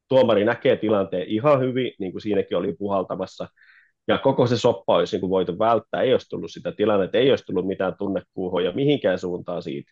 Tuomari 0.08 0.46
näkee 0.46 0.76
tilanteen 0.76 1.28
ihan 1.28 1.60
hyvin, 1.60 1.92
niin 2.00 2.12
kuin 2.12 2.22
siinäkin 2.22 2.58
oli 2.58 2.76
puhaltamassa, 2.80 3.48
ja 4.08 4.18
koko 4.18 4.48
se 4.48 4.58
soppa 4.58 4.96
olisi 4.96 5.16
niin 5.16 5.22
kuin 5.22 5.30
voitu 5.30 5.60
välttää, 5.60 6.02
ei 6.02 6.12
olisi 6.12 6.30
tullut 6.30 6.52
sitä 6.52 6.72
tilannetta, 6.72 7.18
ei 7.18 7.30
olisi 7.30 7.46
tullut 7.46 7.68
mitään 7.68 7.96
tunnekuuhoja 7.98 8.72
mihinkään 8.72 9.20
suuntaan 9.20 9.64
siitä 9.64 9.92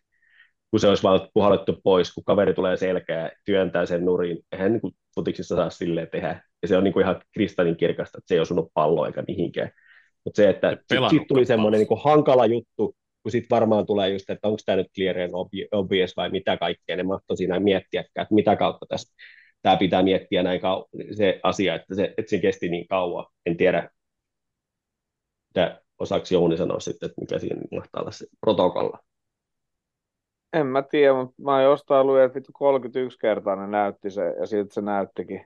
kun 0.72 0.80
se 0.80 0.88
olisi 0.88 1.04
vaan 1.04 1.30
puhallettu 1.34 1.80
pois, 1.84 2.14
kun 2.14 2.24
kaveri 2.24 2.54
tulee 2.54 2.78
selkää 2.78 3.32
työntää 3.46 3.86
sen 3.86 4.06
nurin. 4.06 4.40
Eihän 4.52 4.72
niin 4.72 4.82
kuin 4.82 4.94
futiksissa 5.16 5.56
saa 5.56 5.70
silleen 5.70 6.08
tehdä. 6.12 6.44
Ja 6.62 6.68
se 6.68 6.78
on 6.78 6.84
niin 6.84 6.94
kuin 6.94 7.04
ihan 7.04 7.22
kristallin 7.34 7.78
kirkasta, 7.78 8.18
että 8.18 8.28
se 8.28 8.36
ei 8.36 8.40
osunut 8.40 8.72
palloa 8.74 9.08
eikä 9.08 9.24
mihinkään. 9.28 9.72
Mutta 10.26 10.36
se, 10.36 10.50
että 10.50 10.72
sitten 10.72 11.10
sit 11.10 11.28
tuli 11.28 11.46
semmoinen 11.46 11.80
niin 11.80 12.00
hankala 12.04 12.46
juttu, 12.46 12.96
kun 13.24 13.32
sitten 13.32 13.56
varmaan 13.56 13.86
tulee 13.86 14.10
just, 14.10 14.30
että 14.30 14.48
onko 14.48 14.60
tämä 14.66 14.76
nyt 14.76 14.88
clear 14.96 15.20
and 15.20 15.32
obvious 15.72 16.18
vai 16.18 16.30
mitä 16.30 16.58
kaikkea. 16.58 16.96
Ne 16.96 17.04
mahtoi 17.04 17.38
siinä 17.38 17.60
miettiä, 17.60 18.02
että 18.02 18.28
mitä 18.32 18.56
kautta 18.56 18.86
tässä 18.90 19.14
tämä 19.62 19.78
pitää 19.78 20.04
miettiä 20.04 20.44
näin 20.44 20.62
kau- 20.62 21.16
se 21.16 21.40
asia, 21.44 21.76
että 21.76 21.96
se, 21.96 22.14
että 22.18 22.30
se 22.30 22.40
kesti 22.40 22.70
niin 22.70 22.88
kauan. 22.88 23.26
En 23.46 23.58
tiedä, 23.58 23.90
mitä 25.50 25.82
osaako 26.00 26.26
Jouni 26.32 26.58
sanoa 26.58 26.80
sitten, 26.80 27.08
että 27.10 27.22
mikä 27.22 27.40
siinä 27.40 27.62
mahtaa 27.72 28.02
olla 28.02 28.12
se 28.12 28.28
protokolla. 28.40 29.00
En 30.54 30.68
mä 30.68 30.82
tiedä, 30.82 31.14
mutta 31.14 31.42
mä 31.42 31.62
jostain 31.62 32.08
luin, 32.08 32.24
että 32.24 32.36
vittu 32.36 32.52
31 32.54 33.20
kertaa 33.20 33.56
ne 33.56 33.68
näytti 33.68 34.10
se, 34.12 34.22
ja 34.40 34.46
siltä 34.48 34.74
se 34.74 34.82
näyttikin. 34.82 35.46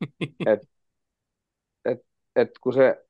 et, 0.46 0.60
et, 1.84 1.98
et 2.36 2.50
kun 2.60 2.72
se, 2.72 3.03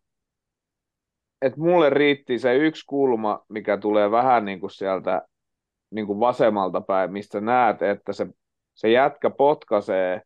et 1.44 1.56
mulle 1.56 1.90
riitti 1.90 2.38
se 2.38 2.56
yksi 2.56 2.84
kulma, 2.86 3.44
mikä 3.48 3.76
tulee 3.76 4.10
vähän 4.10 4.44
niin 4.44 4.60
kuin 4.60 4.70
sieltä 4.70 5.22
niin 5.90 6.06
kuin 6.06 6.20
vasemmalta 6.20 6.80
päin, 6.80 7.12
mistä 7.12 7.40
näet, 7.40 7.82
että 7.82 8.12
se, 8.12 8.26
se 8.74 8.90
jätkä 8.90 9.30
potkaisee 9.30 10.22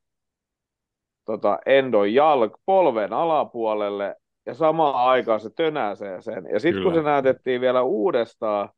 tota 1.25 1.59
Endon 1.66 2.14
jalk 2.14 2.53
polven 2.66 3.12
alapuolelle 3.12 4.16
ja 4.47 4.55
samaan 4.55 4.95
aikaan 4.95 5.41
se 5.41 5.51
tönäsee 5.57 6.23
sen. 6.23 6.49
Ja 6.53 6.61
sitten 6.61 6.83
kun 6.83 6.95
se 6.95 7.03
näytettiin 7.03 7.61
vielä 7.61 7.83
uudestaan, 7.83 8.69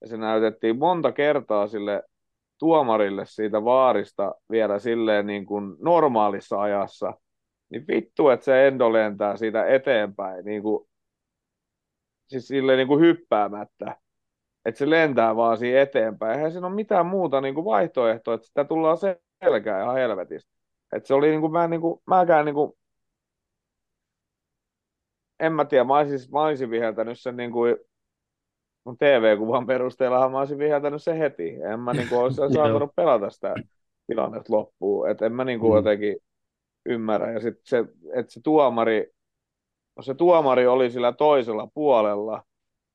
ja 0.00 0.08
se 0.08 0.16
näytettiin 0.16 0.78
monta 0.78 1.12
kertaa 1.12 1.66
sille 1.66 2.02
tuomarille 2.58 3.26
siitä 3.26 3.64
vaarista 3.64 4.34
vielä 4.50 4.78
silleen 4.78 5.26
niin 5.26 5.46
kuin 5.46 5.76
normaalissa 5.78 6.60
ajassa, 6.60 7.12
niin 7.70 7.84
vittu, 7.88 8.28
että 8.28 8.44
se 8.44 8.66
endo 8.66 8.92
lentää 8.92 9.36
siitä 9.36 9.66
eteenpäin, 9.66 10.44
niin 10.44 10.62
kuin, 10.62 10.88
siis 12.34 12.48
silleen 12.48 12.76
niin 12.76 12.88
kuin 12.88 13.00
hyppäämättä, 13.00 13.96
että 14.64 14.78
se 14.78 14.90
lentää 14.90 15.36
vaan 15.36 15.58
siinä 15.58 15.80
eteenpäin. 15.80 16.36
Eihän 16.36 16.52
siinä 16.52 16.66
ole 16.66 16.74
mitään 16.74 17.06
muuta 17.06 17.40
niin 17.40 17.54
kuin 17.54 17.64
vaihtoehtoa, 17.64 18.34
että 18.34 18.46
sitä 18.46 18.64
tullaan 18.64 18.98
selkää 19.44 19.82
ihan 19.82 19.94
helvetistä. 19.94 20.50
Että 20.92 21.06
se 21.06 21.14
oli 21.14 21.30
niin 21.30 21.40
kuin, 21.40 21.52
mä, 21.52 21.68
niin 21.68 21.80
kuin, 21.80 22.00
mäkään 22.06 22.44
niin 22.44 22.54
kuin, 22.54 22.72
en 25.40 25.52
mä 25.52 25.64
tiedä, 25.64 25.84
mä 25.84 25.98
olisin, 25.98 26.30
mä 26.32 26.42
olisin 26.42 26.70
viheltänyt 26.70 27.20
sen 27.20 27.36
niin 27.36 27.52
kuin 27.52 27.76
mun 28.84 28.98
TV-kuvan 28.98 29.66
perusteella 29.66 30.28
mä 30.28 30.38
olisin 30.38 30.58
viheltänyt 30.58 31.02
se 31.02 31.18
heti. 31.18 31.58
En 31.72 31.80
mä 31.80 31.92
niin 31.92 32.08
kuin, 32.08 32.20
olisi 32.20 32.40
saanut 32.54 32.90
pelata 32.96 33.30
sitä 33.30 33.54
tilannetta 34.06 34.52
loppuun. 34.52 35.10
Et 35.10 35.22
en 35.22 35.32
mä 35.32 35.44
niin 35.44 35.60
kuin, 35.60 35.72
mm. 35.72 35.76
jotenkin 35.76 36.16
ymmärrä. 36.86 37.32
Ja 37.32 37.40
sitten 37.40 37.62
se, 37.64 37.84
että 38.14 38.32
se 38.32 38.40
tuomari, 38.42 39.13
no 39.96 40.02
se 40.02 40.14
tuomari 40.14 40.66
oli 40.66 40.90
sillä 40.90 41.12
toisella 41.12 41.68
puolella, 41.74 42.42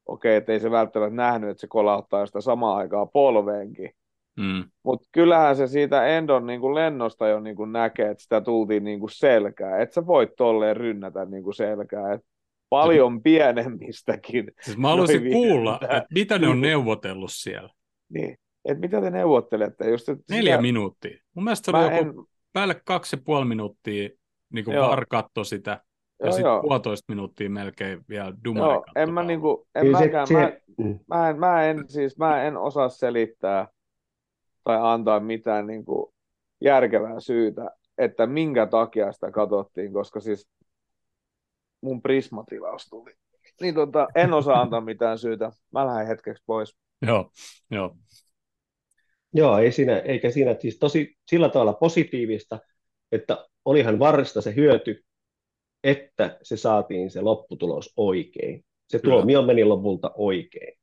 okei, 0.05 0.35
että 0.35 0.51
ei 0.51 0.59
se 0.59 0.71
välttämättä 0.71 1.15
nähnyt, 1.15 1.49
että 1.49 1.61
se 1.61 1.67
kolauttaa 1.67 2.25
sitä 2.25 2.41
samaa 2.41 2.77
aikaa 2.77 3.05
polveenkin. 3.05 3.91
Mm. 4.39 4.63
Mutta 4.83 5.09
kyllähän 5.11 5.55
se 5.55 5.67
siitä 5.67 6.07
Endon 6.07 6.47
niin 6.47 6.61
kuin 6.61 6.75
lennosta 6.75 7.27
jo 7.27 7.39
niin 7.39 7.55
kuin 7.55 7.71
näkee, 7.71 8.09
että 8.09 8.23
sitä 8.23 8.41
tultiin 8.41 8.83
niin 8.83 8.99
kuin 8.99 9.09
selkää. 9.09 9.79
Että 9.79 9.93
sä 9.93 10.07
voit 10.07 10.29
tolleen 10.37 10.77
rynnätä 10.77 11.25
niin 11.25 11.43
kuin 11.43 11.53
selkää. 11.53 12.13
Et 12.13 12.21
paljon 12.69 13.23
pienemmistäkin. 13.23 14.51
Siis 14.61 14.77
mä 14.77 14.87
haluaisin 14.87 15.31
kuulla, 15.31 15.79
että 15.81 16.05
mitä 16.13 16.39
ne 16.39 16.47
on 16.47 16.61
neuvotellut 16.61 17.31
siellä. 17.33 17.69
Niin, 18.09 18.37
että 18.65 18.81
mitä 18.81 19.01
te 19.01 19.09
neuvottelette? 19.09 19.89
Just, 19.89 20.09
että 20.09 20.35
Neljä 20.35 20.53
sitä... 20.53 20.61
minuuttia. 20.61 21.17
Mun 21.35 21.43
mielestä 21.43 21.71
se 21.71 21.77
oli 21.77 21.97
joku 21.97 22.19
en... 22.19 22.25
päälle 22.53 22.81
kaksi 22.85 23.15
ja 23.15 23.21
puoli 23.25 23.45
minuuttia, 23.45 24.09
niin 24.53 24.65
kuin 24.65 24.77
VAR 24.77 25.05
katto 25.09 25.43
sitä, 26.19 26.27
ja 26.27 26.31
sitten 26.31 26.61
puolitoista 26.61 27.13
minuuttia 27.13 27.49
melkein 27.49 28.05
vielä 28.09 28.33
Dumari 28.43 28.73
Joo, 28.73 28.85
en 28.95 29.13
mä, 29.13 29.23
niinku, 29.23 29.67
en 29.75 29.87
mäkään, 29.87 30.27
se, 30.27 30.33
mä, 30.33 30.51
mm. 30.77 30.99
mä, 31.07 31.29
en, 31.29 31.39
mä, 31.39 31.63
en, 31.63 31.85
siis, 31.87 32.17
mä 32.17 32.43
en 32.43 32.57
osaa 32.57 32.89
selittää 32.89 33.67
tai 34.63 34.77
antaa 34.81 35.19
mitään 35.19 35.67
niinku 35.67 36.13
järkevää 36.61 37.19
syytä, 37.19 37.71
että 37.97 38.27
minkä 38.27 38.65
takia 38.65 39.11
sitä 39.11 39.31
katsottiin, 39.31 39.93
koska 39.93 40.19
siis 40.19 40.49
mun 41.81 42.01
prismatilaus 42.01 42.87
tuli. 42.89 43.13
Niin 43.61 43.75
tota, 43.75 44.07
en 44.15 44.33
osaa 44.33 44.61
antaa 44.61 44.81
mitään 44.81 45.17
syytä. 45.17 45.51
Mä 45.71 45.87
lähden 45.87 46.07
hetkeksi 46.07 46.43
pois. 46.45 46.77
Joo, 47.01 47.31
joo. 47.71 47.95
Joo, 49.33 49.57
ei 49.57 49.71
siinä, 49.71 49.99
eikä 49.99 50.31
siinä 50.31 50.55
siis 50.59 50.79
tosi 50.79 51.17
sillä 51.27 51.49
tavalla 51.49 51.73
positiivista, 51.73 52.59
että 53.11 53.47
olihan 53.65 53.99
varresta 53.99 54.41
se 54.41 54.55
hyöty, 54.55 55.03
että 55.83 56.37
se 56.43 56.57
saatiin 56.57 57.11
se 57.11 57.21
lopputulos 57.21 57.93
oikein. 57.97 58.65
Se 58.87 58.99
tuomio 58.99 59.41
meni 59.41 59.65
lopulta 59.65 60.11
oikein. 60.15 60.79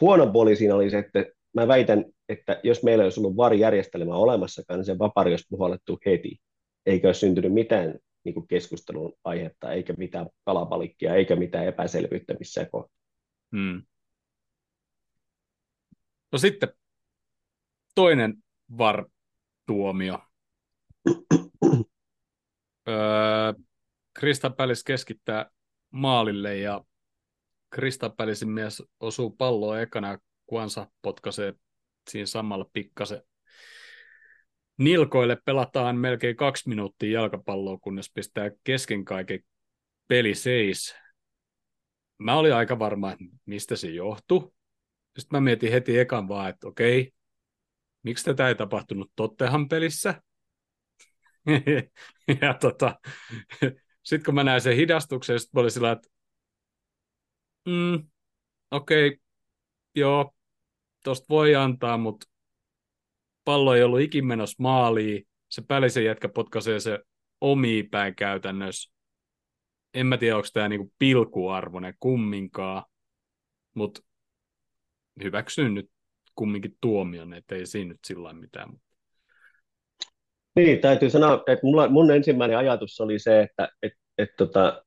Huono 0.00 0.32
puoli 0.32 0.56
siinä 0.56 0.74
oli 0.74 0.90
se, 0.90 0.98
että 0.98 1.24
mä 1.54 1.68
väitän, 1.68 2.04
että 2.28 2.60
jos 2.62 2.82
meillä 2.82 3.04
olisi 3.04 3.20
ollut 3.20 3.36
varijärjestelmä 3.36 4.16
olemassakaan, 4.16 4.78
niin 4.78 4.84
se 4.84 4.98
vapari 4.98 5.32
olisi 5.32 5.46
puhallettu 5.50 5.98
heti, 6.06 6.40
eikä 6.86 7.08
olisi 7.08 7.20
syntynyt 7.20 7.52
mitään 7.52 7.98
niin 8.24 8.34
kuin 8.34 8.48
keskustelun 8.48 9.14
aihetta, 9.24 9.72
eikä 9.72 9.92
mitään 9.92 10.26
kalapalikkia, 10.44 11.14
eikä 11.14 11.36
mitään 11.36 11.66
epäselvyyttä 11.66 12.34
missään 12.38 12.70
kohtaa. 12.70 12.98
Hmm. 13.56 13.82
No 16.32 16.38
sitten 16.38 16.68
toinen 17.94 18.34
VAR-tuomio. 18.78 20.18
öö, 22.88 23.52
Crystal 24.18 24.50
Palace 24.50 24.82
keskittää 24.86 25.50
maalille 25.90 26.56
ja 26.56 26.84
Crystal 27.74 28.10
Palacein 28.10 28.50
mies 28.50 28.82
osuu 29.00 29.30
palloa 29.30 29.80
ekana 29.80 30.08
ja 30.08 30.18
Kwansa 30.46 30.86
potkaisee 31.02 31.54
siinä 32.10 32.26
samalla 32.26 32.70
pikkasen 32.72 33.22
nilkoille 34.78 35.36
pelataan 35.44 35.96
melkein 35.96 36.36
kaksi 36.36 36.68
minuuttia 36.68 37.20
jalkapalloa, 37.20 37.78
kunnes 37.78 38.10
pistää 38.14 38.50
kesken 38.64 39.04
kaiken 39.04 39.40
peli 40.08 40.34
seis. 40.34 40.94
Mä 42.18 42.34
olin 42.36 42.54
aika 42.54 42.78
varma, 42.78 43.12
että 43.12 43.24
mistä 43.46 43.76
se 43.76 43.90
johtui. 43.90 44.40
Sitten 45.18 45.36
mä 45.36 45.40
mietin 45.40 45.72
heti 45.72 45.98
ekan 45.98 46.28
vaan, 46.28 46.50
että 46.50 46.68
okei, 46.68 47.12
miksi 48.02 48.24
tätä 48.24 48.48
ei 48.48 48.54
tapahtunut 48.54 49.12
Tottenham 49.16 49.68
pelissä? 49.68 50.22
ja 52.42 52.54
tota, 52.54 53.00
sitten 54.08 54.24
kun 54.24 54.34
mä 54.34 54.44
näin 54.44 54.60
sen 54.60 54.76
hidastuksen, 54.76 55.40
sitten 55.40 55.60
oli 55.60 55.70
sillä, 55.70 55.92
että 55.92 56.08
mm, 57.66 58.08
okei, 58.70 59.18
joo, 59.94 60.34
tosta 61.04 61.26
voi 61.28 61.54
antaa, 61.54 61.98
mutta 61.98 62.26
pallo 63.44 63.74
ei 63.74 63.82
ollut 63.82 64.00
ikin 64.00 64.26
menossa 64.26 64.62
maaliin, 64.62 65.28
se 65.48 65.62
pälisen 65.62 66.04
jätkä 66.04 66.28
potkaisee 66.28 66.80
se 66.80 66.98
omiin 67.40 67.90
päin 67.90 68.14
käytännössä. 68.14 68.92
En 69.94 70.06
mä 70.06 70.18
tiedä, 70.18 70.36
onko 70.36 70.48
tämä 70.52 70.68
niinku 70.68 70.92
pilkuarvoinen 70.98 71.94
kumminkaan, 72.00 72.84
mutta 73.74 74.00
hyväksyn 75.22 75.74
nyt 75.74 75.90
kumminkin 76.34 76.76
tuomion, 76.80 77.34
että 77.34 77.54
ei 77.54 77.66
siinä 77.66 77.88
nyt 77.88 78.04
sillä 78.06 78.32
mitään. 78.32 78.80
Niin, 80.56 80.80
täytyy 80.80 81.10
sanoa, 81.10 81.34
että 81.46 81.66
mulla, 81.66 81.88
mun 81.88 82.10
ensimmäinen 82.10 82.58
ajatus 82.58 83.00
oli 83.00 83.18
se, 83.18 83.42
että 83.42 83.68
et, 83.82 83.92
et, 84.18 84.28
tota, 84.36 84.84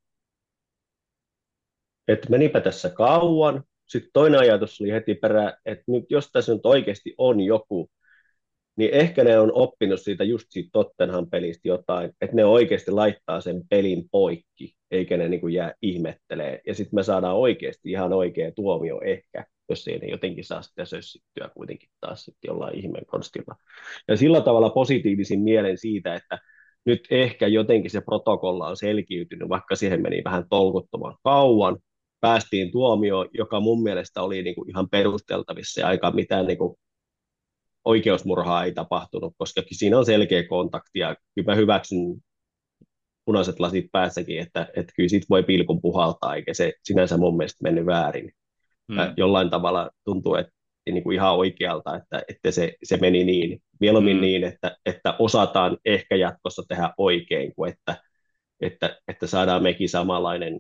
et 2.07 2.30
menipä 2.30 2.62
tässä 2.62 2.89
kauan. 2.89 3.64
Sitten 3.88 4.09
toinen 4.14 4.39
ajatus 4.39 4.82
oli 4.82 4.91
heti 4.91 5.16
perään, 5.16 5.53
että 5.66 5.84
nyt, 5.88 6.05
jos 6.09 6.30
tässä 6.32 6.53
nyt 6.53 6.66
oikeasti 6.66 7.16
on 7.18 7.41
joku, 7.41 7.89
niin 8.76 8.93
ehkä 8.93 9.24
ne 9.24 9.39
on 9.39 9.51
oppinut 9.53 10.01
siitä 10.01 10.24
just 10.24 10.45
siitä 10.49 10.69
Tottenham 10.74 11.30
pelistä 11.30 11.67
jotain, 11.67 12.11
että 12.22 12.36
ne 12.36 12.45
oikeasti 12.45 12.91
laittaa 12.91 13.41
sen 13.41 13.61
pelin 13.69 14.09
poikki, 14.11 14.74
eikä 14.91 15.17
ne 15.17 15.30
niin 15.30 15.41
kuin 15.41 15.53
jää 15.53 15.74
ihmettelee. 15.82 16.61
Ja 16.67 16.74
sitten 16.74 16.95
me 16.95 17.03
saadaan 17.03 17.36
oikeasti 17.36 17.91
ihan 17.91 18.13
oikea 18.13 18.51
tuomio 18.51 19.01
ehkä, 19.05 19.45
jos 19.69 19.88
ei 19.88 19.99
ne 19.99 20.07
jotenkin 20.07 20.43
saa 20.43 20.61
sitä 20.61 20.86
sössittyä 20.86 21.49
kuitenkin 21.53 21.89
taas 21.99 22.26
sitten 22.26 22.49
jollain 22.49 22.78
ihmeen 22.78 23.05
konstilla. 23.05 23.55
Ja 24.07 24.17
sillä 24.17 24.41
tavalla 24.41 24.69
positiivisin 24.69 25.41
mielen 25.41 25.78
siitä, 25.78 26.15
että 26.15 26.39
nyt 26.86 27.07
ehkä 27.11 27.47
jotenkin 27.47 27.91
se 27.91 28.01
protokolla 28.01 28.67
on 28.67 28.78
selkiytynyt, 28.78 29.49
vaikka 29.49 29.76
siihen 29.76 30.01
meni 30.01 30.22
vähän 30.26 30.49
tolkuttoman 30.49 31.15
kauan, 31.24 31.78
päästiin 32.19 32.72
tuomioon, 32.72 33.30
joka 33.34 33.59
mun 33.59 33.84
mielestä 33.84 34.22
oli 34.22 34.43
niin 34.43 34.55
kuin 34.55 34.69
ihan 34.69 34.89
perusteltavissa 34.89 35.82
ja 35.82 35.88
aika 35.88 36.11
mitään 36.11 36.45
niin 36.45 36.57
kuin 36.57 36.76
oikeusmurhaa 37.86 38.64
ei 38.64 38.74
tapahtunut, 38.74 39.34
koska 39.38 39.62
siinä 39.72 39.98
on 39.98 40.06
selkeä 40.06 40.48
kontakti 40.48 41.00
ja 41.00 41.16
kyllä 41.36 41.52
mä 41.52 41.56
hyväksyn 41.56 42.22
punaiset 43.26 43.60
lasit 43.60 43.86
päässäkin, 43.92 44.40
että, 44.40 44.68
että 44.76 44.94
kyllä 44.96 45.10
siitä 45.10 45.26
voi 45.30 45.44
pilkun 45.44 45.82
puhaltaa, 45.82 46.36
eikä 46.36 46.54
se 46.54 46.74
sinänsä 46.84 47.18
mun 47.18 47.38
mielestä 47.38 47.64
mennyt 47.64 47.86
väärin. 47.86 48.32
Hmm. 48.94 49.14
Jollain 49.18 49.50
tavalla 49.50 49.90
tuntuu, 50.04 50.36
että 50.36 50.52
niin 50.92 51.04
kuin 51.04 51.16
ihan 51.16 51.36
oikealta, 51.36 51.96
että, 51.96 52.24
että 52.28 52.52
se, 52.52 52.74
se 52.84 52.98
meni 52.98 53.24
niin. 53.24 53.62
Mieluummin 53.80 54.16
hmm. 54.16 54.22
niin, 54.22 54.44
että, 54.44 54.78
että 54.86 55.16
osataan 55.20 55.78
ehkä 55.86 56.16
jatkossa 56.16 56.64
tehdä 56.68 56.94
oikein, 56.98 57.56
kuin 57.56 57.72
että, 57.72 58.04
että, 58.62 59.00
että 59.08 59.28
saadaan 59.28 59.64
mekin 59.64 59.90
samanlainen 59.90 60.60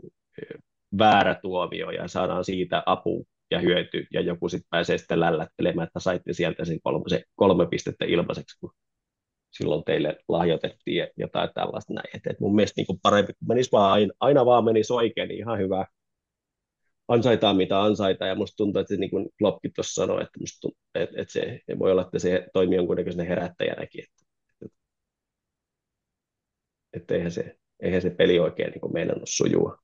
väärä 0.97 1.35
tuomio 1.41 1.91
ja 1.91 2.07
saadaan 2.07 2.45
siitä 2.45 2.83
apu 2.85 3.27
ja 3.51 3.59
hyöty, 3.59 4.07
ja 4.13 4.21
joku 4.21 4.49
sitten 4.49 4.69
pääsee 4.69 4.97
sitten 4.97 5.19
lällättelemään, 5.19 5.87
että 5.87 5.99
saitte 5.99 6.33
sieltä 6.33 6.65
sen 6.65 6.81
kolme, 6.83 7.03
se 7.07 7.23
kolme 7.35 7.67
pistettä 7.67 8.05
ilmaiseksi, 8.05 8.59
kun 8.59 8.71
silloin 9.51 9.83
teille 9.83 10.17
lahjoitettiin 10.27 11.07
jotain 11.17 11.49
tällaista 11.53 11.93
näin. 11.93 12.09
Et, 12.13 12.27
et 12.27 12.39
mun 12.39 12.55
mielestä 12.55 12.81
niin 12.81 12.99
parempi, 13.03 13.33
kun 13.33 13.47
menisi 13.47 13.71
vaan 13.71 13.91
aina, 13.91 14.13
aina 14.19 14.45
vaan 14.45 14.65
menisi 14.65 14.93
oikein, 14.93 15.29
niin 15.29 15.39
ihan 15.39 15.59
hyvä. 15.59 15.85
Ansaitaan 17.07 17.57
mitä 17.57 17.81
ansaita, 17.81 18.25
ja 18.25 18.35
musta 18.35 18.55
tuntuu, 18.57 18.81
että 18.81 18.95
niin 18.95 19.09
kuin 19.09 19.29
tuossa 19.75 19.93
sanoi, 19.93 20.21
että, 20.23 20.39
musta 20.39 20.61
tuntuu, 20.61 20.79
että, 20.95 21.21
että 21.21 21.33
se 21.33 21.59
voi 21.79 21.91
olla, 21.91 22.01
että 22.01 22.19
se 22.19 22.47
toimii 22.53 22.75
jonkunnäköisenä 22.75 23.23
herättäjänäkin, 23.23 24.03
että, 24.03 24.25
että, 24.65 24.77
että 26.93 27.15
eihän, 27.15 27.31
se, 27.31 27.55
eihän 27.79 28.01
se 28.01 28.09
peli 28.09 28.39
oikein 28.39 28.71
niin 28.71 28.93
meinannut 28.93 29.29
sujua. 29.29 29.77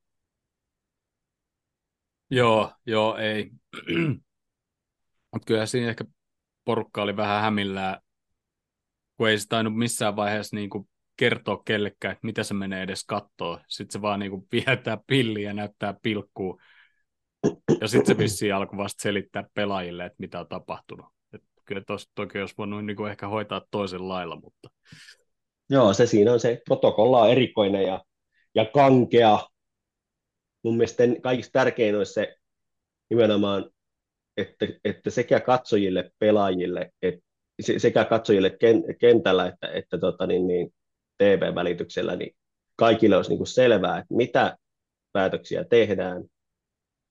Joo, 2.29 2.71
joo, 2.85 3.17
ei. 3.17 3.51
Mutta 5.33 5.45
kyllä 5.45 5.65
siinä 5.65 5.89
ehkä 5.89 6.05
porukka 6.65 7.01
oli 7.01 7.17
vähän 7.17 7.41
hämillään, 7.41 8.01
kun 9.17 9.29
ei 9.29 9.39
se 9.39 9.47
tainnut 9.47 9.77
missään 9.77 10.15
vaiheessa 10.15 10.55
niin 10.55 10.69
kuin 10.69 10.89
kertoa 11.17 11.61
kellekään, 11.65 12.11
että 12.11 12.25
mitä 12.25 12.43
se 12.43 12.53
menee 12.53 12.83
edes 12.83 13.03
kattoon. 13.05 13.59
Sitten 13.67 13.93
se 13.93 14.01
vaan 14.01 14.19
niin 14.19 14.29
kuin 14.31 14.47
vietää 14.51 14.97
pilliä 15.07 15.49
ja 15.49 15.53
näyttää 15.53 15.95
pilkkuu. 16.01 16.61
Ja 17.81 17.87
sitten 17.87 18.15
se 18.15 18.17
vissiin 18.17 18.55
alkoi 18.55 18.77
vasta 18.77 19.01
selittää 19.01 19.43
pelaajille, 19.53 20.05
että 20.05 20.15
mitä 20.19 20.39
on 20.39 20.47
tapahtunut. 20.47 21.05
Et 21.33 21.41
kyllä 21.65 21.81
tuossa 21.87 22.11
toki 22.15 22.39
olisi 22.39 22.55
voinut 22.57 22.85
niin 22.85 22.97
kuin 22.97 23.11
ehkä 23.11 23.27
hoitaa 23.27 23.61
toisen 23.71 24.09
lailla, 24.09 24.35
mutta... 24.35 24.69
Joo, 25.69 25.93
se 25.93 26.05
siinä 26.05 26.33
on 26.33 26.39
se 26.39 26.61
protokolla 26.65 27.21
on 27.21 27.31
erikoinen 27.31 27.83
ja, 27.83 28.03
ja 28.55 28.65
kankea, 28.65 29.39
mun 30.67 30.77
mielestä 30.77 31.03
kaikista 31.21 31.51
tärkein 31.51 31.95
olisi 31.95 32.13
se 32.13 32.35
nimenomaan, 33.09 33.69
että, 34.37 34.67
että 34.85 35.09
sekä 35.09 35.39
katsojille, 35.39 36.11
pelaajille, 36.19 36.91
että 37.01 37.21
sekä 37.77 38.05
katsojille 38.05 38.57
kentällä 38.99 39.47
että, 39.47 39.67
että 39.67 39.97
tota, 39.97 40.27
niin, 40.27 40.47
niin, 40.47 40.73
TV-välityksellä, 41.17 42.15
niin 42.15 42.35
kaikille 42.75 43.15
olisi 43.15 43.29
niin 43.29 43.37
kuin 43.37 43.47
selvää, 43.47 43.97
että 43.97 44.13
mitä 44.13 44.57
päätöksiä 45.13 45.63
tehdään, 45.63 46.23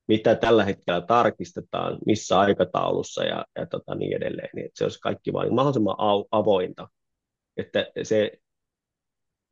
mitä 0.09 0.35
tällä 0.35 0.65
hetkellä 0.65 1.01
tarkistetaan, 1.01 1.99
missä 2.07 2.41
aikataulussa 2.41 3.25
ja, 3.25 3.47
ja 3.59 3.67
tota, 3.67 3.95
niin 3.95 4.17
edelleen, 4.17 4.51
niin 4.55 4.67
että 4.67 4.79
se 4.79 4.85
olisi 4.85 5.01
kaikki 5.01 5.33
vain 5.33 5.55
mahdollisimman 5.55 5.97
avointa. 6.31 6.89
Että 7.57 7.87
se 8.03 8.33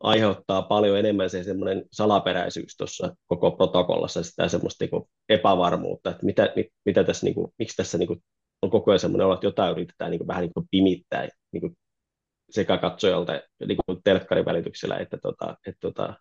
aiheuttaa 0.04 0.62
paljon 0.62 0.98
enemmän 0.98 1.30
se 1.30 1.44
semmoinen 1.44 1.84
salaperäisyys 1.92 2.76
tuossa 2.76 3.16
koko 3.26 3.50
protokollassa, 3.50 4.22
sitä 4.22 4.48
semmoista 4.48 4.84
niin 4.84 5.08
epävarmuutta, 5.28 6.10
että 6.10 6.26
mitä, 6.26 6.52
mit, 6.56 6.66
mitä 6.84 7.04
tässä, 7.04 7.26
niin 7.26 7.34
kuin, 7.34 7.52
miksi 7.58 7.76
tässä 7.76 7.98
niin 7.98 8.06
kuin, 8.06 8.24
on 8.62 8.70
koko 8.70 8.90
ajan 8.90 8.98
semmoinen 8.98 9.26
olo, 9.26 9.34
että 9.34 9.46
jotain 9.46 9.72
yritetään 9.72 10.10
niin 10.10 10.18
kuin, 10.18 10.28
vähän 10.28 10.42
niin 10.42 10.54
kuin 10.54 10.68
pimittää 10.70 11.28
niin 11.52 11.60
kuin, 11.60 11.76
sekä 12.50 12.78
katsojalta 12.78 13.32
niin 13.66 13.78
kuin 13.86 14.00
telkkarin 14.04 14.44
välityksellä 14.44 14.96
että, 14.96 15.18
tota, 15.22 15.56
että 15.66 15.80
tota, 15.80 16.14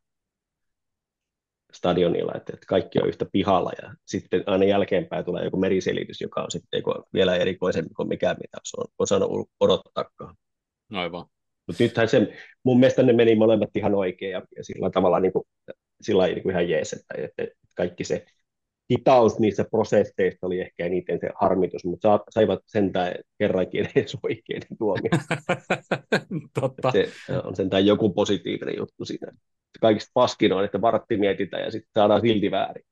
stadionilla, 1.73 2.33
että, 2.35 2.53
että 2.53 2.65
kaikki 2.67 2.99
on 3.01 3.07
yhtä 3.07 3.25
pihalla 3.31 3.71
ja 3.81 3.93
sitten 4.05 4.43
aina 4.45 4.65
jälkeenpäin 4.65 5.25
tulee 5.25 5.43
joku 5.43 5.57
meriselitys, 5.57 6.21
joka 6.21 6.41
on 6.41 6.51
sitten 6.51 6.83
vielä 7.13 7.35
erikoisempi 7.35 7.93
kuin 7.93 8.07
mikään, 8.07 8.37
mitä 8.41 8.57
on 8.77 8.85
osannut 8.99 9.49
odottaakaan. 9.59 10.35
Aivan. 10.91 11.25
Mutta 11.67 11.83
nythän 11.83 12.07
se, 12.07 12.33
mun 12.63 12.79
mielestä 12.79 13.03
ne 13.03 13.13
meni 13.13 13.35
molemmat 13.35 13.75
ihan 13.75 13.95
oikein 13.95 14.31
ja, 14.31 14.41
ja 14.57 14.63
sillä 14.63 14.89
tavalla 14.89 15.19
niin 15.19 15.33
kuin, 15.33 15.43
sillä 16.01 16.27
niin 16.27 16.43
kuin 16.43 16.51
ihan 16.51 16.69
jees, 16.69 16.93
että, 16.93 17.13
että 17.41 17.55
kaikki 17.75 18.03
se 18.03 18.25
hitaus 18.91 19.39
niissä 19.39 19.65
prosesseissa 19.71 20.47
oli 20.47 20.61
ehkä 20.61 20.85
eniten 20.85 21.19
se 21.19 21.29
harmitus, 21.35 21.85
mutta 21.85 22.19
saivat 22.29 22.59
sentään 22.65 23.13
kerrankin 23.39 23.89
edes 23.95 24.17
oikein 24.23 24.61
tuomioon. 24.77 25.19
Totta. 26.61 26.91
Se 26.91 27.09
on 27.43 27.55
sentään 27.55 27.85
joku 27.85 28.13
positiivinen 28.13 28.75
juttu 28.77 29.05
siinä. 29.05 29.31
Kaikista 29.81 30.11
paskin 30.13 30.53
on, 30.53 30.65
että 30.65 30.81
varatti 30.81 31.17
mietitään 31.17 31.63
ja 31.63 31.71
sitten 31.71 31.91
saadaan 31.93 32.21
silti 32.21 32.51
väärin. 32.51 32.85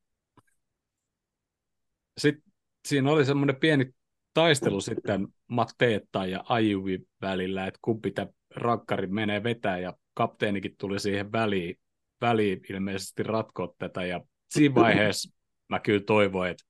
Sitten 2.17 2.43
siinä 2.87 3.11
oli 3.11 3.25
semmoinen 3.25 3.55
pieni 3.55 3.89
taistelu 4.33 4.81
sitten 4.81 5.27
Matteetta 5.47 6.25
ja 6.25 6.43
Ajuvi 6.49 6.99
välillä, 7.21 7.67
että 7.67 7.79
kumpi 7.81 8.11
tämä 8.11 8.27
rakkari 8.55 9.07
menee 9.07 9.43
vetää 9.43 9.79
ja 9.79 9.93
kapteenikin 10.13 10.75
tuli 10.77 10.99
siihen 10.99 11.31
väliin, 11.31 11.79
väliin 12.21 12.61
ilmeisesti 12.69 13.23
ratkoa 13.23 13.75
tätä 13.77 14.05
ja 14.05 14.21
siinä 14.49 14.75
vaiheessa 14.75 15.29
mä 15.69 15.79
kyllä 15.79 16.03
toivoin, 16.05 16.51
että 16.51 16.63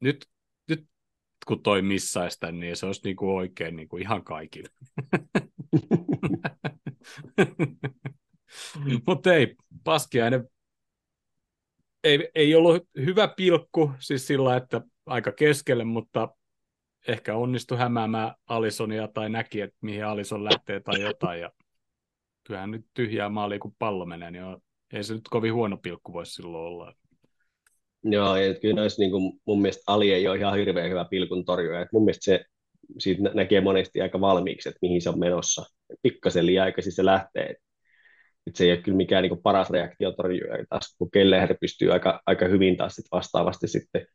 nyt, 0.00 0.26
nyt 0.68 0.86
kun 1.46 1.62
toi 1.62 1.82
missaisi 1.82 2.40
tämän, 2.40 2.60
niin 2.60 2.76
se 2.76 2.86
olisi 2.86 3.00
niin 3.04 3.16
kuin 3.16 3.30
oikein 3.30 3.76
niin 3.76 3.88
kuin 3.88 4.02
ihan 4.02 4.24
kaikille. 4.24 4.68
Mutta 9.06 9.34
ei, 9.34 9.56
Paskiainen 9.84 10.48
ei, 12.04 12.30
ei 12.34 12.54
ollut 12.54 12.88
hyvä 12.96 13.28
pilkku, 13.28 13.90
siis 13.98 14.26
sillä, 14.26 14.56
että 14.56 14.80
aika 15.06 15.32
keskelle, 15.32 15.84
mutta 15.84 16.28
ehkä 17.08 17.36
onnistui 17.36 17.78
hämäämään 17.78 18.34
Alisonia 18.46 19.08
tai 19.08 19.30
näki, 19.30 19.60
että 19.60 19.76
mihin 19.80 20.04
Alison 20.04 20.44
lähtee 20.44 20.80
tai 20.80 21.02
jotain. 21.02 21.40
Ja 21.40 21.52
kyllähän 22.44 22.70
nyt 22.70 22.86
tyhjää 22.94 23.28
maalia, 23.28 23.58
kun 23.58 23.74
pallo 23.78 24.06
menee, 24.06 24.30
niin 24.30 24.44
on, 24.44 24.60
ei 24.92 25.04
se 25.04 25.14
nyt 25.14 25.28
kovin 25.30 25.54
huono 25.54 25.76
pilkku 25.76 26.12
voisi 26.12 26.32
silloin 26.32 26.64
olla. 26.64 26.94
Joo, 28.04 28.36
ja 28.36 28.54
kyllä 28.54 28.74
näissä 28.74 29.02
niin 29.02 29.10
kuin, 29.10 29.40
mun 29.46 29.62
mielestä 29.62 29.82
Ali 29.86 30.12
ei 30.12 30.28
ole 30.28 30.38
ihan 30.38 30.56
hirveän 30.56 30.90
hyvä 30.90 31.04
pilkun 31.10 31.44
torjuja. 31.44 31.86
Mun 31.92 32.04
mielestä 32.04 32.24
se 32.24 32.44
siitä 32.98 33.22
näkee 33.34 33.60
monesti 33.60 34.00
aika 34.00 34.20
valmiiksi, 34.20 34.68
että 34.68 34.78
mihin 34.82 35.02
se 35.02 35.08
on 35.08 35.18
menossa. 35.18 35.64
Pikkasen 36.02 36.46
liian 36.46 36.64
aikaisin 36.64 36.92
se 36.92 37.04
lähtee. 37.04 37.56
Että 38.46 38.58
se 38.58 38.64
ei 38.64 38.70
ole 38.70 38.82
kyllä 38.82 38.96
mikään 38.96 39.22
niin 39.22 39.42
paras 39.42 39.70
reaktio 39.70 40.12
torjuja. 40.12 40.64
Taas 40.68 40.94
kun 40.98 41.10
Kelleher 41.10 41.56
pystyy 41.60 41.92
aika, 41.92 42.22
aika 42.26 42.48
hyvin 42.48 42.76
taas 42.76 42.94
sit 42.94 43.04
vastaavasti 43.12 43.68
sitten 43.68 44.06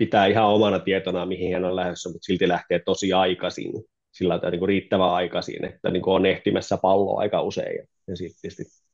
pitää 0.00 0.26
ihan 0.26 0.46
omana 0.46 0.78
tietona, 0.78 1.26
mihin 1.26 1.52
hän 1.52 1.64
on 1.64 1.76
lähdössä, 1.76 2.08
mutta 2.08 2.24
silti 2.24 2.48
lähtee 2.48 2.78
tosi 2.78 3.12
aikaisin, 3.12 3.72
sillä 4.12 4.38
tavalla 4.38 4.56
niin 4.56 4.68
riittävän 4.68 5.10
aikaisin, 5.10 5.64
että 5.64 5.90
niin 5.90 6.02
on 6.06 6.26
ehtimässä 6.26 6.76
palloa 6.82 7.20
aika 7.20 7.42
usein. 7.42 7.76
Ja, 7.76 7.84
ja 8.06 8.16
sitten 8.16 8.40
tietysti 8.40 8.84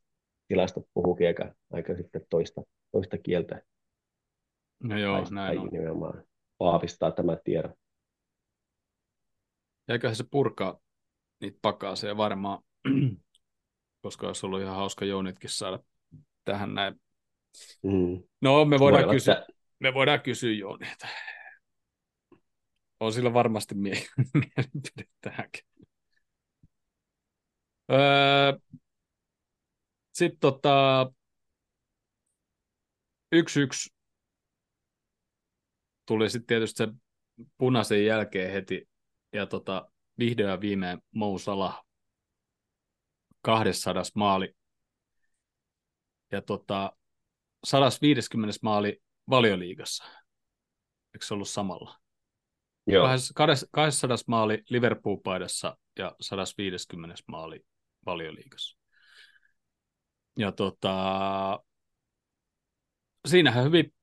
tilastot 0.49 0.85
puhuukin 0.95 1.27
aika, 1.27 1.55
aika 1.73 1.95
sitten 1.97 2.27
toista, 2.31 2.63
toista 2.93 3.19
kieltä. 3.19 3.63
No 4.83 4.99
joo, 4.99 5.23
tai, 5.23 5.31
näin 5.31 5.59
on. 5.59 5.69
nimenomaan 5.73 6.25
vahvistaa 6.61 7.11
tämä 7.11 7.37
tiedon. 7.45 7.75
Eiköhän 9.89 10.17
se 10.17 10.25
purkaa 10.31 10.79
niitä 11.41 11.59
pakaaseja 11.63 12.17
varmaan, 12.17 12.63
koska 14.03 14.27
olisi 14.27 14.47
ollut 14.47 14.61
ihan 14.61 14.77
hauska 14.77 15.05
Jounitkin 15.05 15.51
saada 15.51 15.79
tähän 16.45 16.75
näin. 16.75 16.95
Mm. 17.83 18.23
No, 18.41 18.65
me 18.65 18.79
voidaan, 18.79 19.11
kysyä, 19.11 19.35
että... 19.35 19.56
me 19.81 19.95
voidaan 19.95 20.21
kysyä 20.23 20.53
Jounilta. 20.53 21.09
On 23.01 23.13
sillä 23.13 23.33
varmasti 23.35 23.75
mie- 23.75 24.07
mielipide 24.35 25.05
tähänkin. 25.21 25.65
Öö, 27.91 28.53
sitten 30.13 30.39
tota, 30.41 31.07
yksi 33.33 33.61
yksi 33.61 33.91
tuli 36.07 36.31
sitten 36.31 36.47
tietysti 36.47 36.77
se 36.77 36.89
punaisen 37.59 38.07
jälkeen 38.07 38.53
heti, 38.53 38.89
ja 39.33 39.47
tota, 39.47 39.91
vihdoin 40.19 40.49
ja 40.51 40.61
viimein 40.61 40.99
Mou 41.15 41.39
Salah 41.39 41.85
200 43.43 44.03
maali. 44.15 44.57
Ja 46.33 46.43
tota, 46.43 46.93
150 47.65 48.59
maali 48.63 49.03
valioliigassa. 49.31 50.05
Eikö 51.15 51.27
se 51.27 51.35
ollut 51.35 51.49
samalla? 51.49 51.99
Joo. 52.87 53.09
200 53.71 54.17
maali 54.27 54.63
Liverpool-paidassa 54.69 55.77
ja 55.99 56.17
150 56.21 57.15
maali 57.29 57.67
valioliigassa. 58.07 58.79
Ja 60.39 60.53
tota, 60.53 60.95
siinähän 63.29 63.65
hyvin 63.65 63.95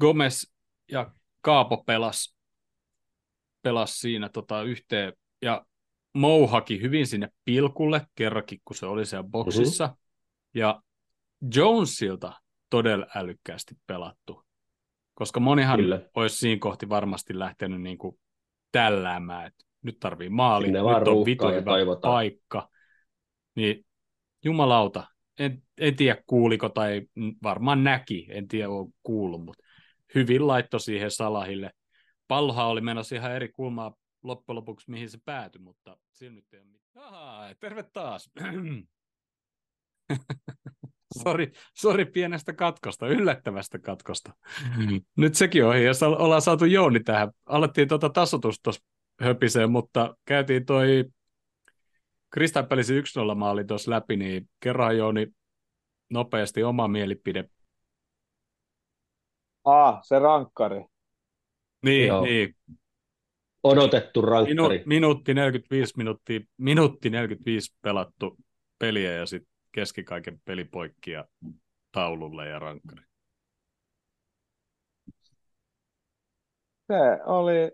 Gomez 0.00 0.46
ja 0.90 1.12
Kaapo 1.40 1.84
pelas, 1.84 2.36
pelas 3.62 4.00
siinä 4.00 4.28
tota 4.28 4.62
yhteen. 4.62 5.12
Ja 5.42 5.66
Mouhaki 6.14 6.80
hyvin 6.80 7.06
sinne 7.06 7.28
pilkulle 7.44 8.06
kerrankin, 8.14 8.60
kun 8.64 8.76
se 8.76 8.86
oli 8.86 9.06
siellä 9.06 9.28
boksissa. 9.28 9.86
Mm-hmm. 9.86 9.98
Ja 10.54 10.82
Jonesilta 11.54 12.40
todella 12.70 13.06
älykkäästi 13.14 13.74
pelattu. 13.86 14.42
Koska 15.14 15.40
monihan 15.40 15.78
Kyllä. 15.78 16.00
olisi 16.14 16.36
siinä 16.36 16.58
kohti 16.60 16.88
varmasti 16.88 17.38
lähtenyt 17.38 17.82
niin 17.82 17.98
kuin 17.98 18.18
tälläämään, 18.72 19.46
että 19.46 19.64
nyt 19.82 19.96
tarvii 20.00 20.28
maali, 20.28 20.66
Sinne 20.66 20.78
nyt 20.98 21.08
on 21.08 21.24
vitu 21.24 21.48
hyvä 21.48 21.72
paikka. 22.02 22.68
Niin 23.54 23.86
jumalauta, 24.44 25.06
en, 25.38 25.62
en 25.78 25.96
tiedä 25.96 26.22
kuuliko 26.26 26.68
tai 26.68 27.02
varmaan 27.42 27.84
näki, 27.84 28.26
en 28.30 28.48
tiedä 28.48 28.70
on 28.70 28.92
kuullut, 29.02 29.44
mutta 29.44 29.64
hyvin 30.14 30.46
laitto 30.46 30.78
siihen 30.78 31.10
Salahille. 31.10 31.70
Pallohan 32.28 32.66
oli 32.66 32.80
menossa 32.80 33.16
ihan 33.16 33.32
eri 33.32 33.48
kulmaa 33.48 33.94
loppujen 34.22 34.56
lopuksi, 34.56 34.90
mihin 34.90 35.10
se 35.10 35.18
päätyi, 35.24 35.60
mutta 35.60 35.96
sillä 36.12 36.34
nyt 36.34 36.54
ei 36.54 36.60
ole 36.60 36.68
mitään. 36.68 37.06
Ahaa, 37.06 37.54
terve 37.54 37.82
taas. 37.82 38.30
sori, 41.22 41.52
sori 41.74 42.04
pienestä 42.04 42.52
katkosta, 42.52 43.08
yllättävästä 43.08 43.78
katkosta. 43.78 44.32
Nyt 45.16 45.34
sekin 45.34 45.64
ohi, 45.64 45.84
ja 45.84 45.92
ollaan 46.18 46.42
saatu 46.42 46.64
Jouni 46.64 47.00
tähän. 47.00 47.30
Alettiin 47.46 47.88
tuota 47.88 48.10
tasotusta 48.10 48.62
tuossa 48.62 48.84
höpiseen, 49.20 49.70
mutta 49.70 50.16
käytiin 50.24 50.66
toi 50.66 51.04
Kristan 52.30 52.66
pelisi 52.66 53.00
1-0 53.00 53.34
maali 53.34 53.64
tuossa 53.64 53.90
läpi, 53.90 54.16
niin 54.16 54.48
kerran 54.60 54.96
Jouni 54.96 55.26
nopeasti 56.10 56.62
oma 56.62 56.88
mielipide. 56.88 57.44
Ah, 59.64 59.98
se 60.02 60.18
rankkari. 60.18 60.84
Niin, 61.84 62.06
Joo. 62.06 62.24
niin. 62.24 62.56
Odotettu 63.62 64.22
rankkari. 64.22 64.54
Minu, 64.54 64.68
minuutti 64.86 65.34
45 65.34 65.92
minuuttia, 65.96 66.40
minuutti 66.56 67.10
45 67.10 67.74
pelattu 67.82 68.36
peliä 68.78 69.12
ja 69.12 69.26
sitten 69.26 69.55
keskikaiken 69.76 70.40
pelipoikki 70.44 71.10
ja 71.10 71.24
taululle 71.92 72.48
ja 72.48 72.58
rankkari. 72.58 73.02
Se 76.86 77.22
oli 77.26 77.70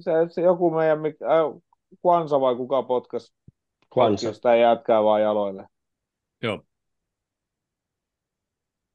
se, 0.00 0.10
se 0.28 0.40
joku 0.40 0.70
meidän, 0.70 0.98
äh, 0.98 1.62
Kwansa 2.02 2.40
vai 2.40 2.56
kuka 2.56 2.82
potkas 2.82 3.34
Kwansa. 3.92 4.32
Sitä 4.32 4.56
jätkää 4.56 5.02
vaan 5.02 5.22
jaloille. 5.22 5.66
Joo. 6.42 6.64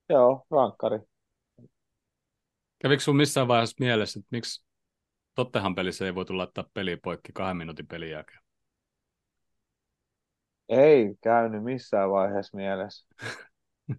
Joo, 0.10 0.46
rankkari. 0.52 1.00
Kävikö 2.80 3.04
sun 3.04 3.16
missään 3.16 3.48
vaiheessa 3.48 3.76
mielessä, 3.80 4.20
että 4.20 4.28
miksi 4.32 4.66
Tottehan 5.36 5.76
pelissä 5.76 6.06
ei 6.06 6.16
voitu 6.16 6.38
laittaa 6.38 6.70
peli 6.74 6.98
poikki 6.98 7.32
kahden 7.34 7.58
minuutin 7.58 7.88
pelin 7.88 8.10
jälkeen? 8.10 8.47
Ei 10.70 11.16
käynyt 11.24 11.64
missään 11.64 12.12
vaiheessa 12.12 12.58
mielessä. 12.58 13.08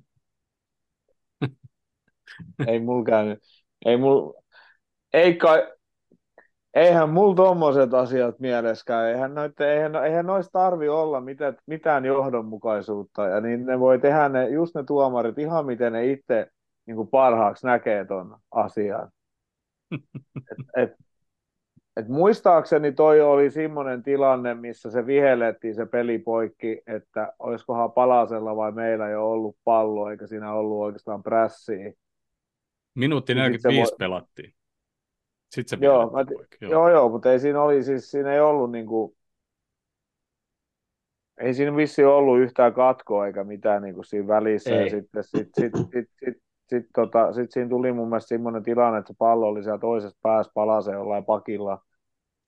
ei 2.68 2.80
mulla 2.80 3.04
käynyt. 3.04 3.38
Ei 3.86 3.96
mul, 3.96 4.32
ei 5.12 5.36
kai, 5.36 5.72
eihän 6.74 7.10
mulla 7.10 7.34
tommoset 7.34 7.94
asiat 7.94 8.38
mieleskään. 8.38 9.08
Eihän, 9.08 9.34
noite, 9.34 9.74
eihän, 9.74 10.04
eihän 10.04 10.26
noista 10.26 10.52
tarvi 10.52 10.88
olla 10.88 11.20
mitään, 11.20 11.56
mitään 11.66 12.04
johdonmukaisuutta. 12.04 13.26
Ja 13.26 13.40
niin 13.40 13.66
ne 13.66 13.80
voi 13.80 13.98
tehdä 13.98 14.28
ne, 14.28 14.48
just 14.48 14.74
ne 14.74 14.84
tuomarit 14.84 15.38
ihan 15.38 15.66
miten 15.66 15.92
ne 15.92 16.06
itse 16.06 16.50
niin 16.86 16.96
kuin 16.96 17.08
parhaaksi 17.08 17.66
näkee 17.66 18.04
ton 18.04 18.36
asian. 18.50 19.10
et, 20.76 20.78
et, 20.90 21.07
et 21.98 22.08
muistaakseni 22.08 22.92
toi 22.92 23.20
oli 23.20 23.50
semmoinen 23.50 24.02
tilanne, 24.02 24.54
missä 24.54 24.90
se 24.90 25.06
vihellettiin 25.06 25.74
se 25.74 25.86
peli 25.86 26.18
poikki, 26.18 26.82
että 26.86 27.32
olisikohan 27.38 27.92
Palasella 27.92 28.56
vai 28.56 28.72
meillä 28.72 29.08
jo 29.08 29.30
ollut 29.30 29.56
pallo, 29.64 30.10
eikä 30.10 30.26
siinä 30.26 30.52
ollut 30.52 30.78
oikeastaan 30.78 31.22
prässiä. 31.22 31.92
Minuutti 32.94 33.34
45 33.34 33.90
voi... 33.90 33.96
pelattiin. 33.98 34.54
Sitten 35.50 35.78
se 35.78 35.84
joo, 35.84 36.10
mä 36.10 36.24
t- 36.24 36.60
joo. 36.60 36.72
joo, 36.72 36.90
joo, 36.90 37.08
mutta 37.08 37.32
ei 37.32 37.40
siinä 37.40 37.62
oli, 37.62 37.82
siis 37.82 38.10
siinä 38.10 38.32
ei 38.32 38.40
ollut 38.40 38.72
niinku, 38.72 39.16
ei 41.40 41.54
siinä 41.54 41.76
vissi 41.76 42.04
ollut 42.04 42.38
yhtään 42.38 42.74
katkoa 42.74 43.26
eikä 43.26 43.44
mitään 43.44 43.82
niin 43.82 43.94
kuin 43.94 44.04
siinä 44.04 44.28
välissä. 44.28 44.70
Ei. 44.70 44.84
Ja 44.84 44.90
sitten 44.90 45.24
sit, 45.24 45.48
sit, 45.54 45.72
sit, 45.92 46.08
sit, 46.24 46.42
sit, 46.68 46.86
tota, 46.94 47.32
sit 47.32 47.52
siinä 47.52 47.68
tuli 47.68 47.92
mun 47.92 48.08
mielestä 48.08 48.28
semmoinen 48.28 48.62
tilanne, 48.62 48.98
että 48.98 49.12
se 49.12 49.16
pallo 49.18 49.46
oli 49.46 49.62
siellä 49.62 49.78
toisessa 49.78 50.18
päässä 50.22 50.52
palasee 50.54 50.94
jollain 50.94 51.24
pakilla. 51.24 51.87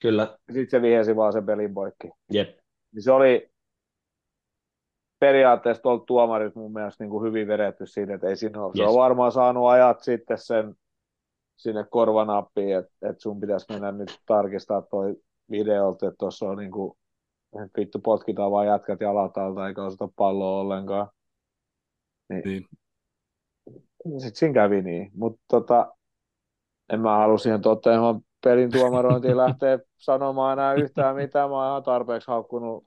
Kyllä. 0.02 0.38
Sitten 0.52 0.70
se 0.70 0.82
vihesi 0.82 1.16
vaan 1.16 1.32
sen 1.32 1.46
pelin 1.46 1.74
poikki. 1.74 2.10
Jep. 2.32 2.58
Niin 2.94 3.02
se 3.02 3.12
oli 3.12 3.50
periaatteessa 5.18 5.82
tuolta 5.82 6.04
tuomarit 6.04 6.54
mun 6.54 6.72
mielestä 6.72 7.04
niin 7.04 7.10
kuin 7.10 7.28
hyvin 7.28 7.48
vedetty 7.48 7.86
siinä, 7.86 8.14
että 8.14 8.28
ei 8.28 8.36
siinä 8.36 8.62
ole. 8.62 8.72
Yes. 8.78 8.84
Se 8.84 8.88
on 8.88 9.00
varmaan 9.00 9.32
saanut 9.32 9.68
ajat 9.68 10.00
sitten 10.00 10.38
sen 10.38 10.74
sinne 11.56 11.84
korvanappiin, 11.90 12.76
että, 12.76 12.92
että 13.02 13.22
sun 13.22 13.40
pitäisi 13.40 13.66
mennä 13.72 13.92
nyt 13.92 14.18
tarkistaa 14.26 14.82
toi 14.82 15.16
videolta, 15.50 16.06
että 16.06 16.16
tuossa 16.18 16.46
on 16.46 16.58
niin 16.58 16.70
kuin, 16.70 16.92
vittu 17.76 17.98
potkitaan 17.98 18.50
vaan 18.50 18.66
jätkät 18.66 19.00
jalat 19.00 19.38
alta 19.38 19.68
eikä 19.68 19.84
osata 19.84 20.08
palloa 20.16 20.60
ollenkaan. 20.60 21.08
Niin. 22.28 22.42
niin. 22.44 22.66
Sitten 24.18 24.36
siinä 24.36 24.54
kävi 24.54 24.82
niin, 24.82 25.10
mutta 25.14 25.40
tota, 25.48 25.96
en 26.92 27.00
mä 27.00 27.16
halua 27.16 27.38
siihen 27.38 27.60
toteamaan 27.60 28.20
pelin 28.44 28.70
tuomarointiin 28.70 29.36
lähteä 29.36 29.78
sanomaan 29.96 30.58
enää 30.58 30.74
yhtään 30.74 31.16
mitään. 31.16 31.50
Mä 31.50 31.56
oon 31.56 31.68
ihan 31.68 31.82
tarpeeksi 31.82 32.28
haukkunut 32.28 32.86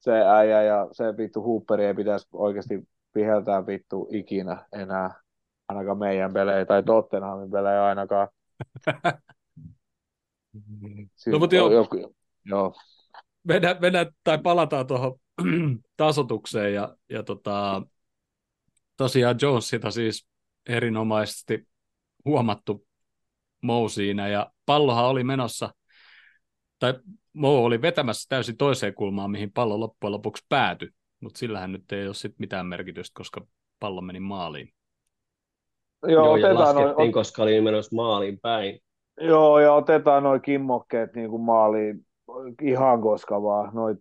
se 0.00 0.12
äijä 0.12 0.62
ja 0.62 0.88
se 0.92 1.04
vittu 1.16 1.42
huupperi 1.42 1.84
ei 1.84 1.94
pitäisi 1.94 2.28
oikeasti 2.32 2.88
viheltää 3.14 3.66
vittu 3.66 4.08
ikinä 4.10 4.66
enää, 4.72 5.20
ainakaan 5.68 5.98
meidän 5.98 6.32
pelejä 6.32 6.66
tai 6.66 6.82
Tottenhamin 6.82 7.50
pelejä 7.50 7.84
ainakaan. 7.84 8.28
no, 11.32 11.38
mutta 11.38 11.56
joo, 11.56 11.72
joku, 11.72 12.14
joo. 12.44 12.74
Mennään, 13.44 13.76
mennään, 13.80 14.06
tai 14.24 14.38
palataan 14.38 14.86
tuohon 14.86 15.18
tasotukseen 15.96 16.74
ja, 16.74 16.96
ja 17.08 17.22
tota, 17.22 17.82
tosiaan 18.96 19.36
Jonesita 19.42 19.90
siis 19.90 20.26
erinomaisesti 20.66 21.68
huomattu 22.24 22.86
Mou 23.60 23.88
siinä 23.88 24.28
ja 24.28 24.50
pallohan 24.66 25.04
oli 25.04 25.24
menossa, 25.24 25.74
tai 26.78 26.94
Mo 27.32 27.64
oli 27.64 27.82
vetämässä 27.82 28.28
täysin 28.28 28.56
toiseen 28.56 28.94
kulmaan, 28.94 29.30
mihin 29.30 29.52
pallo 29.52 29.80
loppujen 29.80 30.12
lopuksi 30.12 30.46
päätyi, 30.48 30.88
mutta 31.20 31.38
sillähän 31.38 31.72
nyt 31.72 31.92
ei 31.92 32.06
ole 32.06 32.14
sit 32.14 32.34
mitään 32.38 32.66
merkitystä, 32.66 33.14
koska 33.14 33.46
pallo 33.80 34.00
meni 34.00 34.20
maaliin. 34.20 34.72
Joo, 36.02 36.12
Joo 36.12 36.36
ja 36.36 36.54
laskettiin, 36.54 36.96
noin, 36.96 37.12
koska 37.12 37.42
oli 37.42 37.60
menossa 37.60 37.96
maaliin 37.96 38.38
päin. 38.42 38.80
Joo, 39.20 39.60
ja 39.60 39.72
otetaan 39.72 40.22
noin 40.22 40.42
kimmokkeet 40.42 41.14
niin 41.14 41.30
kuin 41.30 41.42
maaliin 41.42 42.06
ihan 42.62 43.00
koska 43.00 43.42
vaan. 43.42 43.74
Noit, 43.74 43.98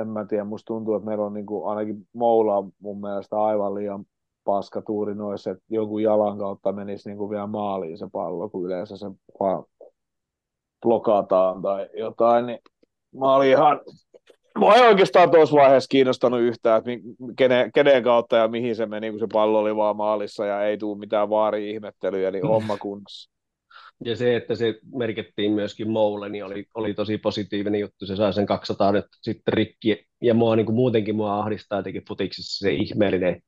en 0.00 0.08
mä 0.08 0.24
tiedä, 0.24 0.44
musta 0.44 0.66
tuntuu, 0.66 0.94
että 0.94 1.06
meillä 1.06 1.24
on 1.24 1.34
niin 1.34 1.46
kuin, 1.46 1.68
ainakin 1.68 2.08
Moula 2.12 2.64
mun 2.78 3.00
mielestä 3.00 3.36
aivan 3.42 3.74
liian 3.74 4.04
paska 4.44 4.82
tuuri 4.82 5.14
noissa, 5.14 5.50
että 5.50 5.64
jonkun 5.70 6.02
jalan 6.02 6.38
kautta 6.38 6.72
menisi 6.72 7.08
niin 7.08 7.18
kuin 7.18 7.30
vielä 7.30 7.46
maaliin 7.46 7.98
se 7.98 8.06
pallo, 8.12 8.48
kun 8.48 8.66
yleensä 8.66 8.96
se 8.96 9.06
vaan 9.40 9.64
blokataan 10.82 11.62
tai 11.62 11.88
jotain, 11.98 12.46
niin 12.46 12.58
mä 13.20 13.34
olin 13.34 13.50
ihan, 13.50 13.80
mä 14.58 14.74
en 14.74 14.88
oikeastaan 14.88 15.30
tuossa 15.30 15.56
vaiheessa 15.56 15.88
kiinnostanut 15.88 16.40
yhtään, 16.40 16.78
että 16.78 16.90
kenen, 17.36 17.72
kenen 17.72 18.02
kautta 18.02 18.36
ja 18.36 18.48
mihin 18.48 18.76
se 18.76 18.86
meni, 18.86 19.10
kun 19.10 19.20
se 19.20 19.26
pallo 19.32 19.58
oli 19.58 19.76
vaan 19.76 19.96
maalissa 19.96 20.46
ja 20.46 20.64
ei 20.64 20.78
tule 20.78 20.98
mitään 20.98 21.30
vaari-ihmettelyjä, 21.30 22.30
niin 22.30 22.46
homma 22.46 22.78
kunnossa. 22.78 23.34
Ja 24.04 24.16
se, 24.16 24.36
että 24.36 24.54
se 24.54 24.78
merkittiin 24.94 25.52
myöskin 25.52 25.90
Moulle, 25.90 26.28
niin 26.28 26.44
oli, 26.44 26.66
oli 26.74 26.94
tosi 26.94 27.18
positiivinen 27.18 27.80
juttu. 27.80 28.06
Se 28.06 28.16
sai 28.16 28.32
sen 28.32 28.46
200 28.46 28.92
nyt 28.92 29.04
sitten 29.22 29.54
rikki. 29.54 30.06
Ja 30.22 30.34
mua 30.34 30.56
niin 30.56 30.66
kuin 30.66 30.76
muutenkin 30.76 31.16
mua 31.16 31.38
ahdistaa 31.38 31.78
jotenkin 31.78 32.02
futiksessa 32.08 32.58
se 32.58 32.72
ihmeellinen 32.72 33.40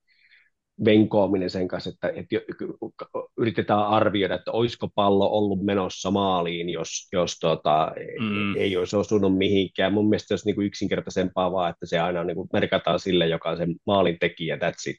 venkoaminen 0.85 1.51
sen 1.51 1.69
kanssa, 1.69 1.90
että, 1.90 2.09
että 2.09 2.36
yritetään 3.39 3.86
arvioida, 3.86 4.35
että 4.35 4.53
olisiko 4.53 4.89
pallo 4.94 5.27
ollut 5.27 5.65
menossa 5.65 6.11
maaliin, 6.11 6.69
jos, 6.69 7.09
jos 7.12 7.39
tota, 7.39 7.93
mm. 8.20 8.57
ei 8.57 8.77
olisi 8.77 8.97
osunut 8.97 9.39
mihinkään. 9.39 9.93
Mun 9.93 10.09
mielestä 10.09 10.35
olisi 10.35 10.47
niin 10.47 10.55
kuin 10.55 10.66
yksinkertaisempaa 10.66 11.53
vaan, 11.53 11.70
että 11.70 11.86
se 11.86 11.98
aina 11.98 12.24
niin 12.24 12.36
kuin 12.36 12.48
merkataan 12.53 13.01
sille, 13.01 13.27
joka 13.27 13.51
on 13.51 13.57
sen 13.57 13.74
maalin 13.86 14.16
tekijä, 14.20 14.57
that's 14.57 14.90
it. 14.90 14.97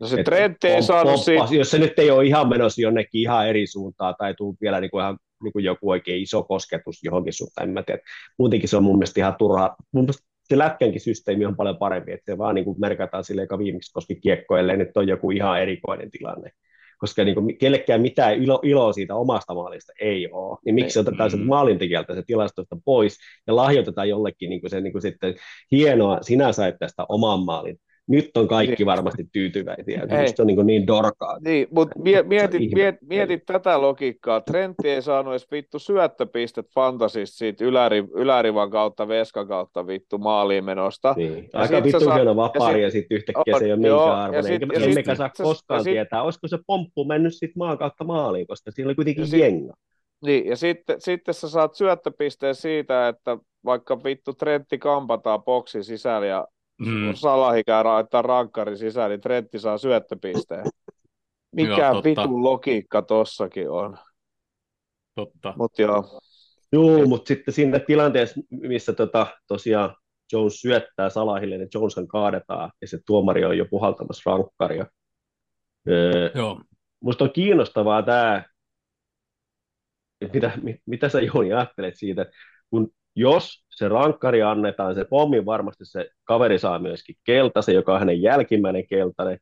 No 0.00 0.06
se 0.06 0.22
Trent 0.22 0.64
ei 0.64 0.82
saanut 0.82 1.20
siitä... 1.20 1.46
Jos 1.50 1.70
se 1.70 1.78
nyt 1.78 1.98
ei 1.98 2.10
ole 2.10 2.26
ihan 2.26 2.48
menossa 2.48 2.82
jonnekin 2.82 3.20
ihan 3.20 3.48
eri 3.48 3.66
suuntaan 3.66 4.14
tai 4.18 4.34
tuu 4.34 4.56
vielä 4.60 4.80
niin 4.80 4.90
kuin 4.90 5.02
ihan 5.02 5.18
niin 5.42 5.52
kuin 5.52 5.64
joku 5.64 5.90
oikein 5.90 6.22
iso 6.22 6.42
kosketus 6.42 7.04
johonkin 7.04 7.32
suuntaan, 7.32 7.68
en 7.68 7.74
mä 7.74 7.82
tiedä. 7.82 8.00
Muutenkin 8.38 8.68
se 8.68 8.76
on 8.76 8.82
mun 8.82 8.98
mielestä 8.98 9.20
ihan 9.20 9.34
turhaa. 9.38 9.76
Mun 9.92 10.04
mielestä 10.04 10.29
se 10.50 10.58
lätkänkin 10.58 11.00
systeemi 11.00 11.46
on 11.46 11.56
paljon 11.56 11.76
parempi, 11.76 12.12
että 12.12 12.32
se 12.32 12.38
vaan 12.38 12.54
niin 12.54 12.64
kuin 12.64 12.80
merkataan 12.80 13.24
sille, 13.24 13.42
joka 13.42 13.58
viimeksi 13.58 13.92
koski 13.92 14.14
kiekko, 14.14 14.56
ellei 14.56 14.76
nyt 14.76 14.96
on 14.96 15.08
joku 15.08 15.30
ihan 15.30 15.60
erikoinen 15.62 16.10
tilanne. 16.10 16.50
Koska 16.98 17.24
niin 17.24 17.34
kuin 17.34 17.58
kellekään 17.58 18.00
mitään 18.00 18.34
ilo, 18.34 18.60
iloa 18.62 18.92
siitä 18.92 19.14
omasta 19.14 19.54
maalista 19.54 19.92
ei 20.00 20.28
ole, 20.32 20.58
niin 20.64 20.74
miksi 20.74 20.98
ei. 20.98 21.00
otetaan 21.00 21.30
mm. 21.30 21.38
se 21.38 21.44
maalintekijältä 21.44 22.14
se 22.14 22.22
tilastosta 22.26 22.76
pois 22.84 23.18
ja 23.46 23.56
lahjoitetaan 23.56 24.08
jollekin 24.08 24.50
niin 24.50 24.60
kuin 24.60 24.70
se 24.70 24.80
niin 24.80 24.92
kuin 24.92 25.02
sitten 25.02 25.34
hienoa, 25.70 26.18
sinä 26.22 26.52
sait 26.52 26.74
tästä 26.78 27.06
oman 27.08 27.40
maalin, 27.40 27.76
nyt 28.10 28.36
on 28.36 28.48
kaikki 28.48 28.76
niin. 28.78 28.86
varmasti 28.86 29.28
tyytyväisiä. 29.32 30.02
Se 30.36 30.42
on 30.42 30.46
niin, 30.46 30.66
niin 30.66 30.86
dorkaa. 30.86 31.38
Niin, 31.44 31.68
mutta 31.70 31.98
mietit, 31.98 32.70
mietit, 32.74 33.00
mietit 33.08 33.42
tätä 33.46 33.80
logiikkaa. 33.80 34.40
Trentti 34.40 34.88
ei 34.88 35.02
saanut 35.02 35.32
edes 35.32 35.50
vittu 35.50 35.78
syöttöpistet 35.78 36.66
fantasista 36.74 37.36
siitä 37.36 37.64
yläri, 37.64 38.04
ylärivan 38.14 38.70
kautta, 38.70 39.08
veskan 39.08 39.48
kautta 39.48 39.86
vittu 39.86 40.18
maaliin 40.18 40.64
menosta. 40.64 41.14
Niin. 41.16 41.48
Aika 41.52 41.84
vittu 41.84 42.00
saa... 42.00 42.14
hieno 42.14 42.36
vapaari 42.36 42.82
ja 42.82 42.90
sitten 42.90 43.16
yhtäkkiä 43.16 43.58
se 43.58 43.64
ei 43.64 43.72
ole 43.72 43.80
minkään 43.80 44.16
arvoinen. 44.16 44.62
Emmekä 44.82 45.12
sit, 45.12 45.16
saa 45.16 45.28
sit, 45.28 45.44
koskaan 45.44 45.84
sit, 45.84 45.92
tietää, 45.92 46.22
olisiko 46.22 46.48
se 46.48 46.58
pomppu 46.66 47.04
mennyt 47.04 47.32
sitten 47.32 47.58
maan 47.58 47.78
kautta 47.78 48.04
maaliin, 48.04 48.46
koska 48.46 48.70
siinä 48.70 48.88
oli 48.88 48.94
kuitenkin 48.94 49.26
sit, 49.26 49.40
jenga. 49.40 49.74
Niin, 50.24 50.46
ja 50.46 50.56
sitten, 50.56 51.00
sitten 51.00 51.34
sä 51.34 51.48
saat 51.48 51.74
syöttöpisteen 51.74 52.54
siitä, 52.54 53.08
että 53.08 53.38
vaikka 53.64 54.04
vittu 54.04 54.32
Trentti 54.32 54.78
kampataan 54.78 55.42
boksi 55.42 55.82
sisällä 55.82 56.26
ja 56.26 56.46
Mm. 56.80 57.14
Salahi 57.14 57.64
käy 57.64 57.84
laittaa 57.84 58.22
rankkari 58.22 58.76
sisään, 58.76 59.10
niin 59.10 59.20
Trentti 59.20 59.58
saa 59.58 59.78
syöttöpisteen. 59.78 60.64
Mikä 61.52 61.90
joo, 61.92 62.04
vitun 62.04 62.44
logiikka 62.44 63.02
tossakin 63.02 63.70
on. 63.70 63.98
Totta. 65.14 65.54
Mut 65.56 65.78
joo. 65.78 66.20
Joo, 66.72 67.06
mutta 67.06 67.28
sitten 67.28 67.54
siinä 67.54 67.78
tilanteessa, 67.78 68.40
missä 68.50 68.92
tota, 68.92 69.26
tosiaan 69.48 69.96
Jones 70.32 70.60
syöttää 70.60 71.10
Salahille, 71.10 71.58
niin 71.58 71.68
Joneshan 71.74 72.08
kaadetaan, 72.08 72.70
ja 72.80 72.88
se 72.88 72.98
tuomari 73.06 73.44
on 73.44 73.58
jo 73.58 73.66
puhaltamassa 73.70 74.30
rankkaria. 74.30 74.86
Öö, 75.88 76.30
Joo. 76.34 76.60
Musta 77.00 77.24
on 77.24 77.32
kiinnostavaa 77.32 78.02
tämä, 78.02 78.44
mitä, 80.32 80.52
mitä 80.86 81.08
sä 81.08 81.20
Jouni 81.20 81.52
ajattelet 81.52 81.94
siitä, 81.96 82.26
kun 82.70 82.92
jos 83.16 83.64
se 83.70 83.88
rankkari 83.88 84.42
annetaan, 84.42 84.94
se 84.94 85.04
pommi 85.04 85.46
varmasti 85.46 85.84
se 85.84 86.10
kaveri 86.24 86.58
saa 86.58 86.78
myöskin 86.78 87.16
keltaisen, 87.24 87.74
joka 87.74 87.92
on 87.92 87.98
hänen 87.98 88.22
jälkimmäinen 88.22 88.88
keltainen, 88.88 89.38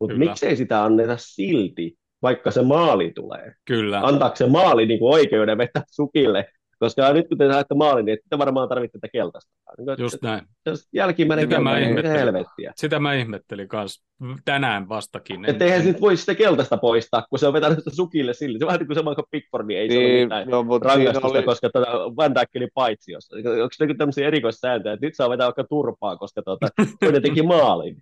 mutta 0.00 0.16
miksei 0.16 0.56
sitä 0.56 0.84
anneta 0.84 1.16
silti, 1.16 1.98
vaikka 2.22 2.50
se 2.50 2.62
maali 2.62 3.12
tulee? 3.14 3.52
Kyllä. 3.64 4.00
Antaako 4.00 4.36
se 4.36 4.46
maali 4.46 4.86
niin 4.86 4.98
kuin 4.98 5.14
oikeuden 5.14 5.58
vetää 5.58 5.82
sukille 5.90 6.48
koska 6.78 7.12
nyt 7.12 7.28
kun 7.28 7.38
te 7.38 7.52
saatte 7.52 7.74
maalin, 7.74 8.04
niin 8.04 8.18
te 8.30 8.38
varmaan 8.38 8.68
tarvitte 8.68 8.98
tätä 8.98 9.12
keltaista. 9.12 9.50
Just 9.98 10.22
näin. 10.22 10.42
Jos 10.66 10.88
jälkimmäinen 10.92 11.46
sitä 11.50 11.74
niin 11.74 11.94
mitä 11.94 12.08
helvettiä. 12.08 12.72
Sitä 12.76 12.98
mä 12.98 13.14
ihmettelin 13.14 13.68
myös 13.72 14.02
tänään 14.44 14.88
vastakin. 14.88 15.44
Että 15.44 15.64
eihän 15.64 15.82
se 15.82 15.88
nyt 15.88 16.00
voi 16.00 16.16
sitä 16.16 16.34
keltaista 16.34 16.76
poistaa, 16.76 17.26
kun 17.30 17.38
se 17.38 17.46
on 17.46 17.52
vetänyt 17.52 17.78
sitä 17.78 17.90
sukille 17.90 18.34
sille. 18.34 18.58
Se 18.58 18.64
on 18.64 18.66
vähän 18.66 18.78
niin 18.78 18.86
kuin 18.86 18.96
sama 18.96 19.14
kuin 19.14 19.24
Pickford, 19.30 19.66
niin 19.66 19.80
ei 19.80 19.88
niin, 19.88 20.00
se 20.00 20.06
ole 20.14 20.22
mitään 20.24 20.48
no, 20.48 20.62
mutta 20.62 20.88
rangaistusta, 20.88 21.28
oli... 21.28 21.42
koska 21.42 21.70
tuota 21.70 21.92
Van 22.16 22.34
Dijkkin 22.34 22.68
paitsiossa. 22.74 23.36
Onko 23.36 23.68
se 23.72 23.94
tämmöisiä 23.98 24.26
erikoissääntöjä, 24.26 24.92
että 24.92 25.06
nyt 25.06 25.14
saa 25.14 25.30
vetää 25.30 25.46
vaikka 25.46 25.64
turpaa, 25.64 26.16
koska 26.16 26.42
tuota, 26.42 26.68
toinen 27.00 27.22
teki 27.22 27.42
maalin. 27.42 27.96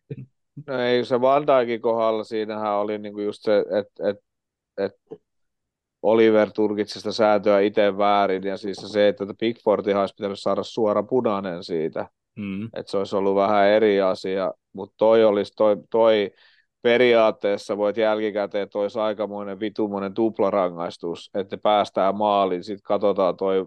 No 0.67 0.81
ei 0.81 1.05
se 1.05 1.21
Van 1.21 1.47
Dijkin 1.47 1.81
kohdalla, 1.81 2.25
siinähän 2.25 2.73
oli 2.73 2.99
niinku 2.99 3.21
just 3.21 3.43
se, 3.43 3.59
että 3.59 4.09
et, 4.09 4.17
et 4.79 5.21
Oliver 6.07 6.51
tulkitsi 6.51 6.99
sitä 6.99 7.13
sääntöä 7.13 7.61
itse 7.61 7.99
väärin, 7.99 8.43
ja 8.43 8.57
siis 8.57 8.77
se, 8.77 9.09
että 9.09 9.25
Pickfordihan 9.39 10.01
olisi 10.01 10.15
pitänyt 10.15 10.39
saada 10.39 10.63
suora 10.63 11.03
punainen 11.03 11.65
siitä, 11.65 12.09
mm. 12.37 12.65
että 12.65 12.91
se 12.91 12.99
olisi 12.99 13.17
ollut 13.17 13.35
vähän 13.35 13.69
eri 13.69 14.01
asia, 14.01 14.53
mutta 14.73 14.95
toi 14.97 15.25
olisi, 15.25 15.53
toi, 15.57 15.77
toi 15.91 16.31
periaatteessa 16.83 17.77
voit 17.77 17.97
jälkikäteen, 17.97 18.63
että 18.63 18.79
olisi 18.79 18.99
aikamoinen 18.99 19.61
vitumoinen 19.61 20.15
tuplarangaistus, 20.15 21.31
että 21.35 21.59
päästään 21.59 22.17
maaliin, 22.17 22.65
sitten 22.65 22.83
katsotaan 22.83 23.37
toi 23.37 23.67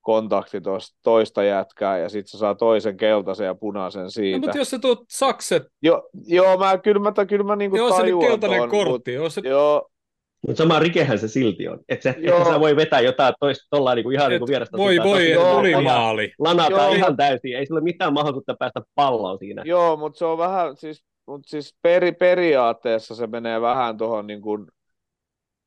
kontakti 0.00 0.60
toista, 0.60 0.98
toista 1.02 1.44
jätkää 1.44 1.98
ja 1.98 2.08
sitten 2.08 2.30
se 2.30 2.38
saa 2.38 2.54
toisen 2.54 2.96
keltaisen 2.96 3.46
ja 3.46 3.54
punaisen 3.54 4.10
siitä. 4.10 4.38
No, 4.38 4.40
mutta 4.40 4.58
jos 4.58 4.70
se 4.70 4.78
tuot 4.78 5.04
sakset... 5.10 5.62
Jo, 5.82 6.08
joo, 6.26 6.58
mä 6.58 6.78
kyllä 6.78 7.00
mä, 7.00 7.26
kyllä 7.26 7.44
mä 7.44 7.56
niinku 7.56 7.76
joo, 7.76 7.90
tajuan 7.90 8.22
se 8.22 8.28
keltainen 8.28 8.60
ton, 8.60 8.70
kortti. 8.70 9.18
Mut, 9.18 9.32
se... 9.32 9.40
Joo, 9.44 9.90
Mutta 10.46 10.62
sama 10.62 10.78
rikehän 10.78 11.18
se 11.18 11.28
silti 11.28 11.68
on. 11.68 11.78
Et 11.88 12.02
se, 12.02 12.14
Joo. 12.18 12.38
että 12.38 12.50
sä 12.50 12.60
voi 12.60 12.76
vetää 12.76 13.00
jotain 13.00 13.34
toista 13.40 13.66
tuolla 13.70 13.94
niinku 13.94 14.10
ihan 14.10 14.30
niinku 14.30 14.46
vierasta. 14.46 14.78
voi 14.78 14.94
suuntaan. 14.94 15.14
voi, 15.18 15.32
Tosi 15.34 15.56
tuli 15.56 15.72
lana- 15.74 15.82
maali. 15.82 16.32
Lanataan 16.38 16.84
Joo. 16.84 16.94
ihan 16.94 17.16
täysin. 17.16 17.56
Ei 17.56 17.66
sulla 17.66 17.80
mitään 17.80 18.12
mahdollisuutta 18.12 18.56
päästä 18.58 18.80
palloon 18.94 19.38
siinä. 19.38 19.62
Joo, 19.64 19.96
mutta 19.96 20.18
se 20.18 20.24
on 20.24 20.38
vähän, 20.38 20.76
siis, 20.76 21.04
mut 21.26 21.40
siis 21.46 21.76
peri, 21.82 22.12
periaatteessa 22.12 23.14
se 23.14 23.26
menee 23.26 23.60
vähän 23.60 23.98
tuohon 23.98 24.26
niin 24.26 24.40
kuin, 24.42 24.66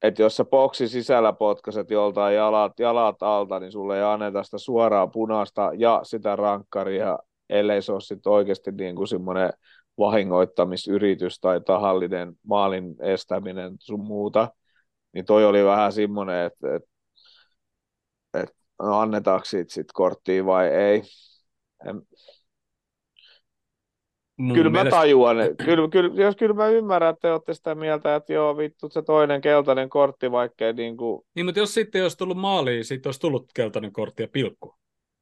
että 0.04 0.22
jos 0.22 0.36
sä 0.38 0.46
boksi 0.46 0.88
sisällä 0.88 1.34
potkaset 1.34 1.92
joltain 1.92 2.36
jalat, 2.36 2.80
jalat 2.80 3.24
alta, 3.24 3.60
niin 3.60 3.72
sulle 3.72 3.98
ei 3.98 4.04
anneta 4.04 4.44
sitä 4.44 4.58
suoraa 4.58 5.08
punaista 5.08 5.72
ja 5.78 6.00
sitä 6.04 6.36
rankkaria, 6.36 7.20
ellei 7.50 7.82
se 7.82 7.92
ole 7.92 8.02
sitten 8.02 8.32
oikeasti 8.32 8.72
niin 8.72 8.96
kuin 8.96 9.08
semmoinen 9.08 9.50
vahingoittamisyritys 9.98 11.40
tai 11.40 11.62
tahallinen 11.62 12.34
maalin 12.48 12.96
estäminen 13.02 13.74
sun 13.80 14.00
muuta, 14.08 14.48
niin 15.14 15.26
toi 15.26 15.46
oli 15.46 15.66
vähän 15.66 15.94
semmoinen, 15.94 16.46
että, 16.46 16.76
että, 16.76 16.90
että 18.34 18.56
no 18.82 19.00
annetaanko 19.00 19.46
siitä 19.46 19.74
sit 19.74 19.88
korttia 19.94 20.46
vai 20.46 20.68
ei. 20.68 21.02
En, 21.90 22.02
Mun 24.38 24.56
kyllä 24.56 24.70
mä 24.70 24.78
mielestä- 24.78 24.98
tajuan, 25.00 25.40
että- 25.42 25.64
kyllä, 25.66 25.88
kyllä, 25.90 26.24
jos 26.24 26.36
kyllä 26.36 26.54
mä 26.54 26.68
ymmärrän, 26.68 27.10
että 27.10 27.22
te 27.22 27.32
olette 27.32 27.54
sitä 27.54 27.76
mieltä, 27.76 28.16
että 28.16 28.34
joo 28.34 28.58
vittu 28.58 28.90
se 28.90 29.02
toinen 29.02 29.42
keltainen 29.42 29.90
kortti, 29.90 30.32
vaikkei 30.32 30.74
niin 30.74 30.98
kuin, 30.98 31.22
Niin, 31.36 31.46
mutta 31.46 31.60
jos 31.60 31.74
sitten 31.74 32.02
olisi 32.04 32.18
tullut 32.18 32.38
maaliin, 32.38 32.86
siitä 32.86 33.08
olisi 33.10 33.20
tullut 33.20 33.52
keltainen 33.56 33.94
kortti 33.94 34.24
ja 34.24 34.28
pilkku. 34.28 34.76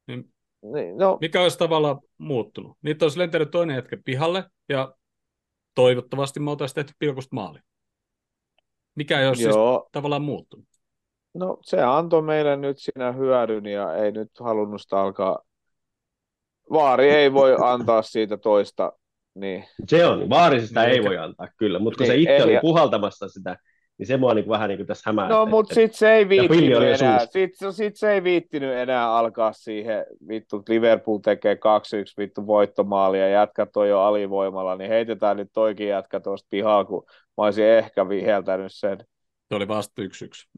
Niin 0.06 0.32
niin, 0.62 0.96
no 0.96 1.18
mikä 1.20 1.42
olisi 1.42 1.58
tavallaan 1.58 2.00
muuttunut? 2.18 2.76
Niitä 2.82 3.04
olisi 3.04 3.18
lentänyt 3.18 3.50
toinen 3.50 3.76
hetki 3.76 3.96
pihalle 3.96 4.44
ja 4.68 4.94
toivottavasti 5.74 6.40
me 6.40 6.50
oltaisiin 6.50 6.74
tehty 6.74 6.92
pilkusta 6.98 7.34
maali. 7.36 7.58
Mikä 8.98 9.20
ei 9.20 9.28
olisi 9.28 9.42
siis 9.42 9.54
joo, 9.54 9.88
tavallaan 9.92 10.22
muuttunut. 10.22 10.66
no 11.34 11.58
se 11.62 11.82
antoi 11.82 12.22
meille 12.22 12.56
nyt 12.56 12.78
siinä 12.78 13.12
hyödyn 13.12 13.66
ja 13.66 13.94
ei 13.94 14.12
nyt 14.12 14.30
halunnut 14.40 14.80
sitä 14.82 15.00
alkaa, 15.00 15.38
vaari 16.72 17.10
ei 17.10 17.32
voi 17.32 17.56
antaa 17.64 18.02
siitä 18.02 18.36
toista, 18.36 18.92
niin 19.34 19.64
Se 19.88 20.06
on. 20.06 20.30
Vaarisesta 20.30 20.80
Niin, 20.82 20.92
ei 20.92 21.04
voi 21.04 21.18
antaa 21.18 21.48
kyllä. 21.58 21.78
Mutta 21.78 21.96
kun 21.96 22.06
se 22.06 22.12
Niin, 22.12 22.22
itse 22.22 22.36
ei- 22.36 22.42
oli 22.42 22.58
puhaltamassa 22.60 23.28
sitä, 23.28 23.56
niin 23.98 24.06
se 24.06 24.16
mua 24.16 24.34
niinku 24.34 24.50
vähän 24.50 24.68
niin 24.68 24.78
kuin 24.78 24.86
tässä 24.86 25.02
hämää. 25.10 25.28
No, 25.28 25.46
mutta 25.46 25.72
että- 25.72 25.74
sit 25.74 25.94
se 25.94 26.12
ei 26.12 26.28
viittinyt 26.28 26.82
enää, 26.82 27.18
suussa. 27.18 27.72
sit, 27.72 27.96
se 27.96 28.12
ei 28.12 28.22
viittinyt 28.24 28.74
enää 28.76 29.12
alkaa 29.16 29.52
siihen, 29.52 30.06
vittu 30.28 30.62
Liverpool 30.68 31.18
tekee 31.18 31.54
2-1 31.54 31.58
vittu 32.18 32.46
voittomaali 32.46 33.18
ja 33.20 33.28
jätkät 33.28 33.76
on 33.76 33.88
jo 33.88 34.00
alivoimalla, 34.00 34.76
niin 34.76 34.90
heitetään 34.90 35.36
nyt 35.36 35.48
toikin 35.52 35.88
jätkä 35.88 36.20
tuosta 36.20 36.46
pihaa, 36.50 36.84
kun 36.84 37.04
mä 37.08 37.44
olisin 37.44 37.64
ehkä 37.64 38.08
viheltänyt 38.08 38.72
sen. 38.74 38.98
Se 39.48 39.54
oli 39.54 39.68
vasta 39.68 40.02
yksi 40.02 40.24
yksi. 40.24 40.48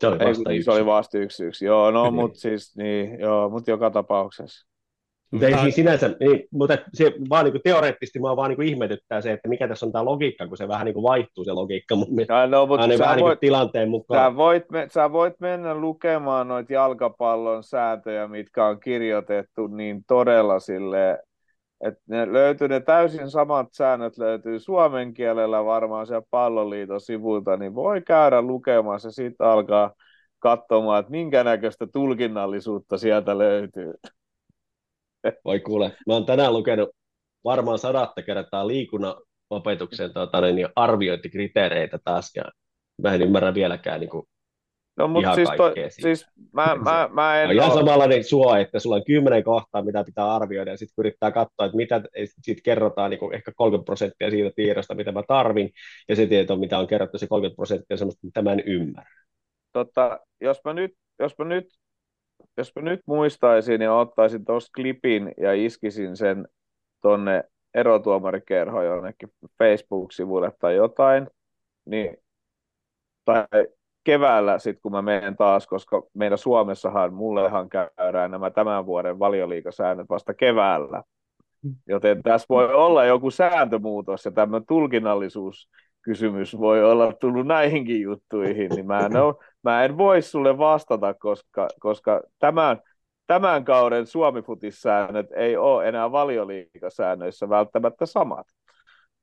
Se 0.00 0.06
oli 0.06 0.16
Ei, 0.20 0.28
vasta 0.28 0.50
yksi. 0.52 0.64
se 0.64 0.70
oli 0.70 0.86
vasta 0.86 1.18
yksi 1.18 1.44
yksi. 1.44 1.64
Joo, 1.64 1.90
no 1.90 2.02
Niin. 2.04 2.14
mutta 2.14 2.38
siis, 2.40 2.76
niin, 2.76 3.20
joo, 3.20 3.48
mutta 3.50 3.70
joka 3.70 3.90
tapauksessa. 3.90 4.67
Mutta 5.30 5.46
ei 5.46 5.58
siis 5.58 5.74
sinänsä, 5.74 6.08
niin, 6.20 6.48
mutta 6.52 6.78
se 6.94 7.12
vaan 7.30 7.44
niin 7.44 7.52
kuin 7.52 7.62
teoreettisesti 7.64 8.18
mua 8.18 8.36
vaan 8.36 8.48
niin 8.48 8.56
kuin 8.56 8.68
ihmetyttää 8.68 9.20
se, 9.20 9.32
että 9.32 9.48
mikä 9.48 9.68
tässä 9.68 9.86
on 9.86 9.92
tämä 9.92 10.04
logiikka, 10.04 10.46
kun 10.46 10.56
se 10.56 10.68
vähän 10.68 10.84
niin 10.84 10.94
kuin 10.94 11.02
vaihtuu 11.02 11.44
se 11.44 11.52
logiikka 11.52 11.96
mun 11.96 12.14
mielestä. 12.14 12.46
No, 12.46 12.66
mutta 12.66 12.82
Aina 12.82 12.96
sä 12.96 13.04
vähän 13.04 13.16
niin 13.16 13.24
voit, 13.24 13.38
kuin 13.38 13.40
tilanteen 13.40 13.88
mukaan. 13.88 14.32
Sä 14.32 14.36
voit, 14.36 14.70
me, 14.70 14.86
sä 14.90 15.12
voit 15.12 15.34
mennä 15.40 15.74
lukemaan 15.74 16.48
noita 16.48 16.72
jalkapallon 16.72 17.62
sääntöjä, 17.62 18.28
mitkä 18.28 18.66
on 18.66 18.80
kirjoitettu 18.80 19.66
niin 19.66 20.04
todella 20.06 20.60
sille, 20.60 21.18
että 21.84 22.00
ne 22.06 22.32
löytyy, 22.32 22.68
ne 22.68 22.80
täysin 22.80 23.30
samat 23.30 23.68
säännöt 23.72 24.18
löytyy 24.18 24.58
suomen 24.58 25.14
kielellä 25.14 25.64
varmaan 25.64 26.06
siellä 26.06 26.26
palloliiton 26.30 27.00
sivuilta, 27.00 27.56
niin 27.56 27.74
voi 27.74 28.02
käydä 28.02 28.42
lukemaan 28.42 29.00
se 29.00 29.10
sitten 29.10 29.46
alkaa 29.46 29.92
katsomaan, 30.38 31.00
että 31.00 31.10
minkä 31.10 31.44
näköistä 31.44 31.86
tulkinnallisuutta 31.92 32.98
sieltä 32.98 33.38
löytyy. 33.38 33.92
Voi 35.44 35.60
kuule, 35.60 35.92
mä 36.06 36.12
oon 36.12 36.26
tänään 36.26 36.52
lukenut 36.52 36.90
varmaan 37.44 37.78
sadatta 37.78 38.22
kertaa 38.22 38.66
liikunnan 38.66 39.14
opetuksen 39.50 40.12
tota, 40.12 40.40
niin 40.40 40.68
arviointikriteereitä 40.76 41.98
taas, 42.04 42.30
ja 42.36 42.44
mä 43.02 43.14
en 43.14 43.22
ymmärrä 43.22 43.54
vieläkään 43.54 44.00
niin 44.00 44.10
kuin, 44.10 44.26
No 44.98 45.08
mutta 45.08 45.26
Ihan 45.26 45.34
siis, 45.34 45.48
to, 45.56 45.72
siitä. 45.74 45.90
siis 45.90 46.26
mä, 46.52 46.76
mä, 46.84 47.08
mä 47.12 47.42
en 47.42 47.48
on 47.48 47.54
ihan 47.54 47.70
oo- 47.70 47.74
samanlainen 47.78 48.24
suo, 48.24 48.56
että 48.56 48.78
sulla 48.78 48.96
on 48.96 49.04
kymmenen 49.06 49.44
kohtaa, 49.44 49.82
mitä 49.82 50.04
pitää 50.04 50.34
arvioida, 50.34 50.70
ja 50.70 50.76
sitten 50.76 50.94
yrittää 50.98 51.30
katsoa, 51.32 51.66
että 51.66 51.76
mitä 51.76 52.02
siitä 52.42 52.62
kerrotaan, 52.64 53.10
niin 53.10 53.18
kuin 53.18 53.34
ehkä 53.34 53.52
30 53.56 53.84
prosenttia 53.84 54.30
siitä 54.30 54.50
tiedosta, 54.56 54.94
mitä 54.94 55.12
mä 55.12 55.22
tarvin, 55.28 55.70
ja 56.08 56.16
se 56.16 56.26
tieto, 56.26 56.56
mitä 56.56 56.78
on 56.78 56.86
kerrottu, 56.86 57.18
se 57.18 57.26
30 57.26 57.56
prosenttia 57.56 57.96
semmoista, 57.96 58.26
mitä 58.26 58.42
mä 58.42 58.52
en 58.52 58.62
ymmärrä. 58.66 59.10
tota, 59.72 60.20
jos 60.40 60.60
mä 60.64 60.72
nyt, 60.72 60.92
jos 61.18 61.38
mä 61.38 61.44
nyt, 61.44 61.66
jos 62.58 62.72
mä 62.76 62.82
nyt 62.82 63.00
muistaisin 63.06 63.80
ja 63.80 63.94
ottaisin 63.94 64.44
tuosta 64.44 64.70
klipin 64.76 65.34
ja 65.36 65.52
iskisin 65.52 66.16
sen 66.16 66.48
tonne 67.02 67.44
erotuomarikerhoon 67.74 68.84
jonnekin 68.84 69.28
Facebook-sivuille 69.58 70.52
tai 70.60 70.76
jotain, 70.76 71.28
niin 71.84 72.16
tai 73.24 73.46
keväällä 74.04 74.58
sitten 74.58 74.82
kun 74.82 74.92
mä 74.92 75.02
menen 75.02 75.36
taas, 75.36 75.66
koska 75.66 76.02
meillä 76.14 76.36
Suomessahan, 76.36 77.14
mullehan 77.14 77.68
käydään 77.68 78.30
nämä 78.30 78.50
tämän 78.50 78.86
vuoden 78.86 79.18
valioliikasäännöt 79.18 80.08
vasta 80.08 80.34
keväällä. 80.34 81.02
Joten 81.86 82.22
tässä 82.22 82.46
voi 82.48 82.74
olla 82.74 83.04
joku 83.04 83.30
sääntömuutos 83.30 84.24
ja 84.24 84.30
tämmöinen 84.30 84.66
tulkinnallisuus 84.66 85.70
kysymys 86.08 86.58
voi 86.58 86.84
olla 86.84 87.12
tullut 87.12 87.46
näihinkin 87.46 88.00
juttuihin, 88.00 88.70
niin 88.70 88.86
mä 88.86 89.00
en, 89.00 89.16
oo, 89.16 89.40
mä 89.62 89.84
en 89.84 89.98
voi 89.98 90.22
sulle 90.22 90.58
vastata, 90.58 91.14
koska, 91.14 91.68
koska 91.80 92.22
tämän, 92.38 92.80
tämän 93.26 93.64
kauden 93.64 94.06
Suomi-futissäännöt 94.06 95.26
ei 95.36 95.56
ole 95.56 95.88
enää 95.88 96.12
valioliikasäännöissä 96.12 97.48
välttämättä 97.48 98.06
samat. 98.06 98.46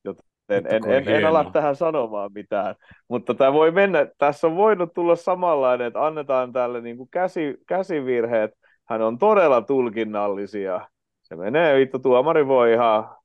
Joten 0.04 0.68
en, 0.74 0.82
kuin 0.82 0.94
en, 0.94 1.10
en 1.10 1.26
ala 1.26 1.50
tähän 1.54 1.76
sanomaan 1.76 2.32
mitään. 2.34 2.76
Mutta 3.10 3.34
tämä 3.34 3.54
voi 3.54 3.72
mennä, 3.72 4.08
tässä 4.18 4.48
on 4.48 4.56
voinut 4.56 4.94
tulla 4.94 5.16
samanlainen, 5.16 5.88
että 5.88 6.06
annetaan 6.06 6.54
tälle 6.54 6.82
niin 6.82 6.98
kuin 6.98 7.10
käsi, 7.12 7.58
käsivirheet, 7.68 8.52
hän 8.90 9.02
on 9.02 9.18
todella 9.18 9.62
tulkinnallisia. 9.62 10.88
Se 11.22 11.36
menee, 11.36 11.80
vittu, 11.80 12.00
tuomari 12.00 12.48
voi 12.48 12.74
ihan, 12.74 13.16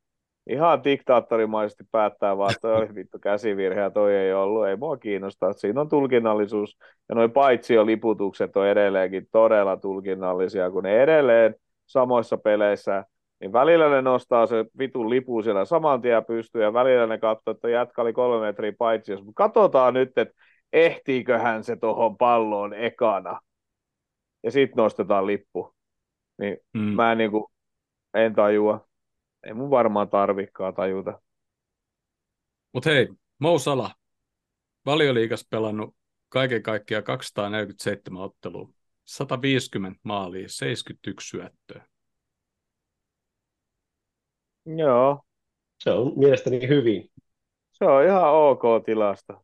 ihan 0.53 0.85
diktaattorimaisesti 0.85 1.85
päättää 1.93 2.37
vaan, 2.37 2.51
että 2.51 2.61
toi 2.61 2.77
oli 2.77 2.95
vittu 2.95 3.19
käsivirhe 3.19 3.81
ja 3.81 3.91
toi 3.91 4.15
ei 4.15 4.33
ollut, 4.33 4.67
ei 4.67 4.77
mua 4.77 4.97
kiinnosta. 4.97 5.53
Siinä 5.53 5.81
on 5.81 5.89
tulkinnallisuus 5.89 6.77
ja 7.09 7.15
noi 7.15 7.29
paitsio-liputukset 7.29 8.57
on 8.57 8.67
edelleenkin 8.67 9.27
todella 9.33 9.77
tulkinnallisia, 9.77 10.71
kun 10.71 10.83
ne 10.83 11.03
edelleen 11.03 11.55
samoissa 11.87 12.37
peleissä, 12.39 13.05
niin 13.41 13.53
välillä 13.53 13.89
ne 13.89 14.03
nostaa 14.03 14.47
se 14.47 14.65
vitun 14.79 15.11
lipu 15.11 15.43
siellä 15.43 15.65
saman 15.65 16.03
tien 16.03 16.25
pystyyn 16.25 16.65
ja 16.65 16.73
välillä 16.73 17.07
ne 17.07 17.19
katsoo, 17.19 17.53
että 17.55 17.69
jätkä 17.69 18.03
oli 18.03 18.13
kolme 18.13 18.47
metriä 18.47 18.73
paitsi. 18.79 19.17
Mutta 19.17 19.33
katsotaan 19.35 19.95
nyt, 19.95 20.19
että 20.19 20.35
ehtiiköhän 20.73 21.65
se 21.65 21.77
tuohon 21.77 22.17
palloon 22.17 22.75
ekana. 22.75 23.41
Ja 24.43 24.51
sitten 24.51 24.83
nostetaan 24.83 25.27
lippu. 25.27 25.75
Niin 26.39 26.57
Mm. 26.75 26.81
mä 26.81 27.13
en, 27.13 27.19
niin 27.19 27.31
kuin, 27.31 27.45
en 28.15 28.35
tajua. 28.35 28.90
Ei 29.43 29.55
mun 29.55 29.71
varmaan 29.71 30.09
tarvikkaa 30.09 30.73
tajuta. 30.73 31.21
Mutta 32.73 32.91
hei, 32.91 33.09
Mo 33.39 33.59
Salah, 33.59 33.97
valioliigas 34.87 35.47
pelannut 35.51 35.97
kaiken 36.29 36.63
kaikkiaan 36.63 37.05
247 37.05 38.23
ottelua, 38.23 38.71
150 39.05 40.01
maalia, 40.03 40.49
71 40.49 41.29
syöttöä. 41.29 41.87
Joo, 44.67 45.23
Se 45.79 45.91
on 45.91 46.13
mielestäni 46.19 46.69
hyvin. 46.69 47.11
se 47.73 47.85
on 47.85 48.05
ihan 48.05 48.33
ok 48.35 48.63
tilasta. 48.85 49.41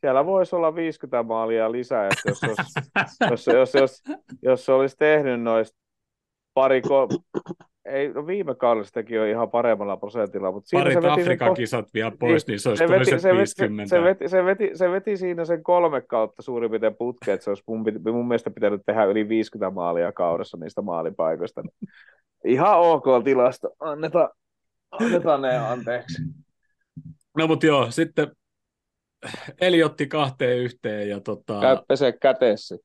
Siellä 0.00 0.26
voisi 0.26 0.56
olla 0.56 0.74
50 0.74 1.22
maalia 1.22 1.72
lisää, 1.72 2.04
että 2.08 2.22
jos, 2.26 2.42
olisi, 2.42 2.62
jos, 3.30 3.46
jos, 3.46 3.74
jos, 3.74 4.02
jos 4.42 4.68
olisi 4.68 4.96
tehnyt 4.96 5.42
noista 5.42 5.78
pari, 6.54 6.82
kol... 6.82 7.06
ei, 7.84 8.12
no 8.12 8.26
viime 8.26 8.54
kaudella 8.54 8.84
se 8.84 8.92
teki 8.92 9.14
jo 9.14 9.24
ihan 9.24 9.50
paremmalla 9.50 9.96
prosentilla, 9.96 10.52
mutta 10.52 10.68
siinä 10.68 10.82
Parit 10.82 10.94
se 10.94 11.02
veti 11.02 11.14
sen 11.14 11.22
Afrikan 11.22 11.48
ko- 11.50 11.54
kisat 11.54 11.94
vielä 11.94 12.12
pois, 12.20 12.46
niin 12.46 12.60
se 12.60 12.68
olisi 12.68 12.84
se 12.84 12.88
veti, 12.88 13.04
se, 13.04 13.28
veti, 13.28 13.36
50. 13.36 13.90
se, 13.90 14.02
veti, 14.02 14.28
se, 14.28 14.44
veti, 14.44 14.70
se 14.74 14.90
veti 14.90 15.16
siinä 15.16 15.44
sen 15.44 15.62
kolme 15.62 16.00
kautta 16.00 16.42
suurin 16.42 16.70
piirtein 16.70 16.96
putkeen, 16.96 17.34
että 17.34 17.44
se 17.44 17.50
olisi 17.50 17.62
mun, 17.66 17.84
mun 18.12 18.28
mielestä 18.28 18.50
pitänyt 18.50 18.82
tehdä 18.86 19.04
yli 19.04 19.28
50 19.28 19.74
maalia 19.74 20.12
kaudessa 20.12 20.56
niistä 20.56 20.82
maalipaikoista. 20.82 21.62
Ihan 22.44 22.80
ok 22.80 23.04
tilasto, 23.24 23.70
annetaan, 23.80 24.28
annetaan 24.90 25.42
ne 25.42 25.58
anteeksi. 25.58 26.22
No 27.38 27.46
mutta 27.46 27.66
joo, 27.66 27.90
sitten 27.90 28.32
Eli 29.60 29.82
otti 29.82 30.06
kahteen 30.06 30.58
yhteen 30.58 31.08
ja 31.08 31.20
tota... 31.20 31.60
Käy 31.60 31.76
pesee 31.88 32.12
käteessä. 32.12 32.76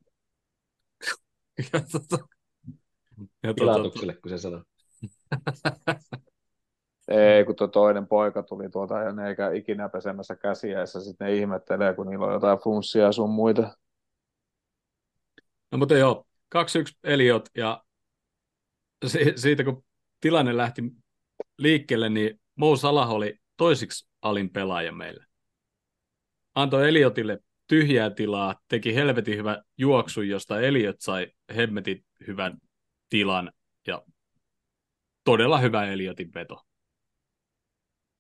ja 1.74 1.80
tota, 1.92 2.28
ja 3.44 3.54
tota, 3.54 3.56
Pilatukselle, 3.56 4.14
kun 4.14 4.30
se 4.30 4.38
sanoo. 4.38 4.64
Ei, 7.08 7.46
kun 7.46 7.56
tuo 7.56 7.68
toinen 7.68 8.08
poika 8.08 8.44
tuli 8.44 8.70
tuolta 8.70 9.00
ja 9.00 9.12
ne 9.12 9.30
eikä 9.30 9.52
ikinä 9.52 9.90
pesemässä 9.90 10.36
käsiä, 10.36 10.80
ja 10.80 10.86
sitten 10.86 11.28
ne 11.28 11.36
ihmettelee, 11.36 11.94
kun 11.94 12.08
niillä 12.08 12.26
on 12.26 12.34
jotain 12.34 12.60
flunssia 12.60 13.04
ja 13.04 13.12
sun 13.12 13.30
muita. 13.30 13.78
No 15.72 15.78
mutta 15.78 15.98
joo, 15.98 16.28
2-1 16.56 16.60
Eliot 17.04 17.50
ja 17.56 17.84
siitä 19.36 19.64
kun 19.64 19.84
tilanne 20.20 20.58
lähti 20.58 20.82
liikkeelle, 21.58 22.10
niin 22.10 22.40
Mo 22.56 22.76
Salah 22.76 23.12
oli 23.12 23.40
toisiksi 23.58 24.08
alin 24.22 24.50
pelaaja 24.50 24.92
meille. 24.92 25.26
Antoi 26.56 26.90
Eliotille 26.90 27.40
tyhjää 27.68 28.10
tilaa, 28.10 28.56
teki 28.68 28.96
helvetin 28.96 29.38
hyvän 29.38 29.64
juoksun, 29.78 30.28
josta 30.28 30.62
Eliot 30.62 30.96
sai 31.00 31.28
hemmetin 31.56 32.06
hyvän 32.28 32.58
tilan 33.10 33.52
ja 33.88 34.04
todella 35.28 35.58
hyvä 35.58 35.86
Eliotin 35.86 36.30
veto. 36.36 36.62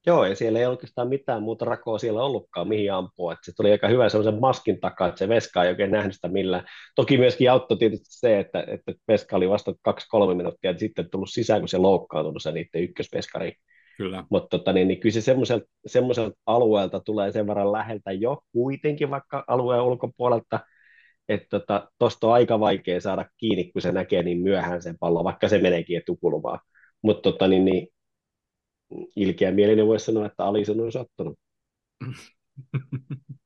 Joo, 0.05 0.25
ja 0.25 0.35
siellä 0.35 0.59
ei 0.59 0.65
oikeastaan 0.65 1.07
mitään 1.07 1.43
muuta 1.43 1.65
rakoa 1.65 1.97
siellä 1.97 2.23
ollutkaan, 2.23 2.67
mihin 2.67 2.93
ampua. 2.93 3.34
Että 3.34 3.45
se 3.45 3.51
tuli 3.55 3.71
aika 3.71 3.88
hyvä 3.88 4.09
sellaisen 4.09 4.41
maskin 4.41 4.79
takaa, 4.79 5.07
että 5.07 5.19
se 5.19 5.29
Veska 5.29 5.63
ei 5.63 5.69
oikein 5.69 5.91
nähnyt 5.91 6.13
sitä 6.13 6.27
millään. 6.27 6.63
Toki 6.95 7.17
myöskin 7.17 7.51
auttoi 7.51 7.77
tietysti 7.77 8.05
se, 8.09 8.39
että, 8.39 8.65
että 8.67 8.93
Veska 9.07 9.35
oli 9.35 9.49
vasta 9.49 9.73
kaksi-kolme 9.81 10.35
minuuttia, 10.35 10.71
ja 10.71 10.77
sitten 10.77 11.09
tullut 11.09 11.29
sisään, 11.29 11.61
kun 11.61 11.67
se 11.67 11.77
loukkaantunut 11.77 12.43
se 12.43 12.51
niiden 12.51 12.84
ykkösveskari. 12.84 13.53
Kyllä. 13.97 14.23
Mutta 14.29 14.57
tota, 14.57 14.73
niin, 14.73 14.88
niin 14.88 14.99
kyllä 14.99 15.13
se 15.13 15.21
semmoiselta, 15.21 15.65
semmoiselta 15.85 16.38
alueelta 16.45 16.99
tulee 16.99 17.31
sen 17.31 17.47
verran 17.47 17.71
läheltä 17.71 18.11
jo 18.11 18.41
kuitenkin 18.51 19.09
vaikka 19.09 19.43
alueen 19.47 19.81
ulkopuolelta, 19.81 20.59
että 21.29 21.59
tuosta 21.99 22.19
tota, 22.19 22.27
on 22.27 22.34
aika 22.34 22.59
vaikea 22.59 23.01
saada 23.01 23.25
kiinni, 23.38 23.71
kun 23.71 23.81
se 23.81 23.91
näkee 23.91 24.23
niin 24.23 24.41
myöhään 24.41 24.81
sen 24.81 24.97
pallon, 24.99 25.23
vaikka 25.23 25.47
se 25.47 25.57
meneekin 25.57 25.97
etukulumaan. 25.97 26.59
Mutta 27.07 27.31
tota, 27.31 27.47
niin, 27.47 27.65
niin, 27.65 27.88
ilkeä 29.15 29.51
mielinen 29.51 29.88
voisi 29.88 30.05
sanoa, 30.05 30.25
että 30.25 30.45
Alison 30.45 30.79
on 30.79 30.91
sattunut. 30.91 31.39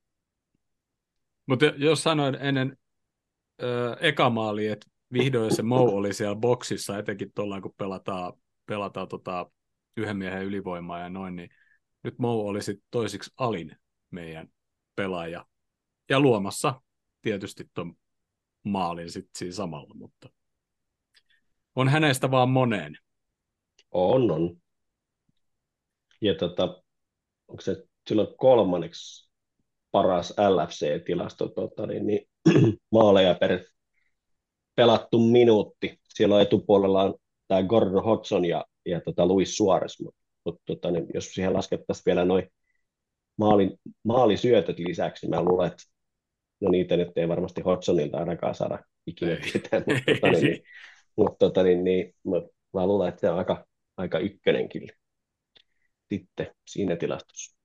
Mutta 1.48 1.66
jos 1.66 2.04
sanoin 2.04 2.36
ennen 2.36 2.78
ö, 3.64 3.98
eka 4.00 4.30
maali, 4.30 4.68
että 4.68 4.88
vihdoin 5.14 5.56
se 5.56 5.62
Mo 5.62 5.84
oli 5.84 6.14
siellä 6.14 6.36
boksissa, 6.36 6.98
etenkin 6.98 7.32
tuolla 7.36 7.62
kun 7.62 7.74
pelataan, 7.78 8.34
pelataan 8.66 9.08
tota 9.08 9.52
yhden 9.98 10.18
miehen 10.18 10.46
ylivoimaa 10.46 11.00
ja 11.00 11.10
noin, 11.10 11.36
niin 11.36 11.50
nyt 12.04 12.20
Mo 12.20 12.40
oli 12.40 12.60
toisiksi 12.92 13.32
alin 13.38 13.76
meidän 14.12 14.48
pelaaja. 14.96 15.46
Ja 16.10 16.20
luomassa 16.20 16.82
tietysti 17.22 17.70
tuon 17.74 17.94
maalin 18.64 19.12
sitten 19.12 19.32
siinä 19.36 19.54
samalla, 19.54 19.94
mutta 19.94 20.30
on 21.76 21.90
hänestä 21.90 22.32
vaan 22.32 22.50
moneen. 22.50 22.98
On, 23.92 24.32
on. 24.32 24.58
Ja 26.22 26.36
tota, 26.36 26.84
onko 27.48 27.62
se 27.62 27.84
silloin 28.10 28.28
kolmanneksi 28.38 29.32
paras 29.92 30.34
LFC-tilasto, 30.38 31.48
tota, 31.48 31.88
niin, 31.88 32.08
niin, 32.08 32.28
maaleja 32.92 33.36
per 33.36 33.60
pelattu 34.76 35.20
minuutti. 35.20 36.00
Siellä 36.10 36.36
on 36.36 36.42
etupuolella 36.42 37.04
on 37.04 37.16
tämä 37.48 37.64
Gordon 37.64 38.04
Hodgson 38.04 38.46
ja, 38.46 38.66
ja 38.86 39.02
tota 39.02 39.26
Luis 39.26 39.58
Suarez, 39.58 40.00
mutta 40.00 40.22
mut, 40.46 40.62
tota, 40.66 40.92
niin, 40.92 41.08
jos 41.14 41.26
siihen 41.34 41.54
laskettaisiin 41.54 42.04
vielä 42.06 42.26
noin 42.26 42.50
maali, 43.38 43.78
maalisyötöt 44.04 44.80
lisäksi, 44.80 45.26
niin 45.26 45.36
mä 45.36 45.44
luulen, 45.44 45.68
että 45.68 45.84
no 46.62 46.70
niitä 46.70 46.98
nyt 46.98 47.18
ei 47.18 47.28
varmasti 47.28 47.62
Hodgsonilta 47.62 48.18
ainakaan 48.18 48.56
saada 48.56 48.80
ikinä 49.08 49.36
tietää, 49.36 49.80
mutta, 49.80 50.02
tota, 50.14 50.32
niin, 50.32 50.44
niin, 50.44 50.64
mutta 51.18 51.38
tota, 51.40 51.64
niin, 51.64 51.84
niin, 51.84 52.16
mä 52.74 52.88
luulen, 52.88 53.10
että 53.10 53.22
se 53.22 53.30
on 53.30 53.38
aika, 53.38 53.66
aika 53.98 54.20
ykkönenkin 54.20 54.88
sitten 56.10 56.56
siinä 56.68 56.96
tilastossa. 56.96 57.58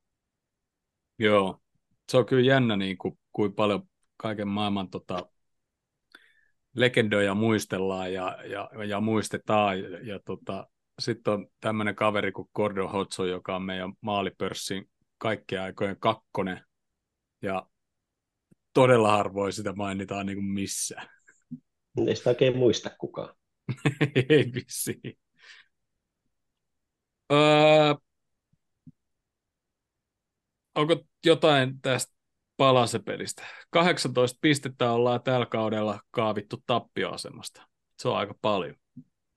Joo, 1.18 1.60
se 2.10 2.16
on 2.16 2.26
kyllä 2.26 2.46
jännä, 2.46 2.76
niin 2.76 2.98
kuin, 2.98 3.18
kuin 3.32 3.54
paljon 3.54 3.88
kaiken 4.16 4.48
maailman 4.48 4.90
tota, 4.90 5.28
legendoja 6.74 7.34
muistellaan 7.34 8.12
ja, 8.12 8.38
ja, 8.44 8.70
ja 8.88 9.00
muistetaan. 9.00 9.80
Ja, 9.80 9.98
ja 9.98 10.20
tota, 10.24 10.68
sitten 10.98 11.32
on 11.32 11.48
tämmöinen 11.60 11.94
kaveri 11.94 12.32
kuin 12.32 12.48
Gordon 12.54 12.90
Hotso, 12.90 13.24
joka 13.24 13.56
on 13.56 13.62
meidän 13.62 13.92
maalipörssin 14.00 14.90
kaikkien 15.18 15.62
aikojen 15.62 15.96
kakkonen. 16.00 16.60
Ja 17.42 17.66
todella 18.72 19.10
harvoin 19.10 19.52
sitä 19.52 19.72
mainitaan 19.72 20.26
niin 20.26 20.36
kuin 20.36 20.44
missään. 20.44 21.08
Ei 22.06 22.16
sitä 22.16 22.30
oikein 22.30 22.56
muista 22.56 22.90
kukaan. 22.98 23.34
Ei 24.28 24.52
vissiin. 24.54 25.18
Öö, 27.32 27.94
onko 30.74 30.96
jotain 31.24 31.80
tästä 31.80 32.14
palasepelistä? 32.56 33.42
18 33.70 34.38
pistettä 34.40 34.92
ollaan 34.92 35.22
tällä 35.22 35.46
kaudella 35.46 36.00
kaavittu 36.10 36.62
tappioasemasta. 36.66 37.62
Se 37.98 38.08
on 38.08 38.16
aika 38.16 38.34
paljon. 38.40 38.76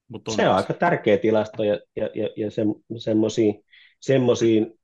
Mut 0.07 0.27
on 0.27 0.35
se 0.35 0.49
on 0.49 0.55
aika 0.55 0.73
tärkeä 0.73 1.17
tilasto 1.17 1.63
ja, 1.63 1.79
ja, 1.95 2.09
ja, 2.15 2.29
ja 2.37 2.51
se, 2.51 2.61
semmoisiin, 2.97 3.65
semmoisiin 3.99 4.79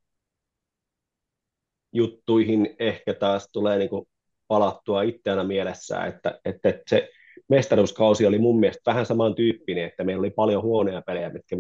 juttuihin 1.94 2.76
ehkä 2.80 3.14
taas 3.14 3.50
tulee 3.52 3.78
niinku 3.78 4.08
palattua 4.48 5.02
itseänä 5.02 5.44
mielessä, 5.44 6.06
että, 6.06 6.40
että, 6.46 6.70
että 6.70 6.84
se 6.90 7.10
mestaruuskausi 7.50 8.26
oli 8.26 8.40
mun 8.40 8.60
mielestä 8.60 8.92
vähän 8.92 9.06
samantyyppinen, 9.06 9.86
että 9.86 10.04
meillä 10.04 10.20
oli 10.20 10.30
paljon 10.30 10.64
huonoja 10.64 11.02
pelejä, 11.02 11.30
mitkä 11.30 11.56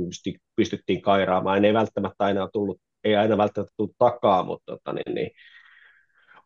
pystyttiin 0.56 1.02
kairaamaan. 1.02 1.62
Ne 1.62 1.68
ei 1.68 1.74
välttämättä 1.74 2.26
aina 2.26 2.50
tullut 2.54 2.80
ei 3.06 3.16
aina 3.16 3.38
välttämättä 3.38 3.74
tule 3.78 3.90
takaa, 3.98 4.44
mutta 4.44 4.66
tota, 4.66 4.94
niin, 4.94 5.16
niin, 5.16 5.32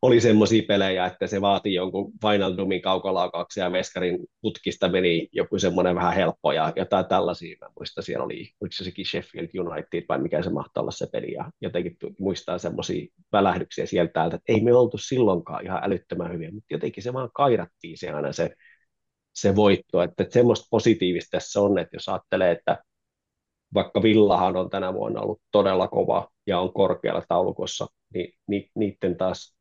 oli 0.02 0.22
semmoisia 0.22 0.64
pelejä, 0.68 1.06
että 1.06 1.28
se 1.28 1.42
vaatii 1.42 1.74
jonkun 1.74 2.12
Finaldumin 2.22 2.82
kaukolaukauksia 2.82 3.64
ja 3.64 3.70
Meskarin 3.70 4.20
putkista 4.42 4.90
meni 4.90 5.28
joku 5.32 5.60
semmoinen 5.60 5.96
vähän 5.96 6.14
helppo 6.14 6.52
ja 6.52 6.74
jotain 6.76 7.06
tällaisia. 7.06 7.58
Mä 7.62 7.68
muistan, 7.80 8.04
siellä 8.04 8.26
oli, 8.26 8.50
oliko 8.62 8.72
se 8.72 8.84
sekin 8.84 9.06
Sheffield 9.06 9.50
United 9.60 10.06
vai 10.10 10.20
mikä 10.20 10.42
se 10.44 10.50
mahtaa 10.50 10.82
olla 10.82 10.92
se 10.92 11.08
peli 11.12 11.32
ja 11.32 11.52
jotenkin 11.62 11.98
muistaa 12.20 12.58
semmoisia 12.58 13.08
välähdyksiä 13.32 13.86
sieltä 13.86 14.14
täältä, 14.14 14.36
että 14.36 14.54
ei 14.54 14.62
me 14.62 14.74
oltu 14.74 14.98
silloinkaan 14.98 15.66
ihan 15.66 15.84
älyttömän 15.84 16.34
hyviä, 16.34 16.52
mutta 16.52 16.74
jotenkin 16.74 17.04
se 17.04 17.14
vaan 17.14 17.30
kairattiin 17.34 17.98
se 17.98 18.10
aina 18.10 18.34
se, 18.34 18.56
se 19.42 19.56
voitto, 19.56 20.02
että, 20.02 20.24
että 20.24 20.34
semmoista 20.34 20.68
positiivista 20.72 21.30
tässä 21.32 21.62
on, 21.62 21.80
että 21.80 21.96
jos 21.96 22.10
ajattelee, 22.10 22.52
että 22.52 22.84
vaikka 23.74 24.04
Villahan 24.04 24.58
on 24.58 24.70
tänä 24.70 24.94
vuonna 24.94 25.22
ollut 25.22 25.42
todella 25.52 25.88
kova 25.88 26.28
ja 26.48 26.60
on 26.60 26.74
korkealla 26.74 27.24
taulukossa, 27.28 27.88
niin 28.14 28.34
ni, 28.48 28.70
niiden 28.76 29.18
taas 29.18 29.56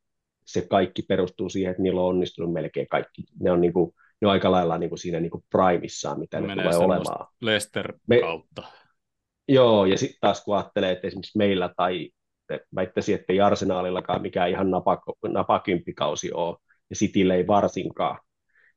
se 0.46 0.66
kaikki 0.70 1.02
perustuu 1.02 1.48
siihen, 1.48 1.70
että 1.70 1.82
niillä 1.82 2.00
on 2.00 2.08
onnistunut 2.08 2.52
melkein 2.52 2.88
kaikki. 2.88 3.22
Ne 3.40 3.50
on, 3.50 3.60
niin 3.60 3.72
kuin, 3.72 3.92
ne 4.20 4.28
on 4.28 4.32
aika 4.32 4.50
lailla 4.50 4.78
niin 4.78 4.90
kuin 4.90 4.98
siinä 4.98 5.20
niin 5.20 5.30
kuin 5.30 5.44
primissaan, 5.50 6.20
mitä 6.20 6.40
ne 6.40 6.54
tulee 6.54 6.76
olemaan. 6.76 7.26
Lester 7.40 7.92
Me, 8.06 8.20
kautta. 8.20 8.62
Joo, 9.48 9.86
ja 9.86 9.98
sitten 9.98 10.18
taas 10.20 10.44
kun 10.44 10.56
ajattelee, 10.56 10.92
että 10.92 11.06
esimerkiksi 11.06 11.38
meillä 11.38 11.70
tai 11.76 12.10
väittäisin, 12.74 13.14
että 13.14 13.32
ei 13.32 13.40
arsenaalillakaan 13.40 14.22
mikään 14.22 14.50
ihan 14.50 14.66
napakymppikausi 15.28 16.32
ole, 16.32 16.56
ja 16.90 16.96
Citylle 16.96 17.34
ei 17.34 17.46
varsinkaan, 17.46 18.18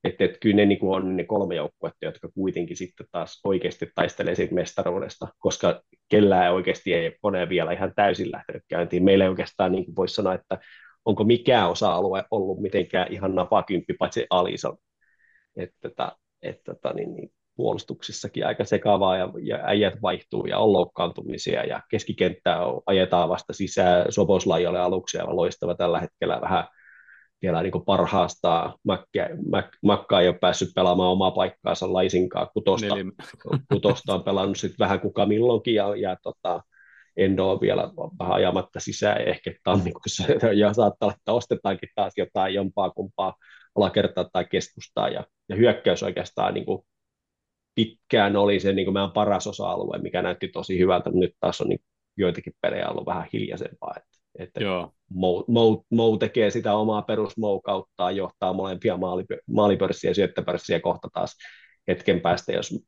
että, 0.04 0.24
että 0.24 0.38
kyllä 0.42 0.56
ne 0.56 0.66
niin 0.66 0.80
kuin 0.80 0.96
on 0.96 1.18
ne 1.18 1.24
kolme 1.24 1.56
joukkuetta, 1.56 2.06
jotka 2.06 2.30
kuitenkin 2.34 2.78
sitten 2.78 3.08
taas 3.12 3.42
oikeasti 3.44 3.92
taistelee 3.96 4.36
siitä 4.36 4.56
mestaruudesta, 4.56 5.28
koska 5.40 5.82
kellään 6.10 6.54
oikeasti 6.54 6.94
ei 6.94 7.18
kone 7.22 7.50
vielä 7.50 7.72
ihan 7.72 7.94
täysin 7.96 8.32
lähtenyt 8.32 8.64
käyntiin. 8.68 9.04
Meillä 9.04 9.24
ei 9.24 9.30
oikeastaan 9.30 9.72
niin 9.72 9.96
voisi 9.96 10.16
sanoa, 10.16 10.34
että 10.34 10.60
onko 11.06 11.24
mikään 11.24 11.70
osa-alue 11.70 12.24
ollut 12.32 12.62
mitenkään 12.62 13.14
ihan 13.14 13.36
napakymppi, 13.36 13.94
paitsi 13.94 14.28
Alison. 14.30 14.78
Että, 15.56 15.88
että, 15.88 16.12
että, 16.42 16.72
että 16.72 16.94
niin, 16.94 17.16
niin, 17.16 17.32
puolustuksissakin 17.56 18.48
aika 18.48 18.66
sekavaa 18.66 19.18
ja, 19.18 19.30
ja 19.44 19.60
äijät 19.64 19.94
vaihtuu 20.02 20.46
ja 20.46 20.58
on 20.58 20.74
loukkaantumisia 20.74 21.64
ja 21.64 21.82
keskikenttää 21.90 22.60
ajetaan 22.86 23.30
vasta 23.30 23.54
sisään. 23.54 24.12
Soboslajalle 24.12 24.80
aluksi 24.80 25.18
ja 25.18 25.36
loistava 25.36 25.76
tällä 25.76 26.00
hetkellä 26.00 26.42
vähän 26.42 26.68
vielä 27.42 27.62
niin 27.62 27.86
parhaastaan. 27.86 28.74
Makka, 28.84 29.20
Mak, 29.50 29.66
Makka 29.84 30.22
ei 30.22 30.28
ole 30.28 30.38
päässyt 30.38 30.70
pelaamaan 30.76 31.12
omaa 31.12 31.32
paikkaansa 31.32 31.94
laisinkaan. 31.94 32.48
Kutosta, 32.54 32.96
kutosta 33.74 34.14
on 34.14 34.24
pelannut 34.24 34.58
sitten 34.58 34.80
vähän 34.80 35.00
kuka 35.00 35.26
milloinkin 35.26 35.76
ja, 35.76 35.96
ja 35.96 36.18
tota, 36.24 36.64
Endo 37.18 37.52
on 37.52 37.62
vielä 37.62 37.90
vähän 38.20 38.34
ajamatta 38.34 38.80
sisään 38.80 39.22
ehkä 39.22 39.54
tammikuussa 39.64 40.24
ja 40.56 40.74
saattaa 40.74 41.08
olla, 41.08 41.16
että 41.18 41.34
ostetaankin 41.34 41.90
taas 41.96 42.14
jotain 42.18 42.54
jompaa 42.54 42.90
kumpaa 42.90 43.36
alakertaa 43.76 44.30
tai 44.34 44.46
keskustaa 44.46 45.10
ja, 45.10 45.28
ja 45.50 45.56
hyökkäys 45.56 46.04
oikeastaan 46.04 46.54
niin 46.54 46.66
kuin 46.66 46.82
pitkään 47.76 48.36
oli 48.36 48.60
se 48.60 48.74
niin 48.74 48.86
kuin 48.86 48.94
meidän 48.94 49.12
paras 49.12 49.48
osa-alue, 49.48 49.98
mikä 49.98 50.22
näytti 50.22 50.48
tosi 50.48 50.80
hyvältä, 50.80 51.10
mutta 51.10 51.20
nyt 51.20 51.36
taas 51.40 51.62
on 51.62 51.70
niin 51.70 51.82
joitakin 52.18 52.54
pelejä 52.62 52.90
ollut 52.90 53.06
vähän 53.06 53.28
hiljaisempaa. 53.34 53.94
Että 53.98 54.21
että 54.40 54.64
Joo. 54.64 54.94
Mou, 55.10 55.46
Mou, 55.48 55.86
Mou, 55.90 56.18
tekee 56.18 56.50
sitä 56.50 56.74
omaa 56.74 57.02
perusmoukauttaa, 57.02 58.12
johtaa 58.12 58.54
molempia 58.54 58.98
maali, 58.98 59.24
maalipörssiä 59.48 60.10
ja 60.10 60.16
syöttöpörssiä 60.16 60.80
kohta 60.80 61.10
taas 61.14 61.38
hetken 61.88 62.22
päästä, 62.22 62.52
jos 62.52 62.80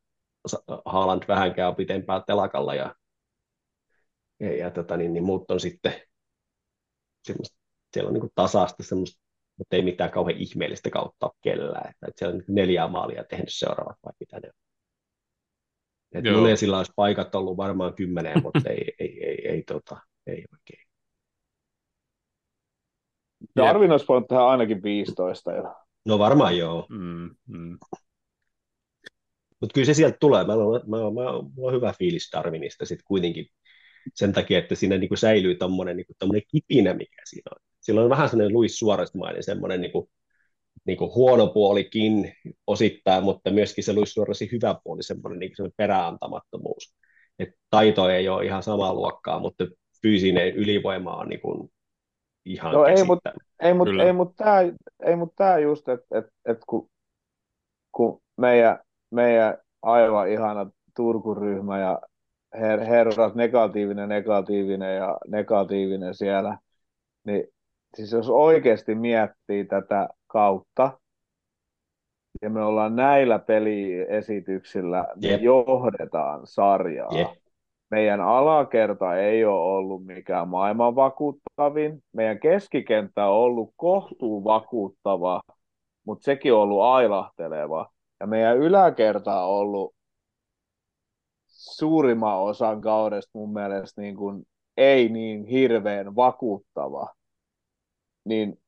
Haaland 0.85 1.23
vähänkään 1.27 1.69
on 1.69 1.75
pitempään 1.75 2.23
telakalla 2.27 2.75
ja 2.75 2.95
ja, 4.39 4.57
ja 4.57 4.71
tota, 4.71 4.97
niin, 4.97 5.13
niin 5.13 5.23
muut 5.23 5.51
on 5.51 5.59
sitten 5.59 5.93
semmoista, 7.23 7.57
siellä 7.93 8.07
on 8.07 8.13
niin 8.13 8.21
kuin 8.21 8.31
tasasta 8.35 8.83
semmoista, 8.83 9.21
mutta 9.57 9.75
ei 9.75 9.81
mitään 9.81 10.11
kauhean 10.11 10.39
ihmeellistä 10.39 10.89
kautta 10.89 11.25
ole 11.25 11.33
kellään. 11.41 11.89
Että, 11.89 12.07
että 12.07 12.19
siellä 12.19 12.33
on 12.33 12.37
niin 12.37 12.55
neljää 12.55 12.87
maalia 12.87 13.23
tehnyt 13.23 13.49
seuraavat 13.49 13.97
vai 14.05 14.13
mitä 14.19 14.39
ne 14.39 14.47
on. 14.47 14.53
Sillä 16.57 16.77
olisi 16.77 16.91
paikat 16.95 17.35
ollut 17.35 17.57
varmaan 17.57 17.95
kymmeneen, 17.95 18.43
mutta 18.43 18.69
ei, 18.69 18.77
ei, 18.77 18.93
ei, 18.99 19.25
ei, 19.25 19.47
ei, 19.47 19.63
tota, 19.63 19.97
ei 20.27 20.45
oikein. 20.51 20.82
Darwin 23.55 23.91
olisi 23.91 24.05
voinut 24.07 24.27
tehdä 24.27 24.43
ainakin 24.43 24.83
15 24.83 25.51
jo. 25.51 25.75
No 26.05 26.19
varmaan 26.19 26.57
joo. 26.57 26.85
Mm, 26.89 27.29
mm. 27.47 27.77
Mutta 29.61 29.73
kyllä 29.73 29.85
se 29.85 29.93
sieltä 29.93 30.17
tulee. 30.19 30.43
Mä, 30.43 30.53
mä, 30.55 30.97
mä, 30.97 30.97
mä, 30.97 31.23
mä 31.31 31.67
on 31.67 31.73
hyvä 31.73 31.93
fiilis 31.99 32.29
Darwinista 32.33 32.85
sitten 32.85 33.05
kuitenkin 33.07 33.45
sen 34.15 34.33
takia, 34.33 34.59
että 34.59 34.75
siinä 34.75 34.97
niin 34.97 35.07
kuin 35.07 35.17
säilyy 35.17 35.55
tommonen, 35.55 35.97
niin 35.97 36.05
kuin 36.19 36.41
kipinä, 36.51 36.93
mikä 36.93 37.21
siinä 37.25 37.51
on. 37.51 37.57
Sillä 37.81 38.01
on 38.01 38.09
vähän 38.09 38.29
sellainen 38.29 38.53
Luis 38.53 38.79
Suorestmainen 38.79 39.43
semmoinen 39.43 39.81
niin 39.81 39.91
kuin, 39.91 40.09
niin 40.85 40.97
kuin 40.97 41.15
huono 41.15 41.47
puolikin 41.47 42.33
osittain, 42.67 43.23
mutta 43.23 43.51
myöskin 43.51 43.83
se 43.83 43.93
Luis 43.93 44.13
Suoresin 44.13 44.49
hyvä 44.51 44.75
puoli, 44.83 45.03
semmoinen, 45.03 45.39
niin 45.39 45.51
semmoinen 45.55 45.75
peräantamattomuus. 45.77 46.95
Et 47.39 47.49
taito 47.69 48.09
ei 48.09 48.29
ole 48.29 48.45
ihan 48.45 48.63
samaa 48.63 48.93
luokkaa, 48.93 49.39
mutta 49.39 49.67
fyysinen 50.01 50.55
ylivoima 50.55 51.15
on 51.15 51.29
niin 51.29 51.41
kuin 51.41 51.69
ihan 52.45 52.73
no, 52.73 52.85
ei, 52.85 53.03
mutta 53.03 53.33
ei, 53.59 53.73
mut, 53.73 53.87
ei, 54.05 54.13
mut 54.13 54.35
tämä, 54.35 54.59
ei, 55.05 55.15
mut 55.15 55.33
tämä 55.35 55.57
just, 55.57 55.89
että 55.89 56.17
et, 56.17 56.25
et 56.45 56.57
kun, 56.67 56.89
kun 57.91 58.21
meidän, 58.37 58.79
meidän 59.11 59.57
aivan 59.81 60.29
ihana 60.29 60.71
Turkuryhmä 60.95 61.79
ja 61.79 61.99
her, 62.59 62.79
herrat 62.79 63.35
negatiivinen, 63.35 64.09
negatiivinen 64.09 64.95
ja 64.95 65.17
negatiivinen 65.27 66.15
siellä, 66.15 66.57
niin 67.23 67.47
siis 67.97 68.11
jos 68.11 68.29
oikeasti 68.29 68.95
miettii 68.95 69.65
tätä 69.65 70.09
kautta, 70.27 70.99
ja 72.41 72.49
me 72.49 72.63
ollaan 72.63 72.95
näillä 72.95 73.39
peliesityksillä, 73.39 75.07
me 75.21 75.27
yep. 75.27 75.41
johdetaan 75.41 76.41
sarjaa. 76.43 77.09
Yep. 77.17 77.42
Meidän 77.91 78.21
alakerta 78.21 79.17
ei 79.17 79.45
ole 79.45 79.77
ollut 79.77 80.05
mikään 80.05 80.47
maailman 80.47 80.95
vakuuttavin. 80.95 82.03
Meidän 82.13 82.39
keskikenttä 82.39 83.25
on 83.25 83.33
ollut 83.33 83.73
kohtuu 83.75 84.43
vakuuttava, 84.43 85.41
mutta 86.05 86.23
sekin 86.23 86.53
on 86.53 86.59
ollut 86.59 86.81
ailahteleva. 86.81 87.89
Ja 88.19 88.27
meidän 88.27 88.57
yläkerta 88.57 89.41
on 89.45 89.49
ollut 89.49 89.95
suurimman 91.47 92.39
osan 92.39 92.81
kaudesta 92.81 93.31
mun 93.33 93.53
mielestä 93.53 94.01
niin 94.01 94.15
kuin 94.15 94.43
ei 94.77 95.09
niin 95.09 95.45
hirveän 95.45 96.15
vakuuttava. 96.15 97.07
Niin 98.25 98.62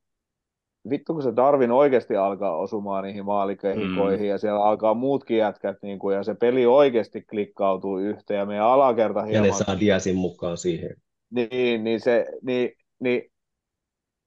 vittu 0.90 1.14
kun 1.14 1.24
se 1.24 1.36
Darwin 1.36 1.72
oikeasti 1.72 2.16
alkaa 2.16 2.58
osumaan 2.58 3.04
niihin 3.04 3.26
maalikehikoihin 3.26 4.26
mm. 4.26 4.30
ja 4.30 4.38
siellä 4.38 4.64
alkaa 4.64 4.94
muutkin 4.94 5.38
jätkät 5.38 5.78
niin 5.82 6.00
kuin, 6.00 6.16
ja 6.16 6.24
se 6.24 6.36
peli 6.36 6.66
oikeasti 6.66 7.22
klikkautuu 7.22 7.98
yhteen 7.98 8.38
ja 8.38 8.46
meidän 8.46 8.66
alakerta 8.66 9.24
hieman... 9.24 9.48
Ja 9.48 9.54
ne 9.54 9.58
saa 9.66 9.80
Diasin 9.80 10.16
mukaan 10.16 10.58
siihen. 10.58 10.96
Niin, 11.30 11.84
niin, 11.84 12.00
se, 12.00 12.26
niin, 12.42 12.72
niin 13.00 13.32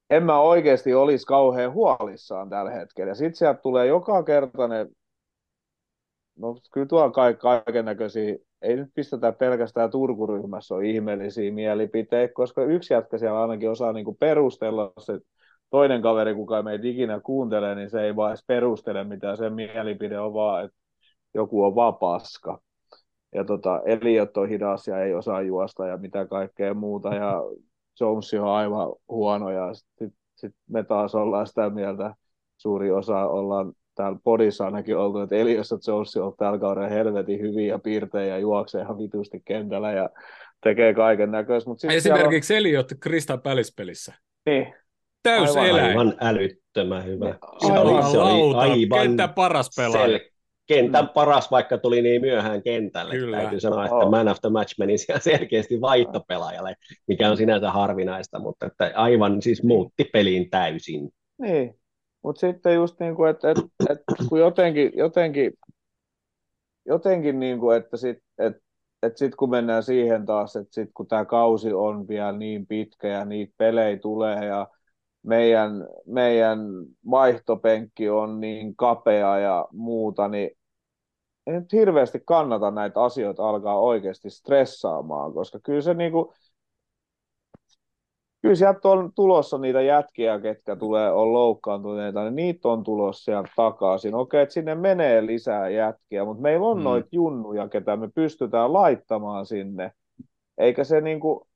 en 0.09 0.23
mä 0.23 0.39
oikeasti 0.39 0.93
olisi 0.93 1.25
kauhean 1.25 1.73
huolissaan 1.73 2.49
tällä 2.49 2.71
hetkellä. 2.71 3.13
Sitten 3.13 3.35
sieltä 3.35 3.61
tulee 3.61 3.85
joka 3.85 4.23
kerta 4.23 4.67
ne, 4.67 4.87
no 6.39 6.55
kyllä 6.73 6.87
tuolla 6.87 7.35
kaiken 7.37 7.85
näköisiä, 7.85 8.35
ei 8.61 8.75
nyt 8.75 8.89
pistetä 8.95 9.31
pelkästään 9.31 9.91
Turkuryhmässä 9.91 10.75
on 10.75 10.85
ihmeellisiä 10.85 11.51
mielipiteitä, 11.51 12.33
koska 12.33 12.63
yksi 12.63 12.93
jätkä 12.93 13.17
siellä 13.17 13.41
ainakin 13.41 13.69
osaa 13.69 13.93
niin 13.93 14.05
kuin 14.05 14.17
perustella 14.17 14.93
se 14.99 15.19
toinen 15.69 16.01
kaveri, 16.01 16.35
kuka 16.35 16.57
ei 16.57 16.63
meitä 16.63 16.87
ikinä 16.87 17.19
kuuntelee, 17.19 17.75
niin 17.75 17.89
se 17.89 18.01
ei 18.01 18.15
vaan 18.15 18.31
edes 18.31 18.43
perustele 18.47 19.03
mitään, 19.03 19.37
sen 19.37 19.53
mielipide 19.53 20.19
on 20.19 20.33
vaan, 20.33 20.65
että 20.65 20.77
joku 21.33 21.63
on 21.63 21.75
vaan 21.75 21.95
paska. 21.95 22.59
Ja 23.35 23.43
tota, 23.45 23.81
Eliot 23.85 24.37
on 24.37 24.49
hidas 24.49 24.87
ja 24.87 25.03
ei 25.03 25.13
osaa 25.13 25.41
juosta 25.41 25.87
ja 25.87 25.97
mitä 25.97 26.25
kaikkea 26.25 26.73
muuta, 26.73 27.15
ja 27.15 27.41
Jones 27.99 28.33
on 28.33 28.47
aivan 28.47 28.93
huono, 29.09 29.49
ja 29.49 29.73
sitten 29.73 30.13
sit 30.35 30.55
me 30.69 30.83
taas 30.83 31.15
ollaan 31.15 31.47
sitä 31.47 31.69
mieltä, 31.69 32.15
suuri 32.57 32.91
osa 32.91 33.25
ollaan 33.25 33.73
täällä 33.95 34.19
podissa 34.23 34.65
ainakin 34.65 34.97
oltu, 34.97 35.19
että 35.19 35.35
Elias 35.35 35.71
ja 35.71 35.77
Jones 35.87 36.17
on 36.17 36.33
tällä 36.37 36.59
kaudella 36.59 36.89
helvetin 36.89 37.39
hyviä 37.39 37.79
piirtejä 37.79 38.25
ja 38.25 38.39
juoksee 38.39 38.81
ihan 38.81 38.97
vitusti 38.97 39.41
kentällä 39.45 39.91
ja 39.91 40.09
tekee 40.63 40.93
kaiken 40.93 41.31
näköistä. 41.31 41.71
Esimerkiksi 41.89 42.53
on... 42.53 42.57
Eliot 42.57 42.87
Krista 42.99 43.37
Pälispelissä. 43.37 44.13
Niin, 44.45 44.73
Täys 45.23 45.57
aivan, 45.57 45.69
eläin. 45.69 45.85
Aivan 45.89 46.13
älyttömän 46.21 47.05
hyvä. 47.05 47.35
Se 47.57 47.79
oli, 47.79 48.11
se 48.11 48.17
oli 48.17 48.55
aivan 48.55 49.07
kentän 49.07 49.33
paras 49.33 49.69
pelaaja. 49.77 50.17
Sel- 50.17 50.29
kentän 50.67 51.05
mm. 51.05 51.09
paras, 51.09 51.51
vaikka 51.51 51.77
tuli 51.77 52.01
niin 52.01 52.21
myöhään 52.21 52.63
kentälle. 52.63 53.13
Kyllä. 53.13 53.37
Täytyy 53.37 53.59
sanoa, 53.59 53.85
että 53.85 53.95
oh. 53.95 54.11
man 54.11 54.27
of 54.27 54.37
the 54.41 54.49
match 54.49 54.79
meni 54.79 54.95
selkeästi 55.19 55.81
vaihtopelaajalle, 55.81 56.75
mikä 57.07 57.29
on 57.29 57.37
sinänsä 57.37 57.71
harvinaista, 57.71 58.39
mutta 58.39 58.65
että 58.65 58.91
aivan 58.95 59.41
siis 59.41 59.63
muutti 59.63 60.03
pelin 60.13 60.49
täysin. 60.49 61.09
Niin, 61.41 61.75
mutta 62.23 62.39
sitten 62.39 62.75
just 62.75 62.99
niin 62.99 63.15
kuin, 63.15 63.29
että, 63.29 63.51
että, 63.51 63.63
että 63.89 64.15
kun 64.29 64.39
jotenkin, 64.39 64.91
jotenkin, 64.95 65.53
jotenkin 66.85 67.39
niin 67.39 67.59
kuin, 67.59 67.77
että 67.77 67.97
sitten 67.97 68.23
että 68.37 68.69
että 69.03 69.19
sitten 69.19 69.37
kun 69.37 69.49
mennään 69.49 69.83
siihen 69.83 70.25
taas, 70.25 70.55
että 70.55 70.73
sitten 70.73 70.93
kun 70.93 71.07
tämä 71.07 71.25
kausi 71.25 71.73
on 71.73 72.07
vielä 72.07 72.31
niin 72.31 72.67
pitkä 72.67 73.07
ja 73.07 73.25
niitä 73.25 73.53
pelejä 73.57 73.97
tulee 73.97 74.45
ja 74.45 74.67
meidän, 75.23 75.87
meidän 76.05 76.59
vaihtopenkki 77.11 78.09
on 78.09 78.39
niin 78.39 78.75
kapea 78.75 79.39
ja 79.39 79.67
muuta, 79.71 80.27
niin 80.27 80.51
ei 81.47 81.53
nyt 81.59 81.73
hirveästi 81.73 82.21
kannata 82.25 82.71
näitä 82.71 83.03
asioita 83.03 83.49
alkaa 83.49 83.79
oikeasti 83.79 84.29
stressaamaan, 84.29 85.33
koska 85.33 85.59
kyllä 85.63 85.81
se 85.81 85.93
niinku, 85.93 86.33
kyllä 88.41 88.55
sieltä 88.55 88.89
on 88.89 89.11
tulossa 89.15 89.57
niitä 89.57 89.81
jätkiä, 89.81 90.39
ketkä 90.39 90.75
tulee 90.75 91.11
on 91.11 91.33
loukkaantuneita, 91.33 92.23
niin 92.23 92.35
niitä 92.35 92.67
on 92.67 92.83
tulossa 92.83 93.23
sieltä 93.23 93.49
takaisin. 93.55 94.15
Okei, 94.15 94.41
että 94.41 94.53
sinne 94.53 94.75
menee 94.75 95.25
lisää 95.25 95.69
jätkiä, 95.69 96.25
mutta 96.25 96.41
meillä 96.41 96.67
on 96.67 96.77
mm. 96.77 96.83
noita 96.83 97.09
junnuja, 97.11 97.69
ketä 97.69 97.95
me 97.95 98.09
pystytään 98.15 98.73
laittamaan 98.73 99.45
sinne. 99.45 99.91
Eikä 100.57 100.83
se 100.83 101.01
niinku, 101.01 101.47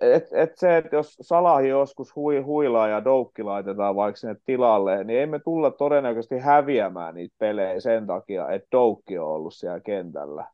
et, 0.00 0.28
et 0.32 0.52
se, 0.56 0.76
että 0.76 0.96
jos 0.96 1.16
Salahi 1.20 1.68
joskus 1.68 2.16
hui, 2.16 2.40
huilaa 2.40 2.88
ja 2.88 3.04
Doukki 3.04 3.42
laitetaan 3.42 3.96
vaikka 3.96 4.16
sinne 4.16 4.36
tilalle, 4.44 5.04
niin 5.04 5.20
ei 5.20 5.26
me 5.26 5.38
tulla 5.38 5.70
todennäköisesti 5.70 6.38
häviämään 6.38 7.14
niitä 7.14 7.34
pelejä 7.38 7.80
sen 7.80 8.06
takia, 8.06 8.50
että 8.50 8.68
Doukki 8.72 9.18
on 9.18 9.28
ollut 9.28 9.54
siellä 9.54 9.80
kentällä 9.80 10.46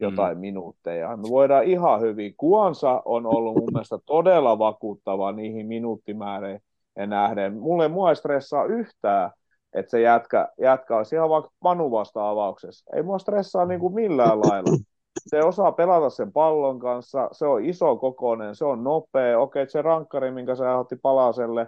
jotain 0.00 0.36
mm. 0.36 0.40
minuutteja. 0.40 1.16
Me 1.16 1.28
voidaan 1.30 1.64
ihan 1.64 2.00
hyvin. 2.00 2.34
Kuonsa 2.36 3.02
on 3.04 3.26
ollut 3.26 3.56
mun 3.56 3.68
mielestä 3.72 3.98
todella 4.06 4.58
vakuuttava 4.58 5.32
niihin 5.32 5.66
minuuttimääriin 5.66 6.60
nähden. 7.06 7.58
Mulle 7.58 7.88
mua 7.88 8.10
ei 8.10 8.16
stressaa 8.16 8.64
yhtään, 8.64 9.30
että 9.72 9.90
se 9.90 10.00
jätkä, 10.00 10.48
jätkä 10.60 10.96
olisi 10.96 11.16
ihan 11.16 11.28
vaikka 11.28 11.50
Manu 11.60 11.90
vasta 11.90 12.30
avauksessa. 12.30 12.96
Ei 12.96 13.02
mua 13.02 13.18
stressaa 13.18 13.64
niin 13.64 13.80
kuin 13.80 13.94
millään 13.94 14.40
lailla 14.40 14.76
se 15.18 15.44
osaa 15.44 15.72
pelata 15.72 16.10
sen 16.10 16.32
pallon 16.32 16.78
kanssa, 16.78 17.28
se 17.32 17.46
on 17.46 17.64
iso 17.64 17.96
kokoinen, 17.96 18.54
se 18.54 18.64
on 18.64 18.84
nopea, 18.84 19.40
okei, 19.40 19.70
se 19.70 19.82
rankkari, 19.82 20.30
minkä 20.30 20.54
se 20.54 20.68
otti 20.68 20.96
palaselle, 21.02 21.66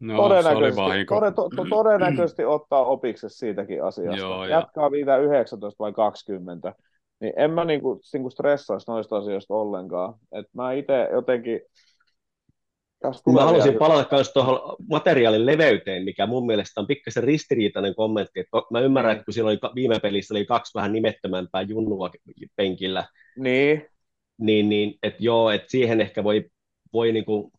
no, 0.00 0.16
todennäköisesti, 0.16 1.04
tode, 1.08 1.32
to, 1.32 1.48
to, 1.56 1.64
todennäköisesti 1.70 2.44
ottaa 2.44 2.84
opiksi 2.84 3.28
siitäkin 3.28 3.84
asiasta. 3.84 4.16
Joo, 4.16 4.44
Jatkaa 4.44 4.90
vielä 4.90 5.16
19 5.16 5.84
vai 5.84 5.92
20, 5.92 6.74
niin 7.20 7.32
en 7.36 7.50
mä 7.50 7.64
niinku, 7.64 8.00
niinku 8.12 8.30
stressaisi 8.30 8.90
noista 8.90 9.16
asioista 9.16 9.54
ollenkaan. 9.54 10.14
Et 10.32 10.46
mä 10.54 10.72
itse 10.72 11.08
jotenkin 11.12 11.60
Mä 13.32 13.44
haluaisin 13.44 13.78
palata 13.78 14.16
myös 14.16 14.32
tuohon 14.32 14.76
materiaalin 14.90 15.46
leveyteen, 15.46 16.04
mikä 16.04 16.26
mun 16.26 16.46
mielestä 16.46 16.80
on 16.80 16.86
pikkasen 16.86 17.24
ristiriitainen 17.24 17.94
kommentti. 17.94 18.40
Että 18.40 18.56
mä 18.70 18.80
ymmärrän, 18.80 19.12
että 19.12 19.24
kun 19.24 19.34
siellä 19.34 19.48
oli 19.48 19.58
viime 19.74 20.00
pelissä 20.00 20.34
oli 20.34 20.46
kaksi 20.46 20.74
vähän 20.74 20.92
nimettömämpää 20.92 21.62
junnua 21.62 22.10
penkillä, 22.56 23.04
niin, 23.38 23.86
niin, 24.38 24.68
niin 24.68 24.98
että 25.02 25.24
joo, 25.24 25.50
että 25.50 25.70
siihen 25.70 26.00
ehkä 26.00 26.24
voi, 26.24 26.44
voi 26.92 27.12
niin 27.12 27.24
kuin 27.24 27.52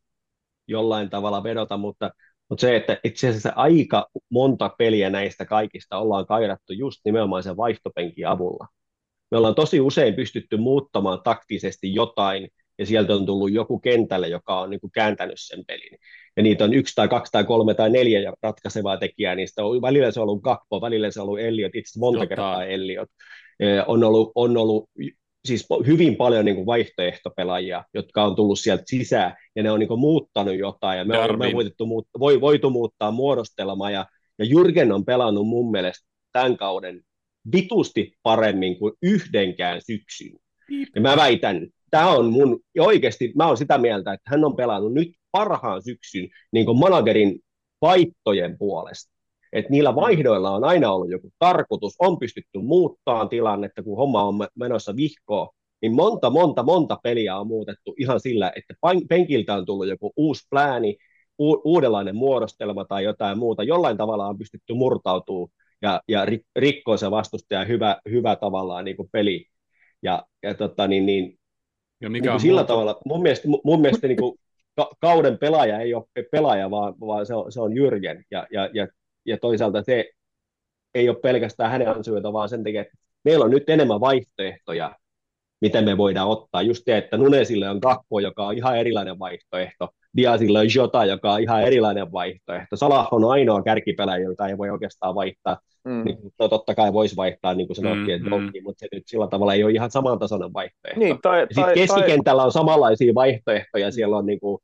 jollain 0.68 1.10
tavalla 1.10 1.44
vedota, 1.44 1.78
mutta, 1.78 2.11
mutta 2.49 2.61
se, 2.61 2.76
että 2.76 2.98
itse 3.03 3.30
asiassa 3.30 3.53
aika 3.56 4.07
monta 4.30 4.70
peliä 4.78 5.10
näistä 5.10 5.45
kaikista 5.45 5.98
ollaan 5.98 6.26
kairattu 6.26 6.74
just 6.74 7.02
nimenomaan 7.06 7.44
sen 7.44 7.57
vaihtopenkin 7.57 8.28
avulla. 8.28 8.68
Me 9.32 9.38
ollaan 9.38 9.56
tosi 9.56 9.82
usein 9.82 10.14
pystytty 10.14 10.57
muuttamaan 10.57 11.22
taktisesti 11.24 11.94
jotain, 11.94 12.49
ja 12.80 12.86
sieltä 12.86 13.16
on 13.16 13.26
tullut 13.26 13.52
joku 13.52 13.80
kentälle, 13.80 14.28
joka 14.28 14.60
on 14.60 14.70
niin 14.70 14.80
kuin 14.80 14.91
kääntänyt 14.91 15.40
sen 15.40 15.66
pelin. 15.66 15.98
Ja 16.38 16.44
niitä 16.44 16.64
on 16.64 16.74
yksi 16.74 16.95
tai 16.95 17.08
kaksi 17.08 17.32
tai 17.32 17.44
kolme 17.44 17.74
tai 17.74 17.90
neljä 17.90 18.34
ratkaisevaa 18.41 18.98
tekijää, 18.98 19.36
niistä 19.36 19.66
on 19.66 19.82
välillä 19.82 20.12
se 20.12 20.20
on 20.20 20.30
ollut 20.30 20.44
Gakpo, 20.44 20.82
välillä 20.82 21.12
se 21.12 21.22
on 21.22 21.28
ollut 21.28 21.40
Elliot, 21.40 21.76
itse 21.76 22.00
monta 22.00 22.20
Jota. 22.20 22.28
kertaa 22.28 22.66
Elliot. 22.66 23.10
On 23.88 24.04
ollut, 24.04 24.32
on 24.36 24.58
ollut 24.58 24.90
siis 25.45 25.68
hyvin 25.86 26.16
paljon 26.16 26.45
niin 26.45 26.56
kuin 26.56 26.66
vaihtoehtopelaajia, 26.66 27.84
jotka 27.94 28.24
on 28.24 28.36
tullut 28.36 28.60
sieltä 28.60 28.84
sisään, 28.86 29.36
ja 29.56 29.64
ne 29.64 29.72
on 29.72 29.80
niin 29.80 29.88
kuin 29.88 30.00
muuttanut 30.00 30.58
jotain, 30.58 30.98
ja 30.98 31.06
me 31.06 31.18
on, 31.18 31.40
me 31.40 31.45
on 31.48 31.54
voitu, 31.54 32.06
voi, 32.20 32.41
voitu 32.41 32.70
muuttaa 32.70 33.12
muodostelmaa, 33.12 33.91
ja, 33.91 34.06
ja 34.40 34.45
Jürgen 34.45 34.94
on 34.94 35.06
pelannut 35.06 35.48
mun 35.48 35.72
mielestä 35.72 36.08
tämän 36.32 36.58
kauden 36.58 37.02
vitusti 37.56 38.14
paremmin 38.24 38.80
kuin 38.80 38.94
yhdenkään 39.02 39.82
syksyn. 39.82 40.34
Ja 40.95 41.02
mä 41.02 41.16
väitän, 41.16 41.68
tämä 41.94 42.10
on 42.10 42.32
mun, 42.32 42.60
ja 42.76 42.84
oikeasti 42.84 43.32
mä 43.36 43.48
oon 43.48 43.57
sitä 43.57 43.78
mieltä, 43.78 44.14
että 44.14 44.30
hän 44.30 44.45
on 44.45 44.56
pelannut 44.56 44.94
nyt 44.94 45.11
parhaan 45.32 45.84
syksyn 45.84 46.30
niin 46.52 46.65
kuin 46.65 46.80
managerin 46.80 47.40
vaihtojen 47.82 48.57
puolesta. 48.57 49.14
Että 49.53 49.72
niillä 49.72 49.95
vaihdoilla 49.95 50.52
on 50.52 50.64
aina 50.64 50.91
ollut 50.91 51.11
joku 51.11 51.30
tarkoitus, 51.40 51.95
on 51.99 52.20
pystytty 52.20 52.60
muuttamaan 52.60 53.30
tilannetta, 53.30 53.84
kun 53.84 53.98
homma 53.98 54.24
on 54.24 54.36
menossa 54.56 54.95
vihkoon, 54.95 55.49
niin 55.82 55.95
monta, 55.95 56.30
monta, 56.30 56.64
monta 56.64 56.99
peliä 57.03 57.38
on 57.38 57.48
muutettu 57.48 57.95
ihan 57.98 58.20
sillä, 58.20 58.52
että 58.56 58.74
penkiltä 59.10 59.56
on 59.56 59.65
tullut 59.65 59.88
joku 59.88 60.14
uusi 60.15 60.48
plääni, 60.49 60.98
uudenlainen 61.38 62.15
muodostelma 62.15 62.86
tai 62.86 63.03
jotain 63.03 63.38
muuta. 63.38 63.64
Jollain 63.64 63.98
tavalla 63.98 64.28
on 64.28 64.38
pystytty 64.38 64.74
murtautumaan 64.74 65.49
ja, 65.82 66.02
ja 66.07 66.26
rikkoa 66.56 66.98
se 66.98 67.11
vastustaja 67.11 67.65
hyvä, 67.65 67.98
hyvä 68.10 68.36
tavallaan 68.36 68.86
niin 68.86 68.98
kuin 68.98 69.10
peli. 69.11 69.45
Ja, 70.03 70.26
ja, 70.44 70.53
tota, 70.53 70.88
niin, 70.88 71.06
niin, 71.06 71.40
ja 72.03 72.09
mikä 72.09 72.23
niin 72.23 72.34
on 72.34 72.39
sillä 72.39 72.61
muuta? 72.61 72.73
tavalla, 72.73 73.01
mun 73.05 73.21
mielestä, 73.21 73.47
mun 73.63 73.81
mielestä 73.81 74.07
niin 74.07 74.17
kuin, 74.17 74.39
ka- 74.75 74.91
kauden 75.01 75.38
pelaaja 75.38 75.80
ei 75.80 75.93
ole 75.93 76.25
pelaaja, 76.31 76.71
vaan, 76.71 76.93
vaan 76.99 77.25
se, 77.25 77.35
on, 77.35 77.51
se 77.51 77.61
on 77.61 77.71
Jürgen. 77.71 78.23
Ja, 78.31 78.47
ja, 78.51 78.69
ja, 78.73 78.88
ja 79.25 79.38
toisaalta 79.38 79.84
se 79.84 80.09
ei 80.95 81.09
ole 81.09 81.17
pelkästään 81.19 81.71
hänen 81.71 81.88
ansioita, 81.88 82.34
vaan 82.34 82.49
sen 82.49 82.63
takia, 82.63 82.81
että 82.81 82.97
meillä 83.23 83.45
on 83.45 83.51
nyt 83.51 83.69
enemmän 83.69 83.99
vaihtoehtoja, 83.99 84.95
miten 85.61 85.85
me 85.85 85.97
voidaan 85.97 86.30
ottaa. 86.30 86.61
Just 86.61 86.85
se, 86.85 86.97
että 86.97 87.17
Nunesille 87.17 87.69
on 87.69 87.80
Gakpo, 87.81 88.19
joka 88.19 88.47
on 88.47 88.57
ihan 88.57 88.77
erilainen 88.77 89.19
vaihtoehto. 89.19 89.89
Diasille 90.18 90.60
on 90.60 90.68
Jota, 90.76 91.06
joka 91.06 91.34
on 91.34 91.41
ihan 91.41 91.64
erilainen 91.64 92.11
vaihtoehto. 92.11 92.76
Salah 92.76 93.07
on 93.11 93.31
ainoa 93.31 93.64
kärkipelaaja, 93.64 94.23
jota 94.23 94.48
ei 94.48 94.57
voi 94.57 94.69
oikeastaan 94.69 95.15
vaihtaa. 95.15 95.57
Mm. 95.84 96.03
Niin, 96.06 96.18
no 96.40 96.48
totta 96.48 96.76
kai 96.76 96.94
voisi 96.94 97.15
vaihtaa, 97.15 97.53
niin 97.53 97.68
kuin 97.68 97.76
sanottiin, 97.76 98.22
mm, 98.22 98.26
että 98.26 98.30
mm. 98.30 98.64
mutta 98.64 98.80
se 98.80 98.88
nyt 98.91 99.03
sillä 99.07 99.27
tavalla 99.27 99.53
ei 99.53 99.64
ole 99.64 99.72
ihan 99.72 99.91
samantasoinen 99.91 100.53
vaihtoehto. 100.53 100.99
Niin, 100.99 101.18
tai, 101.22 101.48
Sitten 101.52 101.73
keskikentällä 101.73 102.40
tai... 102.40 102.45
on 102.45 102.52
samanlaisia 102.52 103.14
vaihtoehtoja. 103.15 103.91
Siellä 103.91 104.18
on 104.18 104.26
niin 104.26 104.40
kuin, 104.40 104.57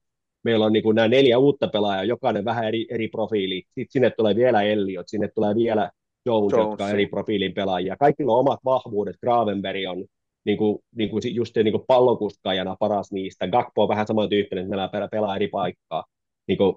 meillä 0.44 0.66
on 0.66 0.74
niin 0.74 0.84
kuin 0.84 0.96
nämä 0.96 1.08
neljä 1.08 1.38
uutta 1.38 1.68
pelaajaa, 1.68 2.04
jokainen 2.04 2.46
vähän 2.46 2.68
eri, 2.68 2.88
eri 2.90 3.08
profiili. 3.08 3.64
Sitten 3.66 3.92
sinne 3.92 4.10
tulee 4.10 4.36
vielä 4.36 4.62
Elliot, 4.62 5.08
sinne 5.08 5.28
tulee 5.36 5.56
vielä 5.56 5.92
Jones, 6.26 6.52
Jones. 6.52 6.68
jotka 6.70 6.86
on 6.86 6.92
eri 6.92 7.06
profiilin 7.06 7.54
pelaajia. 7.54 7.98
Kaikilla 7.98 8.34
on 8.34 8.40
omat 8.40 8.60
vahvuudet. 8.66 9.16
Gravenberg 9.22 9.80
on 9.90 10.06
niin 10.46 10.58
kuin, 10.58 10.80
niin 10.96 11.10
kuin 11.10 11.36
just 11.36 11.56
niin 11.56 11.72
kuin 11.72 11.84
pallokuskajana 11.88 12.76
paras 12.80 13.12
niistä. 13.12 13.48
Gakpo 13.48 13.84
on 13.84 13.90
vähän 13.90 14.08
samantyyppinen, 14.08 14.64
että 14.64 14.90
meillä 14.90 15.08
pelaa 15.08 15.36
eri 15.36 15.48
paikkaa. 15.48 16.04
Niin 16.48 16.58
kuin, 16.58 16.76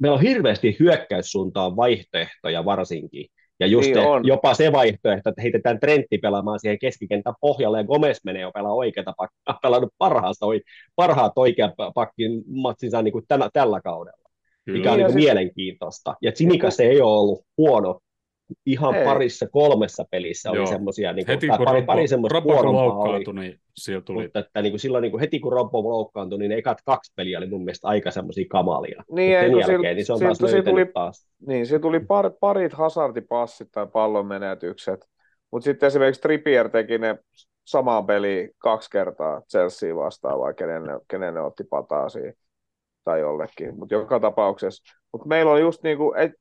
meillä 0.00 0.14
on 0.14 0.22
hirveästi 0.22 0.76
hyökkäyssuuntaan 0.80 1.76
vaihtoehtoja 1.76 2.64
varsinkin. 2.64 3.26
Ja 3.60 3.66
just 3.66 3.84
niin 3.84 3.94
te, 3.94 4.28
jopa 4.28 4.54
se 4.54 4.72
vaihtoehto, 4.72 5.30
että 5.30 5.42
heitetään 5.42 5.80
Trentti 5.80 6.18
pelaamaan 6.18 6.60
siihen 6.60 6.78
keskikentän 6.78 7.34
pohjalle 7.40 7.78
ja 7.78 7.84
Gomez 7.84 8.20
menee 8.24 8.42
jo 8.42 8.50
pelaa 8.52 8.74
oikeata 8.74 9.14
pakkia, 9.16 9.54
pelannut 9.62 9.92
parhaasta, 9.98 10.46
parhaat 10.96 11.32
oikean 11.36 11.72
pakkin 11.94 12.42
matsinsa 12.46 13.02
niin 13.02 13.12
kuin 13.12 13.24
tänä, 13.28 13.50
tällä 13.52 13.80
kaudella, 13.80 14.30
Kyllä. 14.64 14.78
mikä 14.78 14.92
on 14.92 14.98
niin 14.98 15.06
kuin 15.06 15.16
mielenkiintoista. 15.16 16.14
Ja 16.22 16.32
Sinikas 16.34 16.80
ei 16.80 17.00
ole 17.00 17.20
ollut 17.20 17.44
huono 17.58 18.00
ihan 18.66 18.94
Ei. 18.94 19.04
parissa 19.04 19.46
kolmessa 19.46 20.04
pelissä 20.10 20.50
oli 20.50 20.66
semmoisia, 20.66 21.12
niin 21.12 21.26
heti 21.26 21.48
kun 21.48 21.64
pari, 21.64 21.82
pari 21.82 22.08
semmoista 22.08 22.42
loukkaantui, 22.44 23.32
oli. 23.32 23.40
niin 23.40 23.60
siellä 23.74 24.02
tuli. 24.02 24.22
Mutta 24.22 24.38
että, 24.38 24.62
niin 24.62 24.72
kuin 24.72 24.80
silloin 24.80 25.02
niin 25.02 25.10
kuin 25.10 25.20
heti 25.20 25.40
kun 25.40 25.52
Robbo 25.52 25.82
loukkaantui, 25.82 26.38
niin 26.38 26.48
ne 26.48 26.56
ekat 26.56 26.78
kaksi 26.84 27.12
peliä 27.16 27.38
oli 27.38 27.46
mun 27.46 27.64
mielestä 27.64 27.88
aika 27.88 28.10
semmoisia 28.10 28.44
kamalia. 28.48 29.02
Niin, 29.10 29.40
sen 29.40 29.58
jälkeen, 29.58 29.96
niin 29.96 30.06
se 30.06 30.12
on 30.12 30.20
taas 30.20 30.38
sil, 30.52 30.62
tuli, 30.62 30.86
taas. 30.86 31.28
Niin, 31.46 31.66
se 31.66 31.78
tuli 31.78 32.00
par, 32.00 32.30
parit 32.40 32.72
hazardipassit 32.72 33.68
tai 33.72 33.86
pallon 33.86 34.26
menetykset, 34.26 35.04
mutta 35.50 35.64
sitten 35.64 35.86
esimerkiksi 35.86 36.20
Trippier 36.20 36.68
teki 36.68 36.98
ne 36.98 37.18
samaan 37.64 38.06
peliin 38.06 38.50
kaksi 38.58 38.90
kertaa 38.90 39.42
Chelsea 39.50 39.96
vastaan, 39.96 40.38
vai 40.40 40.54
kenen 40.54 40.84
ne, 40.84 40.92
kenen 41.08 41.34
ne 41.34 41.40
otti 41.40 41.64
pataa 41.64 42.08
siihen 42.08 42.34
tai 43.04 43.20
jollekin, 43.20 43.78
mutta 43.78 43.94
joka 43.94 44.20
tapauksessa. 44.20 44.82
Mutta 45.12 45.28
meillä 45.28 45.52
on 45.52 45.60
just 45.60 45.82
niin 45.82 45.98
kuin, 45.98 46.18
et, 46.18 46.32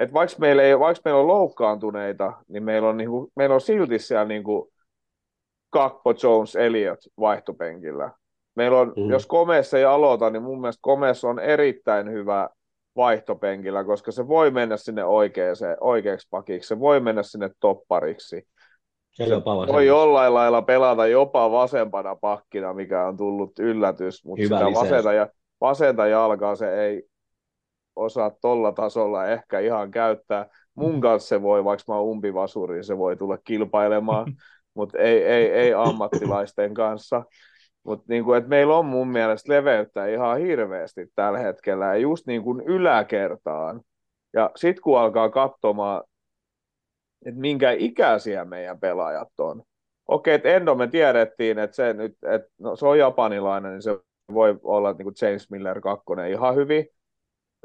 että 0.00 0.14
vaikka 0.14 0.36
meillä, 0.38 0.62
ei, 0.62 0.78
vaikka 0.78 1.02
meillä 1.04 1.20
on 1.20 1.26
loukkaantuneita, 1.26 2.32
niin 2.48 2.62
meillä 2.62 2.88
on, 2.88 2.96
niin 2.96 3.10
kuin, 3.10 3.32
meillä 3.36 3.54
on 3.54 3.60
silti 3.60 3.98
siellä 3.98 4.24
niin 4.24 4.44
kuin 4.44 4.68
Kakpo, 5.70 6.14
Jones, 6.22 6.56
Elliot 6.56 6.98
vaihtopenkillä. 7.20 8.10
Meillä 8.54 8.78
on, 8.78 8.92
mm. 8.96 9.10
jos 9.10 9.26
Komes 9.26 9.74
ei 9.74 9.84
aloita, 9.84 10.30
niin 10.30 10.42
mun 10.42 10.60
mielestä 10.60 10.80
Komes 10.82 11.24
on 11.24 11.38
erittäin 11.38 12.10
hyvä 12.10 12.48
vaihtopenkillä, 12.96 13.84
koska 13.84 14.12
se 14.12 14.28
voi 14.28 14.50
mennä 14.50 14.76
sinne 14.76 15.04
oikeaksi, 15.04 15.64
oikeaksi 15.80 16.28
pakiksi, 16.30 16.68
se 16.68 16.80
voi 16.80 17.00
mennä 17.00 17.22
sinne 17.22 17.50
toppariksi. 17.60 18.46
Se, 19.10 19.24
se 19.24 19.44
voi 19.44 19.86
jollain 19.86 20.34
lailla 20.34 20.62
pelata 20.62 21.06
jopa 21.06 21.50
vasempana 21.50 22.16
pakkina, 22.16 22.74
mikä 22.74 23.06
on 23.06 23.16
tullut 23.16 23.58
yllätys, 23.58 24.24
mutta 24.24 24.42
Hyvä 24.42 24.58
sitä 24.58 24.80
vasenta, 24.80 25.12
ja, 25.12 25.28
vasenta 25.60 26.06
jalkaa 26.06 26.56
se 26.56 26.84
ei, 26.84 27.02
osaa 28.00 28.30
tolla 28.40 28.72
tasolla 28.72 29.26
ehkä 29.26 29.58
ihan 29.58 29.90
käyttää. 29.90 30.46
Mun 30.74 31.00
kanssa 31.00 31.28
se 31.28 31.42
voi, 31.42 31.64
vaikka 31.64 31.84
mä 31.92 31.98
oon 31.98 32.08
umpivasuri, 32.08 32.84
se 32.84 32.98
voi 32.98 33.16
tulla 33.16 33.38
kilpailemaan, 33.38 34.26
mutta 34.74 34.98
ei, 34.98 35.24
ei, 35.24 35.52
ei 35.52 35.74
ammattilaisten 35.74 36.74
kanssa. 36.74 37.22
Mutta 37.82 38.04
niin 38.08 38.24
kuin, 38.24 38.48
meillä 38.48 38.76
on 38.76 38.86
mun 38.86 39.08
mielestä 39.08 39.52
leveyttä 39.52 40.06
ihan 40.06 40.38
hirveästi 40.38 41.06
tällä 41.14 41.38
hetkellä, 41.38 41.86
ja 41.86 41.96
just 41.96 42.26
niin 42.26 42.42
kuin 42.42 42.60
yläkertaan. 42.60 43.80
Ja 44.32 44.50
sitten 44.56 44.82
kun 44.82 45.00
alkaa 45.00 45.28
katsomaan, 45.30 46.02
että 47.26 47.40
minkä 47.40 47.70
ikäisiä 47.70 48.44
meidän 48.44 48.80
pelaajat 48.80 49.28
on. 49.38 49.62
Okei, 50.08 50.34
että 50.34 50.48
Endo 50.48 50.74
me 50.74 50.86
tiedettiin, 50.86 51.58
että 51.58 51.76
se, 51.76 51.92
nyt, 51.92 52.16
että 52.26 52.48
no, 52.58 52.76
se 52.76 52.86
on 52.86 52.98
japanilainen, 52.98 53.72
niin 53.72 53.82
se 53.82 53.98
voi 54.32 54.58
olla 54.62 54.92
niin 54.92 55.04
kuin 55.04 55.14
James 55.22 55.50
Miller 55.50 55.80
2 55.80 56.04
ihan 56.30 56.54
hyvin 56.54 56.86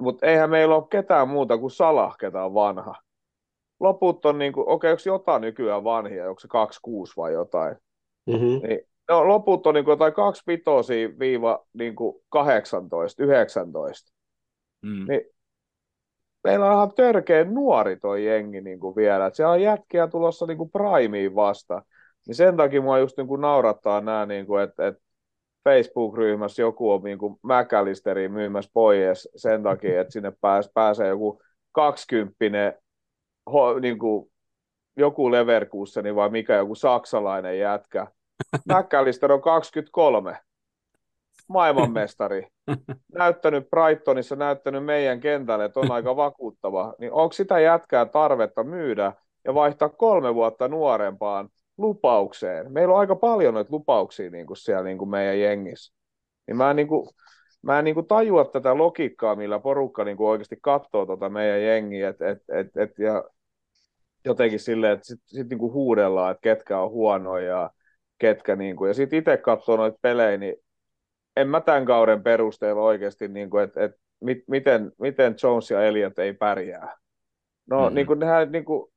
mutta 0.02 0.26
eihän 0.26 0.50
meillä 0.50 0.76
ole 0.76 0.88
ketään 0.90 1.30
muuta 1.30 1.58
kuin 1.58 1.72
Salah, 1.72 2.18
ketä 2.18 2.44
on 2.44 2.54
vanha. 2.54 2.96
Loput 3.80 4.26
on, 4.26 4.40
niin 4.40 4.54
kuin, 4.54 4.70
okei, 4.70 4.94
okay, 4.94 5.12
onko 5.12 5.20
jotain 5.20 5.42
nykyään 5.42 5.84
vanhia, 5.84 6.30
onko 6.30 6.40
se 6.40 6.48
26 6.48 7.14
vai 7.18 7.34
jotain? 7.34 7.76
Mm-hmm. 8.26 8.68
Niin, 8.68 8.80
no, 9.10 9.28
loput 9.28 9.68
on 9.68 9.74
niin 9.74 9.86
kuin 9.86 9.94
jotain 9.94 10.14
25 10.14 11.20
viiva 11.20 11.66
niin 11.74 11.96
kuin 11.96 12.16
18, 12.30 13.24
19. 13.24 14.14
Mm. 14.82 15.06
Niin, 15.08 15.22
meillä 16.44 16.66
on 16.66 16.74
ihan 16.74 16.94
törkeä 16.96 17.44
nuori 17.44 17.98
toi 17.98 18.26
jengi 18.26 18.62
niin 18.62 18.80
kuin 18.80 18.96
vielä. 18.96 19.26
Et 19.26 19.36
siellä 19.36 19.52
on 19.52 19.62
jätkiä 19.62 20.08
tulossa 20.08 20.46
niin 20.46 20.58
kuin 20.58 20.72
primeen 20.72 21.36
vasta. 21.36 21.82
Niin 22.28 22.36
sen 22.36 22.58
takia 22.58 22.82
mua 22.82 23.00
just 23.00 23.18
niin 23.18 23.28
kuin 23.28 23.42
naurattaa 23.42 24.02
nämä, 24.02 24.26
niin 24.26 24.46
kuin, 24.46 24.64
että, 24.64 24.88
että 24.88 25.02
Facebook-ryhmässä 25.70 26.62
joku 26.62 26.92
on 26.92 27.04
niin 27.04 27.18
kuin 27.18 27.40
myymässä 28.30 28.72
pois 28.74 29.30
sen 29.36 29.64
takia, 29.64 30.02
että 30.02 30.14
sinne 30.14 30.34
pääs, 30.42 30.72
pääsee 30.74 31.08
joku 31.08 31.42
kaksikymppinen 31.72 32.74
niin 33.82 34.00
kuin 34.00 34.32
joku 34.98 35.32
Leverkuseni 35.32 36.16
vai 36.16 36.30
mikä 36.30 36.56
joku 36.56 36.76
saksalainen 36.76 37.60
jätkä. 37.60 38.08
McAllister 38.74 39.32
on 39.32 39.42
23, 39.42 40.38
maailmanmestari. 41.48 42.48
Näyttänyt 43.14 43.70
Brightonissa, 43.70 44.36
näyttänyt 44.36 44.86
meidän 44.86 45.20
kentälle, 45.20 45.66
että 45.66 45.80
on 45.80 45.92
aika 45.92 46.16
vakuuttava. 46.16 46.94
Niin 47.00 47.12
onko 47.12 47.34
sitä 47.34 47.60
jätkää 47.60 48.06
tarvetta 48.06 48.64
myydä 48.64 49.14
ja 49.46 49.54
vaihtaa 49.54 49.90
kolme 49.90 50.36
vuotta 50.36 50.68
nuorempaan 50.68 51.50
lupaukseen. 51.78 52.74
Meillä 52.74 52.94
on 52.94 53.00
aika 53.00 53.16
paljon 53.16 53.54
noita 53.54 53.74
lupauksia 53.74 54.30
niin 54.30 54.48
kuin 54.48 54.58
siellä 54.58 54.84
niin 54.84 54.98
kuin 54.98 55.10
meidän 55.10 55.40
jengissä. 55.40 55.94
Niin 56.48 56.58
mä 56.58 56.70
en, 56.70 56.76
niin 56.76 56.88
kuin, 56.88 57.10
mä 57.62 57.80
en 57.80 57.86
niin 57.86 57.96
kuin 57.96 58.08
tajua 58.08 58.46
tätä 58.46 58.78
logiikkaa, 58.78 59.36
millä 59.36 59.60
porukka 59.60 60.04
niin 60.04 60.18
kuin 60.18 60.28
oikeasti 60.28 60.58
katsoo 60.62 61.06
tota 61.06 61.30
meidän 61.30 61.64
jengiä, 61.64 62.10
et, 62.10 62.22
et, 62.22 62.44
et, 62.50 62.78
et, 62.78 63.00
ja 63.00 63.24
jotenkin 64.26 64.60
silleen, 64.60 64.94
että 64.94 65.06
sitten 65.06 65.28
sit 65.28 65.50
niin 65.50 65.60
kuin 65.60 65.74
huudellaan, 65.74 66.32
että 66.32 66.42
ketkä 66.42 66.80
on 66.80 66.92
huonoja 66.92 67.46
ja 67.46 67.70
ketkä, 68.18 68.56
niin 68.56 68.76
kuin, 68.76 68.88
ja 68.88 68.94
sitten 68.94 69.20
itse 69.20 69.38
katsoo 69.38 69.78
noita 69.78 70.00
pelejä, 70.02 70.38
niin 70.38 70.56
en 71.36 71.48
mä 71.48 71.62
tämän 71.62 71.86
kauden 71.86 72.24
perusteella 72.24 72.82
oikeasti, 72.82 73.28
niin 73.28 73.50
kuin, 73.50 73.64
että, 73.64 73.84
että 73.84 73.98
mit, 74.22 74.44
miten, 74.48 74.92
miten 75.00 75.36
Jones 75.44 75.72
ja 75.72 75.84
Elliot 75.84 76.20
ei 76.20 76.34
pärjää. 76.34 76.98
No 77.70 77.80
mm-hmm. 77.82 77.96
niin 77.96 78.08
kuin, 78.08 78.20
nehän, 78.20 78.52
niin 78.52 78.66
kuin, 78.66 78.92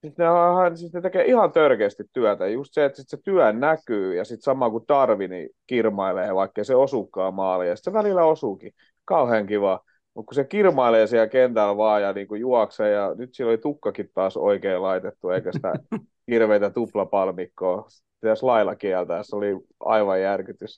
Siis 0.00 0.18
ne, 0.18 0.30
on, 0.30 0.76
siis 0.76 0.92
ne 0.92 1.00
tekee 1.00 1.24
ihan 1.24 1.52
törkeästi 1.52 2.04
työtä. 2.12 2.46
Just 2.46 2.74
se, 2.74 2.84
että 2.84 2.96
sit 2.96 3.08
se 3.08 3.16
työ 3.24 3.52
näkyy 3.52 4.16
ja 4.16 4.24
sitten 4.24 4.42
sama 4.42 4.70
kuin 4.70 4.84
Darwini 4.88 5.36
niin 5.36 5.50
kirmailee, 5.66 6.34
vaikka 6.34 6.64
se 6.64 6.74
osuukaan 6.74 7.34
maali. 7.34 7.68
Ja 7.68 7.76
se 7.76 7.92
välillä 7.92 8.24
osuukin. 8.24 8.72
Kauhean 9.04 9.46
kiva. 9.46 9.80
Mutta 10.14 10.28
kun 10.28 10.34
se 10.34 10.44
kirmailee 10.44 11.06
siellä 11.06 11.26
kentällä 11.26 11.76
vaan 11.76 12.02
ja 12.02 12.12
niinku 12.12 12.34
juoksee 12.34 12.90
ja 12.90 13.14
nyt 13.14 13.34
sillä 13.34 13.48
oli 13.48 13.58
tukkakin 13.58 14.10
taas 14.14 14.36
oikein 14.36 14.82
laitettu, 14.82 15.30
eikä 15.30 15.52
sitä 15.52 15.72
hirveitä 16.30 16.70
tuplapalmikkoa. 16.70 17.88
Pitäisi 18.20 18.44
lailla 18.44 18.76
kieltää, 18.76 19.22
se 19.22 19.36
oli 19.36 19.56
aivan 19.80 20.20
järkytys. 20.20 20.76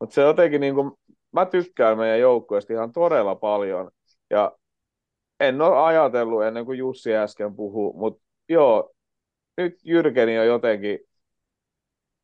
Mutta 0.00 0.14
se 0.14 0.22
jotenkin, 0.22 0.60
niin 0.60 0.74
kuin, 0.74 0.92
mä 1.32 1.46
tykkään 1.46 1.98
meidän 1.98 2.20
joukkueesta 2.20 2.72
ihan 2.72 2.92
todella 2.92 3.34
paljon. 3.34 3.90
Ja 4.30 4.52
en 5.40 5.60
ole 5.62 5.78
ajatellut 5.78 6.44
ennen 6.44 6.64
kuin 6.64 6.78
Jussi 6.78 7.16
äsken 7.16 7.56
puhui, 7.56 7.92
mutta 7.94 8.25
joo, 8.48 8.90
nyt 9.56 9.78
Jyrkeni 9.84 10.38
on 10.38 10.46
jotenkin, 10.46 10.98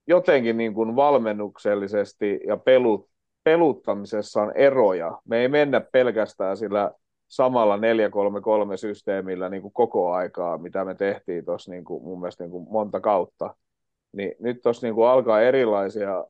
jotenkin 0.07 0.57
niin 0.57 0.75
kuin 0.75 0.97
valmennuksellisesti 0.97 2.41
ja 2.47 2.57
pelut, 2.57 3.09
peluttamisessa 3.45 4.43
on 4.43 4.53
eroja. 4.57 5.21
Me 5.25 5.39
ei 5.41 5.49
mennä 5.49 5.81
pelkästään 5.81 6.57
sillä 6.57 6.93
samalla 7.29 7.77
4-3-3 7.77 7.81
systeemillä 8.77 9.49
niin 9.49 9.63
kuin 9.63 9.73
koko 9.73 10.13
aikaa, 10.13 10.59
mitä 10.59 10.85
me 10.85 10.95
tehtiin 10.95 11.45
tuossa 11.45 11.71
niin 11.71 11.85
kuin, 11.85 12.05
mun 12.05 12.21
mielestä 12.21 12.45
niin 12.45 12.51
kuin 12.51 12.67
monta 12.71 13.01
kautta. 13.01 13.55
Niin 14.13 14.33
nyt 14.39 14.63
tuossa 14.63 14.87
niin 14.87 14.95
kuin 14.95 15.09
alkaa 15.09 15.41
erilaisia 15.41 16.25